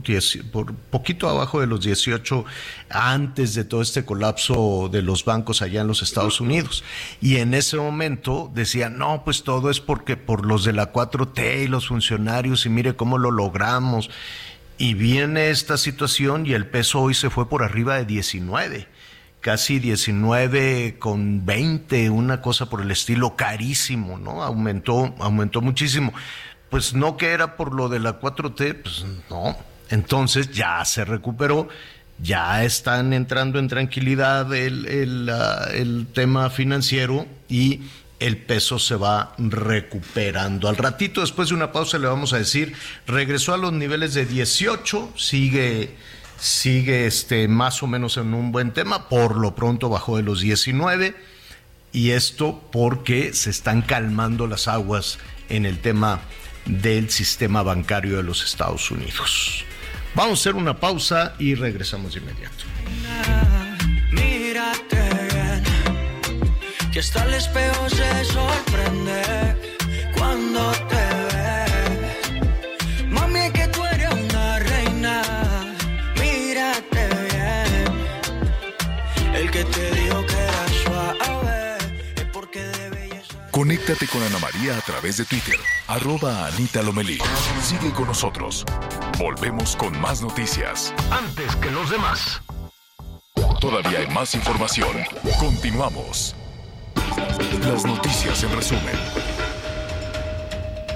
por 0.51 0.73
poquito 0.73 1.29
abajo 1.29 1.61
de 1.61 1.67
los 1.67 1.85
18 1.85 2.43
antes 2.89 3.55
de 3.55 3.63
todo 3.63 3.81
este 3.81 4.03
colapso 4.03 4.89
de 4.91 5.03
los 5.03 5.23
bancos 5.23 5.61
allá 5.61 5.81
en 5.81 5.87
los 5.87 6.01
Estados 6.01 6.41
Unidos. 6.41 6.83
Y 7.21 7.37
en 7.37 7.53
ese 7.53 7.77
momento 7.77 8.51
decían, 8.53 8.97
no, 8.97 9.23
pues 9.23 9.43
todo 9.43 9.69
es 9.69 9.79
porque 9.79 10.17
por 10.17 10.45
los 10.45 10.65
de 10.65 10.73
la 10.73 10.91
4T 10.91 11.63
y 11.63 11.67
los 11.67 11.87
funcionarios 11.87 12.65
y 12.65 12.69
mire 12.69 12.97
cómo 12.97 13.17
lo 13.17 13.31
logramos. 13.31 14.09
Y 14.77 14.93
viene 14.93 15.49
esta 15.49 15.77
situación 15.77 16.45
y 16.45 16.53
el 16.53 16.67
peso 16.67 17.01
hoy 17.01 17.13
se 17.13 17.29
fue 17.29 17.49
por 17.49 17.63
arriba 17.63 17.95
de 17.95 18.05
19, 18.05 18.87
casi 19.41 19.79
19 19.79 20.97
con 20.99 21.45
20, 21.45 22.09
una 22.11 22.41
cosa 22.41 22.69
por 22.69 22.81
el 22.81 22.91
estilo 22.91 23.35
carísimo, 23.35 24.19
¿no? 24.19 24.43
Aumentó, 24.43 25.15
aumentó 25.19 25.61
muchísimo. 25.61 26.13
Pues 26.69 26.93
no 26.93 27.17
que 27.17 27.29
era 27.29 27.55
por 27.55 27.73
lo 27.73 27.89
de 27.89 27.99
la 27.99 28.19
4T, 28.19 28.81
pues 28.83 29.05
no. 29.29 29.57
Entonces 29.89 30.51
ya 30.51 30.83
se 30.85 31.05
recuperó, 31.05 31.69
ya 32.19 32.63
están 32.63 33.13
entrando 33.13 33.57
en 33.57 33.69
tranquilidad 33.69 34.53
el, 34.53 34.85
el, 34.85 35.29
ah, 35.29 35.69
el 35.73 36.07
tema 36.13 36.49
financiero 36.49 37.25
y 37.49 37.81
el 38.19 38.37
peso 38.37 38.79
se 38.79 38.95
va 38.95 39.33
recuperando. 39.37 40.67
Al 40.67 40.77
ratito, 40.77 41.21
después 41.21 41.49
de 41.49 41.55
una 41.55 41.71
pausa, 41.71 41.99
le 41.99 42.07
vamos 42.07 42.33
a 42.33 42.37
decir, 42.37 42.73
regresó 43.05 43.53
a 43.53 43.57
los 43.57 43.73
niveles 43.73 44.13
de 44.13 44.25
18, 44.25 45.13
sigue, 45.15 45.95
sigue 46.39 47.05
este, 47.05 47.47
más 47.47 47.83
o 47.83 47.87
menos 47.87 48.17
en 48.17 48.33
un 48.33 48.51
buen 48.51 48.71
tema, 48.71 49.07
por 49.09 49.37
lo 49.37 49.55
pronto 49.55 49.89
bajó 49.89 50.17
de 50.17 50.23
los 50.23 50.41
19, 50.41 51.15
y 51.93 52.11
esto 52.11 52.61
porque 52.71 53.33
se 53.33 53.49
están 53.49 53.81
calmando 53.81 54.47
las 54.47 54.67
aguas 54.67 55.19
en 55.49 55.65
el 55.65 55.79
tema 55.79 56.21
del 56.65 57.09
sistema 57.09 57.63
bancario 57.63 58.17
de 58.17 58.23
los 58.23 58.43
Estados 58.43 58.91
Unidos. 58.91 59.63
Vamos 60.15 60.39
a 60.39 60.41
hacer 60.41 60.55
una 60.55 60.79
pausa 60.79 61.35
y 61.37 61.55
regresamos 61.55 62.13
de 62.13 62.19
inmediato. 62.21 62.65
Que 66.97 67.01
hasta 67.01 67.23
el 67.25 67.33
espejo 67.35 67.87
se 67.91 68.25
sorprende 68.25 69.21
cuando 70.17 70.71
te 70.89 70.95
ve. 71.29 71.65
Mami, 73.05 73.51
que 73.51 73.67
tú 73.67 73.85
eres 73.85 74.11
una 74.11 74.57
reina, 74.57 75.21
mírate 76.19 77.07
bien. 77.29 77.85
El 79.35 79.51
que 79.51 79.63
te 79.65 79.91
dijo 79.91 80.25
que 80.25 80.33
era 80.33 80.67
suave 80.83 81.77
es 82.15 82.25
porque 82.33 82.63
de 82.63 82.89
belleza. 82.89 83.47
Conéctate 83.51 84.07
con 84.07 84.23
Ana 84.23 84.39
María 84.39 84.75
a 84.75 84.81
través 84.81 85.17
de 85.17 85.25
Twitter, 85.25 85.59
arroba 85.87 86.47
Anita 86.47 86.81
Lomelí. 86.81 87.19
Sigue 87.61 87.91
con 87.91 88.07
nosotros. 88.07 88.65
Volvemos 89.19 89.75
con 89.75 89.95
más 90.01 90.23
noticias. 90.23 90.95
Antes 91.11 91.55
que 91.57 91.69
los 91.69 91.91
demás. 91.91 92.41
Todavía 93.61 93.99
hay 93.99 94.07
más 94.07 94.33
información. 94.33 94.97
Continuamos. 95.39 96.35
Las 97.37 97.85
noticias 97.85 98.43
en 98.43 98.51
resumen. 98.51 98.95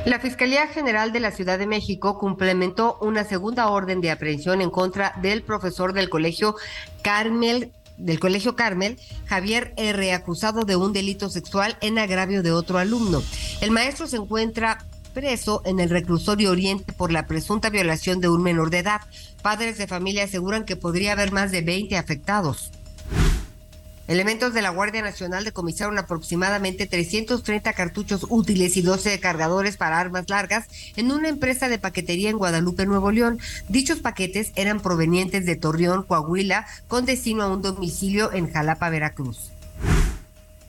La 0.06 0.20
Fiscalía 0.20 0.68
General 0.68 1.12
de 1.12 1.20
la 1.20 1.30
Ciudad 1.30 1.60
de 1.60 1.68
México 1.68 2.18
complementó 2.18 2.98
una 3.02 3.24
segunda 3.24 3.70
orden 3.70 4.02
de 4.02 4.10
aprehensión 4.10 4.62
en 4.62 4.72
contra 4.72 5.14
del 5.22 5.44
profesor 5.44 5.94
del 5.94 6.10
colegio 6.10 6.56
Carmel 7.04 7.72
del 7.98 8.20
Colegio 8.20 8.56
Carmel, 8.56 8.98
Javier 9.28 9.74
R., 9.78 10.14
acusado 10.14 10.64
de 10.64 10.76
un 10.76 10.92
delito 10.92 11.30
sexual 11.30 11.78
en 11.82 12.00
agravio 12.00 12.42
de 12.42 12.52
otro 12.52 12.80
alumno. 12.80 13.22
El 13.62 13.70
maestro 13.70 14.08
se 14.08 14.18
encuentra 14.18 14.84
preso 15.14 15.62
en 15.66 15.80
el 15.80 15.92
reclusorio 15.92 16.50
Oriente 16.50 16.94
por 16.94 17.12
la 17.12 17.28
presunta 17.28 17.70
violación 17.70 18.20
de 18.20 18.30
un 18.30 18.42
menor 18.42 18.72
de 18.72 18.80
edad. 18.80 19.02
Padres 19.44 19.78
de 19.78 19.86
familia 19.86 20.24
aseguran 20.24 20.66
que 20.66 20.76
podría 20.76 21.12
haber 21.12 21.32
más 21.32 21.52
de 21.52 21.62
20 21.62 21.96
afectados. 21.98 22.72
Elementos 24.12 24.54
de 24.54 24.62
la 24.62 24.72
Guardia 24.72 25.02
Nacional 25.02 25.46
decomisaron 25.46 25.98
aproximadamente 25.98 26.86
330 26.86 27.72
cartuchos 27.72 28.26
útiles 28.28 28.76
y 28.76 28.82
12 28.82 29.18
cargadores 29.22 29.78
para 29.78 30.02
armas 30.02 30.26
largas 30.28 30.68
en 30.98 31.14
una 31.14 31.30
empresa 31.30 31.70
de 31.70 31.80
paquetería 31.80 32.30
en 32.30 32.38
Guadalupe, 32.38 32.86
Nuevo 32.86 33.10
León. 33.12 33.40
Dichos 33.70 34.00
paquetes 34.00 34.52
eran 34.58 34.82
provenientes 34.82 35.46
de 35.46 35.56
Torreón, 35.56 36.04
Coahuila, 36.04 36.68
con 36.90 37.06
destino 37.06 37.44
a 37.44 37.54
un 37.54 37.62
domicilio 37.62 38.34
en 38.34 38.52
Jalapa, 38.52 38.90
Veracruz. 38.90 39.54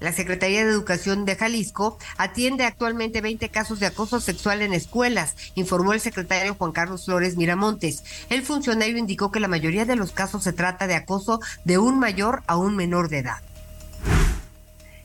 La 0.02 0.12
Secretaría 0.12 0.64
de 0.64 0.72
Educación 0.72 1.24
de 1.24 1.36
Jalisco 1.36 1.96
atiende 2.16 2.64
actualmente 2.64 3.20
20 3.20 3.48
casos 3.50 3.78
de 3.78 3.86
acoso 3.86 4.20
sexual 4.20 4.60
en 4.60 4.72
escuelas, 4.72 5.36
informó 5.54 5.92
el 5.92 6.00
secretario 6.00 6.56
Juan 6.56 6.72
Carlos 6.72 7.04
Flores 7.04 7.36
Miramontes. 7.36 8.02
El 8.28 8.42
funcionario 8.42 8.98
indicó 8.98 9.30
que 9.30 9.38
la 9.38 9.46
mayoría 9.46 9.84
de 9.84 9.94
los 9.94 10.10
casos 10.10 10.42
se 10.42 10.52
trata 10.52 10.88
de 10.88 10.96
acoso 10.96 11.38
de 11.64 11.78
un 11.78 12.00
mayor 12.00 12.42
a 12.48 12.56
un 12.56 12.74
menor 12.74 13.10
de 13.10 13.18
edad. 13.18 13.42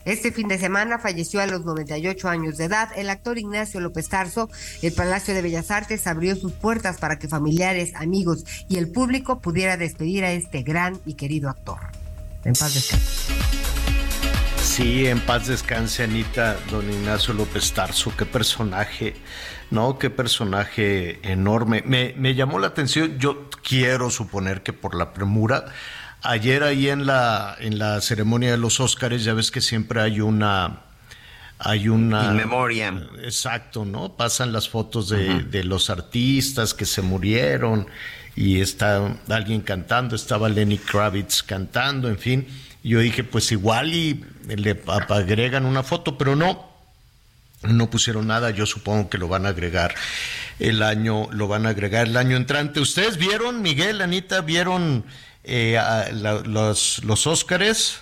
Este 0.04 0.32
fin 0.32 0.48
de 0.48 0.58
semana 0.58 0.98
falleció 0.98 1.40
a 1.40 1.46
los 1.46 1.64
98 1.64 2.28
años 2.28 2.56
de 2.56 2.64
edad 2.64 2.88
el 2.96 3.08
actor 3.10 3.38
Ignacio 3.38 3.78
López 3.78 4.08
Tarso. 4.08 4.50
El 4.82 4.94
Palacio 4.94 5.32
de 5.32 5.42
Bellas 5.42 5.70
Artes 5.70 6.08
abrió 6.08 6.34
sus 6.34 6.52
puertas 6.52 6.98
para 6.98 7.20
que 7.20 7.28
familiares, 7.28 7.92
amigos 7.94 8.44
y 8.68 8.78
el 8.78 8.90
público 8.90 9.38
pudiera 9.38 9.76
despedir 9.76 10.24
a 10.24 10.32
este 10.32 10.62
gran 10.62 10.98
y 11.06 11.14
querido 11.14 11.50
actor. 11.50 11.78
En 12.44 12.54
paz 12.54 12.74
descanse. 12.74 13.67
Sí, 14.78 15.08
en 15.08 15.18
paz 15.18 15.48
descanse 15.48 16.04
Anita, 16.04 16.56
don 16.70 16.88
Ignacio 16.88 17.34
López 17.34 17.72
Tarso, 17.72 18.14
qué 18.16 18.24
personaje, 18.24 19.16
¿no? 19.72 19.98
Qué 19.98 20.08
personaje 20.08 21.18
enorme. 21.28 21.82
Me, 21.84 22.14
me 22.16 22.36
llamó 22.36 22.60
la 22.60 22.68
atención, 22.68 23.18
yo 23.18 23.50
quiero 23.64 24.08
suponer 24.08 24.62
que 24.62 24.72
por 24.72 24.94
la 24.94 25.12
premura, 25.12 25.64
ayer 26.22 26.62
ahí 26.62 26.90
en 26.90 27.06
la, 27.06 27.56
en 27.58 27.80
la 27.80 28.00
ceremonia 28.00 28.52
de 28.52 28.58
los 28.58 28.78
Óscares, 28.78 29.24
ya 29.24 29.34
ves 29.34 29.50
que 29.50 29.60
siempre 29.60 30.00
hay 30.00 30.20
una... 30.20 30.82
Hay 31.58 31.88
una... 31.88 32.26
In 32.26 32.36
memoria. 32.36 32.94
Exacto, 33.24 33.84
¿no? 33.84 34.12
Pasan 34.12 34.52
las 34.52 34.68
fotos 34.68 35.08
de, 35.08 35.42
de 35.42 35.64
los 35.64 35.90
artistas 35.90 36.72
que 36.72 36.86
se 36.86 37.02
murieron 37.02 37.88
y 38.36 38.60
está 38.60 39.12
alguien 39.28 39.62
cantando, 39.62 40.14
estaba 40.14 40.48
Lenny 40.48 40.78
Kravitz 40.78 41.42
cantando, 41.42 42.08
en 42.08 42.18
fin 42.18 42.46
yo 42.82 43.00
dije, 43.00 43.24
pues 43.24 43.52
igual 43.52 43.92
y 43.92 44.24
le 44.56 44.80
agregan 45.08 45.64
una 45.64 45.82
foto, 45.82 46.18
pero 46.18 46.36
no, 46.36 46.68
no 47.62 47.90
pusieron 47.90 48.26
nada. 48.26 48.50
Yo 48.50 48.66
supongo 48.66 49.08
que 49.10 49.18
lo 49.18 49.28
van 49.28 49.46
a 49.46 49.50
agregar 49.50 49.94
el 50.58 50.82
año, 50.82 51.28
lo 51.30 51.48
van 51.48 51.66
a 51.66 51.70
agregar 51.70 52.06
el 52.06 52.16
año 52.16 52.36
entrante. 52.36 52.80
¿Ustedes 52.80 53.18
vieron, 53.18 53.62
Miguel, 53.62 54.00
Anita, 54.00 54.40
vieron 54.40 55.04
eh, 55.44 55.78
los, 56.44 57.04
los 57.04 57.26
Óscares? 57.26 58.00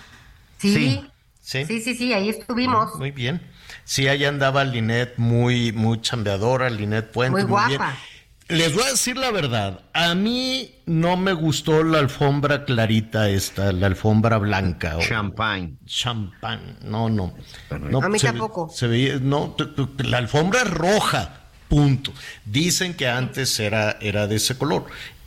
Sí. 0.57 1.03
sí. 1.41 1.65
Sí, 1.65 1.79
sí, 1.95 2.13
ahí 2.13 2.29
estuvimos. 2.29 2.95
Muy 2.95 3.11
bien. 3.11 3.41
Sí, 3.85 4.07
ahí 4.07 4.25
andaba 4.25 4.65
Linet 4.65 5.13
muy, 5.17 5.71
muy 5.71 6.01
chambeadora, 6.01 6.69
Linet 6.69 7.09
Puente. 7.11 7.43
Muy 7.43 7.49
guapa. 7.49 7.95
Les 8.49 8.73
voy 8.73 8.83
a 8.83 8.91
decir 8.91 9.17
la 9.17 9.29
verdad. 9.31 9.81
A 9.93 10.15
mí 10.15 10.71
no 10.85 11.17
me 11.17 11.33
gustó 11.33 11.83
la 11.83 11.99
alfombra 11.99 12.63
clarita 12.63 13.29
esta, 13.29 13.73
la 13.73 13.87
alfombra 13.87 14.37
blanca. 14.37 14.97
Champagne. 14.99 15.75
Champagne. 15.85 16.77
No, 16.83 17.09
no. 17.09 17.33
no 17.77 18.01
a 18.01 18.07
mí 18.07 18.19
tampoco. 18.19 18.69
Se 18.69 18.87
veía, 18.87 19.19
no, 19.19 19.55
la 19.97 20.17
alfombra 20.17 20.61
es 20.61 20.69
roja. 20.69 21.41
Punto. 21.67 22.13
Dicen 22.45 22.93
que 22.93 23.09
antes 23.09 23.59
era, 23.59 23.97
era 23.99 24.27
de 24.27 24.37
ese 24.37 24.57
color. 24.57 24.85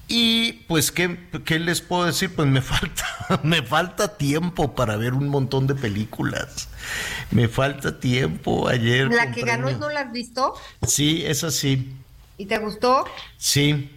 Y 0.09 0.65
pues, 0.67 0.91
¿qué, 0.91 1.29
¿qué, 1.45 1.59
les 1.59 1.83
puedo 1.83 2.07
decir? 2.07 2.35
Pues 2.35 2.49
me 2.49 2.63
falta, 2.63 3.05
me 3.43 3.63
falta 3.63 4.17
tiempo 4.17 4.75
para 4.75 4.97
ver 4.97 5.13
un 5.13 5.29
montón 5.29 5.67
de 5.67 5.75
películas. 5.75 6.69
Me 7.31 7.49
falta 7.49 8.01
tiempo. 8.01 8.67
Ayer. 8.67 9.09
¿La 9.09 9.31
que 9.31 9.43
ganó 9.43 9.71
no 9.73 9.91
la 9.91 10.01
has 10.01 10.13
visto? 10.13 10.55
Sí, 10.87 11.23
es 11.27 11.45
así. 11.45 11.95
¿Y 12.41 12.47
te 12.47 12.57
gustó? 12.57 13.05
Sí, 13.37 13.91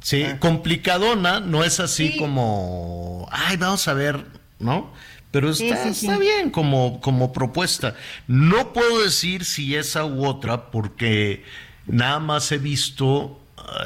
sí, 0.00 0.22
ah. 0.22 0.38
complicadona, 0.38 1.40
no 1.40 1.64
es 1.64 1.80
así 1.80 2.16
como, 2.16 3.28
ay, 3.32 3.56
vamos 3.56 3.88
a 3.88 3.94
ver, 3.94 4.24
¿no? 4.60 4.92
Pero 5.32 5.50
está, 5.50 5.88
está 5.88 6.16
bien 6.16 6.50
como, 6.50 7.00
como 7.00 7.32
propuesta. 7.32 7.96
No 8.28 8.72
puedo 8.72 9.02
decir 9.02 9.44
si 9.44 9.74
esa 9.74 10.04
u 10.04 10.24
otra, 10.24 10.70
porque 10.70 11.42
nada 11.86 12.20
más 12.20 12.52
he 12.52 12.58
visto, 12.58 13.40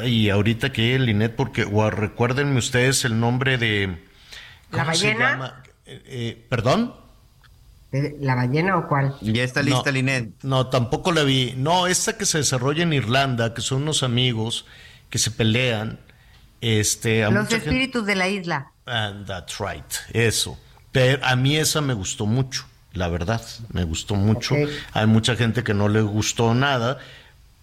y 0.05 0.29
ahorita 0.29 0.73
que 0.73 0.99
Linet, 0.99 1.35
porque, 1.35 1.65
o 1.65 1.89
recuérdenme 1.89 2.59
ustedes 2.59 3.07
el 3.07 3.19
nombre 3.19 3.57
de... 3.57 3.97
¿La 4.73 4.85
ballena? 4.85 5.63
Eh, 5.87 6.03
eh, 6.05 6.47
¿Perdón? 6.51 6.95
¿La 8.21 8.35
ballena 8.35 8.77
o 8.77 8.89
cuál? 8.89 9.15
Ya 9.21 9.43
está 9.43 9.63
lista, 9.63 9.91
Linet. 9.91 10.33
No, 10.43 10.69
tampoco 10.69 11.13
la 11.13 11.23
vi. 11.23 11.55
No, 11.57 11.87
esta 11.87 12.17
que 12.17 12.27
se 12.27 12.39
desarrolla 12.39 12.83
en 12.83 12.93
Irlanda, 12.93 13.55
que 13.55 13.61
son 13.61 13.83
unos 13.83 14.03
amigos 14.03 14.67
que 15.11 15.19
se 15.19 15.31
pelean. 15.31 15.99
Este, 16.61 17.31
Los 17.31 17.53
espíritus 17.53 18.07
de 18.07 18.15
la 18.17 18.29
isla. 18.29 18.73
And 18.87 19.27
that's 19.27 19.59
right, 19.59 19.85
eso. 20.13 20.59
Pero 20.93 21.25
a 21.25 21.37
mí 21.37 21.57
esa 21.57 21.81
me 21.81 21.93
gustó 21.93 22.25
mucho, 22.25 22.65
la 22.93 23.09
verdad, 23.09 23.43
me 23.73 23.85
gustó 23.85 24.15
mucho. 24.15 24.55
Hay 24.93 25.07
mucha 25.07 25.37
gente 25.37 25.63
que 25.63 25.75
no 25.75 25.89
le 25.89 26.01
gustó 26.01 26.55
nada, 26.55 26.99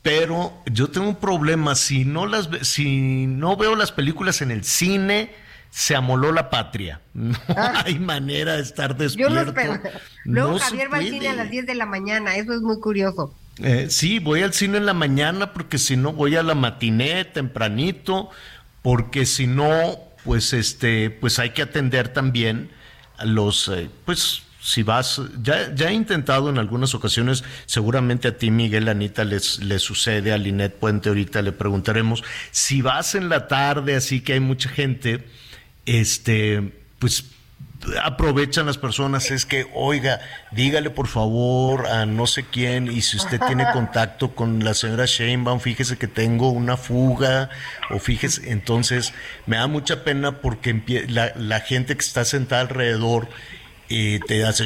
pero 0.03 0.53
yo 0.67 0.89
tengo 0.89 1.07
un 1.07 1.15
problema 1.15 1.73
si 1.73 2.05
no 2.05 2.27
las 2.27 2.49
si 2.61 3.25
no 3.25 3.57
veo 3.57 3.75
las 3.75 3.91
películas 3.91 4.41
en 4.41 4.51
el 4.51 4.63
cine 4.63 5.31
se 5.73 5.95
amoló 5.95 6.31
la 6.31 6.49
patria. 6.49 7.01
No 7.13 7.35
ah. 7.49 7.83
hay 7.85 7.99
manera 7.99 8.55
de 8.55 8.61
estar 8.61 8.95
despierto. 8.95 9.33
Yo 9.33 9.41
lo 9.43 9.47
espero. 9.47 9.79
Luego 10.23 10.59
Javier 10.59 10.91
va 10.91 10.97
al 10.97 11.03
cine 11.03 11.27
a 11.29 11.33
las 11.33 11.49
10 11.49 11.65
de 11.65 11.75
la 11.75 11.85
mañana, 11.85 12.35
eso 12.35 12.53
es 12.53 12.61
muy 12.61 12.79
curioso. 12.79 13.35
Eh, 13.59 13.87
sí, 13.89 14.19
voy 14.19 14.41
al 14.41 14.53
cine 14.53 14.77
en 14.77 14.85
la 14.85 14.93
mañana 14.93 15.53
porque 15.53 15.77
si 15.77 15.95
no 15.95 16.13
voy 16.13 16.35
a 16.35 16.43
la 16.43 16.55
matiné 16.55 17.25
tempranito, 17.25 18.29
porque 18.81 19.25
si 19.25 19.45
no, 19.45 19.99
pues 20.23 20.53
este, 20.53 21.11
pues 21.11 21.37
hay 21.37 21.51
que 21.51 21.61
atender 21.61 22.09
también 22.09 22.71
a 23.17 23.25
los, 23.25 23.67
eh, 23.67 23.89
pues 24.05 24.41
si 24.59 24.81
vas, 24.81 25.21
ya, 25.41 25.73
ya 25.75 25.89
he 25.89 25.93
intentado 25.93 26.49
en 26.49 26.57
algunas 26.57 26.95
ocasiones, 26.95 27.43
seguramente 27.65 28.29
a 28.29 28.37
ti, 28.37 28.49
Miguel, 28.49 28.89
Anita, 28.89 29.23
les, 29.23 29.59
les 29.59 29.81
sucede, 29.81 30.33
a 30.33 30.37
Linet 30.37 30.75
Puente 30.75 31.09
ahorita 31.09 31.41
le 31.41 31.51
preguntaremos, 31.51 32.23
si 32.51 32.81
vas 32.81 33.13
en 33.13 33.29
la 33.29 33.47
tarde, 33.47 33.95
así 33.95 34.21
que 34.21 34.33
hay 34.33 34.39
mucha 34.39 34.69
gente, 34.69 35.27
este, 35.85 36.73
pues 36.99 37.25
aprovechan 38.01 38.65
las 38.65 38.77
personas 38.77 39.31
es 39.31 39.45
que, 39.45 39.67
oiga, 39.73 40.21
dígale 40.51 40.89
por 40.89 41.07
favor 41.07 41.87
a 41.87 42.05
no 42.05 42.27
sé 42.27 42.45
quién 42.45 42.91
y 42.91 43.01
si 43.01 43.17
usted 43.17 43.41
tiene 43.45 43.65
contacto 43.73 44.35
con 44.35 44.63
la 44.63 44.73
señora 44.73 45.05
Sheinbaum, 45.05 45.59
fíjese 45.59 45.97
que 45.97 46.07
tengo 46.07 46.49
una 46.49 46.77
fuga 46.77 47.49
o 47.89 47.99
fíjese, 47.99 48.51
entonces 48.51 49.13
me 49.45 49.57
da 49.57 49.67
mucha 49.67 50.03
pena 50.03 50.41
porque 50.41 51.05
la, 51.09 51.33
la 51.35 51.59
gente 51.59 51.95
que 51.95 52.03
está 52.03 52.25
sentada 52.25 52.61
alrededor 52.61 53.27
y 53.89 54.19
te 54.19 54.45
hace 54.45 54.65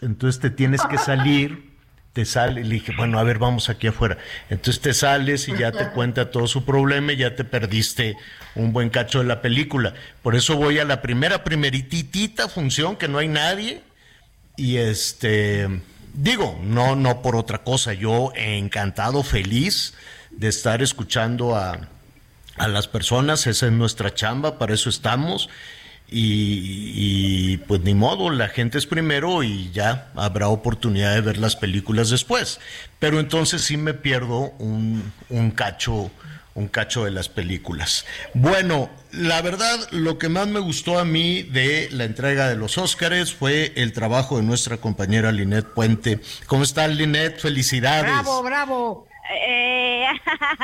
entonces 0.00 0.40
te 0.40 0.50
tienes 0.50 0.82
que 0.88 0.98
salir, 0.98 1.67
te 2.18 2.24
sale, 2.24 2.64
le 2.64 2.74
dije, 2.74 2.92
bueno, 2.96 3.20
a 3.20 3.22
ver, 3.22 3.38
vamos 3.38 3.68
aquí 3.68 3.86
afuera. 3.86 4.18
Entonces 4.50 4.82
te 4.82 4.92
sales 4.92 5.46
y 5.46 5.56
ya 5.56 5.70
te 5.70 5.90
cuenta 5.90 6.32
todo 6.32 6.48
su 6.48 6.64
problema 6.64 7.12
y 7.12 7.18
ya 7.18 7.36
te 7.36 7.44
perdiste 7.44 8.16
un 8.56 8.72
buen 8.72 8.90
cacho 8.90 9.20
de 9.20 9.24
la 9.24 9.40
película. 9.40 9.94
Por 10.20 10.34
eso 10.34 10.56
voy 10.56 10.80
a 10.80 10.84
la 10.84 11.00
primera, 11.00 11.44
primeritita 11.44 12.48
función, 12.48 12.96
que 12.96 13.06
no 13.06 13.18
hay 13.18 13.28
nadie. 13.28 13.82
Y 14.56 14.78
este, 14.78 15.68
digo, 16.12 16.58
no, 16.60 16.96
no 16.96 17.22
por 17.22 17.36
otra 17.36 17.58
cosa, 17.58 17.92
yo 17.92 18.32
encantado, 18.34 19.22
feliz 19.22 19.94
de 20.32 20.48
estar 20.48 20.82
escuchando 20.82 21.54
a, 21.54 21.78
a 22.56 22.66
las 22.66 22.88
personas, 22.88 23.46
esa 23.46 23.66
es 23.66 23.72
nuestra 23.72 24.12
chamba, 24.12 24.58
para 24.58 24.74
eso 24.74 24.90
estamos 24.90 25.48
y, 26.10 27.58
pues 27.58 27.80
ni 27.82 27.94
modo, 27.94 28.30
la 28.30 28.48
gente 28.48 28.78
es 28.78 28.86
primero 28.86 29.42
y 29.42 29.70
ya 29.72 30.10
habrá 30.16 30.48
oportunidad 30.48 31.14
de 31.14 31.20
ver 31.20 31.38
las 31.38 31.56
películas 31.56 32.10
después. 32.10 32.60
Pero 32.98 33.20
entonces 33.20 33.62
sí 33.62 33.76
me 33.76 33.94
pierdo 33.94 34.52
un, 34.58 35.12
un 35.28 35.50
cacho 35.50 36.10
un 36.54 36.66
cacho 36.66 37.04
de 37.04 37.12
las 37.12 37.28
películas. 37.28 38.04
Bueno, 38.34 38.90
la 39.12 39.40
verdad, 39.42 39.78
lo 39.92 40.18
que 40.18 40.28
más 40.28 40.48
me 40.48 40.58
gustó 40.58 40.98
a 40.98 41.04
mí 41.04 41.44
de 41.44 41.88
la 41.92 42.02
entrega 42.02 42.48
de 42.48 42.56
los 42.56 42.78
Óscares 42.78 43.32
fue 43.32 43.72
el 43.76 43.92
trabajo 43.92 44.38
de 44.38 44.42
nuestra 44.42 44.78
compañera 44.78 45.30
Linet 45.30 45.66
Puente. 45.66 46.18
¿Cómo 46.46 46.64
está 46.64 46.88
Linet? 46.88 47.38
Felicidades. 47.38 48.02
Bravo, 48.02 48.42
bravo. 48.42 49.08
Eh, 49.30 50.06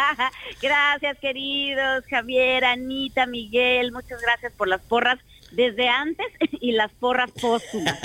gracias, 0.63 1.19
queridos 1.21 2.05
Javier, 2.09 2.65
Anita, 2.65 3.27
Miguel, 3.27 3.93
muchas 3.93 4.21
gracias 4.23 4.53
por 4.55 4.69
las 4.69 4.81
porras 4.81 5.19
desde 5.55 5.89
antes 5.89 6.27
y 6.61 6.73
las 6.73 6.93
porras 6.93 7.31
póstumas. 7.33 7.99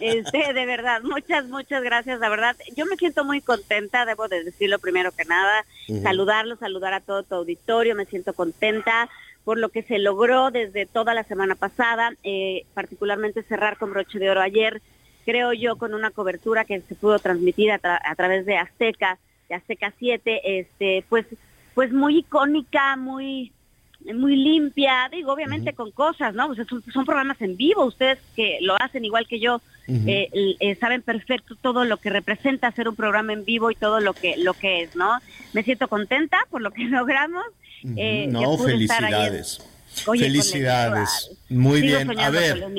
Este, 0.00 0.52
de 0.52 0.66
verdad, 0.66 1.02
muchas, 1.02 1.46
muchas 1.46 1.82
gracias, 1.82 2.20
la 2.20 2.28
verdad. 2.28 2.56
Yo 2.76 2.86
me 2.86 2.96
siento 2.96 3.24
muy 3.24 3.40
contenta, 3.40 4.04
debo 4.04 4.28
de 4.28 4.44
decirlo 4.44 4.78
primero 4.78 5.12
que 5.12 5.24
nada, 5.24 5.64
saludarlo, 6.02 6.56
saludar 6.56 6.94
a 6.94 7.00
todo 7.00 7.22
tu 7.22 7.34
auditorio, 7.34 7.94
me 7.94 8.06
siento 8.06 8.32
contenta 8.32 9.08
por 9.44 9.58
lo 9.58 9.70
que 9.70 9.82
se 9.82 9.98
logró 9.98 10.50
desde 10.50 10.86
toda 10.86 11.14
la 11.14 11.24
semana 11.24 11.54
pasada, 11.54 12.12
eh, 12.22 12.64
particularmente 12.74 13.42
cerrar 13.42 13.76
con 13.76 13.90
broche 13.90 14.18
de 14.18 14.30
oro 14.30 14.40
ayer, 14.40 14.80
creo 15.24 15.52
yo, 15.52 15.76
con 15.76 15.94
una 15.94 16.10
cobertura 16.10 16.64
que 16.64 16.80
se 16.80 16.94
pudo 16.94 17.18
transmitir 17.18 17.72
a, 17.72 17.80
a 17.82 18.14
través 18.14 18.46
de 18.46 18.56
Azteca, 18.56 19.18
de 19.48 19.56
Azteca 19.56 19.92
7, 19.98 20.60
este, 20.60 21.04
pues, 21.08 21.26
pues 21.74 21.92
muy 21.92 22.18
icónica, 22.18 22.96
muy 22.96 23.52
muy 24.14 24.36
limpia, 24.36 25.08
digo, 25.10 25.32
obviamente 25.32 25.72
con 25.72 25.90
cosas, 25.90 26.34
¿no? 26.34 26.54
son, 26.54 27.04
programas 27.04 27.40
en 27.40 27.56
vivo, 27.56 27.84
ustedes 27.84 28.18
que 28.34 28.58
lo 28.60 28.76
hacen 28.80 29.04
igual 29.04 29.26
que 29.26 29.40
yo, 29.40 29.60
eh, 29.88 30.28
eh, 30.60 30.74
saben 30.76 31.02
perfecto 31.02 31.56
todo 31.56 31.84
lo 31.84 31.98
que 31.98 32.10
representa 32.10 32.68
hacer 32.68 32.88
un 32.88 32.96
programa 32.96 33.32
en 33.32 33.44
vivo 33.44 33.70
y 33.70 33.74
todo 33.74 34.00
lo 34.00 34.14
que, 34.14 34.36
lo 34.36 34.54
que 34.54 34.82
es, 34.82 34.96
¿no? 34.96 35.18
Me 35.52 35.62
siento 35.62 35.88
contenta 35.88 36.38
por 36.50 36.62
lo 36.62 36.70
que 36.70 36.84
logramos. 36.84 37.44
Eh, 37.96 38.26
no, 38.28 38.56
felicidades. 38.58 39.60
felicidades. 40.04 41.30
Muy 41.48 41.82
bien. 41.82 42.18
A 42.18 42.30
ver. 42.30 42.64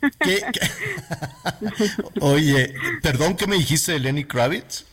Oye, 2.20 2.74
perdón, 3.02 3.36
¿qué 3.36 3.46
me 3.46 3.56
dijiste 3.56 3.92
de 3.92 4.00
Lenny 4.00 4.24
Kravitz? 4.24 4.84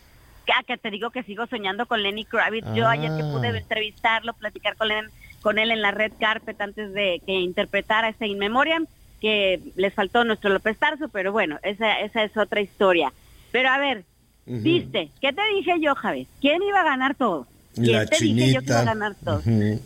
Ah, 0.48 0.64
que 0.65 0.77
te 0.77 0.91
digo 0.91 1.10
que 1.10 1.23
sigo 1.23 1.48
soñando 1.48 1.86
con 1.86 2.02
Lenny 2.02 2.26
Kravitz. 2.26 2.68
Yo 2.76 2.88
ayer 2.88 3.11
que 3.18 3.23
pude 3.23 3.48
ah. 3.48 3.57
entrevistarlo, 3.57 4.34
platicar 4.34 4.76
con 4.77 4.91
él 4.91 5.10
con 5.45 5.59
él 5.59 5.69
en 5.69 5.84
la 5.84 5.91
red 5.91 6.11
carpet 6.19 6.59
antes 6.59 6.91
de 6.91 7.22
que 7.23 7.34
interpretara 7.34 8.09
ese 8.09 8.26
In 8.26 8.39
Memoriam, 8.39 8.88
que 9.22 9.59
les 9.76 9.93
faltó 9.93 10.23
nuestro 10.23 10.49
López 10.49 10.76
Tarso, 10.80 11.07
pero 11.09 11.31
bueno, 11.31 11.59
esa, 11.61 11.99
esa 11.99 12.23
es 12.23 12.35
otra 12.35 12.61
historia. 12.61 13.13
Pero 13.51 13.69
a 13.69 13.77
ver, 13.77 14.05
viste, 14.47 15.11
¿qué 15.22 15.34
te 15.34 15.41
dije 15.53 15.80
yo, 15.80 15.93
Javi? 15.93 16.26
¿Quién 16.41 16.63
iba 16.63 16.81
a 16.81 16.85
ganar 16.85 17.13
todo? 17.13 17.45
¿Quién 17.76 18.07
te 18.07 18.17
dije 18.23 18.53
yo 18.53 18.61
que 18.61 18.65
iba 18.65 18.80
a 18.80 18.85
ganar 18.85 19.13
todo? 19.23 19.43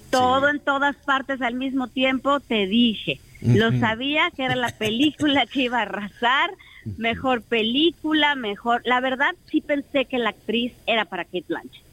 todo 0.10 0.48
en 0.48 0.61
todas 0.61 0.95
partes 0.95 1.41
al 1.41 1.56
mismo 1.56 1.90
tiempo, 1.90 2.40
te 2.40 2.65
dije. 2.65 3.19
Lo 3.41 3.77
sabía 3.80 4.31
que 4.34 4.45
era 4.45 4.56
la 4.56 4.69
película 4.69 5.45
que 5.45 5.64
iba 5.64 5.80
a 5.80 5.81
arrasar, 5.81 6.52
mejor 6.98 7.41
película, 7.41 8.36
mejor... 8.36 8.81
La 8.86 9.02
verdad, 9.02 9.36
sí 9.52 9.60
pensé 9.60 10.06
que 10.06 10.19
la 10.19 10.30
actriz 10.30 10.72
era 10.88 11.03
para 11.03 11.26
Kate 11.26 11.44
Blanchett. 11.49 11.89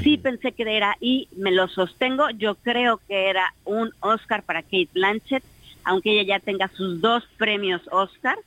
Sí 0.00 0.16
pensé 0.16 0.52
que 0.52 0.62
era, 0.62 0.96
y 1.00 1.28
me 1.36 1.50
lo 1.50 1.68
sostengo, 1.68 2.30
yo 2.30 2.54
creo 2.54 2.98
que 3.06 3.28
era 3.28 3.52
un 3.64 3.92
Oscar 4.00 4.42
para 4.42 4.62
Kate 4.62 4.88
Blanchett, 4.94 5.44
aunque 5.84 6.12
ella 6.12 6.38
ya 6.38 6.40
tenga 6.40 6.68
sus 6.68 7.00
dos 7.02 7.24
premios 7.36 7.82
Oscar, 7.90 8.38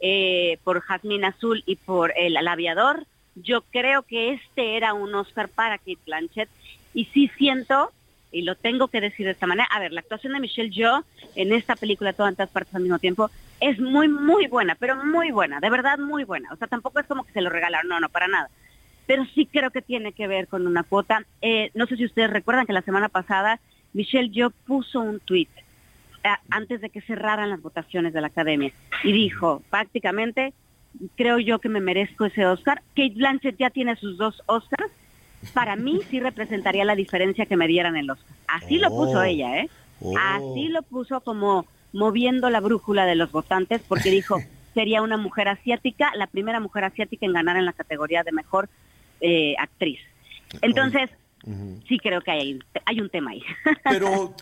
eh, 0.00 0.58
por 0.62 0.80
Jasmine 0.80 1.26
Azul 1.26 1.64
y 1.66 1.76
por 1.76 2.12
El, 2.16 2.36
Aviador. 2.46 3.06
Yo 3.34 3.62
creo 3.62 4.02
que 4.02 4.34
este 4.34 4.76
era 4.76 4.94
un 4.94 5.12
Oscar 5.14 5.48
para 5.48 5.78
Kate 5.78 5.98
Blanchett, 6.06 6.48
y 6.92 7.06
sí 7.06 7.28
siento, 7.36 7.90
y 8.30 8.42
lo 8.42 8.54
tengo 8.54 8.86
que 8.86 9.00
decir 9.00 9.26
de 9.26 9.32
esta 9.32 9.48
manera, 9.48 9.66
a 9.72 9.80
ver, 9.80 9.92
la 9.92 10.00
actuación 10.00 10.34
de 10.34 10.40
Michelle 10.40 10.70
Yeoh 10.70 11.02
en 11.34 11.52
esta 11.52 11.74
película, 11.74 12.12
todas 12.12 12.36
partes 12.50 12.74
al 12.74 12.82
mismo 12.82 13.00
tiempo, 13.00 13.30
es 13.60 13.80
muy, 13.80 14.06
muy 14.06 14.46
buena, 14.46 14.76
pero 14.76 14.94
muy 15.04 15.32
buena, 15.32 15.58
de 15.58 15.70
verdad 15.70 15.98
muy 15.98 16.22
buena. 16.22 16.52
O 16.52 16.56
sea, 16.56 16.68
tampoco 16.68 17.00
es 17.00 17.06
como 17.06 17.24
que 17.24 17.32
se 17.32 17.40
lo 17.40 17.50
regalaron, 17.50 17.88
no, 17.88 17.98
no, 17.98 18.08
para 18.08 18.28
nada 18.28 18.48
pero 19.06 19.24
sí 19.34 19.46
creo 19.46 19.70
que 19.70 19.82
tiene 19.82 20.12
que 20.12 20.26
ver 20.26 20.48
con 20.48 20.66
una 20.66 20.82
cuota. 20.82 21.24
Eh, 21.42 21.70
no 21.74 21.86
sé 21.86 21.96
si 21.96 22.04
ustedes 22.04 22.30
recuerdan 22.30 22.66
que 22.66 22.72
la 22.72 22.82
semana 22.82 23.08
pasada 23.08 23.60
Michelle 23.92 24.30
yo 24.30 24.50
puso 24.50 25.00
un 25.00 25.20
tweet 25.20 25.48
eh, 26.24 26.28
antes 26.50 26.80
de 26.80 26.90
que 26.90 27.00
cerraran 27.02 27.50
las 27.50 27.62
votaciones 27.62 28.12
de 28.12 28.20
la 28.20 28.28
academia 28.28 28.72
y 29.02 29.12
dijo 29.12 29.62
prácticamente 29.70 30.52
creo 31.16 31.38
yo 31.38 31.58
que 31.58 31.68
me 31.68 31.80
merezco 31.80 32.24
ese 32.24 32.46
Oscar. 32.46 32.82
Kate 32.94 33.14
Blanchett 33.14 33.56
ya 33.58 33.70
tiene 33.70 33.96
sus 33.96 34.16
dos 34.16 34.42
Oscars. 34.46 34.90
Para 35.52 35.76
mí 35.76 36.00
sí 36.08 36.20
representaría 36.20 36.84
la 36.84 36.94
diferencia 36.94 37.46
que 37.46 37.56
me 37.56 37.66
dieran 37.66 37.96
el 37.96 38.10
Oscar. 38.10 38.36
Así 38.46 38.78
lo 38.78 38.88
puso 38.88 39.18
oh. 39.18 39.22
ella, 39.22 39.58
¿eh? 39.58 39.68
Oh. 40.00 40.14
Así 40.18 40.68
lo 40.68 40.82
puso 40.82 41.20
como 41.20 41.66
moviendo 41.92 42.50
la 42.50 42.60
brújula 42.60 43.06
de 43.06 43.14
los 43.14 43.30
votantes 43.30 43.82
porque 43.86 44.10
dijo 44.10 44.38
sería 44.74 45.02
una 45.02 45.16
mujer 45.16 45.48
asiática, 45.48 46.10
la 46.16 46.26
primera 46.26 46.60
mujer 46.60 46.84
asiática 46.84 47.26
en 47.26 47.32
ganar 47.32 47.56
en 47.56 47.64
la 47.64 47.72
categoría 47.72 48.22
de 48.24 48.32
mejor 48.32 48.68
eh, 49.26 49.54
actriz. 49.58 50.00
Entonces, 50.60 51.08
sí 51.88 51.98
creo 51.98 52.20
que 52.20 52.30
hay, 52.30 52.58
hay 52.84 53.00
un 53.00 53.08
tema 53.08 53.30
ahí. 53.30 53.42
Pero 53.84 54.36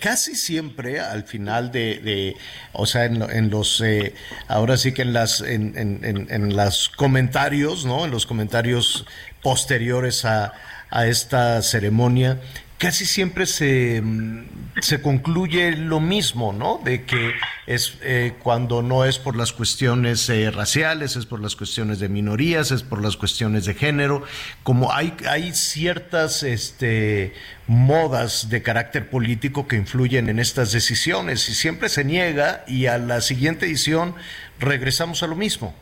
casi 0.00 0.34
siempre 0.34 0.98
al 0.98 1.22
final 1.22 1.70
de, 1.70 2.34
o 2.72 2.84
sea, 2.84 3.04
en, 3.04 3.48
los, 3.48 3.80
eh, 3.80 4.12
ahora 4.48 4.76
sí 4.76 4.92
que 4.92 5.02
en 5.02 5.12
las, 5.12 5.40
en, 5.40 5.78
en, 5.78 6.26
en, 6.28 6.56
los 6.56 6.88
comentarios, 6.88 7.86
¿no? 7.86 8.04
En 8.04 8.10
los 8.10 8.26
comentarios 8.26 9.06
posteriores 9.40 10.24
a, 10.24 10.52
a 10.90 11.06
esta 11.06 11.62
ceremonia, 11.62 12.40
casi 12.84 13.06
siempre 13.06 13.46
se, 13.46 14.02
mm, 14.02 14.44
se 14.82 15.00
concluye 15.00 15.74
lo 15.74 16.00
mismo, 16.00 16.52
¿no? 16.52 16.82
De 16.84 17.06
que 17.06 17.32
es 17.66 17.98
eh, 18.02 18.34
cuando 18.42 18.82
no 18.82 19.06
es 19.06 19.18
por 19.18 19.36
las 19.36 19.54
cuestiones 19.54 20.28
eh, 20.28 20.50
raciales, 20.50 21.16
es 21.16 21.24
por 21.24 21.40
las 21.40 21.56
cuestiones 21.56 21.98
de 21.98 22.10
minorías, 22.10 22.72
es 22.72 22.82
por 22.82 23.00
las 23.00 23.16
cuestiones 23.16 23.64
de 23.64 23.72
género, 23.72 24.22
como 24.64 24.92
hay, 24.92 25.14
hay 25.26 25.54
ciertas 25.54 26.42
este, 26.42 27.32
modas 27.68 28.50
de 28.50 28.62
carácter 28.62 29.08
político 29.08 29.66
que 29.66 29.76
influyen 29.76 30.28
en 30.28 30.38
estas 30.38 30.70
decisiones 30.70 31.48
y 31.48 31.54
siempre 31.54 31.88
se 31.88 32.04
niega 32.04 32.64
y 32.68 32.84
a 32.84 32.98
la 32.98 33.22
siguiente 33.22 33.64
edición 33.64 34.14
regresamos 34.60 35.22
a 35.22 35.26
lo 35.26 35.36
mismo. 35.36 35.74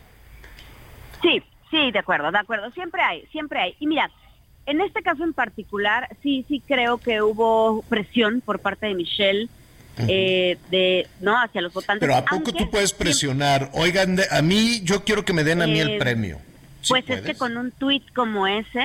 Sí, 1.21 1.43
sí, 1.69 1.91
de 1.91 1.99
acuerdo, 1.99 2.31
de 2.31 2.39
acuerdo, 2.39 2.71
siempre 2.71 3.01
hay, 3.01 3.27
siempre 3.33 3.59
hay. 3.59 3.75
Y 3.81 3.87
mira, 3.87 4.09
en 4.65 4.81
este 4.81 5.01
caso 5.01 5.23
en 5.23 5.33
particular, 5.33 6.09
sí, 6.21 6.45
sí 6.47 6.61
creo 6.65 6.97
que 6.97 7.21
hubo 7.21 7.81
presión 7.89 8.41
por 8.41 8.59
parte 8.59 8.87
de 8.87 8.95
Michelle. 8.95 9.49
Eh, 10.07 10.57
de 10.71 11.07
no 11.21 11.39
hacia 11.39 11.61
los 11.61 11.71
votantes 11.71 11.99
pero 11.99 12.15
a 12.15 12.25
poco 12.25 12.51
tú 12.51 12.67
puedes 12.71 12.93
presionar 12.93 13.69
oigan 13.73 14.17
a 14.31 14.41
mí 14.41 14.81
yo 14.83 15.03
quiero 15.03 15.23
que 15.23 15.33
me 15.33 15.43
den 15.43 15.61
a 15.61 15.67
mí 15.67 15.79
el 15.79 15.89
Eh, 15.91 15.99
premio. 15.99 16.39
Pues 16.89 17.07
es 17.07 17.21
que 17.21 17.35
con 17.35 17.57
un 17.57 17.69
tuit 17.69 18.03
como 18.15 18.47
ese 18.47 18.83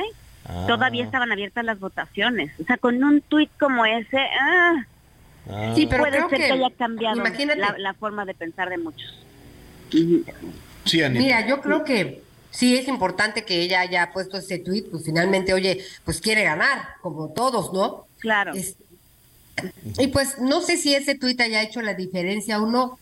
todavía 0.66 1.04
estaban 1.04 1.32
abiertas 1.32 1.64
las 1.64 1.78
votaciones. 1.80 2.52
O 2.60 2.64
sea 2.64 2.76
con 2.76 3.02
un 3.02 3.22
tuit 3.22 3.48
como 3.58 3.86
ese 3.86 4.18
ah, 4.18 4.84
Sí, 5.74 5.86
pero 5.86 6.02
puede 6.02 6.18
creo 6.18 6.28
ser 6.28 6.38
que, 6.40 6.46
que- 6.48 6.52
haya 6.52 6.70
cambiado 6.76 7.16
imagínate. 7.16 7.58
la, 7.58 7.74
la 7.78 7.94
forma 7.94 8.26
de 8.26 8.34
pensar 8.34 8.68
de 8.68 8.76
muchos. 8.76 9.18
Sí 10.84 11.02
Anita. 11.02 11.20
Mira, 11.22 11.46
yo 11.46 11.62
creo 11.62 11.84
que 11.84 12.22
sí 12.50 12.76
es 12.76 12.88
importante 12.88 13.44
que 13.44 13.60
ella 13.62 13.80
haya 13.80 14.12
puesto 14.12 14.38
ese 14.38 14.58
tuit, 14.58 14.90
pues 14.90 15.04
finalmente, 15.04 15.52
oye, 15.54 15.84
pues 16.04 16.20
quiere 16.20 16.44
ganar, 16.44 16.88
como 17.02 17.28
todos, 17.28 17.72
¿no? 17.72 18.06
Claro. 18.18 18.52
y 19.98 20.06
pues 20.08 20.38
no 20.38 20.60
sé 20.60 20.76
si 20.76 20.94
ese 20.94 21.14
tuit 21.14 21.40
haya 21.40 21.62
hecho 21.62 21.82
la 21.82 21.94
diferencia 21.94 22.60
o 22.60 22.66
no, 22.66 22.98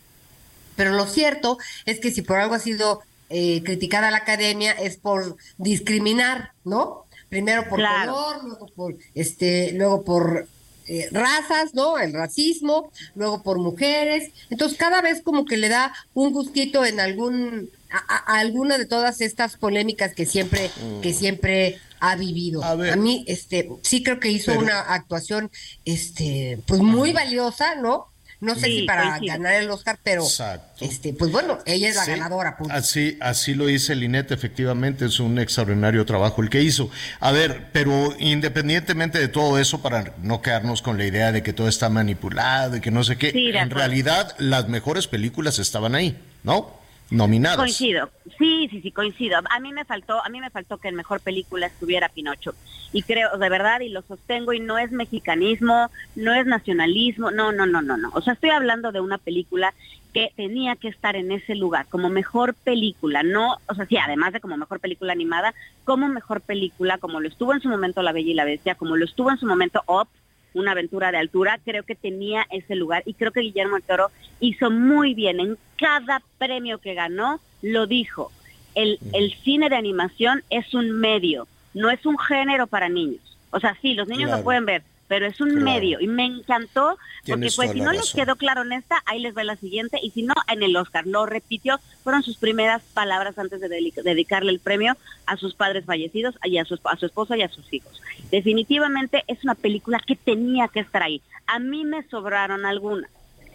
pero 0.75 0.91
lo 0.91 1.05
cierto 1.07 1.57
es 1.85 1.99
que 1.99 2.11
si 2.11 2.21
por 2.21 2.37
algo 2.37 2.55
ha 2.55 2.59
sido 2.59 3.01
eh, 3.29 3.61
criticada 3.63 4.11
la 4.11 4.17
academia 4.17 4.71
es 4.71 4.97
por 4.97 5.37
discriminar, 5.57 6.51
¿no? 6.63 7.05
Primero 7.29 7.67
por 7.67 7.79
Claro. 7.79 8.13
color, 8.13 8.43
luego 8.45 8.67
por 8.67 8.95
este, 9.15 9.73
luego 9.73 10.03
por 10.03 10.47
eh, 10.87 11.09
razas, 11.11 11.73
¿no? 11.73 11.97
El 11.97 12.13
racismo, 12.13 12.91
luego 13.15 13.43
por 13.43 13.59
mujeres. 13.59 14.31
Entonces 14.49 14.77
cada 14.77 15.01
vez 15.01 15.21
como 15.21 15.43
que 15.45 15.57
le 15.57 15.67
da 15.67 15.93
un 16.13 16.31
gustito 16.31 16.85
en 16.85 16.99
algún 17.01 17.69
a, 17.91 17.97
a- 18.15 18.35
a 18.35 18.39
alguna 18.39 18.77
de 18.77 18.85
todas 18.85 19.21
estas 19.21 19.57
polémicas 19.57 20.13
que 20.13 20.25
siempre 20.25 20.69
que 21.01 21.13
siempre 21.13 21.79
ha 21.99 22.15
vivido. 22.15 22.63
A, 22.63 22.75
mí 22.95 23.23
este 23.27 23.69
sí 23.81 24.03
creo 24.03 24.19
que 24.19 24.29
hizo 24.29 24.51
Pero- 24.51 24.61
una 24.63 24.79
actuación 24.81 25.49
este 25.85 26.59
pues 26.67 26.81
muy 26.81 27.11
valiosa, 27.13 27.75
¿no? 27.75 28.07
No 28.39 28.53
sé 28.53 28.67
Sí, 28.67 28.79
si 28.81 28.83
para 28.83 29.17
ganar 29.19 29.55
el 29.55 29.67
Oscar, 29.71 29.97
pero 30.03 30.21
Exacto. 30.23 30.85
este 30.85 31.11
pues 31.11 31.31
bueno, 31.31 31.57
ella 31.65 31.89
es 31.89 31.95
la 31.95 32.05
Sí, 32.05 32.11
ganadora. 32.11 32.55
punto. 32.55 32.71
Así, 32.71 33.17
así 33.19 33.55
lo 33.55 33.65
dice 33.65 33.95
Linette, 33.95 34.31
efectivamente 34.31 35.05
es 35.05 35.19
un 35.19 35.39
extraordinario 35.39 36.05
trabajo 36.05 36.43
el 36.43 36.51
que 36.51 36.61
hizo. 36.61 36.91
A 37.19 37.31
ver, 37.31 37.69
pero 37.73 38.13
independientemente 38.19 39.17
de 39.17 39.27
todo 39.27 39.57
eso, 39.57 39.81
para 39.81 40.13
no 40.21 40.43
quedarnos 40.43 40.83
con 40.83 40.99
la 40.99 41.05
idea 41.07 41.31
de 41.31 41.41
que 41.41 41.51
todo 41.51 41.67
está 41.67 41.89
manipulado 41.89 42.75
y 42.77 42.81
que 42.81 42.91
no 42.91 43.03
sé 43.03 43.17
qué, 43.17 43.31
en 43.33 43.71
realidad 43.71 44.35
las 44.37 44.67
mejores 44.69 45.07
películas 45.07 45.57
estaban 45.57 45.95
ahí, 45.95 46.15
¿no? 46.43 46.77
Nominadas. 47.09 47.57
Coincido, 47.57 48.09
sí, 48.37 48.67
sí, 48.69 48.81
sí, 48.81 48.91
coincido. 48.91 49.39
A 49.49 49.59
mí 49.59 49.71
me 49.71 49.85
faltó, 49.85 50.23
a 50.23 50.29
mí 50.29 50.41
me 50.41 50.49
faltó 50.49 50.77
que 50.77 50.89
en 50.89 50.95
mejor 50.95 51.21
película 51.21 51.67
estuviera 51.67 52.09
Pinocho. 52.09 52.53
Y 52.91 53.03
creo, 53.03 53.37
de 53.37 53.49
verdad, 53.49 53.79
y 53.79 53.89
lo 53.89 54.01
sostengo, 54.01 54.51
y 54.51 54.59
no 54.59 54.77
es 54.77 54.91
mexicanismo, 54.91 55.89
no 56.15 56.33
es 56.33 56.45
nacionalismo, 56.45 57.31
no, 57.31 57.51
no, 57.51 57.65
no, 57.65 57.81
no, 57.81 57.95
no. 57.95 58.11
O 58.13 58.21
sea, 58.21 58.33
estoy 58.33 58.49
hablando 58.49 58.91
de 58.91 58.99
una 58.99 59.17
película 59.17 59.73
que 60.13 60.31
tenía 60.35 60.75
que 60.75 60.87
estar 60.87 61.15
en 61.15 61.31
ese 61.31 61.55
lugar, 61.55 61.85
como 61.89 62.09
mejor 62.09 62.55
película, 62.55 63.23
no, 63.23 63.57
o 63.67 63.75
sea, 63.75 63.85
sí, 63.85 63.97
además 63.97 64.33
de 64.33 64.39
como 64.39 64.57
mejor 64.57 64.79
película 64.79 65.11
animada, 65.11 65.53
como 65.83 66.07
mejor 66.07 66.41
película, 66.41 66.97
como 66.97 67.19
lo 67.19 67.27
estuvo 67.27 67.53
en 67.53 67.61
su 67.61 67.69
momento 67.69 68.01
La 68.01 68.13
Bella 68.13 68.31
y 68.31 68.33
la 68.33 68.45
Bestia, 68.45 68.75
como 68.75 68.95
lo 68.95 69.05
estuvo 69.05 69.29
en 69.29 69.37
su 69.37 69.45
momento 69.45 69.83
Up, 69.85 70.07
una 70.53 70.71
aventura 70.71 71.11
de 71.11 71.17
altura, 71.17 71.59
creo 71.63 71.83
que 71.83 71.95
tenía 71.95 72.45
ese 72.51 72.75
lugar 72.75 73.03
y 73.05 73.13
creo 73.13 73.31
que 73.31 73.41
Guillermo 73.41 73.75
del 73.75 73.83
Toro 73.83 74.11
hizo 74.39 74.71
muy 74.71 75.13
bien 75.13 75.39
en 75.39 75.57
cada 75.77 76.21
premio 76.37 76.79
que 76.79 76.93
ganó, 76.93 77.39
lo 77.61 77.87
dijo. 77.87 78.31
El, 78.75 78.99
el 79.13 79.33
cine 79.43 79.69
de 79.69 79.75
animación 79.75 80.43
es 80.49 80.73
un 80.73 80.91
medio, 80.91 81.47
no 81.73 81.89
es 81.89 82.05
un 82.05 82.17
género 82.17 82.67
para 82.67 82.89
niños. 82.89 83.21
O 83.51 83.59
sea, 83.59 83.77
sí, 83.81 83.93
los 83.93 84.07
niños 84.07 84.25
Claro. 84.27 84.37
lo 84.39 84.43
pueden 84.43 84.65
ver, 84.65 84.83
pero 85.07 85.25
es 85.25 85.39
un 85.41 85.49
Claro. 85.51 85.65
medio 85.65 85.99
y 86.01 86.07
me 86.07 86.25
encantó 86.25 86.97
porque 86.97 87.23
Tienes 87.23 87.55
pues 87.55 87.71
si 87.71 87.81
no 87.81 87.91
les 87.91 88.13
quedó 88.13 88.35
claro 88.35 88.61
en 88.63 88.73
esta, 88.73 89.01
ahí 89.05 89.19
les 89.19 89.35
va 89.35 89.43
la 89.43 89.55
siguiente 89.55 89.99
y 90.01 90.11
si 90.11 90.21
no, 90.23 90.33
en 90.47 90.63
el 90.63 90.75
Oscar 90.77 91.05
lo 91.07 91.25
repitió, 91.25 91.79
fueron 92.03 92.23
sus 92.23 92.37
primeras 92.37 92.81
palabras 92.93 93.37
antes 93.37 93.59
de 93.61 93.67
dedicarle 94.03 94.51
el 94.51 94.59
premio 94.59 94.95
a 95.25 95.37
sus 95.37 95.53
padres 95.55 95.85
fallecidos 95.85 96.35
y 96.43 96.57
a 96.57 96.65
su, 96.65 96.79
a 96.83 96.95
su 96.97 97.05
esposa 97.05 97.35
y 97.37 97.41
a 97.41 97.49
sus 97.49 97.71
hijos. 97.73 98.01
Definitivamente 98.31 99.23
es 99.27 99.43
una 99.43 99.55
película 99.55 100.01
que 100.05 100.15
tenía 100.15 100.67
que 100.67 100.81
estar 100.81 101.03
ahí. 101.03 101.21
A 101.45 101.59
mí 101.59 101.85
me 101.85 102.03
sobraron 102.03 102.65
algunas. 102.65 103.09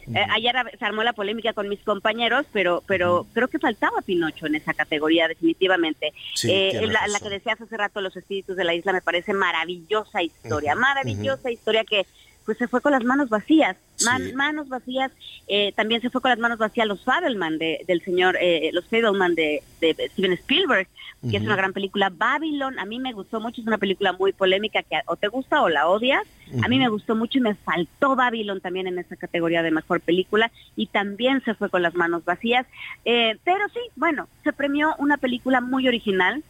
Eh, 0.08 0.26
ayer 0.30 0.54
se 0.78 0.84
armó 0.84 1.04
la 1.04 1.12
polémica 1.12 1.52
con 1.52 1.68
mis 1.68 1.78
compañeros, 1.80 2.44
pero 2.52 2.82
pero 2.86 3.24
creo 3.32 3.46
que 3.48 3.60
faltaba 3.60 4.02
Pinocho 4.02 4.46
en 4.46 4.56
esa 4.56 4.74
categoría, 4.74 5.28
definitivamente. 5.28 6.12
Sí, 6.34 6.50
Eh, 6.50 6.86
la, 6.88 7.20
que 7.20 7.28
decías 7.28 7.60
hace 7.60 7.76
rato, 7.76 8.00
Los 8.00 8.16
Espíritus 8.16 8.56
de 8.56 8.64
la 8.64 8.74
Isla, 8.74 8.92
me 8.92 9.00
parece 9.00 9.32
maravillosa 9.32 10.22
historia, 10.22 10.74
maravillosa 10.74 11.50
historia 11.50 11.84
que 11.84 12.06
pues 12.44 12.58
se 12.58 12.68
fue 12.68 12.80
con 12.80 12.92
las 12.92 13.04
manos 13.04 13.28
vacías, 13.28 13.76
man- 14.04 14.22
Sí. 14.22 14.32
manos 14.34 14.68
vacías, 14.68 15.10
eh, 15.48 15.72
también 15.76 16.00
se 16.00 16.10
fue 16.10 16.20
con 16.20 16.30
las 16.30 16.38
manos 16.38 16.58
vacías 16.58 16.86
los 16.86 17.02
Fabelman 17.04 17.58
de, 17.58 17.84
del 17.86 18.02
señor, 18.02 18.36
eh, 18.40 18.70
los 18.72 18.84
Fabelman 18.86 19.34
de, 19.34 19.62
de 19.80 19.94
Steven 20.12 20.32
Spielberg, 20.32 20.88
que 21.30 21.36
es 21.36 21.42
una 21.44 21.54
gran 21.54 21.72
película. 21.72 22.10
Babylon, 22.12 22.80
a 22.80 22.84
mí 22.84 22.98
me 22.98 23.12
gustó 23.12 23.38
mucho, 23.40 23.60
es 23.60 23.66
una 23.68 23.78
película 23.78 24.12
muy 24.12 24.32
polémica 24.32 24.82
que 24.82 24.96
o 25.06 25.14
te 25.14 25.28
gusta 25.28 25.62
o 25.62 25.68
la 25.68 25.86
odias. 25.86 26.24
A 26.64 26.68
mí 26.68 26.78
me 26.80 26.88
gustó 26.88 27.14
mucho 27.14 27.38
y 27.38 27.42
me 27.42 27.54
faltó 27.54 28.16
Babylon 28.16 28.60
también 28.60 28.86
en 28.88 28.98
esa 28.98 29.14
categoría 29.16 29.62
de 29.62 29.70
mejor 29.70 30.00
película 30.00 30.50
y 30.76 30.86
también 30.86 31.40
se 31.44 31.54
fue 31.54 31.70
con 31.70 31.80
las 31.82 31.94
manos 31.94 32.24
vacías. 32.24 32.66
Eh, 33.04 33.38
pero 33.44 33.68
sí, 33.72 33.78
bueno, 33.96 34.28
se 34.42 34.52
premió 34.52 34.94
una 34.98 35.16
película 35.16 35.60
muy 35.60 35.86
original. 35.86 36.42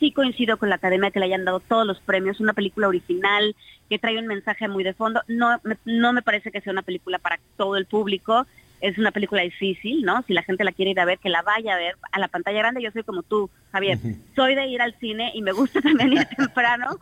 Sí 0.00 0.10
coincido 0.12 0.56
con 0.56 0.68
la 0.70 0.76
academia 0.76 1.10
que 1.12 1.20
le 1.20 1.26
hayan 1.26 1.44
dado 1.44 1.60
todos 1.60 1.86
los 1.86 2.00
premios, 2.00 2.40
una 2.40 2.54
película 2.54 2.88
original 2.88 3.54
que 3.88 3.98
trae 3.98 4.18
un 4.18 4.26
mensaje 4.26 4.66
muy 4.66 4.82
de 4.82 4.94
fondo. 4.94 5.22
No, 5.28 5.60
me- 5.62 5.76
no 5.84 6.12
me 6.12 6.22
parece 6.22 6.50
que 6.50 6.60
sea 6.60 6.72
una 6.72 6.82
película 6.82 7.18
para 7.18 7.38
todo 7.56 7.76
el 7.76 7.86
público. 7.86 8.46
Es 8.80 8.96
una 8.96 9.10
película 9.12 9.42
difícil, 9.42 10.02
¿no? 10.02 10.22
Si 10.26 10.32
la 10.32 10.42
gente 10.42 10.64
la 10.64 10.72
quiere 10.72 10.92
ir 10.92 11.00
a 11.00 11.04
ver, 11.04 11.18
que 11.18 11.28
la 11.28 11.42
vaya 11.42 11.74
a 11.74 11.78
ver 11.78 11.96
a 12.12 12.18
la 12.18 12.28
pantalla 12.28 12.58
grande. 12.60 12.82
Yo 12.82 12.90
soy 12.92 13.02
como 13.02 13.22
tú, 13.22 13.50
Javier. 13.72 13.98
Soy 14.34 14.54
de 14.54 14.66
ir 14.68 14.80
al 14.80 14.98
cine 14.98 15.32
y 15.34 15.42
me 15.42 15.52
gusta 15.52 15.80
también 15.82 16.14
ir 16.14 16.24
temprano. 16.36 16.98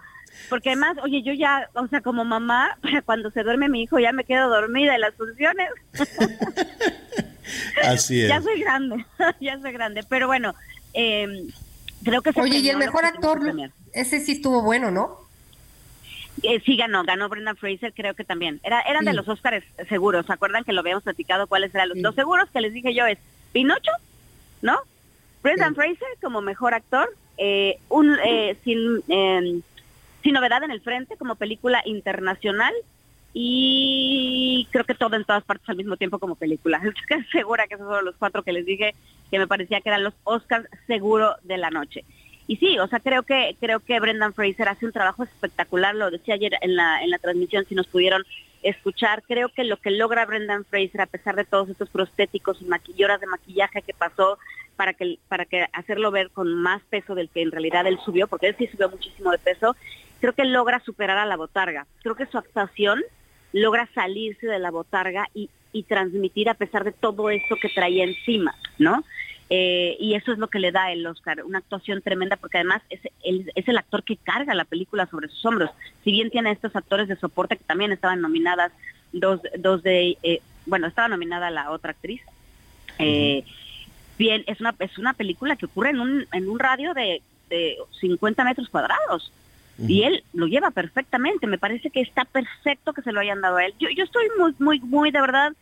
Porque 0.51 0.71
además, 0.71 0.97
oye, 1.03 1.23
yo 1.23 1.33
ya, 1.33 1.69
o 1.75 1.87
sea, 1.89 2.01
como 2.01 2.25
mamá, 2.25 2.77
cuando 3.05 3.31
se 3.31 3.45
duerme 3.45 3.69
mi 3.69 3.83
hijo 3.83 3.99
ya 4.01 4.13
me 4.13 4.25
quedo 4.25 4.49
dormida 4.49 4.95
en 4.97 5.03
las 5.03 5.15
funciones. 5.15 5.69
Así 7.85 8.23
es. 8.23 8.29
ya 8.29 8.43
soy 8.43 8.61
grande, 8.61 9.05
ya 9.41 9.59
soy 9.61 9.73
grande. 9.73 10.03
Pero 10.09 10.27
bueno, 10.27 10.55
eh, 10.95 11.47
creo 12.05 12.23
que 12.23 12.33
se 12.33 12.41
Oye, 12.41 12.59
y 12.59 12.69
el 12.69 12.77
mejor 12.77 13.05
actor, 13.05 13.41
ese 13.93 14.21
sí 14.21 14.33
estuvo 14.33 14.63
bueno, 14.63 14.91
¿no? 14.91 15.17
Eh, 16.43 16.61
sí 16.65 16.77
ganó, 16.77 17.03
ganó 17.03 17.29
Brendan 17.29 17.57
Fraser, 17.57 17.93
creo 17.93 18.15
que 18.15 18.25
también. 18.25 18.61
Era, 18.63 18.81
eran 18.83 19.05
de 19.05 19.11
Sí. 19.11 19.17
los 19.17 19.29
Óscares 19.29 19.65
seguros, 19.89 20.27
¿se 20.27 20.33
acuerdan 20.33 20.63
que 20.65 20.73
lo 20.73 20.81
habíamos 20.81 21.03
platicado 21.03 21.47
cuáles 21.49 21.75
eran 21.75 21.89
los, 21.89 21.99
los 21.99 22.15
seguros 22.15 22.49
que 22.51 22.61
les 22.61 22.73
dije 22.73 22.95
yo 22.95 23.07
es 23.07 23.19
Pinocho, 23.53 23.91
¿no? 24.63 24.79
Brendan 25.43 25.75
Fraser 25.75 26.07
como 26.23 26.41
mejor 26.41 26.75
actor, 26.75 27.09
eh, 27.39 27.79
un 27.89 28.17
eh, 28.25 28.57
sin 28.65 29.03
eh, 29.09 29.61
sin 30.23 30.33
novedad 30.33 30.63
en 30.65 30.71
el 30.71 30.81
frente 30.81 31.17
como 31.17 31.37
película 31.37 31.81
internacional 31.87 32.75
y 33.35 34.67
creo 34.73 34.85
que 34.85 34.95
todo 34.95 35.17
en 35.17 35.25
todas 35.25 35.45
partes 35.45 35.69
al 35.69 35.77
mismo 35.77 35.97
tiempo 35.97 36.19
como 36.19 36.35
película. 36.37 36.81
Estoy 37.11 37.25
segura 37.31 37.67
que 37.67 37.75
esos 37.75 37.87
fueron 37.87 38.05
los 38.05 38.17
cuatro 38.17 38.43
que 38.43 38.53
les 38.53 38.67
dije 38.67 38.95
que 39.31 39.39
me 39.39 39.47
parecía 39.47 39.81
que 39.81 39.89
eran 39.91 40.05
los 40.05 40.15
Oscars 40.25 40.67
seguro 40.87 41.37
de 41.43 41.59
la 41.59 41.71
noche. 41.71 42.05
Y 42.47 42.57
sí, 42.57 42.79
o 42.79 42.89
sea, 42.89 43.01
creo 43.01 43.25
que 43.25 43.57
creo 43.61 43.81
que 43.81 44.01
Brendan 44.01 44.33
Fraser 44.33 44.69
hace 44.71 44.87
un 44.87 44.93
trabajo 44.93 45.23
espectacular, 45.23 45.95
lo 45.95 46.11
decía 46.11 46.35
ayer 46.35 46.55
en 46.63 46.77
la 46.77 47.03
en 47.03 47.11
la 47.11 47.19
transmisión 47.19 47.67
si 47.69 47.75
nos 47.75 47.87
pudieron 47.87 48.25
escuchar, 48.63 49.23
creo 49.29 49.51
que 49.51 49.65
lo 49.65 49.77
que 49.77 49.91
logra 49.91 50.25
Brendan 50.25 50.65
Fraser 50.65 51.03
a 51.03 51.07
pesar 51.07 51.37
de 51.37 51.45
todos 51.45 51.69
estos 51.69 51.91
prostéticos 51.91 52.61
y 52.63 52.65
maqui- 52.65 53.05
horas 53.05 53.21
de 53.21 53.27
maquillaje 53.27 53.83
que 53.83 53.93
pasó 53.93 54.39
para 54.77 54.95
que 54.95 55.19
para 55.29 55.45
que 55.45 55.67
hacerlo 55.75 56.11
ver 56.11 56.31
con 56.31 56.55
más 56.55 56.81
peso 56.89 57.15
del 57.15 57.29
que 57.29 57.43
en 57.43 57.53
realidad 57.53 57.87
él 57.87 57.99
subió, 58.03 58.27
porque 58.29 58.49
él 58.49 58.57
sí 58.59 58.67
subió 58.67 58.89
muchísimo 58.89 59.31
de 59.31 59.39
peso, 59.39 59.77
creo 60.21 60.33
que 60.33 60.45
logra 60.47 60.81
superar 60.81 61.19
a 61.19 61.27
la 61.27 61.37
botarga. 61.37 61.87
Creo 62.03 62.15
que 62.17 62.27
su 62.27 62.39
actuación 62.39 63.03
logra 63.53 63.89
salirse 63.95 64.47
de 64.47 64.59
la 64.59 64.71
botarga 64.71 65.29
y, 65.35 65.51
y 65.73 65.83
transmitir 65.85 66.49
a 66.49 66.55
pesar 66.55 66.85
de 66.85 66.93
todo 66.93 67.31
eso 67.31 67.57
que 67.61 67.69
traía 67.69 68.05
encima, 68.05 68.55
¿no? 68.79 69.05
Eh, 69.51 69.97
y 69.99 70.15
eso 70.15 70.33
es 70.33 70.39
lo 70.39 70.49
que 70.49 70.59
le 70.59 70.73
da 70.73 70.93
el 70.93 71.07
Oscar, 71.07 71.43
una 71.43 71.59
actuación 71.59 72.03
tremenda 72.03 72.37
porque 72.37 72.59
además 72.59 72.83
es 72.91 73.01
el, 73.25 73.51
es 73.55 73.67
el 73.67 73.79
actor 73.79 74.03
que 74.03 74.17
carga 74.17 74.55
la 74.55 74.67
película 74.67 75.07
sobre 75.07 75.29
sus 75.29 75.45
hombros. 75.47 75.71
Si 76.05 76.13
bien 76.13 76.31
tiene 76.31 76.51
estos 76.51 76.77
actores 76.77 77.09
de 77.09 77.17
soporte 77.17 77.57
que 77.57 77.65
también 77.65 77.93
estaban 77.93 78.21
nominadas, 78.21 78.73
dos, 79.13 79.41
dos 79.59 79.83
de, 79.83 80.19
eh, 80.23 80.43
bueno, 80.67 80.87
estaba 80.87 81.09
nominada 81.09 81.51
la 81.51 81.71
otra 81.71 81.93
actriz. 81.93 82.21
Eh, 82.99 83.45
bien, 84.19 84.45
es 84.47 84.61
una, 84.61 84.75
es 84.81 84.99
una 84.99 85.15
película 85.15 85.57
que 85.57 85.67
ocurre 85.67 85.91
en 85.91 86.01
un, 86.01 86.27
en 86.33 86.49
un 86.49 86.59
radio 86.59 86.93
de, 86.93 87.23
de 87.49 87.79
50 88.01 88.45
metros 88.45 88.69
cuadrados. 88.69 89.33
Y 89.87 90.03
él 90.03 90.25
lo 90.33 90.47
lleva 90.47 90.73
perfectamente, 90.73 91.47
me 91.47 91.59
parece 91.59 91.91
que 91.91 92.01
está 92.01 92.25
perfecto 92.25 92.93
que 92.93 93.03
se 93.03 93.13
lo 93.13 93.21
hayan 93.21 93.41
dado 93.41 93.59
a 93.59 93.65
él. 93.65 93.75
Yo, 93.79 93.89
yo 93.91 94.03
estoy 94.03 94.27
muy, 94.37 94.55
muy, 94.59 94.81
muy, 94.81 95.11
de 95.13 95.21
verdad, 95.21 95.53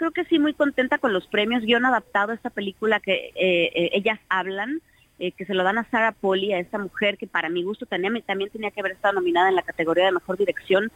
creo 0.00 0.10
que 0.12 0.24
sí 0.24 0.38
muy 0.38 0.54
contenta 0.54 0.96
con 0.98 1.12
los 1.12 1.26
premios. 1.26 1.62
Guión 1.62 1.84
adaptado 1.84 2.32
a 2.32 2.34
esta 2.34 2.48
película 2.48 3.00
que 3.00 3.32
eh, 3.34 3.70
eh, 3.74 3.90
ellas 3.92 4.18
hablan, 4.30 4.80
eh, 5.18 5.32
que 5.32 5.44
se 5.44 5.52
lo 5.52 5.62
dan 5.62 5.76
a 5.76 5.84
Sarah 5.90 6.12
Polly, 6.12 6.54
a 6.54 6.58
esta 6.58 6.78
mujer 6.78 7.18
que 7.18 7.26
para 7.26 7.50
mi 7.50 7.62
gusto 7.62 7.84
tenía, 7.84 8.10
también 8.22 8.50
tenía 8.50 8.70
que 8.70 8.80
haber 8.80 8.92
estado 8.92 9.14
nominada 9.14 9.50
en 9.50 9.56
la 9.56 9.62
categoría 9.62 10.06
de 10.06 10.12
mejor 10.12 10.38
dirección. 10.38 10.90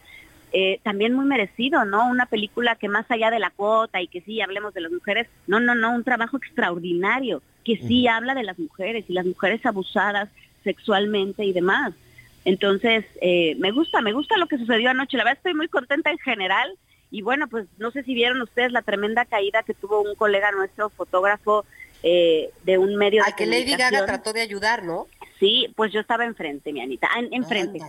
también 0.83 1.13
muy 1.13 1.25
merecido, 1.25 1.85
¿no? 1.85 2.09
Una 2.09 2.25
película 2.25 2.75
que 2.77 2.87
más 2.87 3.05
allá 3.11 3.29
de 3.29 3.39
la 3.39 3.51
cuota 3.51 4.01
y 4.01 4.07
que 4.07 4.21
sí 4.21 4.41
hablemos 4.41 4.73
de 4.73 4.81
las 4.81 4.91
mujeres, 4.91 5.27
no, 5.47 5.59
no, 5.59 5.75
no, 5.75 5.93
un 5.93 6.03
trabajo 6.03 6.37
extraordinario, 6.37 7.41
que 7.63 7.77
sí 7.77 8.07
habla 8.07 8.33
de 8.33 8.43
las 8.43 8.57
mujeres 8.57 9.05
y 9.07 9.13
las 9.13 9.25
mujeres 9.25 9.65
abusadas 9.65 10.29
sexualmente 10.63 11.43
y 11.43 11.53
demás. 11.53 11.93
Entonces, 12.45 13.05
eh, 13.21 13.55
me 13.57 13.71
gusta, 13.71 14.01
me 14.01 14.13
gusta 14.13 14.37
lo 14.37 14.47
que 14.47 14.57
sucedió 14.57 14.91
anoche. 14.91 15.17
La 15.17 15.23
verdad 15.23 15.37
estoy 15.37 15.55
muy 15.55 15.67
contenta 15.67 16.11
en 16.11 16.19
general. 16.19 16.77
Y 17.11 17.21
bueno, 17.21 17.47
pues 17.47 17.65
no 17.77 17.91
sé 17.91 18.03
si 18.03 18.13
vieron 18.13 18.41
ustedes 18.41 18.71
la 18.71 18.83
tremenda 18.83 19.25
caída 19.25 19.63
que 19.63 19.73
tuvo 19.73 20.01
un 20.01 20.15
colega 20.15 20.51
nuestro, 20.51 20.89
fotógrafo 20.89 21.65
eh, 22.03 22.51
de 22.63 22.77
un 22.77 22.95
medio 22.95 23.23
de 23.23 23.33
que 23.33 23.45
Lady 23.45 23.75
Gaga 23.75 24.05
trató 24.05 24.33
de 24.33 24.41
ayudar, 24.41 24.83
¿no? 24.83 25.07
Sí, 25.39 25.73
pues 25.75 25.91
yo 25.91 25.99
estaba 25.99 26.25
enfrente, 26.25 26.71
mi 26.71 26.81
Anita, 26.81 27.09
enfrente. 27.31 27.79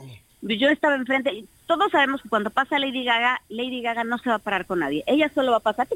Yo 0.42 0.68
estaba 0.68 0.94
enfrente. 0.94 1.44
Todos 1.66 1.90
sabemos 1.90 2.22
que 2.22 2.28
cuando 2.28 2.50
pasa 2.50 2.78
Lady 2.78 3.04
Gaga, 3.04 3.40
Lady 3.48 3.82
Gaga 3.82 4.04
no 4.04 4.18
se 4.18 4.28
va 4.30 4.36
a 4.36 4.40
parar 4.40 4.66
con 4.66 4.78
nadie. 4.78 5.04
Ella 5.06 5.30
solo 5.34 5.50
va 5.50 5.58
a 5.58 5.60
pasar 5.60 5.88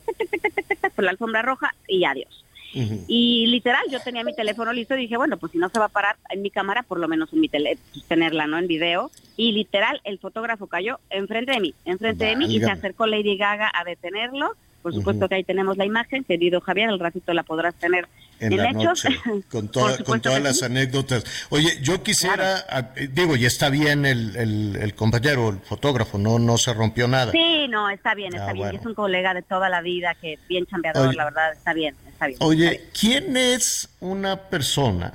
por 0.94 1.04
la 1.04 1.12
alfombra 1.12 1.42
roja 1.42 1.74
y 1.86 2.04
adiós. 2.04 2.44
Y 2.72 3.46
literal, 3.48 3.84
yo 3.90 4.00
tenía 4.00 4.22
mi 4.24 4.34
teléfono 4.34 4.72
listo 4.72 4.94
y 4.94 5.00
dije, 5.00 5.16
bueno, 5.16 5.36
pues 5.38 5.52
si 5.52 5.58
no 5.58 5.68
se 5.68 5.78
va 5.78 5.86
a 5.86 5.88
parar 5.88 6.16
en 6.30 6.42
mi 6.42 6.50
cámara, 6.50 6.82
por 6.82 7.00
lo 7.00 7.08
menos 7.08 7.32
en 7.32 7.40
mi 7.40 7.48
tele, 7.48 7.78
pues, 7.92 8.04
tenerla, 8.04 8.46
¿no? 8.46 8.58
En 8.58 8.66
video. 8.66 9.10
Y 9.36 9.52
literal, 9.52 10.00
el 10.04 10.18
fotógrafo 10.18 10.66
cayó 10.66 11.00
enfrente 11.10 11.52
de 11.52 11.60
mí, 11.60 11.74
enfrente 11.84 12.26
de 12.26 12.36
mí, 12.36 12.54
y 12.54 12.60
se 12.60 12.70
acercó 12.70 13.06
Lady 13.06 13.36
Gaga 13.36 13.70
a 13.74 13.84
detenerlo. 13.84 14.54
Por 14.82 14.94
supuesto 14.94 15.28
que 15.28 15.34
ahí 15.34 15.44
tenemos 15.44 15.76
la 15.76 15.84
imagen, 15.84 16.24
querido 16.24 16.60
Javier, 16.62 16.88
al 16.88 16.98
ratito 16.98 17.34
la 17.34 17.42
podrás 17.42 17.74
tener 17.74 18.08
en, 18.40 18.56
la 18.56 18.72
Noche, 18.72 19.10
con, 19.50 19.68
con 20.04 20.20
todas 20.20 20.42
las 20.42 20.62
anécdotas. 20.62 21.46
Oye, 21.50 21.78
yo 21.82 22.02
quisiera, 22.02 22.90
digo, 23.12 23.36
y 23.36 23.44
está 23.44 23.68
bien 23.68 24.06
el, 24.06 24.36
el, 24.80 24.94
compañero, 24.94 25.50
el 25.50 25.58
fotógrafo, 25.58 26.16
no 26.16 26.38
no 26.38 26.56
se 26.56 26.72
rompió 26.72 27.06
nada. 27.06 27.32
Sí, 27.32 27.68
no, 27.68 27.90
está 27.90 28.14
bien, 28.14 28.34
está 28.34 28.50
ah, 28.50 28.54
bien. 28.54 28.74
Es 28.74 28.86
un 28.86 28.94
colega 28.94 29.34
de 29.34 29.42
toda 29.42 29.68
la 29.68 29.82
vida, 29.82 30.14
que 30.14 30.38
bien 30.48 30.64
chambeador, 30.64 31.14
la 31.14 31.24
verdad, 31.24 31.52
está 31.52 31.74
bien, 31.74 31.94
está 32.26 32.26
bien. 32.26 32.38
Oye, 32.40 32.88
¿quién 32.98 33.36
es 33.36 33.88
una 34.00 34.48
persona 34.48 35.12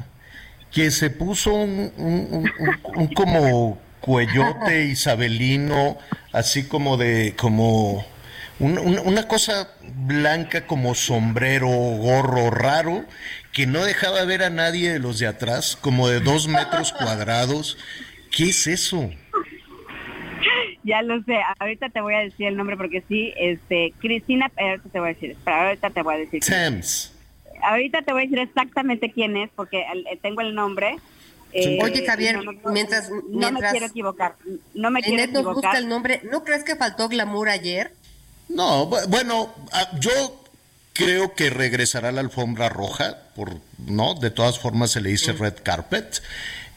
que 0.71 0.91
se 0.91 1.09
puso 1.09 1.53
un, 1.53 1.91
un, 1.97 2.51
un 2.95 3.07
como 3.13 3.79
cuellote 4.05 4.85
isabelino, 4.85 5.97
así 6.31 6.65
como 6.65 6.95
de, 6.97 7.33
como 7.35 8.05
una 8.59 9.27
cosa 9.27 9.69
blanca 9.81 10.67
como 10.67 10.95
sombrero, 10.95 11.67
gorro 11.67 12.51
raro, 12.51 13.03
que 13.51 13.65
no 13.65 13.83
dejaba 13.83 14.23
ver 14.25 14.43
a 14.43 14.49
nadie 14.49 14.93
de 14.93 14.99
los 14.99 15.19
de 15.19 15.27
atrás, 15.27 15.77
como 15.79 16.07
de 16.07 16.19
dos 16.19 16.47
metros 16.47 16.91
cuadrados. 16.93 17.77
¿Qué 18.31 18.49
es 18.49 18.67
eso? 18.67 19.09
Ya 20.85 21.01
lo 21.01 21.23
sé, 21.23 21.39
ahorita 21.59 21.89
te 21.89 21.99
voy 21.99 22.13
a 22.13 22.19
decir 22.19 22.45
el 22.45 22.55
nombre 22.55 22.77
porque 22.77 23.03
sí, 23.09 23.33
este, 23.37 23.91
Cristina, 23.99 24.51
ahorita 24.55 24.89
te 24.89 24.99
voy 24.99 25.09
a 25.09 25.13
decir, 25.13 25.35
ahorita 25.43 25.89
te 25.89 26.01
voy 26.03 26.13
a 26.13 26.17
decir. 26.19 26.43
Thames. 26.45 27.11
Ahorita 27.63 28.03
te 28.03 28.13
voy 28.13 28.21
a 28.21 28.25
decir 28.25 28.37
exactamente 28.37 29.11
quién 29.11 29.35
es 29.35 29.49
porque 29.55 29.79
eh, 29.81 30.19
tengo 30.21 30.41
el 30.41 30.53
nombre. 30.53 30.97
Eh, 31.53 31.79
Oye, 31.81 32.05
Javier, 32.05 32.39
mientras, 32.71 33.09
No 33.29 33.51
me 33.51 33.61
quiero 33.61 33.87
equivocar, 33.87 34.35
no 34.75 34.91
me 34.91 35.01
quiero 35.01 35.23
equivocar. 35.23 35.43
nos 35.43 35.55
gusta 35.55 35.77
el 35.79 35.89
nombre, 35.89 36.21
¿no 36.31 36.43
crees 36.43 36.63
que 36.63 36.75
faltó 36.75 37.09
glamour 37.09 37.49
ayer? 37.49 37.91
No, 38.49 38.85
bueno, 38.85 39.55
ah, 39.71 39.89
yo 39.99 40.11
creo 40.93 41.33
que 41.33 41.49
regresará 41.49 42.11
la 42.11 42.21
alfombra 42.21 42.69
roja, 42.69 43.17
por, 43.35 43.59
¿no? 43.87 44.13
De 44.13 44.29
todas 44.29 44.59
formas 44.59 44.91
se 44.91 45.01
le 45.01 45.09
dice 45.09 45.33
red 45.33 45.55
carpet. 45.63 46.21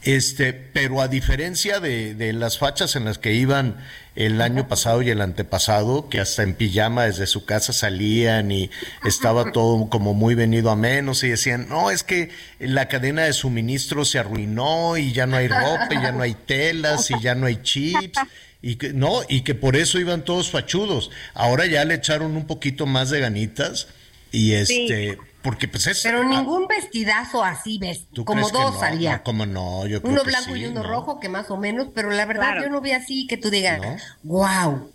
Este, 0.03 0.53
pero 0.53 1.01
a 1.01 1.09
diferencia 1.09 1.81
de, 1.81 2.15
de, 2.15 2.31
las 2.31 2.57
fachas 2.57 2.95
en 2.95 3.03
las 3.03 3.17
que 3.17 3.33
iban 3.33 3.75
el 4.15 4.41
año 4.41 4.67
pasado 4.67 5.01
y 5.01 5.09
el 5.09 5.21
antepasado, 5.21 6.07
que 6.07 6.19
hasta 6.19 6.43
en 6.43 6.53
pijama 6.53 7.05
desde 7.05 7.27
su 7.27 7.43
casa 7.45 7.73
salían 7.73 8.51
y 8.51 8.69
estaba 9.05 9.51
todo 9.51 9.89
como 9.89 10.13
muy 10.13 10.35
venido 10.35 10.69
a 10.71 10.77
menos 10.77 11.23
y 11.23 11.29
decían, 11.29 11.67
no, 11.67 11.91
es 11.91 12.03
que 12.03 12.29
la 12.59 12.87
cadena 12.87 13.23
de 13.23 13.33
suministro 13.33 14.05
se 14.05 14.19
arruinó 14.19 14.95
y 14.97 15.11
ya 15.11 15.25
no 15.25 15.35
hay 15.35 15.47
ropa 15.47 15.89
y 15.91 16.01
ya 16.01 16.11
no 16.11 16.21
hay 16.21 16.33
telas 16.33 17.11
y 17.11 17.19
ya 17.21 17.35
no 17.35 17.45
hay 17.45 17.61
chips 17.61 18.19
y 18.61 18.75
que 18.75 18.93
no 18.93 19.21
y 19.27 19.41
que 19.41 19.55
por 19.55 19.75
eso 19.75 19.99
iban 19.99 20.23
todos 20.23 20.49
fachudos. 20.49 21.11
Ahora 21.33 21.65
ya 21.65 21.85
le 21.85 21.95
echaron 21.95 22.35
un 22.35 22.47
poquito 22.47 22.85
más 22.85 23.09
de 23.09 23.19
ganitas 23.19 23.87
y 24.31 24.53
este 24.53 25.17
porque 25.41 25.67
pues 25.67 25.87
es 25.87 26.03
Pero 26.03 26.23
ningún 26.23 26.67
vestidazo 26.67 27.43
así 27.43 27.77
ves, 27.79 28.07
como 28.25 28.49
dos 28.49 28.73
no? 28.73 28.79
salía. 28.79 29.17
No, 29.17 29.23
como 29.23 29.45
no, 29.45 29.87
yo 29.87 30.01
creo 30.01 30.11
uno 30.11 30.23
que 30.23 30.29
blanco 30.29 30.55
sí, 30.55 30.61
y 30.61 30.65
uno 30.65 30.83
¿no? 30.83 30.89
rojo 30.89 31.19
que 31.19 31.29
más 31.29 31.49
o 31.51 31.57
menos, 31.57 31.89
pero 31.93 32.09
la 32.09 32.25
verdad 32.25 32.61
yo 32.61 32.69
no 32.69 32.81
vi 32.81 32.91
así 32.91 33.27
que 33.27 33.37
tú 33.37 33.49
digas, 33.49 33.81
wow. 34.23 34.91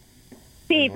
Sí, 0.66 0.86
eh, 0.86 0.92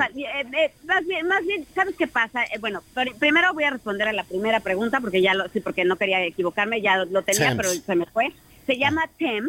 eh, 0.57 0.75
más 0.87 1.05
bien, 1.07 1.27
más 1.29 1.43
bien, 1.45 1.67
¿sabes 1.75 1.95
qué 1.99 2.07
pasa? 2.07 2.43
Eh, 2.45 2.59
bueno, 2.59 2.83
pr- 2.95 3.15
primero 3.19 3.53
voy 3.53 3.65
a 3.65 3.71
responder 3.71 4.09
a 4.09 4.13
la 4.15 4.25
primera 4.25 4.61
pregunta 4.61 4.99
porque 5.01 5.21
ya 5.21 5.35
lo, 5.35 5.47
sí, 5.51 5.61
porque 5.61 5.85
no 5.85 5.97
quería 5.97 6.25
equivocarme, 6.25 6.81
ya 6.81 6.97
lo, 6.97 7.05
lo 7.05 7.23
tenía, 7.23 7.51
Thames. 7.51 7.57
pero 7.57 7.81
se 7.85 7.95
me 7.95 8.07
fue. 8.07 8.29
Se 8.67 8.79
llama 8.79 9.03
Tem, 9.19 9.47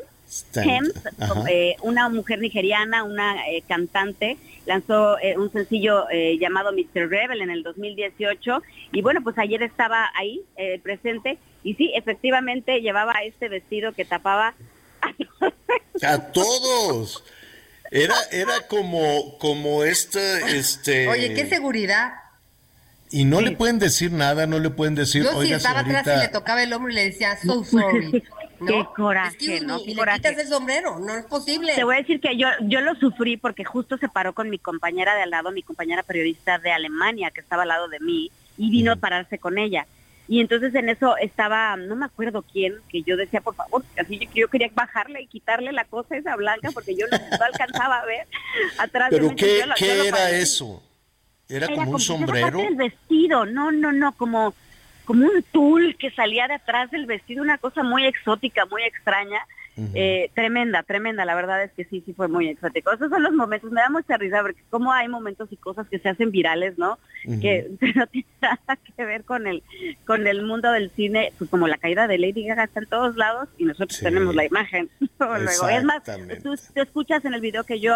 Ajá. 1.20 1.44
eh, 1.50 1.76
una 1.82 2.08
mujer 2.10 2.40
nigeriana, 2.40 3.04
una 3.04 3.48
eh, 3.50 3.64
cantante, 3.68 4.38
lanzó 4.66 5.18
eh, 5.20 5.38
un 5.38 5.52
sencillo 5.52 6.10
eh, 6.12 6.38
llamado 6.40 6.72
Mr. 6.72 7.10
Rebel 7.10 7.42
en 7.42 7.50
el 7.50 7.64
2018 7.64 8.62
y 8.92 9.02
bueno, 9.02 9.22
pues 9.24 9.38
ayer 9.40 9.64
estaba 9.64 10.10
ahí 10.16 10.42
eh, 10.58 10.80
presente 10.84 11.38
y 11.64 11.74
sí, 11.74 11.92
efectivamente 11.96 12.82
llevaba 12.82 13.14
este 13.24 13.50
vestido 13.50 13.94
que 13.94 14.06
tapaba 14.06 14.54
A 16.04 16.20
todos. 16.32 17.24
Era, 17.92 18.16
era 18.32 18.68
como, 18.68 19.38
como 19.40 19.84
este, 19.84 20.58
este. 20.58 21.08
Oye, 21.08 21.34
qué 21.34 21.48
seguridad. 21.48 22.14
Y 23.12 23.26
no 23.26 23.42
le 23.42 23.52
pueden 23.54 23.80
decir 23.80 24.12
nada, 24.12 24.46
no 24.46 24.60
le 24.60 24.70
pueden 24.70 24.94
decir, 24.94 25.24
Yo 25.24 25.32
si 25.32 25.38
oiga, 25.38 25.58
estaba 25.58 25.80
atrás 25.80 26.06
y 26.06 26.20
le 26.20 26.28
tocaba 26.28 26.62
el 26.62 26.72
hombro 26.72 26.92
y 26.92 26.96
le 26.96 27.06
decía, 27.06 27.36
so 27.44 27.64
sorry. 27.66 28.24
¿No? 28.60 28.68
Qué 28.68 28.86
coraje, 28.96 29.62
¿no? 29.62 29.80
y 29.86 29.96
coraje. 29.96 30.20
le 30.20 30.30
quitas 30.30 30.46
el 30.46 30.52
sombrero, 30.52 31.00
no 31.00 31.14
es 31.16 31.26
posible. 31.26 31.74
Te 31.76 31.84
voy 31.84 31.96
a 31.96 32.00
decir 32.00 32.20
que 32.20 32.38
yo, 32.38 32.48
yo 32.62 32.82
lo 32.82 32.96
sufrí 32.96 33.38
porque 33.38 33.64
justo 33.66 33.98
se 33.98 34.10
paró 34.10 34.34
con 34.34 34.50
mi 34.50 34.60
compañera 34.60 35.16
de 35.16 35.24
al 35.24 35.30
lado, 35.32 35.52
mi 35.52 35.64
compañera 35.64 36.04
periodista 36.04 36.60
de 36.60 36.72
Alemania, 36.72 37.32
que 37.32 37.42
estaba 37.42 37.64
al 37.64 37.70
lado 37.70 37.88
de 37.88 38.00
mí, 38.00 38.32
y 38.58 38.70
vino 38.72 38.92
a 38.92 38.96
pararse 38.96 39.38
con 39.38 39.58
ella. 39.58 39.86
Y 40.28 40.42
entonces 40.42 40.76
en 40.76 40.90
eso 40.90 41.18
estaba, 41.18 41.76
no 41.76 41.96
me 41.96 42.06
acuerdo 42.06 42.44
quién, 42.44 42.76
que 42.90 43.02
yo 43.02 43.18
decía, 43.18 43.42
por 43.42 43.56
favor, 43.56 43.84
así 44.00 44.20
yo, 44.20 44.30
yo 44.36 44.48
quería 44.48 44.70
bajarle 44.76 45.24
y 45.24 45.28
quitarle 45.28 45.72
la 45.72 45.86
cosa 45.86 46.16
esa 46.18 46.36
blanca 46.36 46.70
porque 46.72 46.96
yo 46.96 47.08
no, 47.12 47.18
no 47.18 47.46
alcanzaba 47.46 47.98
a 47.98 48.06
ver 48.06 48.28
atrás 48.78 49.10
de 49.10 49.18
¿Pero 49.18 49.30
mí. 49.30 49.36
qué, 49.36 49.64
Yo 49.66 49.74
qué 49.76 49.98
yo 49.98 50.04
era 50.04 50.30
eso? 50.30 50.84
¿Era, 51.48 51.66
Era 51.66 51.76
como 51.76 51.92
un 51.94 52.00
sombrero? 52.00 52.60
del 52.60 52.76
vestido, 52.76 53.48
no, 53.48 53.72
no, 53.72 53.92
no, 53.92 54.12
como, 54.12 54.54
como 55.10 55.26
un 55.26 55.42
tul 55.52 55.96
que 55.98 56.12
salía 56.12 56.48
de 56.48 56.54
atrás 56.54 56.92
del 56.92 57.08
vestido, 57.08 57.42
una 57.42 57.58
cosa 57.58 57.82
muy 57.82 58.06
exótica, 58.06 58.68
muy 58.68 58.84
extraña. 58.84 59.40
Eh, 59.96 60.30
tremenda, 60.36 60.84
tremenda, 60.84 61.26
la 61.26 61.34
verdad 61.34 61.64
es 61.64 61.72
que 61.72 61.84
sí, 61.86 62.04
sí 62.06 62.14
fue 62.14 62.28
muy 62.28 62.48
exótico. 62.48 62.92
Esos 62.92 63.10
son 63.10 63.24
los 63.24 63.32
momentos, 63.34 63.72
me 63.72 63.82
da 63.82 63.90
mucha 63.90 64.18
risa 64.18 64.42
porque 64.44 64.62
como 64.70 64.92
hay 64.94 65.08
momentos 65.08 65.48
y 65.52 65.56
cosas 65.58 65.88
que 65.90 65.98
se 65.98 66.10
hacen 66.10 66.30
virales, 66.30 66.78
¿no? 66.78 67.00
Que 67.42 67.72
no 67.96 68.06
tienen 68.06 68.30
nada 68.40 68.78
que 68.96 69.04
ver 69.06 69.24
con 69.24 69.48
el 69.48 69.64
con 70.06 70.28
el 70.28 70.44
mundo 70.44 70.72
del 70.72 70.92
cine, 70.92 71.34
pues 71.40 71.50
como 71.50 71.68
la 71.68 71.78
caída 71.78 72.08
de 72.08 72.20
Lady 72.20 72.46
Gaga 72.46 72.66
está 72.66 72.82
en 72.82 72.86
todos 72.88 73.16
lados 73.16 73.50
y 73.58 73.66
nosotros 73.66 73.98
Sí. 73.98 74.04
tenemos 74.06 74.36
la 74.36 74.46
imagen. 74.46 74.90
Luego, 75.20 75.70
es 75.70 75.84
más, 75.86 76.04
tú, 76.44 76.56
tú 76.76 76.82
escuchas 76.82 77.26
en 77.26 77.34
el 77.34 77.42
video 77.42 77.64
que 77.64 77.80
yo 77.80 77.96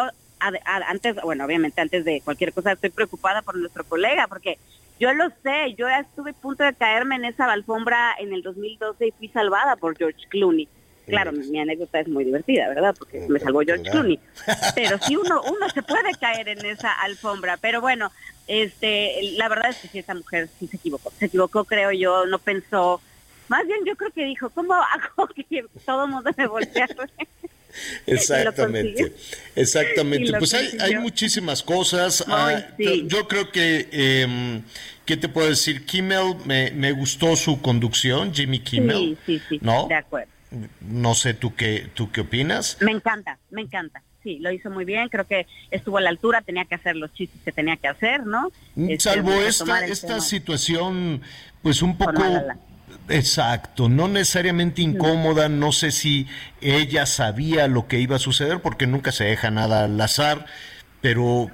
antes, 0.88 1.16
bueno, 1.22 1.46
obviamente 1.46 1.80
antes 1.80 2.04
de 2.06 2.22
cualquier 2.22 2.52
cosa 2.54 2.72
estoy 2.74 2.90
preocupada 2.90 3.42
por 3.44 3.56
nuestro 3.56 3.84
colega 3.84 4.28
porque 4.28 4.58
yo 5.04 5.14
lo 5.14 5.28
sé, 5.44 5.76
yo 5.78 5.90
ya 5.90 6.00
estuve 6.00 6.32
a 6.32 6.34
punto 6.34 6.64
de 6.64 6.74
caerme 6.74 7.16
en 7.16 7.26
esa 7.26 7.52
alfombra 7.52 8.16
en 8.20 8.32
el 8.32 8.42
2012 8.42 9.08
y 9.08 9.12
fui 9.12 9.28
salvada 9.28 9.76
por 9.76 9.98
George 9.98 10.22
Clooney. 10.30 10.70
Claro, 11.06 11.34
mi, 11.34 11.46
mi 11.48 11.60
anécdota 11.60 12.00
es 12.00 12.08
muy 12.08 12.24
divertida, 12.24 12.70
¿verdad? 12.70 12.96
Porque 12.98 13.26
me 13.28 13.38
salvó 13.38 13.60
George 13.66 13.84
claro. 13.84 14.00
Clooney. 14.00 14.20
Pero 14.76 14.98
sí 15.00 15.18
uno 15.18 15.42
uno 15.42 15.70
se 15.70 15.84
puede 15.84 16.14
caer 16.14 16.48
en 16.48 16.66
esa 16.66 16.94
alfombra, 16.94 17.58
pero 17.58 17.82
bueno, 17.82 18.14
este 18.48 19.34
la 19.38 19.50
verdad 19.50 19.72
es 19.72 19.78
que 19.80 19.90
sí 19.90 20.00
esa 20.00 20.14
mujer 20.14 20.48
sí 20.58 20.68
se 20.68 20.78
equivocó. 20.78 21.12
Se 21.20 21.26
equivocó, 21.26 21.66
creo 21.66 21.92
yo, 21.92 22.26
no 22.26 22.40
pensó 22.40 23.02
Más 23.50 23.68
bien 23.68 23.80
yo 23.86 23.98
creo 23.98 24.12
que 24.12 24.24
dijo, 24.24 24.50
¿cómo 24.52 24.74
hago 24.76 25.28
que 25.50 25.66
todo 25.86 26.08
mundo 26.08 26.32
me 26.38 26.48
voltee? 26.48 26.86
Exactamente, 28.06 29.14
exactamente. 29.56 30.32
Pues 30.38 30.54
hay, 30.54 30.78
hay, 30.80 30.96
muchísimas 30.98 31.64
cosas. 31.64 32.24
Ah, 32.28 32.68
yo 32.78 33.28
creo 33.28 33.52
que, 33.52 33.90
eh, 33.92 34.62
¿qué 35.06 35.18
te 35.18 35.30
puedo 35.30 35.50
decir? 35.50 35.86
Kimmel, 35.86 36.36
me, 36.46 36.72
me 36.72 36.92
gustó 36.92 37.36
su 37.36 37.62
conducción, 37.62 38.34
Jimmy 38.34 38.60
Kimmel. 38.60 39.18
Sí, 39.26 39.40
sí, 39.40 39.42
sí, 39.50 39.60
¿no? 39.62 39.88
de 39.88 39.96
acuerdo. 39.96 40.32
No 40.82 41.16
sé, 41.16 41.34
¿tú 41.34 41.56
qué, 41.56 41.90
¿tú 41.94 42.12
qué 42.12 42.22
opinas? 42.22 42.78
Me 42.80 42.92
encanta, 42.92 43.40
me 43.50 43.62
encanta. 43.62 44.04
Sí, 44.22 44.40
lo 44.40 44.52
hizo 44.52 44.70
muy 44.70 44.86
bien, 44.86 45.10
creo 45.10 45.26
que 45.26 45.48
estuvo 45.72 45.98
a 45.98 46.02
la 46.02 46.10
altura, 46.10 46.42
tenía 46.42 46.64
que 46.64 46.76
hacer 46.76 46.96
los 46.96 47.14
chistes 47.14 47.42
que 47.44 47.52
tenía 47.52 47.76
que 47.76 47.90
hacer, 47.90 48.26
¿no? 48.26 48.52
Este, 48.78 49.10
Salvo 49.10 49.34
esta, 49.34 49.86
esta 49.86 50.22
situación, 50.22 51.22
pues 51.62 51.82
un 51.82 51.98
poco 51.98 52.24
Exacto, 53.10 53.90
no 53.90 54.08
necesariamente 54.08 54.82
incómoda, 54.82 55.50
no 55.50 55.72
sé 55.74 55.92
si 55.92 56.28
ella 56.62 57.06
sabía 57.06 57.68
lo 57.68 57.88
que 57.88 58.00
iba 58.00 58.16
a 58.16 58.20
suceder 58.20 58.62
porque 58.62 58.88
nunca 58.88 59.12
se 59.12 59.26
deja 59.26 59.52
nada 59.52 59.86
al 59.86 60.00
azar, 60.00 60.46
pero 61.02 61.52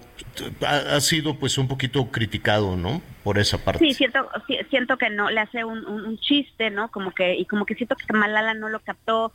ha, 0.65 0.99
sido 1.01 1.35
pues 1.35 1.57
un 1.57 1.67
poquito 1.67 2.07
criticado, 2.11 2.75
¿no? 2.75 3.01
Por 3.23 3.37
esa 3.37 3.57
parte. 3.57 3.85
Sí, 3.85 3.93
siento, 3.93 4.27
siento 4.69 4.97
que 4.97 5.09
no, 5.09 5.29
le 5.29 5.41
hace 5.41 5.63
un, 5.63 6.17
chiste, 6.19 6.69
¿no? 6.69 6.89
Como 6.89 7.11
que, 7.11 7.35
y 7.35 7.45
como 7.45 7.65
que 7.65 7.75
siento 7.75 7.95
que 7.95 8.13
Malala 8.13 8.53
no 8.53 8.69
lo 8.69 8.79
captó, 8.79 9.31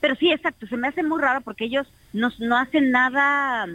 pero 0.00 0.14
sí, 0.16 0.32
exacto, 0.32 0.66
se 0.66 0.76
me 0.76 0.88
hace 0.88 1.02
muy 1.02 1.20
raro 1.20 1.40
porque 1.40 1.64
ellos 1.64 1.86
no, 2.12 2.30
no 2.38 2.56
hacen 2.56 2.90
nada, 2.90 3.66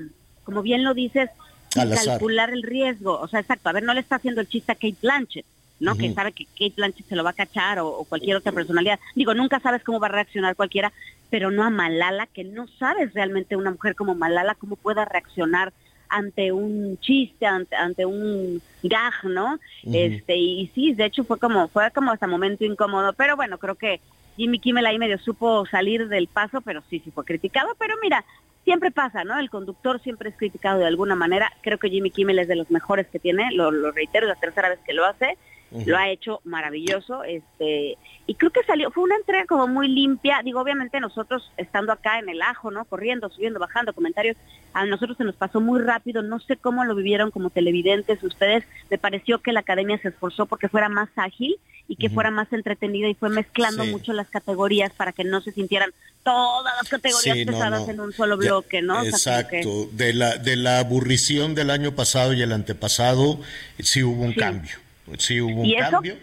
como 0.44 0.62
bien 0.62 0.84
lo 0.84 0.94
dices, 0.94 1.30
calcular 1.74 2.52
el 2.52 2.64
riesgo, 2.64 3.20
o 3.20 3.28
sea, 3.28 3.40
exacto, 3.40 3.70
a 3.70 3.74
ver, 3.74 3.84
no 3.84 3.94
le 3.94 4.00
está 4.00 4.16
haciendo 4.16 4.42
el 4.42 4.48
chiste 4.48 4.72
a 4.72 4.76
Kate 4.76 4.98
Blanchett 5.02 5.46
¿no? 5.84 5.96
Que 5.96 6.14
sabe 6.14 6.32
que 6.32 6.46
Kate 6.46 6.74
Blanchett 6.78 7.08
se 7.08 7.16
lo 7.16 7.24
va 7.26 7.32
a 7.32 7.34
cachar 7.34 7.80
o, 7.80 8.06
cualquier 8.08 8.38
otra 8.38 8.54
personalidad. 8.54 9.00
Digo, 9.16 9.34
nunca 9.34 9.60
sabes 9.60 9.84
cómo 9.84 10.00
va 10.00 10.08
a 10.08 10.12
reaccionar 10.12 10.56
cualquiera, 10.56 10.94
pero 11.30 11.52
no 11.52 11.64
a 11.64 11.70
Malala, 11.70 12.28
que 12.28 12.46
no 12.46 12.68
sabes 12.80 13.14
realmente 13.14 13.58
una 13.58 13.72
mujer 13.72 13.96
como 13.96 14.16
Malala 14.16 14.56
cómo 14.56 14.78
pueda 14.78 15.04
reaccionar 15.04 15.74
ante 16.14 16.52
un 16.52 16.98
chiste, 17.00 17.46
ante, 17.46 18.06
un 18.06 18.62
gag, 18.84 19.14
¿no? 19.24 19.60
Este, 19.84 20.38
y 20.38 20.72
sí, 20.76 20.94
de 20.94 21.06
hecho 21.06 21.24
fue 21.24 21.40
como, 21.40 21.68
fue 21.68 21.90
como 21.92 22.12
hasta 22.12 22.28
momento 22.28 22.64
incómodo, 22.64 23.14
pero 23.14 23.36
bueno, 23.36 23.58
creo 23.58 23.76
que 23.76 24.00
Jimmy 24.38 24.60
Kimmel 24.60 24.86
ahí 24.86 25.00
medio 25.00 25.18
supo 25.18 25.66
salir 25.66 26.08
del 26.08 26.28
paso, 26.28 26.62
pero 26.62 26.84
sí, 26.90 27.02
sí 27.04 27.12
fue 27.12 27.26
criticado, 27.26 27.76
pero 27.80 27.96
mira, 28.02 28.24
siempre 28.64 28.92
pasa, 28.92 29.24
¿no? 29.24 29.40
El 29.40 29.50
conductor 29.50 30.00
siempre 30.02 30.30
es 30.30 30.36
criticado 30.36 30.80
de 30.80 30.88
alguna 30.88 31.16
manera. 31.16 31.52
Creo 31.62 31.80
que 31.80 31.90
Jimmy 31.90 32.12
Kimmel 32.12 32.40
es 32.40 32.48
de 32.48 32.56
los 32.56 32.70
mejores 32.70 33.08
que 33.08 33.20
tiene, 33.20 33.52
lo, 33.52 33.72
lo 33.72 33.92
reitero, 33.92 34.28
la 34.28 34.36
tercera 34.36 34.70
vez 34.70 34.80
que 34.86 34.94
lo 34.94 35.06
hace 35.06 35.38
lo 35.86 35.98
ha 35.98 36.10
hecho 36.10 36.42
maravilloso, 36.44 37.24
este, 37.24 37.98
y 38.28 38.36
creo 38.36 38.52
que 38.52 38.64
salió, 38.64 38.92
fue 38.92 39.04
una 39.04 39.16
entrega 39.16 39.46
como 39.46 39.68
muy 39.68 39.88
limpia, 39.88 40.42
digo, 40.44 40.62
obviamente 40.62 41.00
nosotros 41.00 41.52
estando 41.58 41.92
acá 41.92 42.20
en 42.20 42.30
el 42.30 42.42
ajo, 42.42 42.72
¿no? 42.72 42.86
Corriendo, 42.86 43.30
subiendo, 43.30 43.60
bajando, 43.60 43.94
comentarios, 43.94 44.38
a 44.74 44.86
nosotros 44.86 45.18
se 45.18 45.24
nos 45.24 45.36
pasó 45.36 45.62
muy 45.62 45.82
rápido, 45.82 46.22
no 46.22 46.40
sé 46.40 46.58
cómo 46.58 46.84
lo 46.86 46.96
vivieron 46.96 47.32
como 47.32 47.50
televidentes 47.50 48.24
ustedes, 48.24 48.64
me 48.90 48.98
pareció 48.98 49.40
que 49.40 49.54
la 49.54 49.62
academia 49.62 49.98
se 50.00 50.10
esforzó 50.10 50.46
porque 50.46 50.70
fuera 50.70 50.90
más 50.90 51.10
ágil 51.16 51.58
y 51.88 51.96
que 51.98 52.10
fuera 52.10 52.32
más 52.32 52.52
entretenida 52.54 53.08
y 53.10 53.14
fue 53.14 53.30
mezclando 53.30 53.86
mucho 53.86 54.14
las 54.14 54.30
categorías 54.30 54.92
para 54.94 55.12
que 55.12 55.24
no 55.24 55.42
se 55.42 55.52
sintieran 55.52 55.92
todas 56.24 56.74
las 56.82 56.90
categorías 56.90 57.46
pesadas 57.46 57.90
en 57.90 58.00
un 58.00 58.14
solo 58.14 58.38
bloque, 58.38 58.82
¿no? 58.82 59.04
Exacto, 59.04 59.90
de 59.92 60.14
la 60.14 60.38
de 60.38 60.56
la 60.56 60.80
aburrición 60.80 61.56
del 61.56 61.70
año 61.70 61.94
pasado 61.94 62.34
y 62.34 62.42
el 62.42 62.52
antepasado 62.54 63.40
sí 63.80 64.04
hubo 64.04 64.24
un 64.24 64.34
cambio. 64.34 64.83
Sí 65.18 65.42
hubo 65.42 65.62
un 65.62 65.74
cambio. 65.74 66.16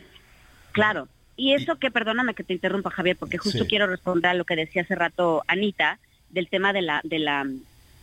Claro. 0.72 1.08
Y 1.36 1.54
eso 1.54 1.76
que, 1.78 1.90
perdóname 1.90 2.34
que 2.34 2.44
te 2.44 2.52
interrumpa, 2.52 2.90
Javier, 2.90 3.16
porque 3.16 3.38
justo 3.38 3.66
quiero 3.66 3.86
responder 3.86 4.32
a 4.32 4.34
lo 4.34 4.44
que 4.44 4.56
decía 4.56 4.82
hace 4.82 4.94
rato 4.94 5.42
Anita, 5.46 5.98
del 6.28 6.48
tema 6.48 6.72
de 6.72 6.82
la, 6.82 7.00
de 7.02 7.18
la, 7.18 7.46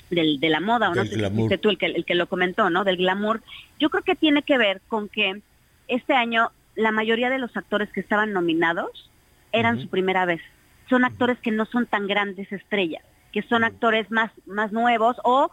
del, 0.09 0.39
de 0.39 0.49
la 0.49 0.59
moda, 0.59 0.89
o 0.89 0.95
no 0.95 1.05
sé 1.05 1.57
tú 1.57 1.69
el 1.69 1.77
que, 1.77 1.85
el 1.85 2.03
que 2.03 2.15
lo 2.15 2.27
comentó, 2.27 2.69
¿no? 2.69 2.83
Del 2.83 2.97
glamour. 2.97 3.41
Yo 3.79 3.89
creo 3.89 4.03
que 4.03 4.15
tiene 4.15 4.41
que 4.41 4.57
ver 4.57 4.81
con 4.87 5.07
que 5.07 5.41
este 5.87 6.13
año 6.13 6.51
la 6.75 6.91
mayoría 6.91 7.29
de 7.29 7.39
los 7.39 7.55
actores 7.57 7.89
que 7.91 7.99
estaban 7.99 8.33
nominados 8.33 9.09
eran 9.51 9.81
su 9.81 9.87
primera 9.87 10.25
vez. 10.25 10.41
Son 10.89 11.05
actores 11.05 11.37
que 11.39 11.51
no 11.51 11.65
son 11.65 11.85
tan 11.85 12.07
grandes 12.07 12.51
estrellas, 12.51 13.03
que 13.33 13.41
son 13.43 13.63
actores 13.63 14.09
más, 14.09 14.31
más 14.45 14.71
nuevos 14.71 15.17
o 15.23 15.51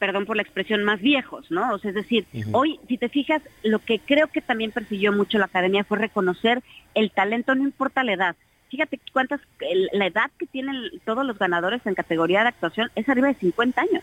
perdón 0.00 0.24
por 0.24 0.34
la 0.34 0.42
expresión, 0.42 0.82
más 0.82 1.00
viejos, 1.00 1.48
¿no? 1.50 1.74
O 1.74 1.78
sea, 1.78 1.90
es 1.90 1.94
decir, 1.94 2.26
hoy, 2.52 2.80
si 2.88 2.96
te 2.96 3.10
fijas, 3.10 3.42
lo 3.62 3.78
que 3.78 4.00
creo 4.00 4.26
que 4.26 4.40
también 4.40 4.72
persiguió 4.72 5.12
mucho 5.12 5.38
la 5.38 5.44
academia 5.44 5.84
fue 5.84 5.98
reconocer 5.98 6.62
el 6.94 7.10
talento, 7.12 7.54
no 7.54 7.62
importa 7.62 8.02
la 8.02 8.14
edad. 8.14 8.36
Fíjate 8.70 8.98
cuántas, 9.12 9.40
la 9.92 10.06
edad 10.06 10.30
que 10.38 10.46
tienen 10.46 10.76
todos 11.04 11.24
los 11.26 11.38
ganadores 11.38 11.84
en 11.84 11.94
categoría 11.94 12.42
de 12.42 12.48
actuación 12.48 12.90
es 12.96 13.08
arriba 13.08 13.28
de 13.28 13.34
50 13.34 13.80
años. 13.80 14.02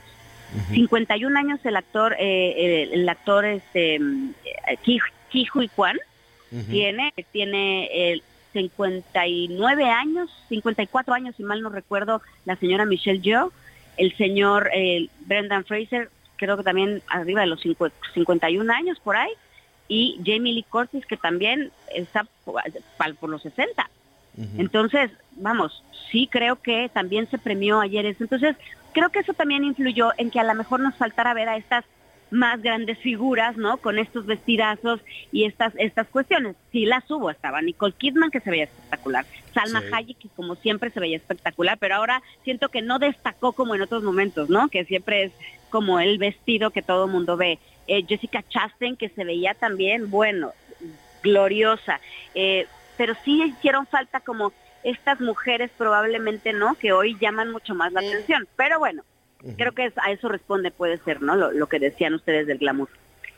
51 0.72 1.38
años 1.38 1.60
el 1.65 1.76
actor, 1.76 2.15
eh, 2.19 2.90
el, 2.94 3.10
actor 3.10 3.44
este, 3.44 3.95
eh, 3.95 4.78
Ki 5.30 5.45
Kwan 5.76 5.98
tiene, 6.69 7.14
tiene 7.34 8.11
el 8.11 8.24
59 8.53 9.90
años, 9.90 10.30
54 10.48 11.14
años, 11.14 11.36
si 11.36 11.44
mal 11.44 11.61
no 11.61 11.69
recuerdo, 11.69 12.22
la 12.45 12.56
señora 12.56 12.86
Michelle 12.86 13.19
Yeoh 13.19 13.52
el 13.98 14.15
señor 14.15 14.69
eh, 14.74 15.10
Brendan 15.22 15.65
Fraser, 15.65 16.10
creo 16.38 16.57
que 16.57 16.64
también 16.64 17.02
arriba 17.10 17.41
de 17.41 17.48
los 17.48 17.61
51 18.14 18.74
años 18.74 18.99
por 18.99 19.15
ahí, 19.15 19.32
y 19.88 20.19
Jamie 20.26 20.53
Lee 20.53 20.65
Curtis, 20.69 21.06
que 21.06 21.18
también 21.18 21.72
está 21.94 22.28
por, 22.45 23.30
los 23.30 23.41
60. 23.41 23.90
Entonces, 24.57 25.10
vamos, 25.32 25.84
sí 26.11 26.28
creo 26.32 26.57
que 26.57 26.90
también 26.94 27.28
se 27.30 27.38
premió 27.40 27.80
ayer 27.80 28.06
eso. 28.06 28.24
Entonces, 28.24 28.56
creo 28.94 29.10
que 29.10 29.19
eso 29.19 29.34
también 29.34 29.64
influyó 29.64 30.11
en 30.18 30.30
que 30.30 30.40
a 30.40 30.44
lo 30.44 30.53
mejor 30.53 30.80
nos 30.80 30.95
faltara 30.95 31.34
ver 31.34 31.49
a 31.49 31.57
estas 31.57 31.86
más 32.32 32.62
grandes 32.62 32.98
figuras, 32.99 33.58
¿no? 33.58 33.78
Con 33.78 33.99
estos 33.99 34.26
vestidazos 34.26 34.99
y 35.32 35.45
estas 35.45 35.74
estas 35.78 36.08
cuestiones. 36.08 36.56
Sí 36.72 36.86
las 36.86 37.10
hubo, 37.10 37.30
estaba 37.30 37.62
Nicole 37.62 37.94
Kidman 37.98 38.32
que 38.32 38.40
se 38.40 38.49
veía 38.49 38.66
espectacular, 38.66 39.26
Salma 39.54 39.82
Hayek 39.91 40.18
que 40.18 40.30
como 40.36 40.56
siempre 40.56 40.90
se 40.90 40.99
veía 40.99 41.18
espectacular, 41.18 41.78
pero 41.78 41.95
ahora 41.95 42.22
siento 42.44 42.70
que 42.70 42.82
no 42.82 42.99
destacó 42.99 43.54
como 43.54 43.76
en 43.76 43.82
otros 43.82 44.04
momentos, 44.04 44.49
¿no? 44.49 44.70
Que 44.70 44.86
siempre 44.86 45.24
es 45.24 45.32
como 45.70 45.99
el 45.99 46.18
vestido 46.18 46.72
que 46.72 46.82
todo 46.82 47.06
el 47.06 47.12
mundo 47.12 47.38
ve. 47.38 47.60
Eh, 47.88 48.04
Jessica 48.08 48.44
Chastain 48.48 48.98
que 48.98 49.10
se 49.10 49.24
veía 49.24 49.54
también, 49.54 50.10
bueno, 50.12 50.52
gloriosa, 51.24 52.02
eh, 52.36 52.68
pero 52.98 53.16
sí 53.24 53.44
hicieron 53.44 53.86
falta 53.88 54.20
como 54.20 54.52
estas 54.84 55.20
mujeres 55.22 55.72
probablemente, 55.78 56.54
¿no? 56.54 56.76
Que 56.76 56.91
hoy 56.91 57.18
llaman 57.20 57.52
mucho 57.52 57.76
más 57.76 57.94
la 57.94 58.02
atención, 58.02 58.48
pero 58.56 58.80
bueno, 58.80 59.04
Creo 59.58 59.72
que 59.74 59.92
a 59.96 60.12
eso 60.12 60.30
responde, 60.30 60.72
puede 60.72 60.98
ser, 61.00 61.22
¿no? 61.22 61.36
Lo, 61.36 61.68
que 61.68 61.80
decían 61.80 62.14
ustedes 62.14 62.48
del 62.48 62.58
glamour. 62.58 62.90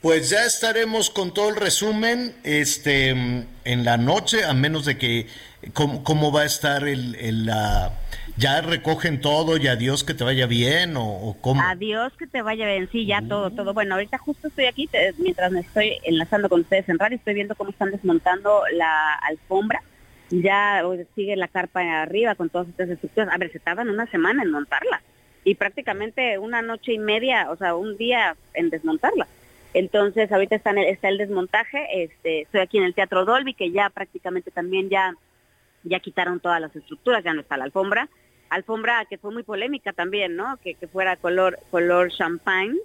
Pues 0.01 0.29
ya 0.29 0.45
estaremos 0.45 1.09
con 1.09 1.33
todo 1.33 1.49
el 1.49 1.57
resumen 1.57 2.33
este 2.43 3.09
en 3.09 3.83
la 3.83 3.97
noche, 3.97 4.45
a 4.45 4.53
menos 4.53 4.85
de 4.85 4.97
que 4.97 5.27
cómo, 5.73 6.31
va 6.31 6.43
a 6.43 6.45
estar 6.45 6.87
el, 6.87 7.45
la 7.45 7.91
ya 8.37 8.61
recogen 8.61 9.19
todo 9.19 9.57
y 9.57 9.67
adiós 9.67 10.05
que 10.05 10.13
te 10.13 10.23
vaya 10.23 10.47
bien 10.47 10.93
o, 10.95 11.35
cómo. 11.41 11.61
Adiós 11.61 12.13
que 12.17 12.27
te 12.27 12.41
vaya 12.41 12.65
bien, 12.65 12.87
sí, 12.89 13.05
ya 13.05 13.21
todo, 13.21 13.51
todo. 13.51 13.73
Bueno, 13.73 13.95
ahorita 13.95 14.17
justo 14.17 14.47
estoy 14.47 14.65
aquí, 14.67 14.89
mientras 15.17 15.51
me 15.51 15.59
estoy 15.59 15.97
enlazando 16.03 16.47
con 16.47 16.61
ustedes 16.61 16.87
en 16.87 16.97
radio, 16.97 17.17
estoy 17.17 17.33
viendo 17.33 17.55
cómo 17.55 17.71
están 17.71 17.91
desmontando 17.91 18.63
la 18.71 19.15
alfombra. 19.15 19.83
Ya 20.29 20.81
sigue 21.15 21.35
la 21.35 21.49
carpa 21.49 21.81
arriba 22.03 22.35
con 22.35 22.49
todas 22.49 22.69
estas 22.69 22.87
estructuras. 22.87 23.33
A 23.33 23.37
ver, 23.37 23.51
se 23.51 23.59
tardan 23.59 23.89
una 23.89 24.05
semana 24.05 24.43
en 24.43 24.51
montarla 24.51 25.01
y 25.43 25.55
prácticamente 25.55 26.37
una 26.37 26.61
noche 26.61 26.93
y 26.93 26.99
media, 26.99 27.49
o 27.51 27.55
sea, 27.55 27.75
un 27.75 27.97
día 27.97 28.35
en 28.53 28.69
desmontarla. 28.69 29.27
Entonces, 29.73 30.31
ahorita 30.31 30.55
está, 30.55 30.71
el, 30.71 30.79
está 30.79 31.09
el 31.09 31.17
desmontaje, 31.17 32.03
este, 32.03 32.41
estoy 32.41 32.61
aquí 32.61 32.77
en 32.77 32.85
el 32.85 32.95
Teatro 32.95 33.25
Dolby, 33.25 33.53
que 33.53 33.71
ya 33.71 33.89
prácticamente 33.89 34.51
también 34.51 34.89
ya, 34.89 35.15
ya 35.83 35.99
quitaron 35.99 36.39
todas 36.39 36.59
las 36.59 36.75
estructuras, 36.75 37.23
ya 37.23 37.33
no 37.33 37.41
está 37.41 37.57
la 37.57 37.65
alfombra. 37.65 38.09
Alfombra 38.49 39.05
que 39.05 39.19
fue 39.19 39.31
muy 39.31 39.43
polémica 39.43 39.93
también, 39.93 40.35
¿no? 40.35 40.57
Que, 40.63 40.73
que 40.73 40.87
fuera 40.87 41.15
color, 41.17 41.59
color 41.69 42.11
champagne. 42.11 42.77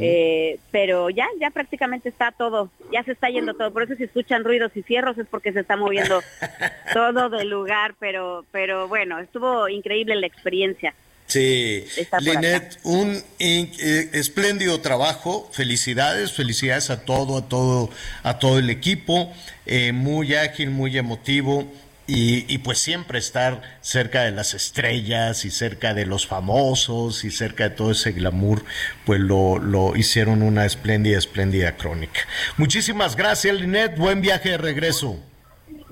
eh, 0.00 0.60
pero 0.70 1.10
ya, 1.10 1.26
ya 1.40 1.50
prácticamente 1.50 2.08
está 2.08 2.30
todo, 2.30 2.70
ya 2.92 3.02
se 3.02 3.12
está 3.12 3.28
yendo 3.28 3.54
todo. 3.54 3.72
Por 3.72 3.82
eso 3.82 3.96
si 3.96 4.04
escuchan 4.04 4.44
ruidos 4.44 4.70
y 4.76 4.82
cierros 4.82 5.18
es 5.18 5.26
porque 5.26 5.52
se 5.52 5.60
está 5.60 5.76
moviendo 5.76 6.22
todo 6.94 7.28
del 7.28 7.50
lugar, 7.50 7.94
pero, 7.98 8.44
pero 8.52 8.86
bueno, 8.88 9.18
estuvo 9.18 9.68
increíble 9.68 10.14
la 10.14 10.28
experiencia. 10.28 10.94
Sí, 11.34 11.84
Linet, 12.20 12.78
un 12.84 13.20
eh, 13.40 14.08
espléndido 14.12 14.80
trabajo, 14.80 15.50
felicidades, 15.52 16.32
felicidades 16.32 16.90
a 16.90 17.04
todo, 17.04 17.38
a 17.38 17.48
todo, 17.48 17.90
a 18.22 18.38
todo 18.38 18.60
el 18.60 18.70
equipo, 18.70 19.32
eh, 19.66 19.90
muy 19.90 20.36
ágil, 20.36 20.70
muy 20.70 20.96
emotivo. 20.96 21.66
Y, 22.06 22.58
pues 22.58 22.80
siempre 22.80 23.18
estar 23.18 23.62
cerca 23.80 24.24
de 24.24 24.30
las 24.30 24.52
estrellas 24.52 25.46
y 25.46 25.50
cerca 25.50 25.94
de 25.94 26.04
los 26.04 26.26
famosos 26.26 27.24
y 27.24 27.30
cerca 27.30 27.70
de 27.70 27.76
todo 27.76 27.92
ese 27.92 28.12
glamour, 28.12 28.62
pues 29.06 29.20
lo, 29.20 29.58
lo 29.58 29.96
hicieron 29.96 30.42
una 30.42 30.66
espléndida, 30.66 31.16
espléndida 31.16 31.76
crónica. 31.76 32.20
Muchísimas 32.58 33.16
gracias, 33.16 33.56
Linet, 33.58 33.96
buen 33.96 34.20
viaje 34.20 34.50
de 34.50 34.58
regreso. 34.58 35.18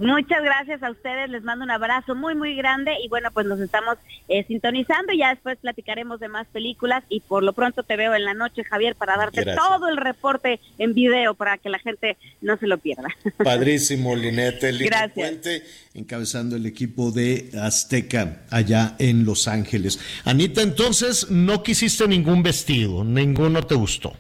Muchas 0.03 0.43
gracias 0.43 0.83
a 0.83 0.91
ustedes, 0.91 1.31
les 1.31 1.45
mando 1.45 1.65
un 1.65 1.71
abrazo 1.71 2.17
muy, 2.17 2.35
muy 2.35 2.57
grande 2.57 2.93
y 3.05 3.09
bueno, 3.09 3.31
pues 3.33 3.47
nos 3.47 3.61
estamos 3.61 3.99
eh, 4.27 4.45
sintonizando 4.49 5.13
y 5.13 5.19
ya 5.19 5.31
después 5.31 5.59
platicaremos 5.59 6.19
de 6.19 6.27
más 6.27 6.49
películas 6.49 7.05
y 7.09 7.21
por 7.21 7.45
lo 7.45 7.53
pronto 7.53 7.85
te 7.85 7.97
veo 7.97 8.13
en 8.13 8.25
la 8.25 8.35
noche, 8.35 8.65
Javier, 8.65 8.97
para 8.97 9.17
darte 9.17 9.45
todo 9.45 9.89
el 9.89 9.97
reporte 9.97 10.59
en 10.79 10.93
video 10.93 11.35
para 11.35 11.57
que 11.57 11.69
la 11.69 11.79
gente 11.79 12.17
no 12.41 12.57
se 12.57 12.67
lo 12.67 12.79
pierda. 12.79 13.11
Padrísimo, 13.45 14.17
Linete. 14.17 14.73
Gracias. 14.73 15.63
encabezando 15.95 16.57
el 16.57 16.67
equipo 16.67 17.13
de 17.13 17.51
Azteca 17.63 18.43
allá 18.51 18.97
en 18.99 19.25
Los 19.25 19.47
Ángeles. 19.47 20.01
Anita, 20.25 20.63
entonces 20.63 21.31
no 21.31 21.63
quisiste 21.63 22.09
ningún 22.09 22.43
vestido, 22.43 23.05
ninguno 23.05 23.63
te 23.63 23.77
gustó. 23.77 24.17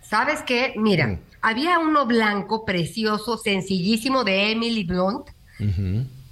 ¿Sabes 0.00 0.42
qué? 0.46 0.74
Mira. 0.76 1.08
Mm. 1.08 1.27
Había 1.40 1.78
uno 1.78 2.06
blanco, 2.06 2.64
precioso, 2.64 3.38
sencillísimo 3.38 4.24
de 4.24 4.52
Emily 4.52 4.84
Blunt. 4.84 5.28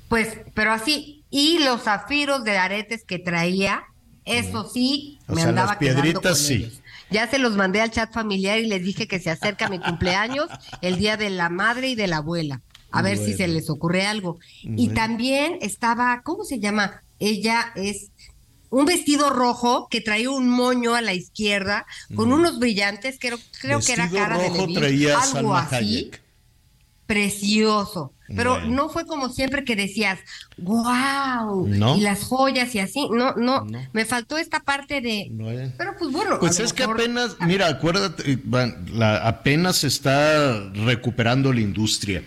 Pues, 0.09 0.39
pero 0.55 0.73
así. 0.73 1.25
Y 1.31 1.59
los 1.59 1.83
zafiros 1.83 2.45
de 2.45 2.59
aretes 2.59 3.05
que 3.05 3.19
traía, 3.19 3.85
eso 4.25 4.69
sí, 4.69 5.19
me 5.29 5.43
andaba 5.43 5.69
las 5.69 5.77
piedritas 5.77 6.39
sí. 6.39 6.73
Ya 7.11 7.29
se 7.29 7.39
los 7.39 7.57
mandé 7.57 7.81
al 7.81 7.91
chat 7.91 8.13
familiar 8.13 8.59
y 8.59 8.67
les 8.67 8.83
dije 8.83 9.07
que 9.07 9.21
se 9.21 9.31
acerca 9.31 9.69
mi 9.69 9.79
cumpleaños, 9.79 10.49
el 10.81 10.97
día 10.99 11.17
de 11.17 11.31
la 11.31 11.49
madre 11.49 11.89
y 11.89 11.95
de 11.95 12.09
la 12.09 12.19
abuela. 12.19 12.63
A 12.91 13.03
ver 13.03 13.19
si 13.19 13.35
se 13.35 13.47
les 13.47 13.69
ocurre 13.69 14.07
algo. 14.07 14.39
Y 14.63 14.89
también 14.89 15.59
estaba, 15.61 16.23
¿cómo 16.23 16.45
se 16.45 16.59
llama? 16.59 17.03
Ella 17.19 17.73
es 17.75 18.11
un 18.77 18.85
vestido 18.85 19.31
rojo 19.31 19.89
que 19.91 20.03
traía 20.03 20.31
un 20.31 20.51
moño 20.51 20.95
a 20.95 21.01
la 21.01 21.15
izquierda 21.15 21.87
con 22.15 22.31
unos 22.31 22.59
brillantes, 22.59 23.17
creo, 23.19 23.39
creo 23.61 23.81
que 23.81 23.95
era 23.95 24.11
cara 24.11 24.37
de 24.37 24.51
Levi, 24.51 25.09
algo 25.09 25.55
así. 25.55 26.11
Precioso. 27.07 28.13
Pero 28.35 28.61
no 28.67 28.91
fue 28.91 29.07
como 29.07 29.31
siempre 29.31 29.65
que 29.65 29.77
decías, 29.77 30.19
wow, 30.59 31.67
y 31.97 32.01
las 32.01 32.25
joyas 32.25 32.75
y 32.75 32.81
así. 32.81 33.09
No, 33.11 33.35
no, 33.35 33.67
me 33.95 34.05
faltó 34.05 34.37
esta 34.37 34.61
parte 34.61 35.01
de... 35.01 35.31
Pero 35.79 35.95
pues 35.99 36.13
bueno. 36.13 36.39
Pues 36.39 36.61
es 36.61 36.75
que 36.75 36.83
apenas, 36.83 37.37
mira, 37.41 37.69
acuérdate, 37.69 38.39
apenas 39.01 39.77
se 39.77 39.87
está 39.87 40.69
recuperando 40.75 41.51
la 41.51 41.61
industria. 41.61 42.23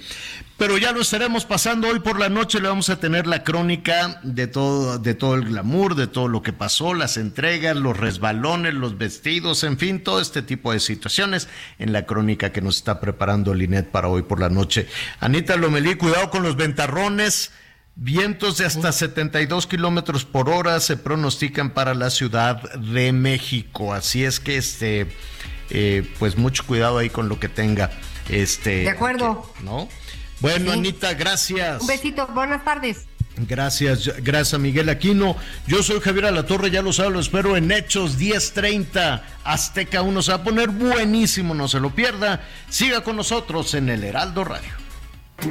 Pero 0.60 0.78
ya 0.78 0.92
lo 0.92 1.00
estaremos 1.00 1.46
pasando 1.46 1.88
hoy 1.88 2.02
por 2.02 2.20
la 2.20 2.28
noche. 2.28 2.60
Le 2.60 2.68
vamos 2.68 2.90
a 2.90 3.00
tener 3.00 3.28
la 3.28 3.46
crónica 3.46 4.20
de 4.24 4.46
todo, 4.46 5.00
de 5.00 5.14
todo 5.14 5.36
el 5.36 5.46
glamour, 5.46 5.96
de 5.96 6.06
todo 6.06 6.28
lo 6.28 6.44
que 6.44 6.52
pasó, 6.52 6.94
las 6.94 7.16
entregas, 7.16 7.78
los 7.78 7.96
resbalones, 7.96 8.74
los 8.74 8.98
vestidos, 8.98 9.64
en 9.64 9.78
fin, 9.78 10.04
todo 10.04 10.20
este 10.20 10.42
tipo 10.42 10.74
de 10.74 10.82
situaciones 10.82 11.48
en 11.80 11.94
la 11.94 12.06
crónica 12.06 12.52
que 12.52 12.60
nos 12.60 12.76
está 12.76 13.00
preparando 13.00 13.54
Linet 13.54 13.90
para 13.90 14.10
hoy 14.10 14.24
por 14.24 14.42
la 14.42 14.50
noche. 14.50 14.90
Anita 15.22 15.56
Lomelí, 15.56 15.96
cuidado 15.96 16.30
con 16.30 16.44
los 16.44 16.58
ventarrones. 16.58 17.52
Vientos 17.96 18.58
de 18.58 18.66
hasta 18.66 18.92
72 18.92 19.66
kilómetros 19.66 20.26
por 20.26 20.50
hora 20.50 20.82
se 20.82 20.98
pronostican 20.98 21.74
para 21.74 21.94
la 21.94 22.10
Ciudad 22.10 22.74
de 22.74 23.14
México. 23.14 23.94
Así 23.94 24.26
es 24.26 24.42
que, 24.42 24.58
este, 24.58 25.08
eh, 25.70 26.06
pues 26.20 26.38
mucho 26.38 26.66
cuidado 26.66 26.98
ahí 26.98 27.10
con 27.10 27.30
lo 27.30 27.40
que 27.40 27.48
tenga. 27.48 27.92
Este, 28.28 28.82
de 28.82 28.90
acuerdo. 28.90 29.54
¿No? 29.64 29.88
Bueno, 30.40 30.72
Anita, 30.72 31.14
gracias. 31.14 31.82
Un 31.82 31.88
besito, 31.88 32.28
buenas 32.28 32.64
tardes. 32.64 33.06
Gracias, 33.48 34.12
gracias 34.22 34.60
Miguel 34.60 34.90
Aquino. 34.90 35.36
Yo 35.66 35.82
soy 35.82 36.00
Javier 36.02 36.26
Alatorre, 36.26 36.72
ya 36.72 36.82
lo 36.82 36.92
saben, 36.92 37.14
lo 37.14 37.20
espero 37.20 37.56
en 37.56 37.72
Hechos 37.72 38.18
1030. 38.18 39.24
Azteca 39.44 40.02
1 40.02 40.22
se 40.22 40.32
va 40.32 40.38
a 40.38 40.44
poner 40.44 40.70
buenísimo, 40.70 41.54
no 41.54 41.68
se 41.68 41.80
lo 41.80 41.92
pierda. 41.92 42.42
Siga 42.70 43.02
con 43.02 43.16
nosotros 43.16 43.74
en 43.76 43.90
el 43.90 44.04
Heraldo 44.04 44.44
Radio. 44.44 44.72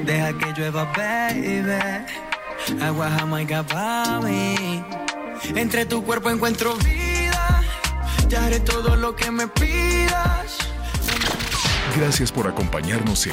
Deja 0.04 0.36
que 0.36 0.52
llueva, 0.52 0.84
baby. 0.84 2.82
Agua 2.82 3.10
jamaica 3.10 3.62
para 3.62 4.20
mí. 4.20 4.82
Entre 5.54 5.86
tu 5.86 6.04
cuerpo 6.04 6.30
encuentro 6.30 6.76
vida. 6.76 7.62
Ya 8.28 8.44
haré 8.44 8.60
todo 8.60 8.96
lo 8.96 9.16
que 9.16 9.30
me 9.30 9.48
pidas. 9.48 10.58
Gracias 11.96 12.30
por 12.30 12.46
acompañarnos 12.46 13.26
en 13.26 13.32